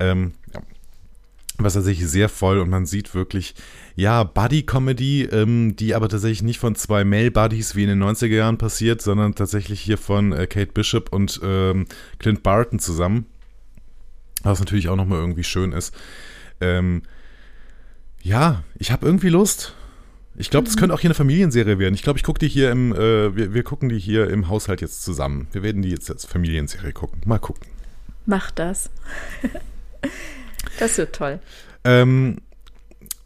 Ähm, 0.00 0.32
ja. 0.52 0.60
Was 1.60 1.74
tatsächlich 1.74 2.08
sehr 2.08 2.28
voll 2.28 2.58
und 2.58 2.70
man 2.70 2.86
sieht 2.86 3.14
wirklich, 3.16 3.54
ja, 3.96 4.22
Buddy-Comedy, 4.22 5.24
ähm, 5.24 5.74
die 5.74 5.94
aber 5.94 6.08
tatsächlich 6.08 6.42
nicht 6.42 6.60
von 6.60 6.76
zwei 6.76 7.04
Male-Buddies 7.04 7.74
wie 7.74 7.82
in 7.82 7.88
den 7.88 8.02
90er 8.02 8.26
Jahren 8.26 8.58
passiert, 8.58 9.02
sondern 9.02 9.34
tatsächlich 9.34 9.80
hier 9.80 9.98
von 9.98 10.32
äh, 10.32 10.46
Kate 10.46 10.72
Bishop 10.72 11.12
und 11.12 11.40
ähm, 11.42 11.86
Clint 12.18 12.44
Barton 12.44 12.78
zusammen. 12.78 13.26
Was 14.42 14.60
natürlich 14.60 14.88
auch 14.88 14.96
nochmal 14.96 15.18
irgendwie 15.18 15.44
schön 15.44 15.72
ist. 15.72 15.94
Ähm, 16.60 17.02
ja, 18.22 18.62
ich 18.78 18.90
habe 18.90 19.06
irgendwie 19.06 19.28
Lust. 19.28 19.74
Ich 20.36 20.50
glaube, 20.50 20.66
das 20.66 20.76
mhm. 20.76 20.80
könnte 20.80 20.94
auch 20.94 21.00
hier 21.00 21.08
eine 21.08 21.14
Familienserie 21.14 21.78
werden. 21.78 21.94
Ich 21.94 22.02
glaube, 22.02 22.18
ich 22.18 22.22
gucke 22.22 22.38
die 22.38 22.48
hier 22.48 22.70
im, 22.70 22.92
äh, 22.92 23.34
wir, 23.34 23.54
wir 23.54 23.62
gucken 23.64 23.88
die 23.88 23.98
hier 23.98 24.30
im 24.30 24.48
Haushalt 24.48 24.80
jetzt 24.80 25.02
zusammen. 25.02 25.48
Wir 25.52 25.62
werden 25.62 25.82
die 25.82 25.90
jetzt 25.90 26.10
als 26.10 26.24
Familienserie 26.24 26.92
gucken. 26.92 27.20
Mal 27.26 27.38
gucken. 27.38 27.66
Mach 28.26 28.50
das. 28.52 28.90
das 30.78 30.96
wird 30.98 31.14
toll. 31.14 31.40
Ähm, 31.82 32.36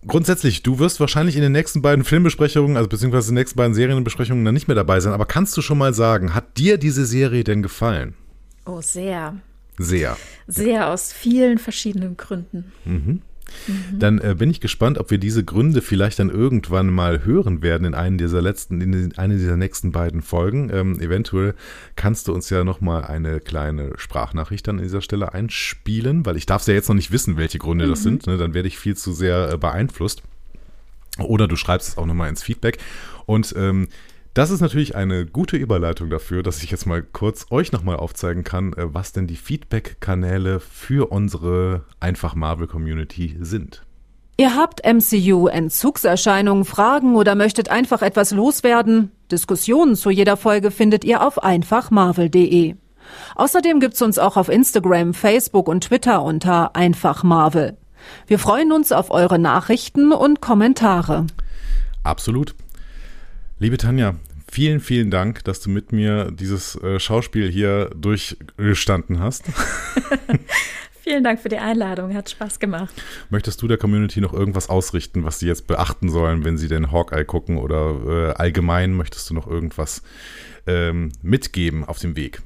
grundsätzlich, 0.06 0.62
du 0.62 0.78
wirst 0.78 1.00
wahrscheinlich 1.00 1.36
in 1.36 1.42
den 1.42 1.52
nächsten 1.52 1.82
beiden 1.82 2.04
Filmbesprechungen, 2.04 2.76
also 2.76 2.88
beziehungsweise 2.88 3.28
in 3.28 3.34
den 3.34 3.40
nächsten 3.40 3.56
beiden 3.56 3.74
Serienbesprechungen 3.74 4.44
dann 4.44 4.54
nicht 4.54 4.68
mehr 4.68 4.74
dabei 4.74 5.00
sein. 5.00 5.12
Aber 5.12 5.26
kannst 5.26 5.56
du 5.56 5.62
schon 5.62 5.78
mal 5.78 5.92
sagen, 5.92 6.34
hat 6.34 6.56
dir 6.56 6.78
diese 6.78 7.04
Serie 7.04 7.44
denn 7.44 7.62
gefallen? 7.62 8.14
Oh, 8.64 8.80
sehr. 8.80 9.36
Sehr. 9.78 10.16
Sehr 10.46 10.88
aus 10.88 11.12
vielen 11.12 11.58
verschiedenen 11.58 12.16
Gründen. 12.16 12.72
Mhm. 12.84 13.22
Mhm. 13.66 13.98
Dann 13.98 14.18
äh, 14.18 14.34
bin 14.38 14.50
ich 14.50 14.60
gespannt, 14.60 14.98
ob 14.98 15.10
wir 15.10 15.18
diese 15.18 15.44
Gründe 15.44 15.82
vielleicht 15.82 16.18
dann 16.18 16.30
irgendwann 16.30 16.88
mal 16.88 17.24
hören 17.24 17.62
werden 17.62 17.84
in 17.84 17.94
einem 17.94 18.18
dieser 18.18 18.42
letzten, 18.42 18.80
in 18.80 19.16
einer 19.18 19.34
dieser 19.34 19.56
nächsten 19.56 19.92
beiden 19.92 20.22
Folgen. 20.22 20.70
Ähm, 20.72 21.00
eventuell 21.00 21.54
kannst 21.96 22.28
du 22.28 22.32
uns 22.32 22.50
ja 22.50 22.64
nochmal 22.64 23.04
eine 23.04 23.40
kleine 23.40 23.92
Sprachnachricht 23.96 24.68
an 24.68 24.78
dieser 24.78 25.02
Stelle 25.02 25.32
einspielen, 25.34 26.24
weil 26.26 26.36
ich 26.36 26.46
darf 26.46 26.62
es 26.62 26.68
ja 26.68 26.74
jetzt 26.74 26.88
noch 26.88 26.96
nicht 26.96 27.12
wissen, 27.12 27.36
welche 27.36 27.58
Gründe 27.58 27.86
mhm. 27.86 27.90
das 27.90 28.02
sind. 28.02 28.26
Ne? 28.26 28.36
Dann 28.36 28.54
werde 28.54 28.68
ich 28.68 28.78
viel 28.78 28.96
zu 28.96 29.12
sehr 29.12 29.52
äh, 29.52 29.58
beeinflusst. 29.58 30.22
Oder 31.18 31.46
du 31.46 31.56
schreibst 31.56 31.90
es 31.90 31.98
auch 31.98 32.06
nochmal 32.06 32.30
ins 32.30 32.42
Feedback. 32.42 32.78
Und 33.26 33.54
ähm, 33.56 33.88
das 34.34 34.50
ist 34.50 34.60
natürlich 34.60 34.96
eine 34.96 35.26
gute 35.26 35.56
Überleitung 35.56 36.08
dafür, 36.08 36.42
dass 36.42 36.62
ich 36.62 36.70
jetzt 36.70 36.86
mal 36.86 37.02
kurz 37.02 37.46
euch 37.50 37.72
nochmal 37.72 37.96
aufzeigen 37.96 38.44
kann, 38.44 38.72
äh, 38.72 38.94
was 38.94 39.12
denn 39.12 39.26
die 39.26 39.36
Feedback-Kanäle 39.36 40.60
für 40.60 41.12
unsere 41.12 41.84
Einfach 42.00 42.34
Marvel 42.34 42.66
Community 42.66 43.36
sind. 43.40 43.84
Ihr 44.38 44.56
habt 44.56 44.80
MCU-Entzugserscheinungen, 44.84 46.64
Fragen 46.64 47.16
oder 47.16 47.34
möchtet 47.34 47.68
einfach 47.68 48.00
etwas 48.00 48.30
loswerden? 48.30 49.12
Diskussionen 49.30 49.94
zu 49.94 50.10
jeder 50.10 50.36
Folge 50.36 50.70
findet 50.70 51.04
ihr 51.04 51.24
auf 51.24 51.42
einfachmarvel.de. 51.42 52.76
Außerdem 53.36 53.80
gibt's 53.80 54.00
uns 54.00 54.18
auch 54.18 54.38
auf 54.38 54.48
Instagram, 54.48 55.12
Facebook 55.12 55.68
und 55.68 55.84
Twitter 55.84 56.22
unter 56.22 56.74
einfachmarvel. 56.74 57.76
Wir 58.26 58.38
freuen 58.38 58.72
uns 58.72 58.90
auf 58.92 59.10
eure 59.10 59.38
Nachrichten 59.38 60.12
und 60.12 60.40
Kommentare. 60.40 61.26
Absolut. 62.02 62.54
Liebe 63.62 63.76
Tanja, 63.76 64.16
vielen, 64.50 64.80
vielen 64.80 65.12
Dank, 65.12 65.44
dass 65.44 65.60
du 65.60 65.70
mit 65.70 65.92
mir 65.92 66.32
dieses 66.32 66.74
äh, 66.82 66.98
Schauspiel 66.98 67.48
hier 67.48 67.90
durchgestanden 67.94 69.20
hast. 69.20 69.44
Vielen 71.00 71.22
Dank 71.22 71.38
für 71.38 71.48
die 71.48 71.58
Einladung, 71.58 72.12
hat 72.12 72.28
Spaß 72.28 72.58
gemacht. 72.58 72.92
Möchtest 73.30 73.62
du 73.62 73.68
der 73.68 73.76
Community 73.76 74.20
noch 74.20 74.32
irgendwas 74.32 74.68
ausrichten, 74.68 75.22
was 75.22 75.38
sie 75.38 75.46
jetzt 75.46 75.68
beachten 75.68 76.08
sollen, 76.08 76.44
wenn 76.44 76.58
sie 76.58 76.66
den 76.66 76.90
Hawkeye 76.90 77.24
gucken 77.24 77.56
oder 77.56 78.00
äh, 78.04 78.32
allgemein 78.32 78.94
möchtest 78.94 79.30
du 79.30 79.34
noch 79.34 79.46
irgendwas 79.46 80.02
ähm, 80.66 81.12
mitgeben 81.22 81.84
auf 81.84 82.00
dem 82.00 82.16
Weg? 82.16 82.42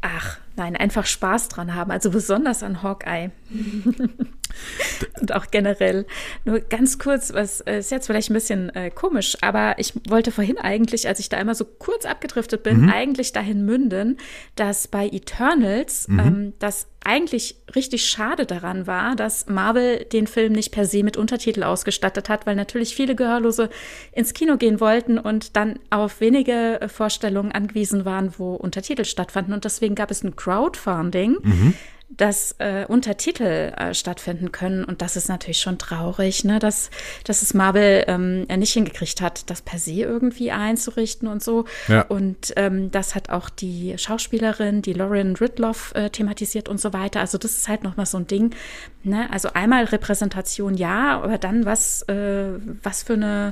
Ach, 0.00 0.38
nein, 0.56 0.76
einfach 0.76 1.06
Spaß 1.06 1.48
dran 1.48 1.74
haben, 1.74 1.90
also 1.90 2.10
besonders 2.10 2.62
an 2.62 2.82
Hawkeye. 2.82 3.30
und 5.20 5.32
auch 5.34 5.46
generell. 5.50 6.06
Nur 6.44 6.60
ganz 6.60 6.98
kurz, 6.98 7.32
was 7.32 7.60
äh, 7.62 7.78
ist 7.78 7.90
jetzt 7.90 8.06
vielleicht 8.06 8.30
ein 8.30 8.34
bisschen 8.34 8.74
äh, 8.74 8.90
komisch, 8.90 9.36
aber 9.40 9.78
ich 9.78 9.94
wollte 10.08 10.32
vorhin 10.32 10.58
eigentlich, 10.58 11.08
als 11.08 11.18
ich 11.18 11.28
da 11.28 11.38
immer 11.38 11.54
so 11.54 11.64
kurz 11.64 12.04
abgedriftet 12.04 12.62
bin, 12.62 12.82
mhm. 12.82 12.88
eigentlich 12.90 13.32
dahin 13.32 13.64
münden, 13.64 14.18
dass 14.54 14.88
bei 14.88 15.06
Eternals 15.08 16.08
mhm. 16.08 16.18
ähm, 16.20 16.52
das 16.58 16.86
eigentlich 17.04 17.56
richtig 17.74 18.06
schade 18.06 18.46
daran 18.46 18.86
war, 18.86 19.16
dass 19.16 19.46
Marvel 19.46 20.04
den 20.04 20.26
Film 20.26 20.52
nicht 20.52 20.72
per 20.72 20.86
se 20.86 21.02
mit 21.02 21.16
Untertitel 21.16 21.62
ausgestattet 21.62 22.28
hat, 22.28 22.46
weil 22.46 22.56
natürlich 22.56 22.94
viele 22.94 23.14
Gehörlose 23.14 23.70
ins 24.12 24.34
Kino 24.34 24.56
gehen 24.56 24.80
wollten 24.80 25.18
und 25.18 25.56
dann 25.56 25.78
auf 25.90 26.20
wenige 26.20 26.80
Vorstellungen 26.88 27.52
angewiesen 27.52 28.04
waren, 28.04 28.32
wo 28.38 28.54
Untertitel 28.54 29.04
stattfanden. 29.04 29.54
Und 29.54 29.64
deswegen 29.64 29.94
gab 29.94 30.10
es 30.10 30.22
ein 30.22 30.36
Crowdfunding. 30.36 31.36
Mhm 31.42 31.74
dass 32.16 32.54
äh, 32.58 32.84
Untertitel 32.86 33.72
äh, 33.76 33.94
stattfinden 33.94 34.52
können. 34.52 34.84
Und 34.84 35.02
das 35.02 35.16
ist 35.16 35.28
natürlich 35.28 35.60
schon 35.60 35.78
traurig, 35.78 36.44
ne? 36.44 36.58
dass, 36.58 36.90
dass 37.24 37.42
es 37.42 37.54
Marvel 37.54 38.04
ähm, 38.06 38.46
nicht 38.58 38.72
hingekriegt 38.72 39.20
hat, 39.20 39.50
das 39.50 39.62
per 39.62 39.78
se 39.78 39.92
irgendwie 39.92 40.50
einzurichten 40.50 41.28
und 41.28 41.42
so. 41.42 41.64
Ja. 41.88 42.02
Und 42.02 42.52
ähm, 42.56 42.90
das 42.90 43.14
hat 43.14 43.30
auch 43.30 43.50
die 43.50 43.96
Schauspielerin, 43.98 44.82
die 44.82 44.92
Lauren 44.92 45.36
Ridloff, 45.36 45.92
äh, 45.94 46.10
thematisiert 46.10 46.68
und 46.68 46.80
so 46.80 46.92
weiter. 46.92 47.20
Also 47.20 47.38
das 47.38 47.52
ist 47.52 47.68
halt 47.68 47.82
nochmal 47.84 48.06
so 48.06 48.18
ein 48.18 48.26
Ding. 48.26 48.54
Ne? 49.02 49.28
Also 49.30 49.50
einmal 49.52 49.84
Repräsentation 49.84 50.74
ja, 50.74 51.20
aber 51.20 51.38
dann 51.38 51.64
was, 51.64 52.02
äh, 52.02 52.52
was 52.82 53.02
für 53.02 53.14
eine 53.14 53.50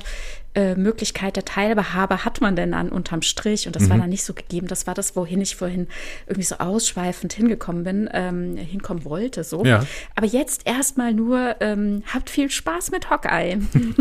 äh, 0.55 0.75
Möglichkeit 0.75 1.35
der 1.35 1.45
Teilhabe 1.45 2.25
hat 2.25 2.41
man 2.41 2.55
denn 2.55 2.71
dann 2.71 2.89
unterm 2.89 3.21
Strich? 3.21 3.67
Und 3.67 3.75
das 3.75 3.83
mhm. 3.83 3.89
war 3.89 3.97
dann 3.99 4.09
nicht 4.09 4.23
so 4.23 4.33
gegeben. 4.33 4.67
Das 4.67 4.87
war 4.87 4.93
das, 4.93 5.15
wohin 5.15 5.41
ich 5.41 5.55
vorhin 5.55 5.87
irgendwie 6.27 6.43
so 6.43 6.55
ausschweifend 6.57 7.33
hingekommen 7.33 7.83
bin, 7.83 8.09
ähm, 8.13 8.55
hinkommen 8.57 9.05
wollte. 9.05 9.43
So. 9.43 9.65
Ja. 9.65 9.85
Aber 10.15 10.27
jetzt 10.27 10.65
erstmal 10.65 11.13
nur, 11.13 11.55
ähm, 11.59 12.03
habt 12.13 12.29
viel 12.29 12.49
Spaß 12.49 12.91
mit 12.91 13.09
Hawkeye. 13.09 13.57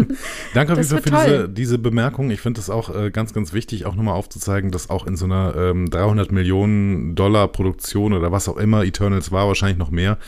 Danke 0.55 0.77
für, 0.77 0.85
für 0.85 1.11
diese, 1.11 1.49
diese 1.49 1.79
Bemerkung. 1.79 2.31
Ich 2.31 2.41
finde 2.41 2.61
es 2.61 2.71
auch 2.71 2.95
äh, 2.95 3.11
ganz, 3.11 3.33
ganz 3.33 3.53
wichtig, 3.53 3.87
auch 3.87 3.95
nochmal 3.95 4.15
aufzuzeigen, 4.15 4.71
dass 4.71 4.91
auch 4.91 5.07
in 5.07 5.17
so 5.17 5.25
einer 5.25 5.55
ähm, 5.57 5.91
300 5.91 6.33
Millionen 6.33 7.15
Dollar 7.15 7.49
Produktion 7.49 8.13
oder 8.13 8.33
was 8.33 8.49
auch 8.49 8.57
immer, 8.57 8.85
Eternals 8.85 9.33
war 9.33 9.47
wahrscheinlich 9.47 9.79
noch 9.79 9.91
mehr, 9.91 10.19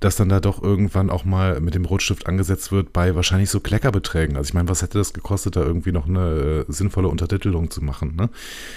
dass 0.00 0.16
dann 0.16 0.28
da 0.28 0.40
doch 0.40 0.62
irgendwann 0.62 1.10
auch 1.10 1.24
mal 1.24 1.60
mit 1.60 1.74
dem 1.74 1.84
Rotstift 1.84 2.26
angesetzt 2.26 2.72
wird 2.72 2.92
bei 2.92 3.14
wahrscheinlich 3.14 3.50
so 3.50 3.60
Kleckerbeträgen. 3.60 4.36
Also 4.36 4.48
ich 4.48 4.54
meine, 4.54 4.68
was 4.68 4.82
hätte 4.82 4.98
das 4.98 5.12
gekostet, 5.12 5.56
da 5.56 5.62
irgendwie 5.62 5.92
noch 5.92 6.06
eine 6.06 6.64
äh, 6.68 6.72
sinnvolle 6.72 7.08
Untertitelung 7.08 7.70
zu 7.70 7.82
machen? 7.82 8.16
Ne? 8.16 8.30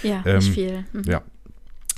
Ja, 0.04 0.24
ähm, 0.26 0.38
nicht 0.38 0.54
viel. 0.54 0.86
Mhm. 0.94 1.04
Ja, 1.06 1.22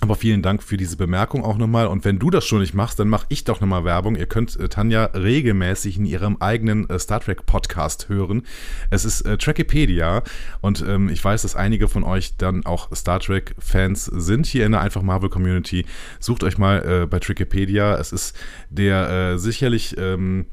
aber 0.01 0.15
vielen 0.15 0.41
Dank 0.41 0.63
für 0.63 0.77
diese 0.77 0.95
Bemerkung 0.95 1.43
auch 1.43 1.57
nochmal. 1.57 1.87
Und 1.87 2.05
wenn 2.05 2.19
du 2.19 2.29
das 2.29 2.45
schon 2.45 2.59
nicht 2.59 2.73
machst, 2.73 2.99
dann 2.99 3.09
mache 3.09 3.25
ich 3.29 3.43
doch 3.43 3.59
nochmal 3.59 3.83
Werbung. 3.83 4.15
Ihr 4.15 4.27
könnt 4.27 4.57
äh, 4.57 4.69
Tanja 4.69 5.05
regelmäßig 5.05 5.97
in 5.97 6.05
ihrem 6.05 6.37
eigenen 6.39 6.89
äh, 6.89 6.97
Star 6.97 7.19
Trek 7.19 7.45
Podcast 7.45 8.07
hören. 8.07 8.43
Es 8.89 9.03
ist 9.03 9.21
äh, 9.21 9.37
Trackipedia 9.37 10.23
und 10.61 10.83
ähm, 10.87 11.09
ich 11.09 11.23
weiß, 11.23 11.41
dass 11.41 11.55
einige 11.55 11.87
von 11.87 12.03
euch 12.03 12.37
dann 12.37 12.65
auch 12.65 12.95
Star 12.95 13.19
Trek 13.19 13.55
Fans 13.59 14.05
sind 14.05 14.45
hier 14.45 14.65
in 14.65 14.71
der 14.71 14.81
Einfach 14.81 15.01
Marvel 15.01 15.29
Community. 15.29 15.85
Sucht 16.19 16.43
euch 16.43 16.57
mal 16.57 17.03
äh, 17.03 17.05
bei 17.05 17.19
Trackipedia. 17.19 17.97
Es 17.97 18.13
ist 18.13 18.37
der 18.69 19.09
äh, 19.09 19.37
sicherlich 19.37 19.97
ähm, 19.97 20.45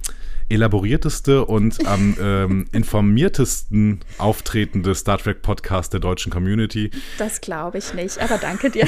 elaborierteste 0.49 1.45
und 1.45 1.87
am 1.87 2.17
ähm, 2.21 2.67
informiertesten 2.73 4.01
auftretende 4.19 4.95
Star 4.95 5.19
Trek 5.19 5.43
Podcast 5.43 5.93
der 5.93 6.01
deutschen 6.01 6.31
Community. 6.33 6.91
Das 7.19 7.41
glaube 7.41 7.79
ich 7.79 7.95
nicht, 7.95 8.19
aber 8.19 8.39
danke 8.39 8.71
dir. 8.71 8.87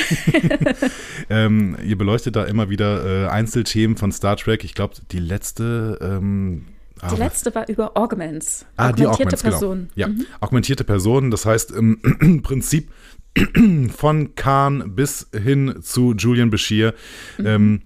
ähm, 1.31 1.77
ihr 1.85 1.99
beleuchtet 1.99 2.37
da 2.37 2.45
immer 2.45 2.71
wieder 2.71 3.27
äh, 3.27 3.29
Einzelthemen 3.29 3.97
von 3.97 4.13
Star 4.13 4.37
Trek. 4.37 4.65
Ich 4.65 4.75
glaube, 4.75 4.95
die 5.11 5.21
letzte. 5.21 5.99
Ähm, 6.01 6.67
die 7.01 7.05
ah, 7.05 7.15
letzte 7.15 7.55
war 7.55 7.69
über 7.69 7.97
Augments. 7.97 8.67
Ah, 8.77 8.91
die 8.91 9.07
Augments, 9.07 9.43
Personen. 9.43 9.89
Genau. 9.95 10.09
Ja, 10.09 10.13
mhm. 10.13 10.27
augmentierte 10.41 10.83
Personen, 10.83 11.31
das 11.31 11.47
heißt 11.47 11.71
im 11.71 12.43
Prinzip 12.43 12.91
von 13.97 14.35
Khan 14.35 14.97
bis 14.97 15.29
hin 15.33 15.77
zu 15.81 16.15
Julian 16.15 16.51
Bashir. 16.51 16.95
Mhm. 17.39 17.47
Ähm, 17.47 17.81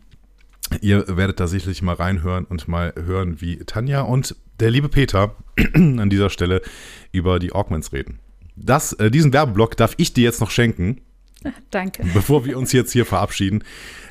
Ihr 0.81 1.17
werdet 1.17 1.41
da 1.41 1.47
sicherlich 1.47 1.83
mal 1.83 1.95
reinhören 1.95 2.45
und 2.45 2.69
mal 2.69 2.93
hören, 2.97 3.41
wie 3.41 3.59
Tanja 3.59 4.03
und 4.03 4.37
der 4.61 4.71
liebe 4.71 4.89
Peter 4.89 5.35
an 5.75 6.11
dieser 6.11 6.31
Stelle 6.31 6.63
über 7.13 7.39
die 7.39 7.53
Augments 7.53 7.93
reden. 7.93 8.19
Das, 8.57 8.93
äh, 8.95 9.11
diesen 9.11 9.33
Werbeblock 9.33 9.77
darf 9.77 9.95
ich 9.97 10.13
dir 10.13 10.25
jetzt 10.25 10.41
noch 10.41 10.51
schenken. 10.51 11.01
Danke. 11.71 12.05
Bevor 12.15 12.45
wir 12.45 12.57
uns 12.57 12.73
jetzt 12.73 12.93
hier 12.93 13.05
verabschieden. 13.05 13.65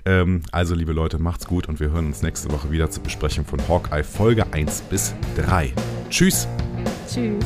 Ähm, 0.05 0.43
also, 0.51 0.75
liebe 0.75 0.91
Leute, 0.91 1.19
macht's 1.19 1.47
gut 1.47 1.69
und 1.69 1.79
wir 1.79 1.91
hören 1.91 2.07
uns 2.07 2.21
nächste 2.21 2.51
Woche 2.51 2.71
wieder 2.71 2.89
zur 2.89 3.03
Besprechung 3.03 3.45
von 3.45 3.65
Hawkeye 3.67 4.03
Folge 4.03 4.51
1 4.51 4.81
bis 4.81 5.13
3. 5.37 5.73
Tschüss. 6.09 6.47
Tschüss. 7.07 7.45